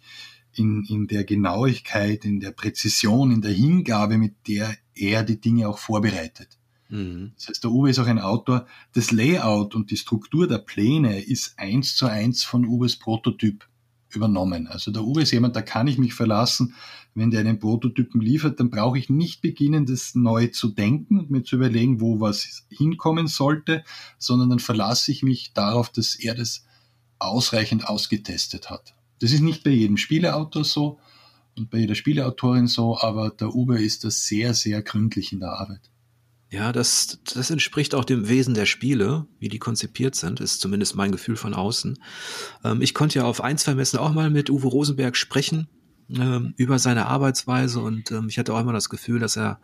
in, 0.54 0.86
in 0.86 1.08
der 1.08 1.26
Genauigkeit, 1.26 2.24
in 2.24 2.40
der 2.40 2.52
Präzision, 2.52 3.32
in 3.32 3.42
der 3.42 3.52
Hingabe, 3.52 4.18
mit 4.18 4.48
der 4.48 4.74
er 4.96 5.24
die 5.24 5.42
Dinge 5.42 5.68
auch 5.68 5.78
vorbereitet. 5.78 6.58
Mhm. 6.90 7.34
Das 7.36 7.50
heißt, 7.50 7.64
der 7.64 7.72
Uwe 7.72 7.90
ist 7.90 8.00
auch 8.00 8.08
ein 8.08 8.20
Autor. 8.20 8.66
Das 8.94 9.12
Layout 9.12 9.76
und 9.76 9.92
die 9.92 9.98
Struktur 9.98 10.48
der 10.48 10.60
Pläne 10.60 11.22
ist 11.22 11.58
eins 11.58 11.96
zu 11.96 12.06
eins 12.08 12.44
von 12.44 12.66
Uwes 12.66 12.98
Prototyp 12.98 13.68
übernommen. 14.14 14.68
Also 14.68 14.92
der 14.92 15.04
Uwe 15.04 15.24
ist 15.24 15.32
jemand, 15.32 15.56
da 15.56 15.62
kann 15.62 15.88
ich 15.88 15.98
mich 15.98 16.14
verlassen. 16.14 16.76
Wenn 17.14 17.32
der 17.32 17.42
einen 17.42 17.60
Prototypen 17.60 18.22
liefert, 18.22 18.60
dann 18.60 18.70
brauche 18.70 18.98
ich 18.98 19.10
nicht 19.10 19.42
beginnen, 19.42 19.86
das 19.86 20.16
neu 20.16 20.48
zu 20.48 20.70
denken 20.70 21.20
und 21.20 21.32
mir 21.32 21.44
zu 21.44 21.56
überlegen, 21.56 22.00
wo 22.00 22.20
was 22.20 22.66
hinkommen 22.70 23.28
sollte, 23.28 23.84
sondern 24.18 24.50
dann 24.50 24.60
verlasse 24.60 25.12
ich 25.12 25.24
mich 25.24 25.54
darauf, 25.54 25.90
dass 25.92 26.16
er 26.16 26.36
das 26.36 26.66
ausreichend 27.20 27.88
ausgetestet 27.88 28.70
hat. 28.70 28.94
Das 29.20 29.32
ist 29.32 29.42
nicht 29.42 29.64
bei 29.64 29.72
jedem 29.72 29.98
Spieleautor 29.98 30.64
so 30.64 31.00
und 31.58 31.72
bei 31.72 31.80
jeder 31.80 31.96
Spieleautorin 31.96 32.68
so, 32.68 33.00
aber 33.00 33.32
der 33.32 33.56
Uwe 33.56 33.82
ist 33.82 34.04
da 34.04 34.12
sehr, 34.12 34.54
sehr 34.54 34.84
gründlich 34.84 35.34
in 35.34 35.40
der 35.40 35.54
Arbeit. 35.54 35.90
Ja, 36.50 36.72
das, 36.72 37.20
das 37.34 37.50
entspricht 37.50 37.94
auch 37.94 38.06
dem 38.06 38.30
Wesen 38.30 38.54
der 38.54 38.66
Spiele, 38.66 39.26
wie 39.40 39.50
die 39.50 39.60
konzipiert 39.60 40.16
sind, 40.16 40.40
ist 40.40 40.62
zumindest 40.62 40.96
mein 40.96 41.12
Gefühl 41.12 41.36
von 41.36 41.54
außen. 41.54 42.00
Ähm, 42.64 42.82
ich 42.82 42.94
konnte 42.94 43.20
ja 43.20 43.26
auf 43.26 43.42
ein, 43.42 43.58
zwei 43.58 43.76
Messen 43.76 44.00
auch 44.00 44.14
mal 44.14 44.30
mit 44.30 44.50
Uwe 44.50 44.68
Rosenberg 44.68 45.18
sprechen 45.18 45.68
ähm, 46.10 46.54
über 46.56 46.80
seine 46.80 47.08
Arbeitsweise 47.08 47.82
und 47.82 48.12
ähm, 48.12 48.28
ich 48.30 48.40
hatte 48.40 48.54
auch 48.54 48.62
immer 48.62 48.72
das 48.72 48.90
Gefühl, 48.90 49.20
dass 49.20 49.36
er 49.36 49.60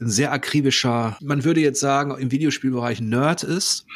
ein 0.00 0.10
sehr 0.10 0.30
akribischer, 0.30 1.16
man 1.22 1.44
würde 1.44 1.60
jetzt 1.60 1.80
sagen, 1.80 2.16
im 2.18 2.30
Videospielbereich 2.30 3.00
Nerd 3.00 3.42
ist, 3.42 3.86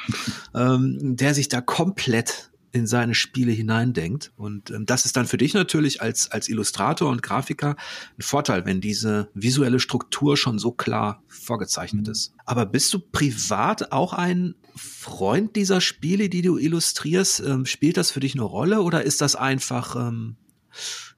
ähm, 0.55 1.17
der 1.17 1.35
sich 1.35 1.49
da 1.49 1.61
komplett 1.61 2.52
in 2.73 2.87
seine 2.87 3.15
Spiele 3.15 3.53
hineindenkt. 3.53 4.33
Und 4.37 4.71
ähm, 4.71 4.87
das 4.87 5.05
ist 5.05 5.17
dann 5.17 5.27
für 5.27 5.37
dich 5.37 5.55
natürlich 5.55 6.01
als, 6.01 6.31
als 6.31 6.49
Illustrator 6.49 7.11
und 7.11 7.23
Grafiker 7.23 7.77
ein 8.19 8.23
Vorteil, 8.23 8.65
wenn 8.65 8.81
diese 8.81 9.31
visuelle 9.35 9.79
Struktur 9.79 10.37
schon 10.37 10.59
so 10.59 10.73
klar 10.73 11.23
vorgezeichnet 11.29 12.07
mhm. 12.07 12.13
ist. 12.13 12.35
Aber 12.47 12.67
bist 12.67 12.93
du 12.95 12.99
privat 12.99 13.93
auch 13.93 14.15
ein 14.15 14.55
Freund 14.75 15.55
dieser 15.55 15.81
Spiele, 15.83 16.31
die 16.31 16.43
du 16.43 16.57
illustrierst? 16.57 17.41
Ähm, 17.41 17.67
spielt 17.67 17.99
das 17.99 18.11
für 18.11 18.21
dich 18.21 18.35
eine 18.35 18.43
Rolle 18.43 18.81
oder 18.81 19.03
ist 19.03 19.21
das 19.21 19.37
einfach, 19.37 19.95
ähm, 19.95 20.37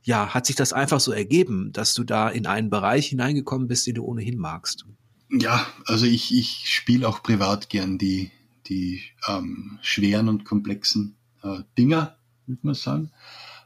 ja, 0.02 0.34
hat 0.34 0.46
sich 0.46 0.56
das 0.56 0.72
einfach 0.72 1.00
so 1.00 1.12
ergeben, 1.12 1.72
dass 1.72 1.94
du 1.94 2.02
da 2.02 2.28
in 2.28 2.46
einen 2.46 2.68
Bereich 2.68 3.06
hineingekommen 3.06 3.68
bist, 3.68 3.86
den 3.86 3.94
du 3.94 4.04
ohnehin 4.04 4.38
magst? 4.38 4.86
Ja, 5.30 5.66
also 5.86 6.04
ich, 6.04 6.34
ich 6.36 6.64
spiele 6.72 7.08
auch 7.08 7.22
privat 7.22 7.70
gern 7.70 7.96
die, 7.96 8.32
die 8.66 9.02
ähm, 9.28 9.78
schweren 9.82 10.28
und 10.28 10.44
komplexen 10.44 11.16
äh, 11.44 11.62
Dinger, 11.78 12.16
würde 12.46 12.60
man 12.62 12.74
sagen. 12.74 13.10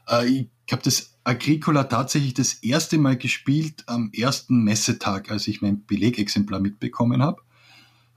Äh, 0.07 0.27
ich 0.65 0.71
habe 0.71 0.83
das 0.83 1.17
Agricola 1.23 1.85
tatsächlich 1.85 2.33
das 2.33 2.53
erste 2.53 2.97
Mal 2.97 3.17
gespielt 3.17 3.83
am 3.87 4.11
ersten 4.13 4.63
Messetag, 4.63 5.31
als 5.31 5.47
ich 5.47 5.61
mein 5.61 5.85
Belegexemplar 5.85 6.59
mitbekommen 6.59 7.21
habe 7.21 7.41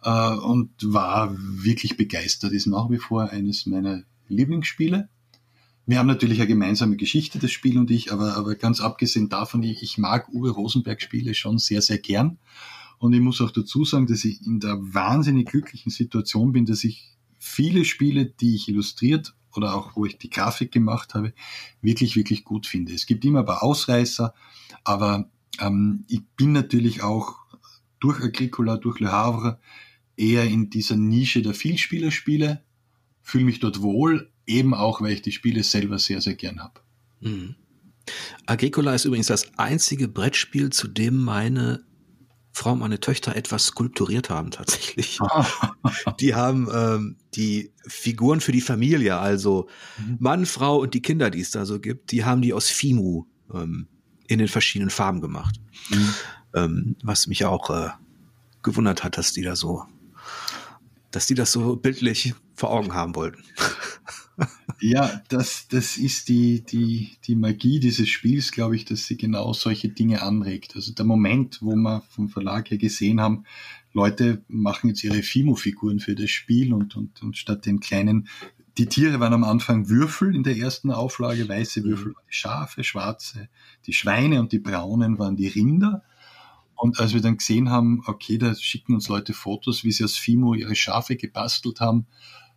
äh, 0.02 0.34
und 0.36 0.70
war 0.82 1.34
wirklich 1.38 1.96
begeistert. 1.96 2.52
Ist 2.52 2.66
nach 2.66 2.90
wie 2.90 2.98
vor 2.98 3.30
eines 3.30 3.66
meiner 3.66 4.02
Lieblingsspiele. 4.28 5.08
Wir 5.84 5.98
haben 5.98 6.06
natürlich 6.06 6.38
eine 6.38 6.48
gemeinsame 6.48 6.96
Geschichte, 6.96 7.38
das 7.38 7.50
Spiel 7.50 7.76
und 7.76 7.90
ich, 7.90 8.12
aber, 8.12 8.36
aber 8.36 8.54
ganz 8.54 8.80
abgesehen 8.80 9.28
davon, 9.28 9.62
ich, 9.62 9.82
ich 9.82 9.98
mag 9.98 10.28
Uwe 10.28 10.50
Rosenberg 10.50 11.02
Spiele 11.02 11.34
schon 11.34 11.58
sehr, 11.58 11.82
sehr 11.82 11.98
gern. 11.98 12.38
Und 12.98 13.14
ich 13.14 13.20
muss 13.20 13.40
auch 13.40 13.50
dazu 13.50 13.84
sagen, 13.84 14.06
dass 14.06 14.24
ich 14.24 14.46
in 14.46 14.60
der 14.60 14.78
wahnsinnig 14.80 15.48
glücklichen 15.48 15.90
Situation 15.90 16.52
bin, 16.52 16.66
dass 16.66 16.84
ich 16.84 17.16
viele 17.36 17.84
Spiele, 17.84 18.26
die 18.26 18.54
ich 18.54 18.68
illustriert 18.68 19.34
oder 19.56 19.74
auch 19.74 19.96
wo 19.96 20.06
ich 20.06 20.18
die 20.18 20.30
Grafik 20.30 20.72
gemacht 20.72 21.14
habe, 21.14 21.32
wirklich, 21.80 22.16
wirklich 22.16 22.44
gut 22.44 22.66
finde. 22.66 22.92
Es 22.92 23.06
gibt 23.06 23.24
immer 23.24 23.40
ein 23.40 23.46
paar 23.46 23.62
Ausreißer, 23.62 24.34
aber 24.84 25.28
ähm, 25.60 26.04
ich 26.08 26.22
bin 26.36 26.52
natürlich 26.52 27.02
auch 27.02 27.36
durch 28.00 28.20
Agricola, 28.22 28.76
durch 28.76 29.00
Le 29.00 29.12
Havre 29.12 29.60
eher 30.16 30.44
in 30.44 30.70
dieser 30.70 30.96
Nische 30.96 31.42
der 31.42 31.54
Vielspielerspiele, 31.54 32.62
fühle 33.22 33.44
mich 33.44 33.60
dort 33.60 33.82
wohl, 33.82 34.30
eben 34.46 34.74
auch, 34.74 35.00
weil 35.00 35.12
ich 35.12 35.22
die 35.22 35.32
Spiele 35.32 35.62
selber 35.62 35.98
sehr, 35.98 36.20
sehr 36.20 36.34
gern 36.34 36.60
habe. 36.60 36.80
Mhm. 37.20 37.54
Agricola 38.46 38.94
ist 38.94 39.04
übrigens 39.04 39.28
das 39.28 39.56
einzige 39.58 40.08
Brettspiel, 40.08 40.70
zu 40.70 40.88
dem 40.88 41.22
meine 41.22 41.84
Frau 42.52 42.72
und 42.72 42.80
meine 42.80 43.00
Töchter 43.00 43.34
etwas 43.34 43.66
skulpturiert 43.66 44.28
haben 44.28 44.50
tatsächlich. 44.50 45.18
die 46.20 46.34
haben 46.34 46.68
ähm, 46.72 47.16
die 47.34 47.72
Figuren 47.86 48.40
für 48.40 48.52
die 48.52 48.60
Familie, 48.60 49.16
also 49.16 49.68
mhm. 49.98 50.16
Mann, 50.20 50.46
Frau 50.46 50.78
und 50.78 50.92
die 50.94 51.02
Kinder, 51.02 51.30
die 51.30 51.40
es 51.40 51.50
da 51.50 51.64
so 51.64 51.80
gibt, 51.80 52.12
die 52.12 52.24
haben 52.24 52.42
die 52.42 52.52
aus 52.52 52.68
Fimu 52.68 53.24
ähm, 53.52 53.88
in 54.26 54.38
den 54.38 54.48
verschiedenen 54.48 54.90
Farben 54.90 55.20
gemacht. 55.20 55.60
Mhm. 55.90 56.14
Ähm, 56.54 56.96
was 57.02 57.26
mich 57.26 57.46
auch 57.46 57.70
äh, 57.70 57.90
gewundert 58.62 59.02
hat, 59.02 59.16
dass 59.16 59.32
die 59.32 59.42
da 59.42 59.56
so, 59.56 59.84
dass 61.10 61.26
die 61.26 61.34
das 61.34 61.52
so 61.52 61.76
bildlich 61.76 62.34
vor 62.54 62.70
Augen 62.70 62.92
haben 62.94 63.14
wollten. 63.14 63.42
ja, 64.82 65.22
das, 65.28 65.68
das 65.68 65.96
ist 65.96 66.28
die, 66.28 66.64
die, 66.64 67.12
die 67.24 67.36
Magie 67.36 67.78
dieses 67.78 68.08
Spiels, 68.08 68.50
glaube 68.50 68.74
ich, 68.74 68.84
dass 68.84 69.06
sie 69.06 69.16
genau 69.16 69.52
solche 69.52 69.88
Dinge 69.88 70.22
anregt. 70.22 70.74
Also 70.74 70.92
der 70.92 71.04
Moment, 71.04 71.62
wo 71.62 71.76
wir 71.76 72.02
vom 72.10 72.28
Verlag 72.28 72.68
her 72.70 72.78
gesehen 72.78 73.20
haben, 73.20 73.44
Leute 73.92 74.42
machen 74.48 74.88
jetzt 74.88 75.04
ihre 75.04 75.22
Fimo-Figuren 75.22 76.00
für 76.00 76.16
das 76.16 76.30
Spiel 76.30 76.74
und, 76.74 76.96
und, 76.96 77.22
und 77.22 77.36
statt 77.36 77.64
den 77.64 77.78
kleinen, 77.78 78.28
die 78.76 78.86
Tiere 78.86 79.20
waren 79.20 79.34
am 79.34 79.44
Anfang 79.44 79.88
Würfel 79.88 80.34
in 80.34 80.42
der 80.42 80.56
ersten 80.56 80.90
Auflage, 80.90 81.48
weiße 81.48 81.80
mhm. 81.80 81.84
Würfel 81.84 82.14
waren 82.14 82.24
die 82.28 82.34
Schafe, 82.34 82.82
schwarze, 82.82 83.48
die 83.86 83.92
Schweine 83.92 84.40
und 84.40 84.50
die 84.50 84.58
braunen 84.58 85.18
waren 85.18 85.36
die 85.36 85.48
Rinder. 85.48 86.02
Und 86.74 86.98
als 86.98 87.14
wir 87.14 87.20
dann 87.20 87.36
gesehen 87.36 87.70
haben, 87.70 88.02
okay, 88.06 88.38
da 88.38 88.52
schicken 88.56 88.94
uns 88.94 89.08
Leute 89.08 89.32
Fotos, 89.32 89.84
wie 89.84 89.92
sie 89.92 90.02
aus 90.02 90.16
Fimo 90.16 90.54
ihre 90.54 90.74
Schafe 90.74 91.14
gebastelt 91.14 91.78
haben, 91.78 92.06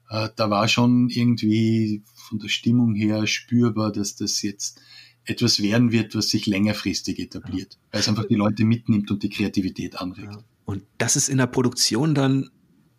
äh, 0.10 0.30
da 0.36 0.50
war 0.50 0.68
schon 0.68 1.10
irgendwie 1.10 2.04
von 2.14 2.40
der 2.40 2.50
Stimmung 2.50 2.94
her 2.96 3.28
spürbar, 3.28 3.92
dass 3.92 4.16
das 4.16 4.42
jetzt 4.42 4.80
etwas 5.26 5.62
werden 5.62 5.92
wird, 5.92 6.16
was 6.16 6.30
sich 6.30 6.46
längerfristig 6.46 7.20
etabliert, 7.20 7.80
weil 7.92 8.02
es 8.02 8.08
einfach 8.08 8.26
die 8.26 8.36
Leute 8.36 8.64
mitnimmt 8.64 9.10
und 9.10 9.24
die 9.24 9.30
Kreativität 9.30 10.00
anregt. 10.00 10.34
Ja. 10.34 10.44
Und 10.66 10.84
das 10.98 11.16
ist 11.16 11.30
in 11.30 11.38
der 11.38 11.48
Produktion 11.48 12.14
dann 12.16 12.50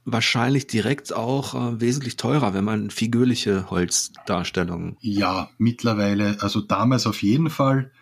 wahrscheinlich 0.05 0.66
direkt 0.66 1.12
auch 1.12 1.55
äh, 1.55 1.81
wesentlich 1.81 2.16
teurer, 2.16 2.55
wenn 2.55 2.65
man 2.65 2.91
figürliche 2.91 3.69
Holzdarstellungen. 3.70 4.97
Ja, 5.01 5.51
mittlerweile, 5.59 6.41
also 6.41 6.61
damals 6.61 7.07
auf 7.07 7.23
jeden 7.23 7.51
Fall. 7.51 7.93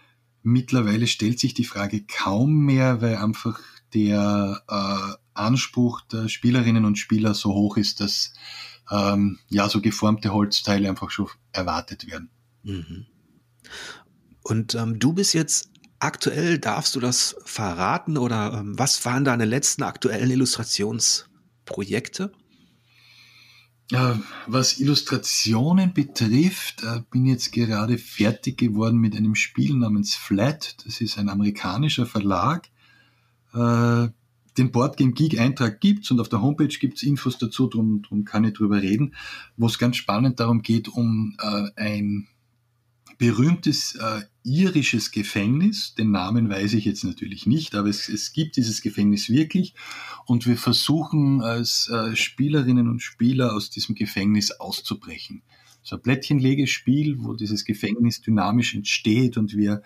Mittlerweile 0.42 1.06
stellt 1.06 1.40
sich 1.40 1.54
die 1.54 1.64
Frage 1.64 2.04
kaum 2.04 2.66
mehr, 2.66 3.00
weil 3.00 3.16
einfach 3.16 3.58
der 3.94 4.62
äh, 4.68 5.14
Anspruch 5.32 6.02
der 6.02 6.28
Spielerinnen 6.28 6.84
und 6.84 6.98
Spieler 6.98 7.32
so 7.32 7.54
hoch 7.54 7.78
ist, 7.78 8.00
dass 8.00 8.34
ähm, 8.90 9.38
ja 9.48 9.68
so 9.68 9.80
geformte 9.80 10.32
Holzteile 10.32 10.88
einfach 10.88 11.10
schon 11.10 11.28
erwartet 11.52 12.10
werden. 12.10 12.30
Mhm. 12.62 13.06
Und 14.42 14.74
ähm, 14.74 14.98
du 14.98 15.12
bist 15.12 15.34
jetzt 15.34 15.70
aktuell, 15.98 16.58
darfst 16.58 16.94
du 16.94 17.00
das 17.00 17.36
verraten 17.44 18.18
oder 18.18 18.52
ähm, 18.52 18.78
was 18.78 19.04
waren 19.04 19.24
deine 19.24 19.46
letzten 19.46 19.82
aktuellen 19.82 20.30
Illustrationsprojekte? 20.30 22.32
Ja, 23.90 24.18
was 24.46 24.80
Illustrationen 24.80 25.92
betrifft, 25.92 26.82
äh, 26.82 27.02
bin 27.10 27.26
jetzt 27.26 27.52
gerade 27.52 27.98
fertig 27.98 28.56
geworden 28.56 28.98
mit 28.98 29.14
einem 29.14 29.34
Spiel 29.34 29.74
namens 29.74 30.14
Flat. 30.14 30.76
Das 30.86 31.00
ist 31.00 31.18
ein 31.18 31.28
amerikanischer 31.28 32.06
Verlag. 32.06 32.68
Äh, 33.52 34.08
den 34.56 34.70
Boardgame 34.70 35.12
Geek 35.12 35.38
Eintrag 35.38 35.80
gibt's 35.80 36.10
und 36.10 36.20
auf 36.20 36.28
der 36.28 36.42
Homepage 36.42 36.68
gibt's 36.68 37.02
Infos 37.02 37.38
dazu, 37.38 37.66
darum, 37.66 38.02
darum 38.02 38.24
kann 38.24 38.44
ich 38.44 38.54
drüber 38.54 38.80
reden, 38.82 39.14
wo 39.56 39.66
es 39.66 39.78
ganz 39.78 39.96
spannend 39.96 40.40
darum 40.40 40.62
geht, 40.62 40.88
um 40.88 41.36
äh, 41.40 41.70
ein 41.76 42.28
berühmtes 43.18 43.94
äh, 43.96 44.22
irisches 44.42 45.10
Gefängnis. 45.10 45.94
Den 45.94 46.10
Namen 46.10 46.48
weiß 46.48 46.74
ich 46.74 46.84
jetzt 46.84 47.04
natürlich 47.04 47.46
nicht, 47.46 47.74
aber 47.74 47.88
es, 47.88 48.08
es 48.08 48.32
gibt 48.32 48.56
dieses 48.56 48.82
Gefängnis 48.82 49.28
wirklich. 49.28 49.74
Und 50.26 50.46
wir 50.46 50.56
versuchen 50.56 51.42
als 51.42 51.88
äh, 51.88 52.16
Spielerinnen 52.16 52.88
und 52.88 53.02
Spieler 53.02 53.54
aus 53.54 53.70
diesem 53.70 53.94
Gefängnis 53.94 54.52
auszubrechen. 54.52 55.42
So 55.84 55.96
ein 55.96 56.02
Plättchenlegespiel, 56.02 57.18
wo 57.22 57.34
dieses 57.34 57.64
Gefängnis 57.64 58.22
dynamisch 58.22 58.74
entsteht 58.74 59.36
und 59.36 59.54
wir 59.54 59.82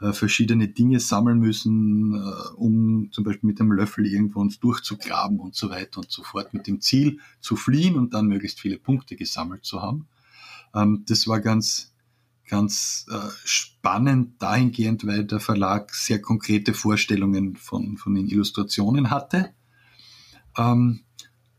äh, 0.00 0.12
verschiedene 0.12 0.68
Dinge 0.68 0.98
sammeln 0.98 1.38
müssen, 1.38 2.14
äh, 2.14 2.54
um 2.56 3.10
zum 3.12 3.22
Beispiel 3.22 3.48
mit 3.48 3.60
dem 3.60 3.70
Löffel 3.70 4.06
irgendwo 4.06 4.40
uns 4.40 4.58
durchzugraben 4.58 5.38
und 5.38 5.54
so 5.54 5.70
weiter 5.70 6.00
und 6.00 6.10
so 6.10 6.22
fort, 6.22 6.54
mit 6.54 6.66
dem 6.66 6.80
Ziel 6.80 7.20
zu 7.40 7.56
fliehen 7.56 7.96
und 7.96 8.14
dann 8.14 8.26
möglichst 8.26 8.60
viele 8.60 8.78
Punkte 8.78 9.14
gesammelt 9.14 9.64
zu 9.64 9.82
haben. 9.82 10.08
Ähm, 10.74 11.04
das 11.06 11.28
war 11.28 11.40
ganz 11.40 11.92
ganz 12.48 13.06
äh, 13.10 13.30
spannend 13.44 14.42
dahingehend, 14.42 15.06
weil 15.06 15.24
der 15.24 15.40
Verlag 15.40 15.94
sehr 15.94 16.20
konkrete 16.20 16.74
Vorstellungen 16.74 17.56
von, 17.56 17.96
von 17.96 18.14
den 18.14 18.28
Illustrationen 18.28 19.10
hatte. 19.10 19.54
Ähm, 20.58 21.00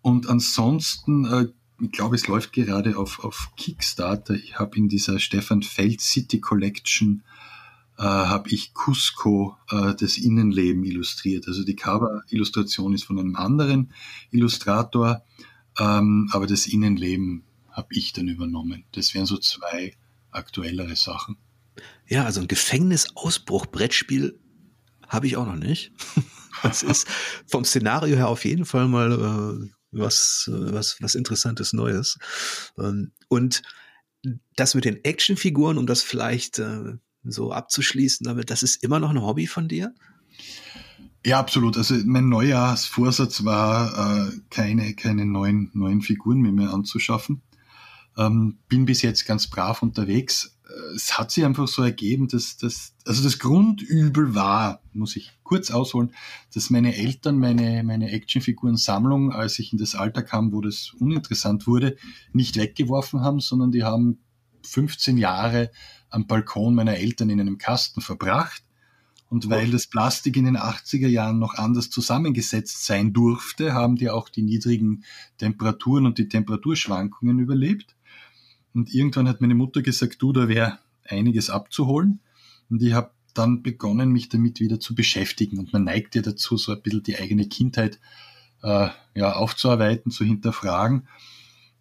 und 0.02 0.28
ansonsten, 0.28 1.26
äh, 1.26 1.48
ich 1.82 1.92
glaube, 1.92 2.16
es 2.16 2.28
läuft 2.28 2.54
gerade 2.54 2.98
auf, 2.98 3.24
auf 3.24 3.52
Kickstarter. 3.58 4.36
Ich 4.36 4.60
habe 4.60 4.78
in 4.78 4.90
dieser 4.90 5.20
Stefan 5.20 5.64
Feld 5.64 6.02
City 6.02 6.40
Collection 6.40 7.24
äh, 7.98 8.04
habe 8.04 8.50
ich 8.50 8.74
Cusco 8.74 9.58
äh, 9.70 9.94
das 9.96 10.18
Innenleben 10.18 10.84
illustriert. 10.84 11.48
Also 11.48 11.64
die 11.64 11.76
Cover-Illustration 11.76 12.94
ist 12.94 13.04
von 13.04 13.20
einem 13.20 13.36
anderen 13.36 13.94
Illustrator, 14.32 15.24
ähm, 15.80 16.30
aber 16.32 16.48
das 16.48 16.68
Innenleben 16.68 17.44
habe 17.70 17.88
ich 17.92 18.14
dann 18.14 18.28
übernommen. 18.28 18.86
Das 18.94 19.14
wären 19.14 19.26
so 19.26 19.38
zwei 19.38 19.96
aktuellere 20.32 20.96
Sachen. 20.96 21.38
Ja, 22.08 22.26
also 22.26 22.42
ein 22.42 22.48
Gefängnisausbruch-Brettspiel 22.48 24.40
habe 25.08 25.28
ich 25.28 25.38
auch 25.38 25.46
noch 25.46 25.56
nicht. 25.56 25.92
Das 26.62 26.84
ist 26.84 27.08
vom 27.46 27.66
Szenario 27.66 28.16
her 28.16 28.30
auf 28.30 28.46
jeden 28.46 28.64
Fall 28.64 28.88
mal 28.88 29.12
äh, 29.12 29.70
was, 29.94 30.50
was, 30.52 31.02
was 31.02 31.16
Interessantes 31.16 31.74
Neues. 31.74 32.18
Ähm, 32.78 33.12
und 33.28 33.62
das 34.56 34.76
mit 34.76 34.86
den 34.86 35.04
Actionfiguren, 35.04 35.78
um 35.78 35.86
das 35.86 36.02
vielleicht 36.02 36.60
äh, 36.60 36.98
so 37.24 37.52
abzuschließen, 37.52 38.26
damit, 38.26 38.50
das 38.50 38.64
ist 38.64 38.84
immer 38.84 39.00
noch 39.00 39.10
ein 39.10 39.22
Hobby 39.22 39.48
von 39.48 39.68
dir? 39.68 39.94
Ja, 41.26 41.40
absolut. 41.40 41.78
Also 41.78 41.96
mein 42.06 42.28
Neujahrsvorsatz 42.28 43.46
war, 43.46 44.28
äh, 44.28 44.32
keine, 44.50 44.94
keine 44.94 45.26
neuen, 45.26 45.72
neuen 45.74 46.02
Figuren 46.02 46.42
mehr, 46.42 46.52
mehr 46.52 46.74
anzuschaffen. 46.74 47.42
Ähm, 48.18 48.60
bin 48.68 48.86
bis 48.86 49.02
jetzt 49.02 49.26
ganz 49.26 49.48
brav 49.48 49.82
unterwegs. 49.82 50.53
Äh, 50.74 50.96
es 50.96 51.18
hat 51.18 51.32
sich 51.32 51.46
einfach 51.46 51.68
so 51.68 51.84
ergeben, 51.84 52.28
dass 52.28 52.58
das, 52.58 52.94
also 53.06 53.24
das 53.24 53.40
Grundübel 53.40 54.36
war, 54.36 54.82
muss 54.94 55.16
ich 55.16 55.32
kurz 55.44 55.72
ausholen, 55.72 56.14
dass 56.54 56.70
meine 56.70 56.96
Eltern 56.96 57.38
meine, 57.38 57.84
meine 57.84 58.12
Actionfiguren-Sammlung, 58.12 59.32
als 59.32 59.60
ich 59.60 59.72
in 59.72 59.80
das 59.80 59.96
Alter 59.96 60.24
kam, 60.24 60.52
wo 60.52 60.62
das 60.62 60.94
uninteressant 61.00 61.68
wurde, 61.68 61.98
nicht 62.32 62.58
weggeworfen 62.58 63.22
haben, 63.22 63.40
sondern 63.40 63.72
die 63.72 63.84
haben 63.84 64.20
15 64.66 65.18
Jahre 65.18 65.72
am 66.10 66.28
Balkon 66.28 66.76
meiner 66.76 66.96
Eltern 66.96 67.30
in 67.30 67.40
einem 67.40 67.58
Kasten 67.58 68.02
verbracht. 68.02 68.64
Und 69.30 69.50
weil 69.50 69.72
das 69.72 69.88
Plastik 69.88 70.38
in 70.38 70.46
den 70.46 70.58
80er 70.58 71.08
Jahren 71.08 71.40
noch 71.40 71.56
anders 71.56 71.90
zusammengesetzt 71.90 72.86
sein 72.86 73.14
durfte, 73.14 73.74
haben 73.74 73.96
die 73.96 74.12
auch 74.12 74.30
die 74.30 74.44
niedrigen 74.44 75.04
Temperaturen 75.40 76.06
und 76.06 76.20
die 76.20 76.28
Temperaturschwankungen 76.28 77.40
überlebt. 77.40 77.96
Und 78.74 78.94
irgendwann 78.94 79.28
hat 79.28 79.42
meine 79.42 79.56
Mutter 79.56 79.82
gesagt, 79.82 80.22
du, 80.22 80.34
da 80.34 80.48
wäre 80.48 80.80
einiges 81.06 81.50
abzuholen. 81.50 82.22
Und 82.70 82.82
ich 82.82 82.94
habe 82.94 83.12
dann 83.34 83.62
begonnen, 83.64 84.12
mich 84.12 84.30
damit 84.30 84.60
wieder 84.60 84.80
zu 84.80 84.96
beschäftigen. 84.96 85.60
Und 85.60 85.74
man 85.74 85.84
neigt 85.84 86.16
ja 86.16 86.22
dazu, 86.22 86.58
so 86.58 86.72
ein 86.72 86.82
bisschen 86.82 87.04
die 87.04 87.18
eigene 87.18 87.48
Kindheit 87.48 88.00
äh, 88.62 88.90
ja, 89.16 89.34
aufzuarbeiten, 89.34 90.12
zu 90.12 90.24
hinterfragen. 90.24 91.08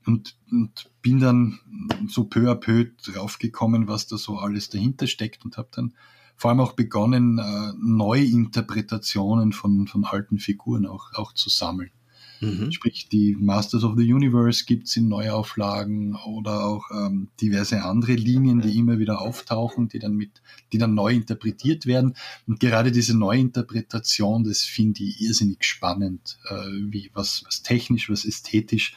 Und, 0.05 0.37
und 0.51 0.91
bin 1.01 1.21
dann 1.21 1.61
so 2.09 2.25
peu 2.25 2.51
à 2.51 2.57
peu 2.57 2.87
draufgekommen, 3.05 3.87
was 3.87 4.07
da 4.07 4.17
so 4.17 4.39
alles 4.39 4.69
dahinter 4.69 5.07
steckt 5.07 5.45
und 5.45 5.57
habe 5.57 5.69
dann 5.73 5.95
vor 6.37 6.51
allem 6.51 6.61
auch 6.61 6.73
begonnen, 6.73 7.39
äh, 7.39 7.73
Neuinterpretationen 7.79 9.53
von, 9.53 9.87
von 9.87 10.05
alten 10.05 10.39
Figuren 10.39 10.87
auch, 10.87 11.13
auch 11.15 11.33
zu 11.35 11.51
sammeln. 11.51 11.91
Mhm. 12.43 12.73
Sprich, 12.73 13.09
die 13.09 13.37
Masters 13.39 13.85
of 13.85 13.97
the 13.97 14.13
Universe 14.13 14.65
gibt's 14.65 14.97
in 14.97 15.09
Neuauflagen 15.09 16.17
oder 16.27 16.65
auch 16.65 16.91
ähm, 16.91 17.29
diverse 17.41 17.85
andere 17.85 18.15
Linien, 18.15 18.61
die 18.61 18.77
immer 18.77 18.99
wieder 18.99 19.21
auftauchen, 19.21 19.89
die 19.89 20.01
dann 20.01 20.15
mit, 20.15 20.43
die 20.73 20.79
dann 20.79 20.95
neu 20.95 21.13
interpretiert 21.13 21.87
werden. 21.87 22.15
Und 22.49 22.59
gerade 22.59 22.91
diese 22.91 23.17
Neuinterpretation, 23.17 24.43
das 24.43 24.63
finde 24.63 25.05
ich 25.05 25.21
irrsinnig 25.21 25.65
spannend, 25.65 26.39
äh, 26.49 26.55
wie 26.91 27.11
was, 27.15 27.45
was 27.47 27.63
technisch, 27.63 28.11
was 28.11 28.25
ästhetisch 28.25 28.97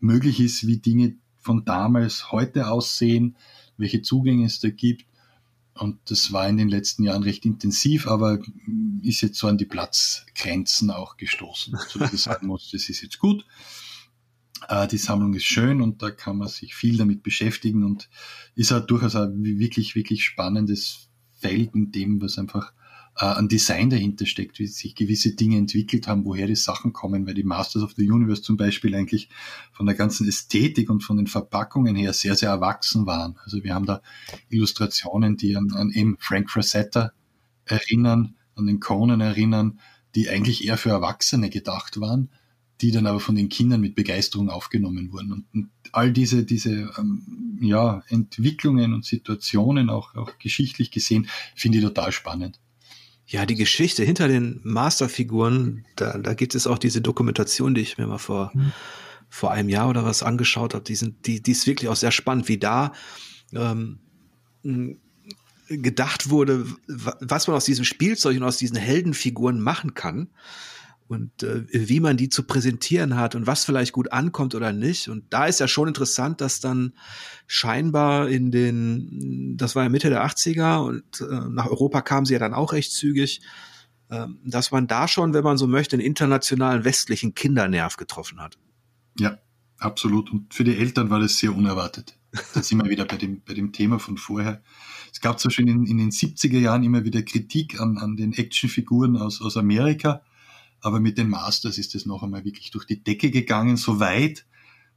möglich 0.00 0.40
ist, 0.40 0.66
wie 0.66 0.78
Dinge 0.78 1.16
von 1.38 1.66
damals 1.66 2.32
heute 2.32 2.68
aussehen, 2.68 3.36
welche 3.76 4.00
Zugänge 4.00 4.46
es 4.46 4.58
da 4.58 4.70
gibt 4.70 5.04
und 5.78 5.98
das 6.06 6.32
war 6.32 6.48
in 6.48 6.56
den 6.56 6.68
letzten 6.68 7.04
Jahren 7.04 7.22
recht 7.22 7.44
intensiv, 7.44 8.06
aber 8.06 8.38
ist 9.02 9.20
jetzt 9.20 9.38
so 9.38 9.46
an 9.46 9.58
die 9.58 9.66
Platzgrenzen 9.66 10.90
auch 10.90 11.16
gestoßen, 11.16 11.78
so 11.88 11.98
dass 11.98 12.12
ich 12.12 12.22
sagen 12.22 12.46
muss, 12.46 12.70
das 12.70 12.88
ist 12.88 13.02
jetzt 13.02 13.18
gut. 13.18 13.44
Äh, 14.68 14.88
die 14.88 14.98
Sammlung 14.98 15.34
ist 15.34 15.44
schön 15.44 15.80
und 15.80 16.02
da 16.02 16.10
kann 16.10 16.38
man 16.38 16.48
sich 16.48 16.74
viel 16.74 16.96
damit 16.96 17.22
beschäftigen 17.22 17.84
und 17.84 18.08
ist 18.54 18.70
halt 18.70 18.90
durchaus 18.90 19.16
ein 19.16 19.44
wirklich, 19.44 19.94
wirklich 19.94 20.24
spannendes 20.24 21.08
Feld 21.38 21.74
in 21.74 21.92
dem, 21.92 22.20
was 22.20 22.38
einfach 22.38 22.72
ein 23.24 23.48
Design 23.48 23.88
dahinter 23.88 24.26
steckt, 24.26 24.58
wie 24.58 24.66
sich 24.66 24.94
gewisse 24.94 25.34
Dinge 25.34 25.56
entwickelt 25.56 26.06
haben, 26.06 26.24
woher 26.26 26.46
die 26.46 26.56
Sachen 26.56 26.92
kommen, 26.92 27.26
weil 27.26 27.34
die 27.34 27.44
Masters 27.44 27.82
of 27.82 27.94
the 27.96 28.10
Universe 28.10 28.42
zum 28.42 28.58
Beispiel 28.58 28.94
eigentlich 28.94 29.30
von 29.72 29.86
der 29.86 29.94
ganzen 29.94 30.28
Ästhetik 30.28 30.90
und 30.90 31.02
von 31.02 31.16
den 31.16 31.26
Verpackungen 31.26 31.96
her 31.96 32.12
sehr, 32.12 32.36
sehr 32.36 32.50
erwachsen 32.50 33.06
waren. 33.06 33.38
Also 33.44 33.64
wir 33.64 33.74
haben 33.74 33.86
da 33.86 34.02
Illustrationen, 34.50 35.38
die 35.38 35.56
an, 35.56 35.72
an 35.72 35.90
eben 35.92 36.16
Frank 36.20 36.50
Frazetta 36.50 37.12
erinnern, 37.64 38.36
an 38.54 38.66
den 38.66 38.80
Conan 38.80 39.20
erinnern, 39.20 39.80
die 40.14 40.28
eigentlich 40.28 40.66
eher 40.66 40.76
für 40.76 40.90
Erwachsene 40.90 41.48
gedacht 41.48 42.00
waren, 42.00 42.30
die 42.82 42.90
dann 42.90 43.06
aber 43.06 43.20
von 43.20 43.34
den 43.34 43.48
Kindern 43.48 43.80
mit 43.80 43.94
Begeisterung 43.94 44.50
aufgenommen 44.50 45.10
wurden. 45.12 45.32
Und, 45.32 45.46
und 45.54 45.70
all 45.92 46.12
diese, 46.12 46.44
diese 46.44 46.92
ähm, 46.98 47.58
ja, 47.62 48.02
Entwicklungen 48.08 48.92
und 48.92 49.06
Situationen, 49.06 49.88
auch, 49.88 50.14
auch 50.14 50.38
geschichtlich 50.38 50.90
gesehen, 50.90 51.28
finde 51.54 51.78
ich 51.78 51.84
total 51.84 52.12
spannend. 52.12 52.60
Ja, 53.26 53.44
die 53.44 53.56
Geschichte 53.56 54.04
hinter 54.04 54.28
den 54.28 54.60
Masterfiguren, 54.62 55.84
da, 55.96 56.16
da 56.16 56.34
gibt 56.34 56.54
es 56.54 56.66
auch 56.66 56.78
diese 56.78 57.00
Dokumentation, 57.00 57.74
die 57.74 57.80
ich 57.80 57.98
mir 57.98 58.06
mal 58.06 58.18
vor, 58.18 58.52
mhm. 58.54 58.72
vor 59.28 59.50
einem 59.50 59.68
Jahr 59.68 59.88
oder 59.88 60.04
was 60.04 60.22
angeschaut 60.22 60.74
habe. 60.74 60.84
Die, 60.84 60.94
sind, 60.94 61.26
die, 61.26 61.42
die 61.42 61.50
ist 61.50 61.66
wirklich 61.66 61.88
auch 61.88 61.96
sehr 61.96 62.12
spannend, 62.12 62.48
wie 62.48 62.58
da 62.58 62.92
ähm, 63.52 63.98
gedacht 65.68 66.30
wurde, 66.30 66.66
was 66.86 67.48
man 67.48 67.56
aus 67.56 67.64
diesem 67.64 67.84
Spielzeug 67.84 68.36
und 68.36 68.44
aus 68.44 68.58
diesen 68.58 68.76
Heldenfiguren 68.76 69.60
machen 69.60 69.94
kann. 69.94 70.28
Und 71.08 71.42
äh, 71.42 71.64
wie 71.70 72.00
man 72.00 72.16
die 72.16 72.28
zu 72.28 72.42
präsentieren 72.42 73.16
hat 73.16 73.34
und 73.34 73.46
was 73.46 73.64
vielleicht 73.64 73.92
gut 73.92 74.12
ankommt 74.12 74.54
oder 74.54 74.72
nicht. 74.72 75.08
Und 75.08 75.24
da 75.30 75.46
ist 75.46 75.60
ja 75.60 75.68
schon 75.68 75.88
interessant, 75.88 76.40
dass 76.40 76.60
dann 76.60 76.94
scheinbar 77.46 78.28
in 78.28 78.50
den, 78.50 79.56
das 79.56 79.76
war 79.76 79.84
ja 79.84 79.88
Mitte 79.88 80.10
der 80.10 80.26
80er 80.26 80.84
und 80.84 81.20
äh, 81.20 81.48
nach 81.50 81.66
Europa 81.66 82.00
kam 82.00 82.26
sie 82.26 82.32
ja 82.34 82.38
dann 82.38 82.54
auch 82.54 82.72
recht 82.72 82.92
zügig, 82.92 83.40
äh, 84.08 84.26
dass 84.44 84.72
man 84.72 84.86
da 84.88 85.06
schon, 85.06 85.32
wenn 85.32 85.44
man 85.44 85.58
so 85.58 85.66
möchte, 85.66 85.96
einen 85.96 86.04
internationalen 86.04 86.84
westlichen 86.84 87.34
Kindernerv 87.34 87.96
getroffen 87.96 88.40
hat. 88.40 88.58
Ja, 89.18 89.38
absolut. 89.78 90.30
Und 90.32 90.54
für 90.54 90.64
die 90.64 90.76
Eltern 90.76 91.10
war 91.10 91.20
das 91.20 91.38
sehr 91.38 91.54
unerwartet. 91.54 92.18
Da 92.54 92.62
sind 92.62 92.82
wir 92.82 92.90
wieder 92.90 93.04
bei 93.06 93.16
dem, 93.16 93.42
bei 93.46 93.54
dem 93.54 93.72
Thema 93.72 93.98
von 93.98 94.18
vorher. 94.18 94.62
Es 95.12 95.20
gab 95.20 95.40
zwar 95.40 95.50
schon 95.50 95.68
in, 95.68 95.86
in 95.86 95.96
den 95.96 96.10
70er 96.10 96.58
Jahren 96.58 96.82
immer 96.82 97.04
wieder 97.04 97.22
Kritik 97.22 97.80
an, 97.80 97.96
an 97.96 98.16
den 98.16 98.32
Actionfiguren 98.32 99.16
aus, 99.16 99.40
aus 99.40 99.56
Amerika, 99.56 100.22
aber 100.80 101.00
mit 101.00 101.18
den 101.18 101.28
Masters 101.28 101.78
ist 101.78 101.94
es 101.94 102.06
noch 102.06 102.22
einmal 102.22 102.44
wirklich 102.44 102.70
durch 102.70 102.86
die 102.86 103.02
Decke 103.02 103.30
gegangen, 103.30 103.76
so 103.76 104.00
weit, 104.00 104.46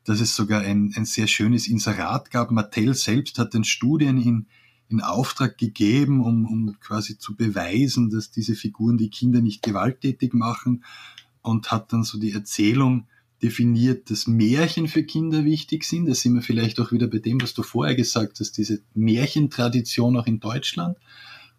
dass 0.03 0.21
es 0.21 0.35
sogar 0.35 0.61
ein, 0.61 0.93
ein 0.95 1.05
sehr 1.05 1.27
schönes 1.27 1.67
Inserat 1.67 2.31
gab. 2.31 2.51
Mattel 2.51 2.93
selbst 2.93 3.37
hat 3.37 3.53
den 3.53 3.63
Studien 3.63 4.21
in, 4.21 4.47
in 4.87 5.01
Auftrag 5.01 5.57
gegeben, 5.57 6.23
um, 6.23 6.45
um 6.45 6.79
quasi 6.79 7.17
zu 7.17 7.35
beweisen, 7.35 8.09
dass 8.09 8.31
diese 8.31 8.55
Figuren 8.55 8.97
die 8.97 9.09
Kinder 9.09 9.41
nicht 9.41 9.61
gewalttätig 9.61 10.33
machen 10.33 10.83
und 11.41 11.71
hat 11.71 11.93
dann 11.93 12.03
so 12.03 12.19
die 12.19 12.31
Erzählung 12.31 13.07
definiert, 13.41 14.09
dass 14.09 14.27
Märchen 14.27 14.87
für 14.87 15.03
Kinder 15.03 15.45
wichtig 15.45 15.83
sind. 15.85 16.07
Da 16.07 16.13
sind 16.13 16.33
wir 16.33 16.41
vielleicht 16.41 16.79
auch 16.79 16.91
wieder 16.91 17.07
bei 17.07 17.19
dem, 17.19 17.41
was 17.41 17.53
du 17.53 17.63
vorher 17.63 17.95
gesagt 17.95 18.39
hast, 18.39 18.57
diese 18.57 18.81
Märchentradition 18.93 20.17
auch 20.17 20.27
in 20.27 20.39
Deutschland 20.39 20.97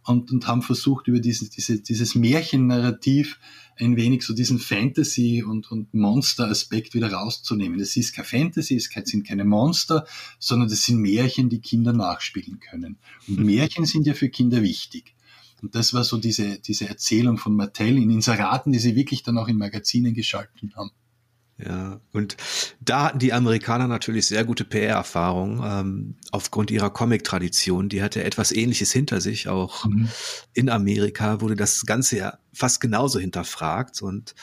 und, 0.05 0.33
und 0.33 0.47
haben 0.47 0.63
versucht, 0.63 1.09
über 1.09 1.21
dieses, 1.21 1.51
diese, 1.51 1.81
dieses 1.81 2.15
Märchennarrativ 2.15 3.39
ein 3.77 3.97
wenig 3.97 4.23
so 4.23 4.35
diesen 4.35 4.59
Fantasy- 4.59 5.43
und, 5.43 5.71
und 5.71 5.95
Monster-Aspekt 5.95 6.95
wieder 6.95 7.13
rauszunehmen. 7.13 7.81
Es 7.81 7.97
ist 7.97 8.13
kein 8.13 8.25
Fantasy, 8.25 8.77
es 8.77 8.91
sind 9.05 9.27
keine 9.27 9.45
Monster, 9.45 10.07
sondern 10.39 10.69
das 10.69 10.85
sind 10.85 10.99
Märchen, 10.99 11.49
die 11.49 11.61
Kinder 11.61 11.93
nachspielen 11.93 12.61
können. 12.61 12.99
Und 13.27 13.39
mhm. 13.39 13.47
Märchen 13.47 13.87
sind 13.87 14.07
ja 14.07 14.15
für 14.15 14.29
Kinder 14.29 14.63
wichtig. 14.63 15.15
Und 15.63 15.75
das 15.75 15.93
war 15.93 16.05
so 16.05 16.17
diese, 16.17 16.59
diese 16.59 16.89
Erzählung 16.89 17.37
von 17.37 17.55
Mattel 17.55 17.99
in 17.99 18.11
Inseraten, 18.11 18.73
die 18.73 18.79
sie 18.79 18.97
wirklich 18.97 19.23
dann 19.23 19.39
auch 19.39 19.49
in 19.49 19.59
Magazinen 19.59 20.15
geschalten 20.15 20.75
haben. 20.75 20.91
Ja, 21.65 22.01
und 22.13 22.37
da 22.81 23.05
hatten 23.05 23.19
die 23.19 23.33
Amerikaner 23.33 23.87
natürlich 23.87 24.27
sehr 24.27 24.45
gute 24.45 24.65
PR-Erfahrung 24.65 25.63
ähm, 25.65 26.15
aufgrund 26.33 26.71
ihrer 26.71 26.91
Comic-Tradition. 26.91 27.89
Die 27.89 28.03
hatte 28.03 28.25
etwas 28.25 28.53
Ähnliches 28.53 28.93
hinter 28.93 29.21
sich. 29.21 29.49
Auch 29.49 29.85
mhm. 29.85 30.09
in 30.55 30.69
Amerika 30.69 31.41
wurde 31.41 31.57
das 31.57 31.85
Ganze 31.87 32.17
ja 32.17 32.39
fast 32.53 32.81
genauso 32.81 33.19
hinterfragt 33.19 34.03
und 34.03 34.35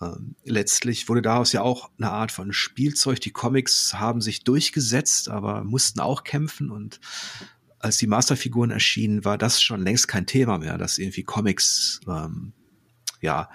ähm, 0.00 0.36
letztlich 0.44 1.08
wurde 1.08 1.22
daraus 1.22 1.52
ja 1.52 1.62
auch 1.62 1.90
eine 1.98 2.10
Art 2.10 2.32
von 2.32 2.52
Spielzeug. 2.52 3.20
Die 3.20 3.32
Comics 3.32 3.94
haben 3.94 4.20
sich 4.20 4.44
durchgesetzt, 4.44 5.28
aber 5.28 5.64
mussten 5.64 6.00
auch 6.00 6.24
kämpfen 6.24 6.70
und 6.70 7.00
als 7.80 7.98
die 7.98 8.06
Masterfiguren 8.06 8.70
erschienen, 8.70 9.24
war 9.24 9.38
das 9.38 9.62
schon 9.62 9.82
längst 9.82 10.08
kein 10.08 10.26
Thema 10.26 10.58
mehr, 10.58 10.78
dass 10.78 10.98
irgendwie 10.98 11.22
Comics 11.22 12.00
ähm, 12.08 12.52
ja 13.20 13.50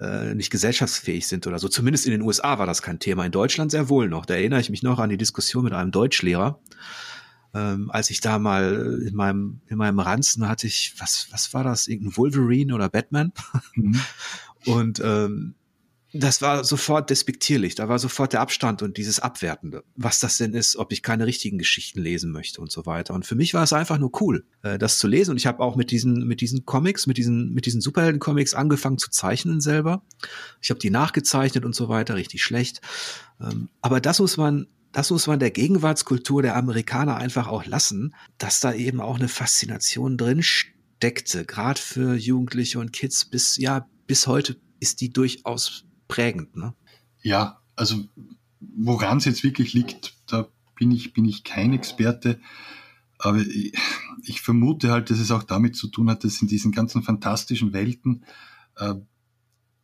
äh, 0.00 0.34
nicht 0.34 0.50
gesellschaftsfähig 0.50 1.26
sind 1.26 1.46
oder 1.46 1.58
so. 1.58 1.68
Zumindest 1.68 2.06
in 2.06 2.12
den 2.12 2.22
USA 2.22 2.58
war 2.58 2.66
das 2.66 2.82
kein 2.82 2.98
Thema. 2.98 3.24
In 3.24 3.32
Deutschland 3.32 3.70
sehr 3.70 3.88
wohl 3.88 4.08
noch. 4.08 4.26
Da 4.26 4.34
erinnere 4.34 4.60
ich 4.60 4.70
mich 4.70 4.82
noch 4.82 4.98
an 4.98 5.10
die 5.10 5.16
Diskussion 5.16 5.64
mit 5.64 5.72
einem 5.72 5.90
Deutschlehrer. 5.90 6.58
Ähm, 7.54 7.90
als 7.90 8.08
ich 8.10 8.20
da 8.20 8.38
mal 8.38 9.02
in 9.06 9.14
meinem, 9.14 9.60
in 9.68 9.76
meinem 9.76 9.98
Ranzen 9.98 10.48
hatte 10.48 10.66
ich, 10.66 10.94
was, 10.98 11.28
was 11.30 11.52
war 11.52 11.64
das? 11.64 11.86
Irgendein 11.86 12.16
Wolverine 12.16 12.74
oder 12.74 12.88
Batman? 12.88 13.32
Mhm. 13.74 14.00
Und 14.64 15.00
ähm, 15.04 15.54
das 16.14 16.42
war 16.42 16.62
sofort 16.62 17.08
despektierlich. 17.08 17.74
Da 17.74 17.88
war 17.88 17.98
sofort 17.98 18.34
der 18.34 18.40
Abstand 18.40 18.82
und 18.82 18.98
dieses 18.98 19.18
Abwertende. 19.18 19.82
Was 19.96 20.20
das 20.20 20.36
denn 20.36 20.52
ist, 20.52 20.76
ob 20.76 20.92
ich 20.92 21.02
keine 21.02 21.26
richtigen 21.26 21.56
Geschichten 21.56 22.02
lesen 22.02 22.32
möchte 22.32 22.60
und 22.60 22.70
so 22.70 22.84
weiter. 22.84 23.14
Und 23.14 23.24
für 23.24 23.34
mich 23.34 23.54
war 23.54 23.62
es 23.62 23.72
einfach 23.72 23.98
nur 23.98 24.10
cool, 24.20 24.44
äh, 24.62 24.78
das 24.78 24.98
zu 24.98 25.08
lesen. 25.08 25.30
Und 25.30 25.36
ich 25.38 25.46
habe 25.46 25.60
auch 25.60 25.74
mit 25.74 25.90
diesen, 25.90 26.26
mit 26.26 26.42
diesen 26.42 26.66
Comics, 26.66 27.06
mit 27.06 27.16
diesen, 27.16 27.54
mit 27.54 27.64
diesen 27.64 27.80
Superhelden-Comics 27.80 28.52
angefangen 28.52 28.98
zu 28.98 29.10
zeichnen 29.10 29.60
selber. 29.62 30.02
Ich 30.60 30.68
habe 30.68 30.80
die 30.80 30.90
nachgezeichnet 30.90 31.64
und 31.64 31.74
so 31.74 31.88
weiter, 31.88 32.14
richtig 32.14 32.44
schlecht. 32.44 32.82
Ähm, 33.40 33.70
aber 33.80 34.00
das 34.00 34.18
muss 34.18 34.36
man 34.36 34.66
das 34.92 35.10
muss 35.10 35.26
man 35.26 35.38
der 35.38 35.50
Gegenwartskultur 35.50 36.42
der 36.42 36.54
Amerikaner 36.54 37.16
einfach 37.16 37.48
auch 37.48 37.64
lassen, 37.64 38.14
dass 38.36 38.60
da 38.60 38.74
eben 38.74 39.00
auch 39.00 39.16
eine 39.16 39.28
Faszination 39.28 40.18
drin 40.18 40.42
steckte, 40.42 41.46
gerade 41.46 41.80
für 41.80 42.14
Jugendliche 42.14 42.78
und 42.78 42.92
Kids 42.92 43.24
bis 43.24 43.56
ja 43.56 43.88
bis 44.06 44.26
heute 44.26 44.56
ist 44.80 45.00
die 45.00 45.10
durchaus 45.10 45.86
prägend. 46.12 46.56
Ne? 46.56 46.74
Ja, 47.22 47.60
also 47.74 48.04
woran 48.60 49.18
es 49.18 49.24
jetzt 49.24 49.42
wirklich 49.42 49.72
liegt, 49.72 50.14
da 50.26 50.48
bin 50.76 50.90
ich, 50.90 51.14
bin 51.14 51.24
ich 51.24 51.42
kein 51.42 51.72
Experte. 51.72 52.38
Aber 53.18 53.38
ich, 53.38 53.72
ich, 54.24 54.40
vermute 54.42 54.90
halt, 54.90 55.10
dass 55.10 55.18
es 55.18 55.30
auch 55.30 55.42
damit 55.42 55.76
zu 55.76 55.88
tun 55.88 56.10
hat, 56.10 56.24
dass 56.24 56.42
in 56.42 56.48
diesen 56.48 56.72
ganzen 56.72 57.02
fantastischen 57.02 57.72
Welten 57.72 58.24
äh, 58.76 58.94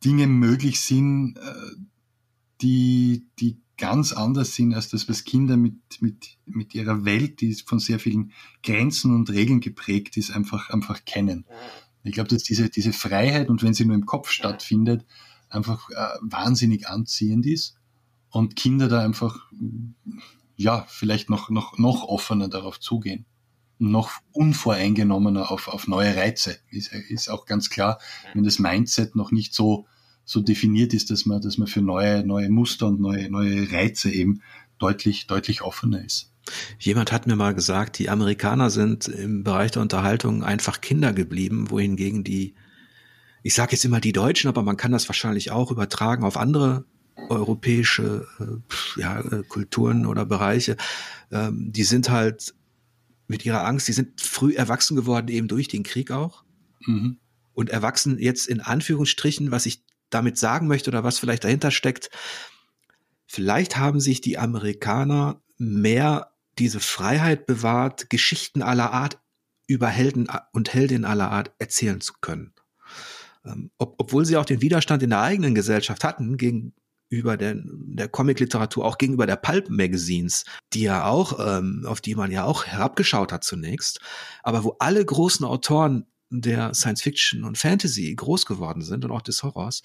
Dinge 0.03 0.27
möglich 0.27 0.81
sind, 0.81 1.37
äh, 1.37 1.75
die, 2.61 3.25
die 3.39 3.57
ganz 3.77 4.11
anders 4.11 4.53
sind 4.53 4.73
als 4.73 4.89
das, 4.89 5.07
was 5.09 5.23
Kinder 5.23 5.57
mit, 5.57 5.77
mit, 6.01 6.37
mit 6.45 6.75
ihrer 6.75 7.05
Welt, 7.05 7.41
die 7.41 7.53
von 7.55 7.79
sehr 7.79 7.99
vielen 7.99 8.33
Grenzen 8.61 9.15
und 9.15 9.31
Regeln 9.31 9.61
geprägt 9.61 10.17
ist, 10.17 10.31
einfach, 10.31 10.69
einfach 10.69 11.05
kennen. 11.05 11.45
Ich 12.03 12.11
glaube, 12.11 12.29
dass 12.29 12.43
diese, 12.43 12.69
diese 12.69 12.93
Freiheit 12.93 13.49
und 13.49 13.63
wenn 13.63 13.73
sie 13.73 13.85
nur 13.85 13.95
im 13.95 14.05
Kopf 14.05 14.29
stattfindet, 14.29 15.05
einfach 15.49 15.89
äh, 15.89 16.17
wahnsinnig 16.21 16.87
anziehend 16.87 17.45
ist 17.45 17.75
und 18.29 18.55
Kinder 18.55 18.87
da 18.87 19.01
einfach, 19.03 19.51
ja, 20.55 20.85
vielleicht 20.87 21.29
noch, 21.29 21.49
noch, 21.49 21.77
noch 21.77 22.03
offener 22.03 22.47
darauf 22.47 22.79
zugehen. 22.79 23.25
Noch 23.79 24.11
unvoreingenommener 24.33 25.51
auf, 25.51 25.67
auf 25.67 25.87
neue 25.87 26.15
Reize. 26.15 26.57
Ist, 26.69 26.91
ist 26.91 27.29
auch 27.29 27.45
ganz 27.45 27.69
klar, 27.69 27.99
wenn 28.33 28.43
das 28.43 28.59
Mindset 28.59 29.15
noch 29.15 29.31
nicht 29.31 29.53
so, 29.53 29.87
so 30.25 30.41
definiert 30.41 30.93
ist, 30.93 31.09
dass 31.11 31.25
man, 31.25 31.41
dass 31.41 31.57
man 31.57 31.67
für 31.67 31.81
neue, 31.81 32.25
neue 32.25 32.49
Muster 32.49 32.87
und 32.87 32.99
neue, 32.99 33.29
neue 33.31 33.71
Reize 33.71 34.11
eben 34.11 34.41
deutlich, 34.77 35.27
deutlich 35.27 35.61
offener 35.61 36.03
ist. 36.03 36.31
Jemand 36.79 37.11
hat 37.11 37.27
mir 37.27 37.35
mal 37.35 37.53
gesagt, 37.53 37.99
die 37.99 38.09
Amerikaner 38.09 38.69
sind 38.69 39.07
im 39.07 39.43
Bereich 39.43 39.71
der 39.71 39.81
Unterhaltung 39.81 40.43
einfach 40.43 40.81
Kinder 40.81 41.13
geblieben, 41.13 41.69
wohingegen 41.69 42.23
die 42.23 42.55
ich 43.43 43.53
sage 43.53 43.73
jetzt 43.73 43.85
immer 43.85 44.01
die 44.01 44.11
Deutschen, 44.11 44.47
aber 44.47 44.63
man 44.63 44.77
kann 44.77 44.91
das 44.91 45.07
wahrscheinlich 45.07 45.51
auch 45.51 45.71
übertragen 45.71 46.23
auf 46.23 46.37
andere 46.37 46.85
europäische 47.29 48.27
äh, 48.39 48.99
ja, 48.99 49.19
äh, 49.19 49.43
Kulturen 49.43 50.05
oder 50.05 50.25
Bereiche. 50.25 50.77
Ähm, 51.31 51.71
die 51.71 51.83
sind 51.83 52.09
halt 52.09 52.55
mit 53.27 53.45
ihrer 53.45 53.65
Angst, 53.65 53.87
die 53.87 53.93
sind 53.93 54.21
früh 54.21 54.55
erwachsen 54.55 54.95
geworden, 54.95 55.27
eben 55.27 55.47
durch 55.47 55.67
den 55.67 55.83
Krieg 55.83 56.11
auch. 56.11 56.43
Mhm. 56.85 57.17
Und 57.53 57.69
erwachsen 57.69 58.17
jetzt 58.19 58.47
in 58.47 58.61
Anführungsstrichen, 58.61 59.51
was 59.51 59.65
ich 59.65 59.83
damit 60.09 60.37
sagen 60.37 60.67
möchte 60.67 60.89
oder 60.89 61.03
was 61.03 61.19
vielleicht 61.19 61.43
dahinter 61.43 61.71
steckt, 61.71 62.09
vielleicht 63.27 63.77
haben 63.77 63.99
sich 63.99 64.21
die 64.21 64.37
Amerikaner 64.37 65.41
mehr 65.57 66.31
diese 66.57 66.79
Freiheit 66.79 67.45
bewahrt, 67.45 68.09
Geschichten 68.09 68.61
aller 68.61 68.91
Art 68.91 69.19
über 69.67 69.87
Helden 69.87 70.27
und 70.51 70.73
Heldinnen 70.73 71.05
aller 71.05 71.29
Art 71.29 71.51
erzählen 71.59 72.01
zu 72.01 72.13
können 72.21 72.53
ob, 73.77 73.95
obwohl 73.97 74.25
sie 74.25 74.37
auch 74.37 74.45
den 74.45 74.61
Widerstand 74.61 75.03
in 75.03 75.11
der 75.11 75.21
eigenen 75.21 75.55
Gesellschaft 75.55 76.03
hatten 76.03 76.37
gegenüber 76.37 77.37
der, 77.37 77.55
der 77.63 78.07
Comic-Literatur, 78.07 78.85
auch 78.85 78.97
gegenüber 78.97 79.25
der 79.25 79.37
Pulp-Magazines, 79.37 80.45
die 80.73 80.81
ja 80.81 81.05
auch, 81.05 81.39
ähm, 81.39 81.85
auf 81.85 82.01
die 82.01 82.15
man 82.15 82.31
ja 82.31 82.43
auch 82.43 82.65
herabgeschaut 82.65 83.31
hat 83.31 83.43
zunächst, 83.43 83.99
aber 84.43 84.63
wo 84.63 84.75
alle 84.79 85.03
großen 85.03 85.45
Autoren 85.45 86.05
der 86.31 86.73
Science 86.73 87.01
Fiction 87.01 87.43
und 87.43 87.57
Fantasy 87.57 88.13
groß 88.13 88.45
geworden 88.45 88.81
sind 88.81 89.03
und 89.03 89.11
auch 89.11 89.21
des 89.21 89.41
Horrors. 89.43 89.81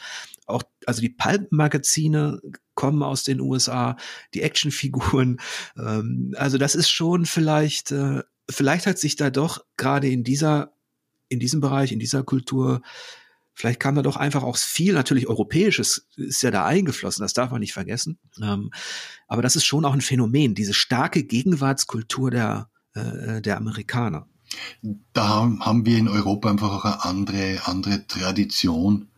Auch, 0.47 0.63
also 0.87 1.01
die 1.01 1.09
Pulp-Magazine 1.09 2.41
kommen 2.75 3.03
aus 3.03 3.25
den 3.25 3.41
USA, 3.41 3.97
die 4.35 4.43
Actionfiguren. 4.43 5.41
Ähm, 5.77 6.35
also 6.37 6.59
das 6.59 6.75
ist 6.75 6.91
schon 6.91 7.27
vielleicht, 7.27 7.91
äh, 7.91 8.23
vielleicht 8.49 8.87
hat 8.87 8.99
sich 8.99 9.17
da 9.17 9.31
doch 9.31 9.65
gerade 9.77 10.09
in 10.09 10.23
dieser, 10.23 10.73
in 11.29 11.41
diesem 11.41 11.61
Bereich, 11.61 11.91
in 11.91 11.99
dieser 11.99 12.23
Kultur 12.23 12.83
Vielleicht 13.55 13.79
kam 13.79 13.95
da 13.95 14.03
doch 14.03 14.17
einfach 14.17 14.43
auch 14.43 14.57
viel, 14.57 14.95
natürlich 14.95 15.29
Europäisches 15.29 16.09
ist 16.17 16.43
ja 16.43 16.51
da 16.51 16.67
eingeflossen, 16.67 17.23
das 17.23 17.35
darf 17.35 17.53
man 17.53 17.61
nicht 17.61 17.73
vergessen. 17.73 18.19
Ähm, 18.43 18.73
aber 19.29 19.43
das 19.43 19.55
ist 19.55 19.65
schon 19.65 19.85
auch 19.85 19.95
ein 19.95 20.01
Phänomen, 20.01 20.55
diese 20.55 20.75
starke 20.75 21.23
Gegenwartskultur 21.23 22.33
der, 22.33 22.69
äh, 22.95 23.41
der 23.41 23.57
Amerikaner. 23.57 24.27
Da 25.13 25.49
haben 25.61 25.87
wir 25.87 25.99
in 25.99 26.09
Europa 26.09 26.51
einfach 26.51 26.73
auch 26.73 26.85
eine 26.85 27.05
andere, 27.05 27.61
andere 27.65 28.07
Tradition 28.07 29.09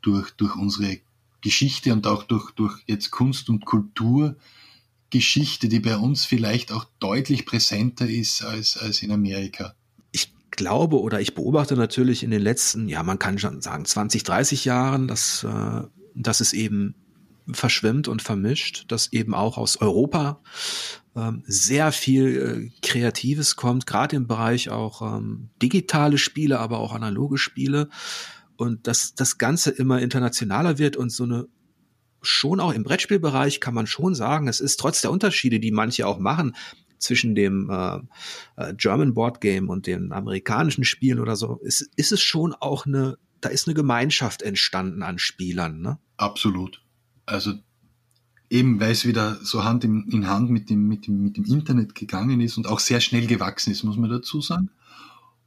durch, 0.00 0.30
durch 0.32 0.56
unsere 0.56 0.98
Geschichte 1.40 1.92
und 1.92 2.06
auch 2.06 2.22
durch, 2.22 2.52
durch 2.52 2.82
jetzt 2.86 3.10
Kunst 3.10 3.50
und 3.50 3.66
Kulturgeschichte, 3.66 5.68
die 5.68 5.80
bei 5.80 5.98
uns 5.98 6.24
vielleicht 6.24 6.72
auch 6.72 6.86
deutlich 7.00 7.44
präsenter 7.44 8.08
ist 8.08 8.42
als, 8.42 8.78
als 8.78 9.02
in 9.02 9.12
Amerika 9.12 9.74
glaube 10.56 11.00
oder 11.00 11.20
ich 11.20 11.34
beobachte 11.34 11.76
natürlich 11.76 12.22
in 12.22 12.30
den 12.30 12.42
letzten, 12.42 12.88
ja, 12.88 13.02
man 13.02 13.18
kann 13.18 13.38
schon 13.38 13.60
sagen 13.60 13.84
20, 13.84 14.24
30 14.24 14.64
Jahren, 14.64 15.08
dass, 15.08 15.44
äh, 15.44 15.82
dass 16.14 16.40
es 16.40 16.52
eben 16.52 16.94
verschwimmt 17.52 18.08
und 18.08 18.22
vermischt, 18.22 18.86
dass 18.88 19.12
eben 19.12 19.34
auch 19.34 19.58
aus 19.58 19.76
Europa 19.80 20.40
ähm, 21.14 21.42
sehr 21.46 21.92
viel 21.92 22.70
äh, 22.72 22.80
Kreatives 22.86 23.56
kommt, 23.56 23.86
gerade 23.86 24.16
im 24.16 24.26
Bereich 24.26 24.70
auch 24.70 25.02
ähm, 25.02 25.50
digitale 25.60 26.18
Spiele, 26.18 26.58
aber 26.58 26.78
auch 26.78 26.94
analoge 26.94 27.38
Spiele. 27.38 27.88
Und 28.56 28.86
dass 28.86 29.14
das 29.14 29.38
Ganze 29.38 29.70
immer 29.70 30.00
internationaler 30.00 30.78
wird 30.78 30.96
und 30.96 31.10
so 31.10 31.24
eine 31.24 31.46
schon 32.22 32.60
auch 32.60 32.72
im 32.72 32.84
Brettspielbereich 32.84 33.60
kann 33.60 33.74
man 33.74 33.86
schon 33.86 34.14
sagen, 34.14 34.48
es 34.48 34.60
ist 34.60 34.80
trotz 34.80 35.02
der 35.02 35.10
Unterschiede, 35.10 35.60
die 35.60 35.72
manche 35.72 36.06
auch 36.06 36.18
machen, 36.18 36.54
zwischen 37.04 37.34
dem 37.34 37.70
äh, 37.70 38.00
äh, 38.56 38.74
German 38.74 39.14
Board 39.14 39.40
Game 39.40 39.68
und 39.68 39.86
den 39.86 40.12
amerikanischen 40.12 40.84
Spielen 40.84 41.20
oder 41.20 41.36
so, 41.36 41.60
ist, 41.62 41.88
ist 41.96 42.12
es 42.12 42.20
schon 42.20 42.54
auch 42.54 42.86
eine, 42.86 43.18
da 43.40 43.48
ist 43.48 43.68
eine 43.68 43.74
Gemeinschaft 43.74 44.42
entstanden 44.42 45.02
an 45.02 45.18
Spielern, 45.18 45.80
ne? 45.80 45.98
Absolut. 46.16 46.82
Also 47.26 47.54
eben 48.50 48.80
weil 48.80 48.92
es 48.92 49.06
wieder 49.06 49.38
so 49.42 49.64
Hand 49.64 49.84
in, 49.84 50.06
in, 50.10 50.28
Hand 50.28 50.50
mit 50.50 50.70
dem, 50.70 50.86
mit, 50.86 51.06
dem, 51.06 51.22
mit 51.22 51.36
dem 51.36 51.44
Internet 51.44 51.94
gegangen 51.94 52.40
ist 52.40 52.56
und 52.56 52.66
auch 52.66 52.78
sehr 52.78 53.00
schnell 53.00 53.26
gewachsen 53.26 53.72
ist, 53.72 53.84
muss 53.84 53.96
man 53.96 54.10
dazu 54.10 54.40
sagen. 54.40 54.70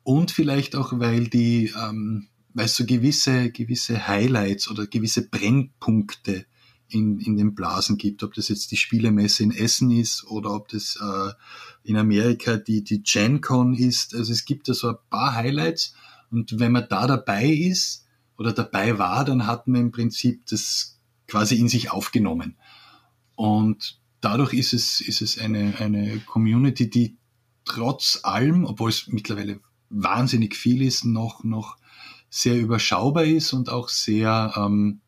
Und 0.03 0.31
vielleicht 0.31 0.75
auch, 0.75 0.99
weil 0.99 1.27
die, 1.27 1.73
ähm, 1.81 2.27
weil 2.53 2.67
so 2.67 2.85
gewisse, 2.85 3.51
gewisse 3.51 4.07
Highlights 4.07 4.69
oder 4.69 4.87
gewisse 4.87 5.27
Brennpunkte 5.29 6.45
in, 6.89 7.19
in 7.19 7.35
den 7.35 7.55
Blasen 7.55 7.97
gibt, 7.97 8.23
ob 8.23 8.33
das 8.33 8.49
jetzt 8.49 8.71
die 8.71 8.77
Spielemesse 8.77 9.43
in 9.43 9.51
Essen 9.51 9.91
ist 9.91 10.25
oder 10.25 10.51
ob 10.53 10.69
das 10.69 10.97
äh, 11.01 11.31
in 11.83 11.97
Amerika 11.97 12.57
die, 12.57 12.83
die 12.83 13.03
GenCon 13.03 13.73
ist. 13.73 14.15
Also 14.15 14.31
es 14.31 14.45
gibt 14.45 14.69
da 14.69 14.73
so 14.73 14.89
ein 14.89 14.97
paar 15.09 15.35
Highlights 15.35 15.93
und 16.29 16.59
wenn 16.59 16.71
man 16.71 16.87
da 16.89 17.07
dabei 17.07 17.45
ist 17.45 18.05
oder 18.37 18.53
dabei 18.53 18.97
war, 18.97 19.25
dann 19.25 19.47
hat 19.47 19.67
man 19.67 19.81
im 19.81 19.91
Prinzip 19.91 20.45
das 20.47 20.99
quasi 21.27 21.55
in 21.55 21.69
sich 21.69 21.91
aufgenommen. 21.91 22.55
Und 23.35 23.99
dadurch 24.21 24.53
ist 24.53 24.73
es, 24.73 25.01
ist 25.01 25.21
es 25.21 25.37
eine, 25.37 25.75
eine 25.79 26.19
Community, 26.19 26.89
die 26.89 27.17
trotz 27.65 28.21
allem, 28.23 28.65
obwohl 28.65 28.89
es 28.89 29.07
mittlerweile 29.07 29.59
wahnsinnig 29.89 30.55
viel 30.55 30.81
ist, 30.81 31.05
noch, 31.05 31.43
noch 31.43 31.77
sehr 32.29 32.59
überschaubar 32.59 33.25
ist 33.25 33.53
und 33.53 33.69
auch 33.69 33.89
sehr, 33.89 34.53
ähm, 34.55 35.01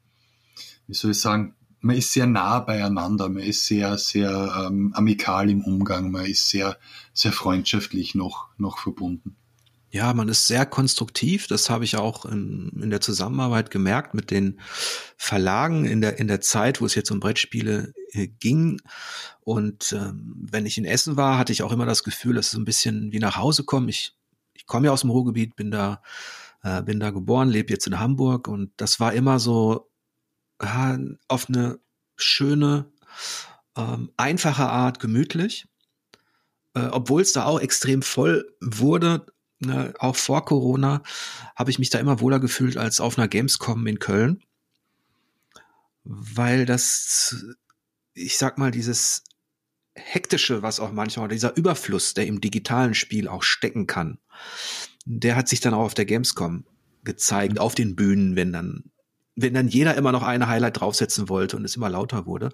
wie 0.88 0.94
soll 0.94 1.12
ich 1.12 1.20
sagen, 1.20 1.56
man 1.82 1.96
ist 1.96 2.14
sehr 2.14 2.28
nah 2.28 2.60
beieinander, 2.60 3.30
man 3.30 3.44
ist 3.44 3.66
sehr, 3.66 3.98
sehr 3.98 4.66
ähm, 4.68 4.92
amikal 4.94 5.50
im 5.50 5.64
Umgang, 5.64 6.12
man 6.12 6.26
ist 6.26 6.50
sehr, 6.50 6.78
sehr 7.14 7.32
freundschaftlich 7.32 8.16
noch, 8.16 8.48
noch 8.58 8.80
verbunden. 8.80 9.36
Ja, 9.92 10.14
man 10.14 10.30
ist 10.30 10.46
sehr 10.46 10.68
konstruktiv. 10.68 11.48
Das 11.48 11.70
habe 11.72 11.84
ich 11.84 11.98
auch 11.98 12.26
in, 12.26 12.70
in 12.80 12.92
der 12.92 13.02
Zusammenarbeit 13.02 13.72
gemerkt 13.72 14.14
mit 14.14 14.30
den 14.30 14.60
Verlagen 15.18 15.86
in 15.86 16.02
der, 16.02 16.20
in 16.20 16.28
der 16.28 16.42
Zeit, 16.42 16.80
wo 16.80 16.86
es 16.86 16.94
jetzt 16.94 17.10
um 17.10 17.20
Brettspiele 17.20 17.94
äh, 18.12 18.28
ging. 18.28 18.80
Und 19.42 19.94
ähm, 19.94 20.36
wenn 20.52 20.68
ich 20.68 20.78
in 20.78 20.86
Essen 20.86 21.18
war, 21.18 21.40
hatte 21.40 21.54
ich 21.54 21.64
auch 21.64 21.72
immer 21.72 21.88
das 21.88 22.04
Gefühl, 22.04 22.36
dass 22.36 22.50
es 22.50 22.54
ein 22.54 22.66
bisschen 22.66 23.12
wie 23.12 23.20
nach 23.20 23.38
Hause 23.38 23.64
kommen. 23.64 23.90
Ich, 23.90 24.16
ich 24.54 24.68
komme 24.68 24.88
ja 24.88 24.92
aus 24.92 25.02
dem 25.02 25.10
Ruhrgebiet, 25.10 25.56
bin 25.56 25.72
da, 25.72 26.04
äh, 26.62 26.84
bin 26.84 27.00
da 27.00 27.10
geboren, 27.10 27.50
lebe 27.50 27.74
jetzt 27.74 27.88
in 27.88 28.00
Hamburg 28.00 28.48
und 28.48 28.72
das 28.78 29.00
war 29.00 29.14
immer 29.14 29.40
so 29.40 29.90
auf 30.60 31.50
eine 31.50 31.80
schöne, 32.18 32.92
ähm, 33.76 34.12
einfache 34.18 34.68
Art 34.68 35.00
gemütlich. 35.00 35.68
Äh, 36.74 36.88
Obwohl 36.88 37.22
es 37.22 37.34
da 37.34 37.46
auch 37.46 37.60
extrem 37.60 38.02
voll 38.02 38.54
wurde, 38.60 39.26
äh, 39.64 39.94
auch 40.00 40.16
vor 40.16 40.46
Corona, 40.46 41.02
habe 41.56 41.72
ich 41.72 41.80
mich 41.80 41.90
da 41.90 42.00
immer 42.00 42.20
wohler 42.20 42.40
gefühlt 42.40 42.78
als 42.78 43.00
auf 43.00 43.18
einer 43.18 43.28
Gamescom 43.28 43.88
in 43.88 44.00
Köln. 44.00 44.44
Weil 46.04 46.66
das, 46.66 47.46
ich 48.14 48.38
sag 48.38 48.58
mal, 48.58 48.72
dieses 48.72 49.24
hektische, 49.96 50.62
was 50.62 50.80
auch 50.80 50.92
manchmal, 50.92 51.28
dieser 51.28 51.56
Überfluss, 51.56 52.14
der 52.14 52.28
im 52.28 52.42
digitalen 52.42 52.94
Spiel 52.94 53.28
auch 53.28 53.44
stecken 53.44 53.88
kann, 53.88 54.20
der 55.06 55.36
hat 55.36 55.48
sich 55.48 55.60
dann 55.60 55.74
auch 55.74 55.84
auf 55.84 55.94
der 55.94 56.06
Gamescom 56.06 56.66
gezeigt, 57.04 57.54
mhm. 57.54 57.60
auf 57.60 57.76
den 57.76 57.96
Bühnen, 57.96 58.36
wenn 58.36 58.54
dann 58.54 58.92
wenn 59.42 59.54
dann 59.54 59.68
jeder 59.68 59.96
immer 59.96 60.12
noch 60.12 60.24
eine 60.24 60.48
Highlight 60.48 60.80
draufsetzen 60.80 61.30
wollte 61.30 61.58
und 61.58 61.66
es 61.66 61.76
immer 61.76 61.90
lauter 61.90 62.26
wurde. 62.26 62.52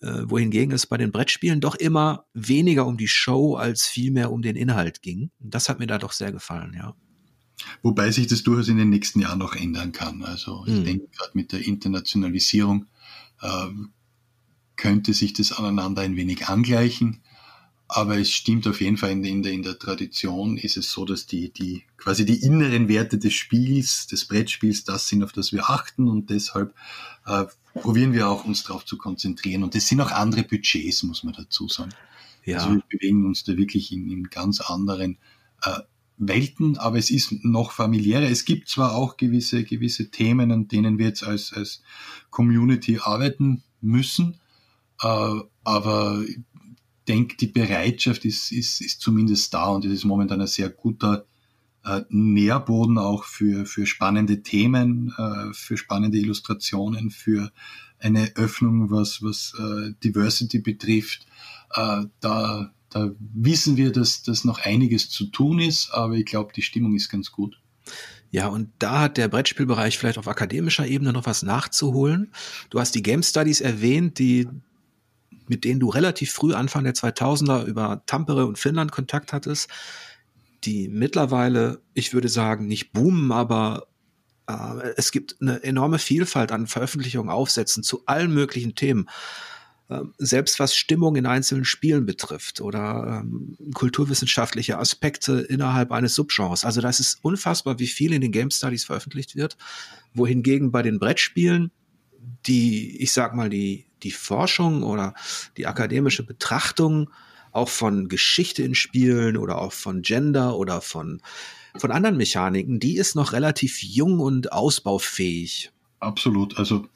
Äh, 0.00 0.22
wohingegen 0.24 0.72
es 0.72 0.86
bei 0.86 0.96
den 0.96 1.12
Brettspielen 1.12 1.60
doch 1.60 1.74
immer 1.74 2.24
weniger 2.32 2.86
um 2.86 2.96
die 2.96 3.08
Show 3.08 3.56
als 3.56 3.86
vielmehr 3.86 4.32
um 4.32 4.40
den 4.40 4.56
Inhalt 4.56 5.02
ging. 5.02 5.30
Das 5.38 5.68
hat 5.68 5.78
mir 5.78 5.86
da 5.86 5.98
doch 5.98 6.12
sehr 6.12 6.32
gefallen, 6.32 6.74
ja. 6.74 6.94
Wobei 7.82 8.10
sich 8.10 8.26
das 8.26 8.42
durchaus 8.42 8.68
in 8.68 8.78
den 8.78 8.88
nächsten 8.90 9.20
Jahren 9.20 9.38
noch 9.38 9.54
ändern 9.54 9.92
kann. 9.92 10.24
Also 10.24 10.64
ich 10.66 10.74
hm. 10.74 10.84
denke, 10.84 11.06
gerade 11.16 11.32
mit 11.34 11.52
der 11.52 11.64
Internationalisierung 11.66 12.86
äh, 13.42 13.68
könnte 14.76 15.12
sich 15.12 15.34
das 15.34 15.52
aneinander 15.52 16.02
ein 16.02 16.16
wenig 16.16 16.48
angleichen. 16.48 17.22
Aber 17.94 18.16
es 18.16 18.30
stimmt 18.30 18.66
auf 18.66 18.80
jeden 18.80 18.96
Fall, 18.96 19.10
in, 19.10 19.22
in, 19.22 19.42
der, 19.42 19.52
in 19.52 19.62
der 19.62 19.78
Tradition 19.78 20.56
ist 20.56 20.78
es 20.78 20.90
so, 20.90 21.04
dass 21.04 21.26
die, 21.26 21.52
die 21.52 21.82
quasi 21.98 22.24
die 22.24 22.42
inneren 22.42 22.88
Werte 22.88 23.18
des 23.18 23.34
Spiels, 23.34 24.06
des 24.06 24.24
Brettspiels, 24.24 24.84
das 24.84 25.08
sind, 25.08 25.22
auf 25.22 25.32
das 25.32 25.52
wir 25.52 25.68
achten 25.68 26.08
und 26.08 26.30
deshalb 26.30 26.74
äh, 27.26 27.44
probieren 27.74 28.14
wir 28.14 28.30
auch 28.30 28.46
uns 28.46 28.64
darauf 28.64 28.86
zu 28.86 28.96
konzentrieren. 28.96 29.62
Und 29.62 29.74
das 29.74 29.88
sind 29.88 30.00
auch 30.00 30.10
andere 30.10 30.42
Budgets, 30.42 31.02
muss 31.02 31.22
man 31.22 31.34
dazu 31.34 31.68
sagen. 31.68 31.92
Ja. 32.46 32.58
Also 32.58 32.76
wir 32.76 32.82
bewegen 32.88 33.26
uns 33.26 33.44
da 33.44 33.58
wirklich 33.58 33.92
in, 33.92 34.10
in 34.10 34.30
ganz 34.30 34.62
anderen 34.62 35.18
äh, 35.62 35.80
Welten, 36.16 36.78
aber 36.78 36.96
es 36.96 37.10
ist 37.10 37.44
noch 37.44 37.72
familiärer. 37.72 38.30
Es 38.30 38.46
gibt 38.46 38.70
zwar 38.70 38.94
auch 38.94 39.18
gewisse, 39.18 39.64
gewisse 39.64 40.10
Themen, 40.10 40.50
an 40.50 40.66
denen 40.66 40.96
wir 40.96 41.08
jetzt 41.08 41.24
als, 41.24 41.52
als 41.52 41.82
Community 42.30 43.00
arbeiten 43.02 43.62
müssen, 43.82 44.40
äh, 45.02 45.40
aber 45.62 46.24
denke, 47.08 47.36
die 47.36 47.46
Bereitschaft 47.46 48.24
ist, 48.24 48.52
ist, 48.52 48.80
ist 48.80 49.00
zumindest 49.00 49.52
da 49.54 49.66
und 49.66 49.84
es 49.84 49.92
ist 49.92 50.04
momentan 50.04 50.40
ein 50.40 50.46
sehr 50.46 50.68
guter 50.68 51.26
äh, 51.84 52.02
Nährboden 52.10 52.98
auch 52.98 53.24
für, 53.24 53.66
für 53.66 53.86
spannende 53.86 54.42
Themen, 54.42 55.12
äh, 55.18 55.52
für 55.52 55.76
spannende 55.76 56.18
Illustrationen, 56.18 57.10
für 57.10 57.52
eine 57.98 58.32
Öffnung, 58.36 58.90
was, 58.90 59.22
was 59.22 59.54
äh, 59.58 59.92
Diversity 60.02 60.58
betrifft. 60.58 61.26
Äh, 61.74 62.04
da, 62.20 62.72
da 62.90 63.10
wissen 63.18 63.76
wir, 63.76 63.92
dass, 63.92 64.22
dass 64.22 64.44
noch 64.44 64.60
einiges 64.64 65.10
zu 65.10 65.26
tun 65.26 65.58
ist, 65.58 65.90
aber 65.92 66.14
ich 66.14 66.26
glaube, 66.26 66.52
die 66.54 66.62
Stimmung 66.62 66.94
ist 66.94 67.08
ganz 67.08 67.32
gut. 67.32 67.58
Ja, 68.30 68.46
und 68.46 68.70
da 68.78 69.00
hat 69.00 69.18
der 69.18 69.28
Brettspielbereich 69.28 69.98
vielleicht 69.98 70.18
auf 70.18 70.26
akademischer 70.26 70.86
Ebene 70.86 71.12
noch 71.12 71.26
was 71.26 71.42
nachzuholen. 71.42 72.32
Du 72.70 72.80
hast 72.80 72.94
die 72.94 73.02
Game 73.02 73.22
Studies 73.22 73.60
erwähnt, 73.60 74.18
die 74.18 74.48
mit 75.52 75.64
denen 75.64 75.80
du 75.80 75.90
relativ 75.90 76.32
früh 76.32 76.54
Anfang 76.54 76.84
der 76.84 76.94
2000er 76.94 77.66
über 77.66 78.02
Tampere 78.06 78.46
und 78.46 78.58
Finnland 78.58 78.90
Kontakt 78.90 79.34
hattest, 79.34 79.68
die 80.64 80.88
mittlerweile, 80.88 81.82
ich 81.92 82.14
würde 82.14 82.30
sagen, 82.30 82.66
nicht 82.66 82.94
boomen, 82.94 83.32
aber 83.32 83.86
äh, 84.48 84.94
es 84.96 85.12
gibt 85.12 85.36
eine 85.42 85.62
enorme 85.62 85.98
Vielfalt 85.98 86.52
an 86.52 86.66
Veröffentlichungen, 86.66 87.28
Aufsätzen 87.30 87.82
zu 87.82 88.06
allen 88.06 88.32
möglichen 88.32 88.74
Themen. 88.74 89.10
Ähm, 89.90 90.14
selbst 90.16 90.58
was 90.58 90.74
Stimmung 90.74 91.16
in 91.16 91.26
einzelnen 91.26 91.66
Spielen 91.66 92.06
betrifft 92.06 92.62
oder 92.62 93.20
ähm, 93.22 93.58
kulturwissenschaftliche 93.74 94.78
Aspekte 94.78 95.40
innerhalb 95.40 95.92
eines 95.92 96.14
Subgenres. 96.14 96.64
Also 96.64 96.80
das 96.80 96.98
ist 96.98 97.18
unfassbar, 97.20 97.78
wie 97.78 97.86
viel 97.88 98.14
in 98.14 98.22
den 98.22 98.32
Game 98.32 98.50
Studies 98.50 98.86
veröffentlicht 98.86 99.36
wird, 99.36 99.58
wohingegen 100.14 100.72
bei 100.72 100.80
den 100.80 100.98
Brettspielen 100.98 101.72
die, 102.46 103.00
ich 103.02 103.12
sag 103.12 103.34
mal, 103.34 103.48
die 103.48 103.86
die 104.02 104.10
Forschung 104.10 104.82
oder 104.82 105.14
die 105.56 105.66
akademische 105.66 106.24
Betrachtung 106.24 107.10
auch 107.52 107.68
von 107.68 108.08
Geschichte 108.08 108.62
in 108.62 108.74
Spielen 108.74 109.36
oder 109.36 109.60
auch 109.60 109.72
von 109.72 110.02
Gender 110.02 110.56
oder 110.56 110.80
von, 110.80 111.20
von 111.76 111.90
anderen 111.90 112.16
Mechaniken, 112.16 112.80
die 112.80 112.96
ist 112.96 113.14
noch 113.14 113.32
relativ 113.32 113.82
jung 113.82 114.20
und 114.20 114.52
ausbaufähig. 114.52 115.70
Absolut. 116.00 116.58
Also 116.58 116.86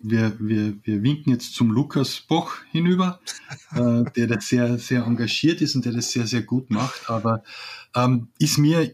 wir, 0.00 0.36
wir, 0.38 0.76
wir 0.84 1.02
winken 1.02 1.32
jetzt 1.32 1.54
zum 1.54 1.70
Lukas 1.70 2.20
Boch 2.20 2.54
hinüber, 2.70 3.20
äh, 3.72 4.04
der 4.16 4.26
da 4.26 4.40
sehr, 4.40 4.78
sehr 4.78 5.04
engagiert 5.04 5.60
ist 5.60 5.74
und 5.74 5.84
der 5.84 5.92
das 5.92 6.12
sehr, 6.12 6.26
sehr 6.26 6.42
gut 6.42 6.70
macht. 6.70 7.08
Aber 7.08 7.42
ähm, 7.94 8.28
ist, 8.38 8.58
mir, 8.58 8.92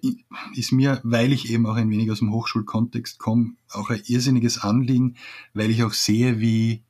ist 0.54 0.72
mir, 0.72 1.00
weil 1.02 1.32
ich 1.32 1.50
eben 1.50 1.66
auch 1.66 1.76
ein 1.76 1.90
wenig 1.90 2.10
aus 2.10 2.20
dem 2.20 2.32
Hochschulkontext 2.32 3.18
komme, 3.18 3.54
auch 3.70 3.90
ein 3.90 4.02
irrsinniges 4.06 4.58
Anliegen, 4.58 5.16
weil 5.54 5.70
ich 5.70 5.82
auch 5.82 5.92
sehe, 5.92 6.40
wie, 6.40 6.82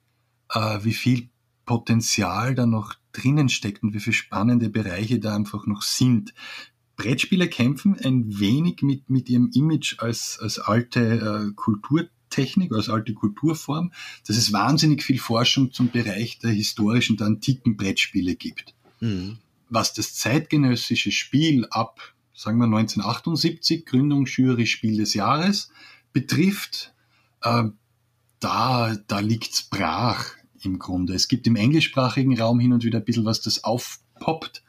äh, 0.51 0.79
wie 0.83 0.95
viel 0.95 1.29
Potenzial 1.65 2.55
da 2.55 2.67
noch 2.67 2.95
drinnen 3.13 3.49
steckt 3.49 3.83
und 3.83 3.95
wie 3.95 4.01
viele 4.01 4.15
spannende 4.15 4.69
Bereiche 4.69 5.21
da 5.21 5.35
einfach 5.35 5.67
noch 5.67 5.83
sind. 5.83 6.35
Brettspieler 6.97 7.47
kämpfen 7.47 7.97
ein 7.99 8.39
wenig 8.39 8.83
mit, 8.83 9.11
mit 9.11 9.29
ihrem 9.29 9.51
Image 9.55 9.97
als, 9.99 10.39
als 10.41 10.59
alte 10.59 11.01
äh, 11.51 11.53
Kulturtechnik, 12.33 12.73
als 12.73 12.89
alte 12.89 13.15
Kulturform, 13.15 13.93
dass 14.27 14.37
es 14.37 14.53
wahnsinnig 14.53 15.03
viel 15.03 15.19
Forschung 15.19 15.73
zum 15.73 15.91
Bereich 15.91 16.39
der 16.39 16.51
historischen, 16.51 17.17
der 17.17 17.27
antiken 17.27 17.77
Brettspiele 17.77 18.35
gibt. 18.35 18.75
Mhm. 19.01 19.39
Was 19.69 19.95
das 19.95 20.15
zeitgenössische 20.15 21.13
Spiel 21.13 21.67
ab 21.71 22.15
sagen 22.35 22.59
wir 22.59 22.65
1978, 22.65 23.87
Gründung 23.87 24.27
Jury 24.27 24.67
Spiel 24.67 24.97
des 24.97 25.15
Jahres, 25.15 25.71
betrifft, 26.13 26.93
äh, 27.43 27.65
da, 28.41 28.97
da 29.07 29.19
liegt's 29.21 29.63
brach 29.63 30.25
im 30.63 30.79
Grunde. 30.79 31.15
Es 31.15 31.29
gibt 31.29 31.47
im 31.47 31.57
englischsprachigen 31.57 32.39
Raum 32.41 32.59
hin 32.59 32.73
und 32.73 32.85
wieder 32.85 32.99
ein 32.99 33.05
bisschen 33.05 33.25
was, 33.25 33.43
das 33.43 33.63
aufpoppt. 33.63 34.65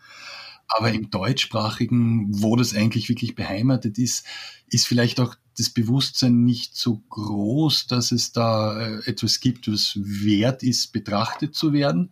Aber 0.68 0.91
im 0.91 1.10
deutschsprachigen, 1.10 2.27
wo 2.30 2.56
das 2.56 2.76
eigentlich 2.76 3.10
wirklich 3.10 3.34
beheimatet 3.35 3.98
ist, 3.98 4.26
ist 4.68 4.88
vielleicht 4.88 5.19
auch 5.19 5.35
das 5.58 5.70
Bewusstsein 5.70 6.44
nicht 6.44 6.76
so 6.76 6.98
groß, 7.10 7.88
dass 7.88 8.12
es 8.12 8.32
da 8.32 8.80
äh, 8.80 9.02
etwas 9.06 9.40
gibt, 9.40 9.72
was 9.72 9.98
wert 10.02 10.64
ist, 10.64 10.92
betrachtet 10.92 11.56
zu 11.56 11.74
werden. 11.74 12.12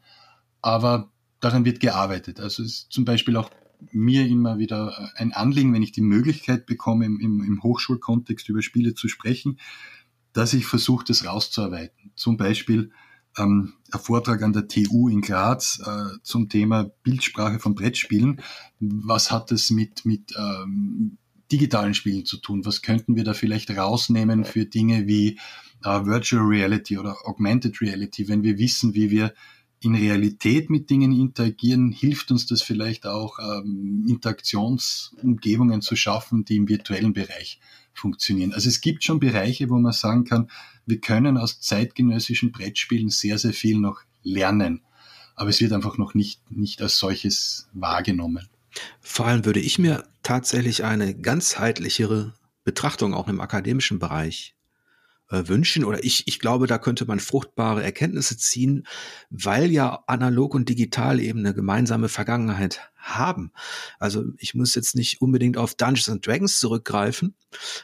Aber 0.61 1.11
daran 1.39 1.65
wird 1.65 1.79
gearbeitet. 1.79 2.39
Also 2.39 2.63
es 2.63 2.71
ist 2.71 2.91
zum 2.91 3.05
Beispiel 3.05 3.35
auch 3.35 3.49
mir 3.91 4.27
immer 4.27 4.59
wieder 4.59 5.11
ein 5.15 5.33
Anliegen, 5.33 5.73
wenn 5.73 5.81
ich 5.81 5.91
die 5.91 6.01
Möglichkeit 6.01 6.65
bekomme, 6.67 7.05
im, 7.05 7.19
im, 7.19 7.63
Hochschulkontext 7.63 8.47
über 8.49 8.61
Spiele 8.61 8.93
zu 8.93 9.07
sprechen, 9.07 9.59
dass 10.33 10.53
ich 10.53 10.67
versuche, 10.67 11.03
das 11.05 11.25
rauszuarbeiten. 11.25 12.11
Zum 12.15 12.37
Beispiel 12.37 12.91
ähm, 13.37 13.73
ein 13.91 13.99
Vortrag 13.99 14.43
an 14.43 14.53
der 14.53 14.67
TU 14.67 15.09
in 15.09 15.21
Graz 15.21 15.81
äh, 15.83 16.17
zum 16.21 16.47
Thema 16.47 16.91
Bildsprache 17.03 17.59
von 17.59 17.75
Brettspielen. 17.75 18.41
Was 18.79 19.31
hat 19.31 19.51
es 19.51 19.71
mit, 19.71 20.05
mit 20.05 20.33
ähm, 20.37 21.17
digitalen 21.51 21.93
Spielen 21.93 22.25
zu 22.25 22.37
tun? 22.37 22.65
Was 22.65 22.81
könnten 22.81 23.15
wir 23.15 23.23
da 23.23 23.33
vielleicht 23.33 23.71
rausnehmen 23.71 24.45
für 24.45 24.65
Dinge 24.65 25.07
wie 25.07 25.39
äh, 25.83 26.05
Virtual 26.05 26.43
Reality 26.43 26.97
oder 26.97 27.17
Augmented 27.25 27.81
Reality, 27.81 28.27
wenn 28.27 28.43
wir 28.43 28.57
wissen, 28.57 28.93
wie 28.93 29.09
wir 29.11 29.33
in 29.83 29.95
Realität 29.95 30.69
mit 30.69 30.89
Dingen 30.91 31.11
interagieren, 31.11 31.91
hilft 31.91 32.29
uns 32.29 32.45
das 32.45 32.61
vielleicht 32.61 33.07
auch, 33.07 33.39
ähm, 33.39 34.05
Interaktionsumgebungen 34.07 35.81
zu 35.81 35.95
schaffen, 35.95 36.45
die 36.45 36.57
im 36.57 36.69
virtuellen 36.69 37.13
Bereich 37.13 37.59
funktionieren. 37.93 38.53
Also 38.53 38.69
es 38.69 38.81
gibt 38.81 39.03
schon 39.03 39.19
Bereiche, 39.19 39.69
wo 39.69 39.79
man 39.79 39.91
sagen 39.91 40.23
kann, 40.23 40.51
wir 40.85 40.99
können 40.99 41.37
aus 41.37 41.59
zeitgenössischen 41.59 42.51
Brettspielen 42.51 43.09
sehr, 43.09 43.39
sehr 43.39 43.53
viel 43.53 43.79
noch 43.79 44.01
lernen. 44.23 44.81
Aber 45.35 45.49
es 45.49 45.59
wird 45.61 45.73
einfach 45.73 45.97
noch 45.97 46.13
nicht, 46.13 46.51
nicht 46.51 46.81
als 46.81 46.97
solches 46.97 47.67
wahrgenommen. 47.73 48.47
Vor 48.99 49.25
allem 49.25 49.45
würde 49.45 49.59
ich 49.59 49.79
mir 49.79 50.03
tatsächlich 50.23 50.83
eine 50.83 51.15
ganzheitlichere 51.15 52.33
Betrachtung 52.63 53.13
auch 53.13 53.27
im 53.27 53.41
akademischen 53.41 53.99
Bereich 53.99 54.55
äh, 55.31 55.47
wünschen 55.47 55.83
oder 55.83 56.03
ich, 56.03 56.27
ich 56.27 56.39
glaube, 56.39 56.67
da 56.67 56.77
könnte 56.77 57.05
man 57.05 57.19
fruchtbare 57.19 57.83
Erkenntnisse 57.83 58.37
ziehen, 58.37 58.85
weil 59.29 59.71
ja 59.71 60.03
analog 60.07 60.53
und 60.53 60.69
digital 60.69 61.19
eben 61.19 61.39
eine 61.39 61.53
gemeinsame 61.53 62.09
Vergangenheit 62.09 62.91
haben. 62.95 63.51
Also 63.97 64.25
ich 64.37 64.53
muss 64.53 64.75
jetzt 64.75 64.95
nicht 64.95 65.21
unbedingt 65.21 65.57
auf 65.57 65.73
Dungeons 65.73 66.09
and 66.09 66.25
Dragons 66.25 66.59
zurückgreifen, 66.59 67.35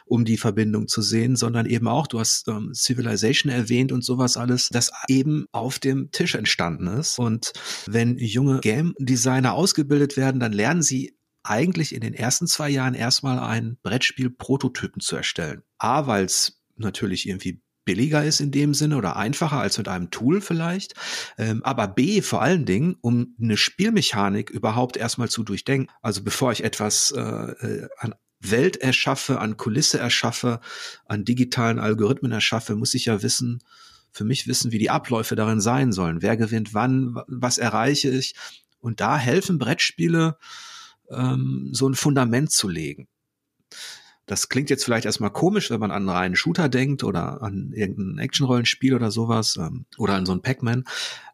um 0.06 0.24
die 0.24 0.36
Verbindung 0.36 0.86
zu 0.86 1.02
sehen, 1.02 1.34
sondern 1.34 1.66
eben 1.66 1.88
auch, 1.88 2.06
du 2.06 2.20
hast 2.20 2.46
ähm, 2.48 2.72
Civilization 2.72 3.50
erwähnt 3.50 3.90
und 3.90 4.04
sowas 4.04 4.36
alles, 4.36 4.68
das 4.68 4.92
eben 5.08 5.46
auf 5.50 5.78
dem 5.78 6.12
Tisch 6.12 6.34
entstanden 6.36 6.86
ist. 6.86 7.18
Und 7.18 7.52
wenn 7.86 8.16
junge 8.18 8.60
Game 8.60 8.94
Designer 8.98 9.54
ausgebildet 9.54 10.16
werden, 10.16 10.38
dann 10.38 10.52
lernen 10.52 10.82
sie 10.82 11.17
eigentlich 11.48 11.94
in 11.94 12.00
den 12.00 12.14
ersten 12.14 12.46
zwei 12.46 12.68
Jahren 12.68 12.94
erstmal 12.94 13.38
ein 13.38 13.78
Brettspiel 13.82 14.30
Prototypen 14.30 15.00
zu 15.00 15.16
erstellen. 15.16 15.62
A, 15.78 16.06
weil 16.06 16.24
es 16.24 16.60
natürlich 16.76 17.28
irgendwie 17.28 17.60
billiger 17.84 18.22
ist 18.22 18.40
in 18.40 18.50
dem 18.50 18.74
Sinne 18.74 18.98
oder 18.98 19.16
einfacher 19.16 19.58
als 19.60 19.78
mit 19.78 19.88
einem 19.88 20.10
Tool 20.10 20.42
vielleicht. 20.42 20.92
Ähm, 21.38 21.62
aber 21.64 21.88
B 21.88 22.20
vor 22.20 22.42
allen 22.42 22.66
Dingen, 22.66 22.96
um 23.00 23.34
eine 23.40 23.56
Spielmechanik 23.56 24.50
überhaupt 24.50 24.98
erstmal 24.98 25.30
zu 25.30 25.42
durchdenken. 25.42 25.90
Also 26.02 26.22
bevor 26.22 26.52
ich 26.52 26.64
etwas 26.64 27.12
äh, 27.12 27.20
äh, 27.20 27.88
an 27.96 28.14
Welt 28.40 28.76
erschaffe, 28.76 29.40
an 29.40 29.56
Kulisse 29.56 29.98
erschaffe, 29.98 30.60
an 31.06 31.24
digitalen 31.24 31.78
Algorithmen 31.78 32.30
erschaffe, 32.30 32.76
muss 32.76 32.92
ich 32.92 33.06
ja 33.06 33.22
wissen, 33.22 33.60
für 34.12 34.24
mich 34.24 34.46
wissen, 34.46 34.70
wie 34.70 34.78
die 34.78 34.90
Abläufe 34.90 35.34
darin 35.34 35.62
sein 35.62 35.92
sollen. 35.92 36.20
Wer 36.20 36.36
gewinnt 36.36 36.74
wann, 36.74 37.16
was 37.26 37.56
erreiche 37.56 38.10
ich. 38.10 38.34
Und 38.80 39.00
da 39.00 39.16
helfen 39.16 39.58
Brettspiele, 39.58 40.36
ähm, 41.10 41.70
so 41.72 41.88
ein 41.88 41.94
Fundament 41.94 42.52
zu 42.52 42.68
legen. 42.68 43.08
Das 44.26 44.48
klingt 44.50 44.68
jetzt 44.68 44.84
vielleicht 44.84 45.06
erstmal 45.06 45.32
komisch, 45.32 45.70
wenn 45.70 45.80
man 45.80 45.90
an 45.90 46.02
einen 46.02 46.08
reinen 46.10 46.36
Shooter 46.36 46.68
denkt 46.68 47.02
oder 47.02 47.42
an 47.42 47.72
irgendein 47.74 48.18
Actionrollenspiel 48.18 48.94
oder 48.94 49.10
sowas 49.10 49.56
ähm, 49.56 49.86
oder 49.96 50.14
an 50.14 50.26
so 50.26 50.32
ein 50.32 50.42
Pac-Man. 50.42 50.84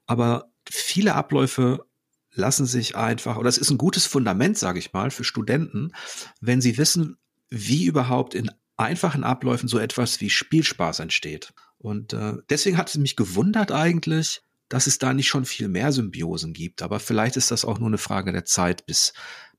Aber 0.06 0.50
viele 0.70 1.14
Abläufe 1.14 1.84
lassen 2.32 2.66
sich 2.66 2.96
einfach, 2.96 3.36
oder 3.36 3.48
es 3.48 3.58
ist 3.58 3.70
ein 3.70 3.78
gutes 3.78 4.06
Fundament, 4.06 4.58
sage 4.58 4.78
ich 4.78 4.92
mal, 4.92 5.10
für 5.10 5.24
Studenten, 5.24 5.92
wenn 6.40 6.60
sie 6.60 6.78
wissen, 6.78 7.16
wie 7.48 7.84
überhaupt 7.84 8.34
in 8.34 8.50
einfachen 8.76 9.24
Abläufen 9.24 9.68
so 9.68 9.78
etwas 9.78 10.20
wie 10.20 10.30
Spielspaß 10.30 11.00
entsteht. 11.00 11.52
Und 11.78 12.12
äh, 12.12 12.34
deswegen 12.48 12.76
hat 12.76 12.88
es 12.88 12.96
mich 12.96 13.16
gewundert 13.16 13.72
eigentlich, 13.72 14.42
dass 14.68 14.86
es 14.86 14.98
da 14.98 15.12
nicht 15.12 15.28
schon 15.28 15.44
viel 15.44 15.68
mehr 15.68 15.92
Symbiosen 15.92 16.52
gibt. 16.52 16.82
Aber 16.82 16.98
vielleicht 16.98 17.36
ist 17.36 17.50
das 17.50 17.64
auch 17.64 17.78
nur 17.78 17.88
eine 17.88 17.98
Frage 17.98 18.32
der 18.32 18.44
Zeit, 18.44 18.86
bis, 18.86 19.12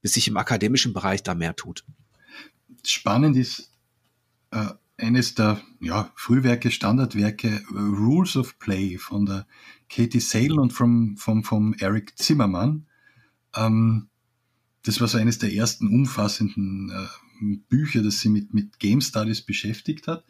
bis 0.06 0.14
sich 0.14 0.28
im 0.28 0.38
akademischen 0.38 0.94
Bereich 0.94 1.24
da 1.24 1.34
mehr 1.34 1.56
tut 1.56 1.84
spannend 2.88 3.36
ist, 3.38 3.72
äh, 4.52 4.68
eines 4.98 5.36
der 5.36 5.62
ja, 5.82 6.12
Frühwerke, 6.16 6.72
Standardwerke, 6.72 7.48
äh, 7.48 7.78
Rules 7.78 8.38
of 8.38 8.60
Play 8.60 8.98
von 8.98 9.26
der 9.26 9.48
Katie 9.90 10.20
Sale 10.20 10.56
und 10.56 10.72
vom, 10.72 11.18
vom, 11.18 11.44
vom 11.44 11.74
Eric 11.80 12.18
Zimmermann. 12.18 12.86
Ähm, 13.56 14.08
das 14.84 15.02
war 15.02 15.08
so 15.08 15.18
eines 15.18 15.40
der 15.40 15.54
ersten 15.54 15.88
umfassenden 15.88 16.92
äh, 16.92 17.56
Bücher, 17.70 18.04
das 18.04 18.20
sie 18.22 18.30
mit, 18.30 18.54
mit 18.54 18.80
Game 18.80 19.02
Studies 19.02 19.42
beschäftigt 19.42 20.08
hat 20.08 20.24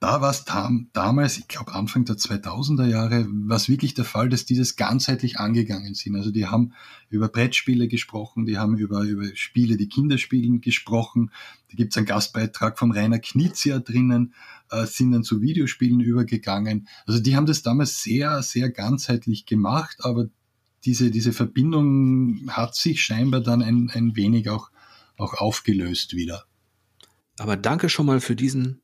da 0.00 0.20
war 0.20 0.30
es 0.30 0.44
damals, 0.44 1.38
ich 1.38 1.48
glaube 1.48 1.74
Anfang 1.74 2.04
der 2.04 2.16
2000er 2.16 2.86
Jahre, 2.86 3.26
war 3.28 3.56
es 3.56 3.68
wirklich 3.68 3.94
der 3.94 4.04
Fall, 4.04 4.28
dass 4.28 4.44
die 4.44 4.56
das 4.56 4.76
ganzheitlich 4.76 5.40
angegangen 5.40 5.94
sind. 5.94 6.14
Also 6.14 6.30
die 6.30 6.46
haben 6.46 6.72
über 7.10 7.28
Brettspiele 7.28 7.88
gesprochen, 7.88 8.46
die 8.46 8.58
haben 8.58 8.76
über, 8.76 9.02
über 9.02 9.24
Spiele, 9.34 9.76
die 9.76 9.88
Kinder 9.88 10.16
spielen, 10.16 10.60
gesprochen. 10.60 11.32
Da 11.70 11.74
gibt 11.74 11.92
es 11.92 11.96
einen 11.96 12.06
Gastbeitrag 12.06 12.78
vom 12.78 12.92
Rainer 12.92 13.18
Knizia 13.18 13.80
drinnen, 13.80 14.34
äh, 14.70 14.86
sind 14.86 15.10
dann 15.10 15.24
zu 15.24 15.42
Videospielen 15.42 16.00
übergegangen. 16.00 16.86
Also 17.06 17.20
die 17.20 17.34
haben 17.34 17.46
das 17.46 17.62
damals 17.62 18.00
sehr, 18.00 18.42
sehr 18.42 18.70
ganzheitlich 18.70 19.46
gemacht, 19.46 19.98
aber 20.00 20.28
diese, 20.84 21.10
diese 21.10 21.32
Verbindung 21.32 22.48
hat 22.50 22.76
sich 22.76 23.02
scheinbar 23.02 23.40
dann 23.40 23.62
ein, 23.62 23.90
ein 23.92 24.14
wenig 24.14 24.48
auch, 24.48 24.70
auch 25.16 25.34
aufgelöst 25.34 26.14
wieder. 26.14 26.44
Aber 27.38 27.56
danke 27.56 27.88
schon 27.88 28.06
mal 28.06 28.20
für 28.20 28.36
diesen 28.36 28.80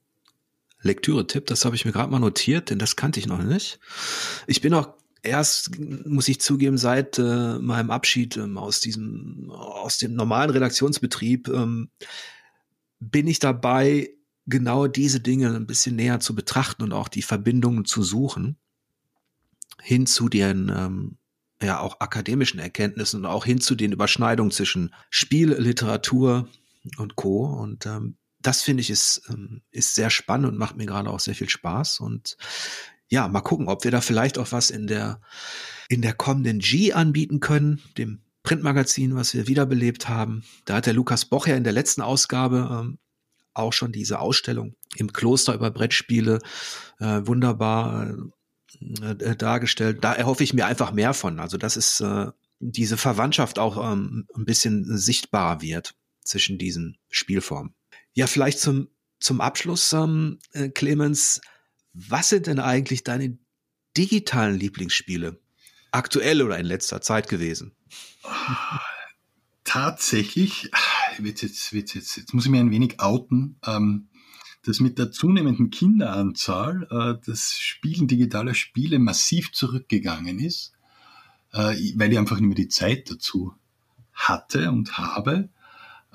Lektüre-Tipp, 0.85 1.47
das 1.47 1.65
habe 1.65 1.77
ich 1.77 1.85
mir 1.85 1.93
gerade 1.93 2.11
mal 2.11 2.19
notiert, 2.19 2.70
denn 2.70 2.78
das 2.78 2.97
kannte 2.97 3.20
ich 3.20 3.27
noch 3.27 3.43
nicht. 3.43 3.81
Ich 4.47 4.61
bin 4.61 4.74
auch 4.74 4.94
erst, 5.23 5.78
muss 5.78 6.28
ich 6.28 6.40
zugeben, 6.40 6.78
seit 6.78 7.19
äh, 7.19 7.59
meinem 7.59 7.90
Abschied 7.90 8.36
ähm, 8.36 8.59
aus 8.59 8.81
diesem, 8.81 9.51
aus 9.51 9.98
dem 9.98 10.15
normalen 10.15 10.51
Redaktionsbetrieb, 10.51 11.48
ähm, 11.48 11.90
bin 13.01 13.27
ich 13.27 13.39
dabei, 13.39 14.11
genau 14.47 14.86
diese 14.86 15.20
Dinge 15.20 15.55
ein 15.55 15.66
bisschen 15.66 15.97
näher 15.97 16.20
zu 16.20 16.35
betrachten 16.35 16.82
und 16.82 16.93
auch 16.93 17.09
die 17.09 17.23
Verbindungen 17.23 17.86
zu 17.86 18.02
suchen 18.02 18.59
hin 19.81 20.06
zu 20.06 20.28
den 20.28 20.73
ähm, 20.74 21.19
ja 21.62 21.81
auch 21.81 22.01
akademischen 22.01 22.59
Erkenntnissen 22.59 23.20
und 23.20 23.27
auch 23.27 23.44
hin 23.44 23.61
zu 23.61 23.74
den 23.74 23.93
Überschneidungen 23.93 24.51
zwischen 24.51 24.94
Spiel, 25.11 25.52
Literatur 25.52 26.48
und 26.97 27.16
Co. 27.16 27.47
Und 27.47 27.86
ähm, 27.86 28.16
das 28.47 28.62
finde 28.62 28.83
ich 28.83 28.91
ist, 28.91 29.23
ähm, 29.29 29.62
ist 29.71 29.95
sehr 29.95 30.11
spannend 30.11 30.49
und 30.49 30.59
macht 30.59 30.77
mir 30.77 30.87
gerade 30.87 31.11
auch 31.11 31.21
sehr 31.21 31.35
viel 31.35 31.49
Spaß. 31.49 32.01
Und 32.01 32.37
ja, 33.09 33.27
mal 33.29 33.41
gucken, 33.41 33.69
ob 33.69 33.85
wir 33.85 33.91
da 33.91 34.01
vielleicht 34.01 34.39
auch 34.39 34.53
was 34.53 34.71
in 34.71 34.87
der, 34.87 35.21
in 35.89 36.03
der 36.03 36.15
kommenden 36.15 36.59
G 36.59 36.93
anbieten 36.93 37.41
können, 37.41 37.83
dem 37.99 38.21
Printmagazin, 38.43 39.15
was 39.16 39.35
wir 39.35 39.49
wiederbelebt 39.49 40.09
haben. 40.09 40.45
Da 40.66 40.77
hat 40.77 40.87
der 40.87 40.93
Lukas 40.93 41.25
Boch 41.25 41.47
ja 41.47 41.57
in 41.57 41.65
der 41.65 41.73
letzten 41.73 42.03
Ausgabe 42.03 42.69
ähm, 42.71 42.99
auch 43.55 43.73
schon 43.73 43.93
diese 43.93 44.19
Ausstellung 44.19 44.75
im 44.97 45.12
Kloster 45.12 45.55
über 45.55 45.71
Brettspiele 45.71 46.41
äh, 46.99 47.21
wunderbar 47.25 48.15
äh, 49.01 49.37
dargestellt. 49.37 50.05
Da 50.05 50.12
erhoffe 50.12 50.45
ich 50.45 50.53
mir 50.53 50.66
einfach 50.66 50.93
mehr 50.93 51.15
von. 51.15 51.41
Also, 51.41 51.57
dass 51.57 51.77
es 51.77 52.01
äh, 52.01 52.27
diese 52.59 52.97
Verwandtschaft 52.99 53.59
auch 53.59 53.93
ähm, 53.93 54.27
ein 54.37 54.45
bisschen 54.45 54.85
sichtbarer 54.97 55.62
wird 55.62 55.95
zwischen 56.23 56.59
diesen 56.59 56.99
Spielformen. 57.09 57.75
Ja, 58.15 58.28
vielleicht 58.28 58.61
zum, 58.61 58.89
zum 59.19 59.41
Abschluss, 59.41 59.93
ähm, 59.93 60.39
äh, 60.53 60.69
Clemens, 60.69 61.41
was 61.93 62.28
sind 62.28 62.47
denn 62.47 62.61
eigentlich 62.61 63.03
deine 63.03 63.39
digitalen 63.97 64.59
Lieblingsspiele? 64.59 65.41
Aktuell 65.91 66.43
oder 66.43 66.59
in 66.59 66.66
letzter 66.66 67.01
Zeit 67.01 67.28
gewesen? 67.28 67.77
Tatsächlich, 69.65 70.70
jetzt, 71.23 71.43
jetzt, 71.43 71.73
jetzt, 71.73 71.95
jetzt, 71.95 72.35
muss 72.35 72.45
ich 72.45 72.51
mir 72.51 72.61
ein 72.61 72.70
wenig 72.70 73.01
outen, 73.01 73.59
ähm, 73.66 74.09
dass 74.62 74.81
mit 74.81 74.99
der 74.99 75.11
zunehmenden 75.11 75.70
Kinderanzahl 75.70 76.86
äh, 76.91 77.27
das 77.27 77.59
Spielen 77.59 78.07
digitaler 78.07 78.55
Spiele 78.55 78.99
massiv 78.99 79.53
zurückgegangen 79.53 80.39
ist, 80.39 80.73
äh, 81.53 81.74
weil 81.97 82.12
ich 82.12 82.19
einfach 82.19 82.39
nicht 82.39 82.47
mehr 82.47 82.55
die 82.55 82.69
Zeit 82.69 83.11
dazu 83.11 83.55
hatte 84.12 84.70
und 84.70 84.97
habe. 84.99 85.49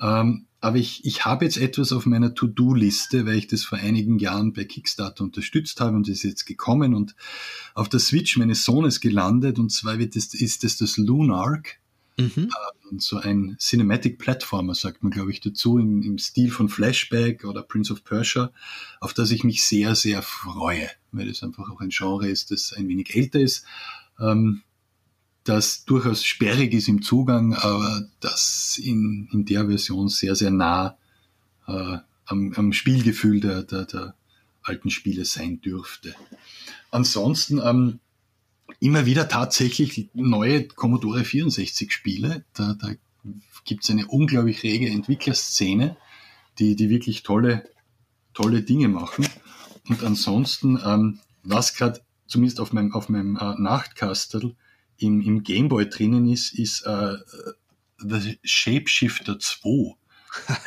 Ähm, 0.00 0.46
aber 0.60 0.76
ich, 0.76 1.04
ich 1.04 1.24
habe 1.24 1.44
jetzt 1.44 1.56
etwas 1.56 1.92
auf 1.92 2.04
meiner 2.06 2.34
To-Do-Liste, 2.34 3.24
weil 3.26 3.36
ich 3.36 3.46
das 3.46 3.64
vor 3.64 3.78
einigen 3.78 4.18
Jahren 4.18 4.52
bei 4.52 4.64
Kickstarter 4.64 5.24
unterstützt 5.24 5.80
habe 5.80 5.96
und 5.96 6.08
ist 6.08 6.22
jetzt 6.22 6.44
gekommen 6.44 6.94
und 6.94 7.14
auf 7.74 7.88
der 7.88 8.00
Switch 8.00 8.36
meines 8.36 8.64
Sohnes 8.64 9.00
gelandet. 9.00 9.58
Und 9.58 9.70
zwar 9.70 9.98
wird 9.98 10.16
das, 10.16 10.34
ist 10.34 10.62
das 10.64 10.76
das 10.76 10.98
Lunark. 10.98 11.78
Mhm. 12.18 12.50
Ähm, 12.90 12.98
so 12.98 13.16
ein 13.16 13.56
Cinematic 13.58 14.18
Platformer, 14.18 14.74
sagt 14.74 15.02
man, 15.02 15.10
glaube 15.10 15.30
ich, 15.30 15.40
dazu, 15.40 15.78
im, 15.78 16.02
im 16.02 16.18
Stil 16.18 16.50
von 16.50 16.68
Flashback 16.68 17.44
oder 17.44 17.62
Prince 17.62 17.92
of 17.92 18.04
Persia, 18.04 18.52
auf 19.00 19.14
das 19.14 19.30
ich 19.30 19.44
mich 19.44 19.64
sehr, 19.64 19.94
sehr 19.94 20.20
freue, 20.20 20.90
weil 21.12 21.28
das 21.28 21.42
einfach 21.42 21.70
auch 21.70 21.80
ein 21.80 21.90
Genre 21.90 22.28
ist, 22.28 22.50
das 22.50 22.74
ein 22.74 22.88
wenig 22.88 23.14
älter 23.14 23.40
ist. 23.40 23.64
Ähm, 24.18 24.62
das 25.50 25.84
durchaus 25.84 26.22
sperrig 26.22 26.72
ist 26.72 26.86
im 26.86 27.02
Zugang, 27.02 27.54
aber 27.54 28.08
das 28.20 28.80
in, 28.80 29.28
in 29.32 29.44
der 29.44 29.66
Version 29.66 30.08
sehr, 30.08 30.36
sehr 30.36 30.52
nah 30.52 30.96
äh, 31.66 31.98
am, 32.26 32.52
am 32.54 32.72
Spielgefühl 32.72 33.40
der, 33.40 33.64
der, 33.64 33.84
der 33.84 34.14
alten 34.62 34.90
Spiele 34.90 35.24
sein 35.24 35.60
dürfte. 35.60 36.14
Ansonsten 36.92 37.60
ähm, 37.64 37.98
immer 38.78 39.06
wieder 39.06 39.28
tatsächlich 39.28 40.08
neue 40.14 40.68
Commodore 40.68 41.24
64 41.24 41.90
Spiele. 41.90 42.44
Da, 42.54 42.74
da 42.74 42.92
gibt 43.64 43.82
es 43.82 43.90
eine 43.90 44.06
unglaublich 44.06 44.62
rege 44.62 44.88
Entwicklerszene, 44.88 45.96
die, 46.60 46.76
die 46.76 46.90
wirklich 46.90 47.24
tolle, 47.24 47.68
tolle 48.34 48.62
Dinge 48.62 48.86
machen. 48.86 49.26
Und 49.88 50.04
ansonsten, 50.04 50.78
ähm, 50.84 51.18
was 51.42 51.74
gerade 51.74 52.00
zumindest 52.28 52.60
auf 52.60 52.72
meinem, 52.72 52.94
auf 52.94 53.08
meinem 53.08 53.36
äh, 53.36 53.54
Nachtkastel 53.58 54.54
im, 55.00 55.20
im 55.20 55.42
Gameboy 55.42 55.88
drinnen 55.88 56.28
ist, 56.28 56.52
ist 56.52 56.82
äh, 56.82 57.14
The 57.98 58.38
Shapeshifter 58.42 59.38
2. 59.38 59.94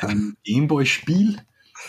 Ein 0.00 0.36
Gameboy-Spiel, 0.44 1.38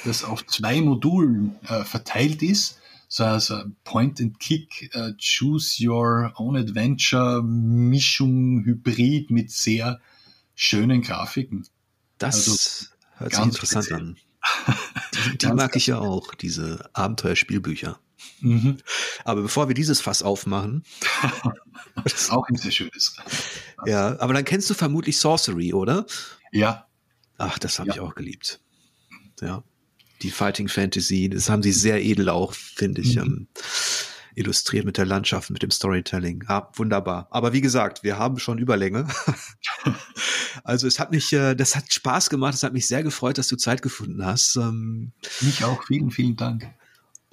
das 0.06 0.24
auf 0.24 0.46
zwei 0.46 0.82
Modulen 0.82 1.56
äh, 1.68 1.84
verteilt 1.84 2.42
ist. 2.42 2.80
So 3.08 3.24
also 3.24 3.64
Point-and-Click, 3.84 4.96
äh, 4.96 5.14
Choose 5.20 5.86
Your 5.88 6.34
Own 6.36 6.58
Adventure, 6.58 7.44
Mischung, 7.44 8.64
Hybrid 8.66 9.30
mit 9.30 9.52
sehr 9.52 10.00
schönen 10.56 11.02
Grafiken. 11.02 11.68
Das 12.18 12.36
also, 12.36 12.88
hört 13.18 13.36
sich 13.36 13.46
interessant 13.46 13.86
speziell. 13.86 14.00
an. 14.00 14.18
Die, 15.14 15.38
die 15.38 15.48
mag 15.48 15.76
ich 15.76 15.88
ja 15.88 16.00
auch, 16.00 16.36
diese 16.36 16.90
Abenteuerspielbücher. 16.94 18.00
Mhm. 18.42 18.78
Aber 19.24 19.42
bevor 19.42 19.68
wir 19.68 19.76
dieses 19.76 20.02
Fass 20.02 20.24
aufmachen. 20.24 20.84
das 22.04 22.14
ist 22.14 22.32
auch 22.32 22.48
ein 22.48 22.56
sehr 22.56 22.72
schönes. 22.72 23.16
Ja, 23.86 24.20
aber 24.20 24.34
dann 24.34 24.46
kennst 24.46 24.70
du 24.70 24.74
vermutlich 24.74 25.20
Sorcery, 25.20 25.74
oder? 25.74 26.06
Ja. 26.52 26.88
Ach, 27.38 27.60
das 27.60 27.80
habe 27.80 27.90
ja. 27.90 27.96
ich 27.96 28.02
auch 28.02 28.16
geliebt. 28.16 28.60
Ja. 29.42 29.64
Die 30.22 30.32
Fighting 30.32 30.70
Fantasy, 30.70 31.30
das 31.30 31.50
haben 31.50 31.62
sie 31.62 31.74
sehr 31.74 32.04
edel 32.04 32.30
auch, 32.30 32.54
finde 32.54 33.02
ich. 33.02 33.18
Mhm. 33.18 33.48
Illustriert 34.36 34.86
mit 34.86 34.98
der 34.98 35.06
Landschaft, 35.06 35.50
mit 35.50 35.64
dem 35.64 35.72
Storytelling. 35.72 36.44
Ah, 36.48 36.70
wunderbar. 36.74 37.28
Aber 37.32 37.54
wie 37.54 37.62
gesagt, 37.62 38.04
wir 38.04 38.18
haben 38.18 38.38
schon 38.38 38.58
Überlänge. 38.58 39.08
also 40.64 40.88
es 40.88 41.00
hat 41.00 41.12
mich, 41.12 41.32
äh, 41.34 41.56
das 41.56 41.76
hat 41.76 41.92
Spaß 41.92 42.30
gemacht. 42.30 42.54
Es 42.54 42.64
hat 42.64 42.74
mich 42.74 42.88
sehr 42.88 43.04
gefreut, 43.04 43.38
dass 43.38 43.48
du 43.48 43.56
Zeit 43.56 43.82
gefunden 43.82 44.26
hast. 44.26 44.56
Ähm, 44.58 45.14
mich 45.42 45.64
auch. 45.64 45.84
Vielen, 45.86 46.12
vielen 46.12 46.36
Dank. 46.36 46.70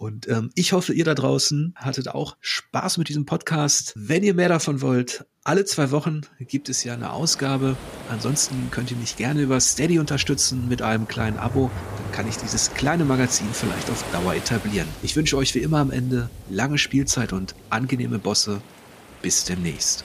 Und 0.02 0.28
ähm, 0.28 0.50
ich 0.56 0.72
hoffe, 0.72 0.92
ihr 0.92 1.04
da 1.04 1.14
draußen 1.14 1.74
hattet 1.76 2.08
auch 2.08 2.36
Spaß 2.40 2.98
mit 2.98 3.08
diesem 3.08 3.24
Podcast. 3.24 3.92
Wenn 3.94 4.24
ihr 4.24 4.34
mehr 4.34 4.48
davon 4.48 4.80
wollt, 4.80 5.24
alle 5.44 5.64
zwei 5.64 5.92
Wochen 5.92 6.22
gibt 6.40 6.68
es 6.68 6.82
ja 6.82 6.92
eine 6.92 7.12
Ausgabe. 7.12 7.76
Ansonsten 8.10 8.68
könnt 8.72 8.90
ihr 8.90 8.96
mich 8.96 9.16
gerne 9.16 9.42
über 9.42 9.60
Steady 9.60 10.00
unterstützen 10.00 10.66
mit 10.68 10.82
einem 10.82 11.06
kleinen 11.06 11.38
Abo. 11.38 11.70
Dann 11.98 12.10
kann 12.10 12.28
ich 12.28 12.36
dieses 12.36 12.74
kleine 12.74 13.04
Magazin 13.04 13.46
vielleicht 13.52 13.88
auf 13.90 14.04
Dauer 14.10 14.34
etablieren. 14.34 14.88
Ich 15.04 15.14
wünsche 15.14 15.36
euch 15.36 15.54
wie 15.54 15.60
immer 15.60 15.78
am 15.78 15.92
Ende 15.92 16.28
lange 16.50 16.78
Spielzeit 16.78 17.32
und 17.32 17.54
angenehme 17.70 18.18
Bosse. 18.18 18.60
Bis 19.22 19.44
demnächst. 19.44 20.04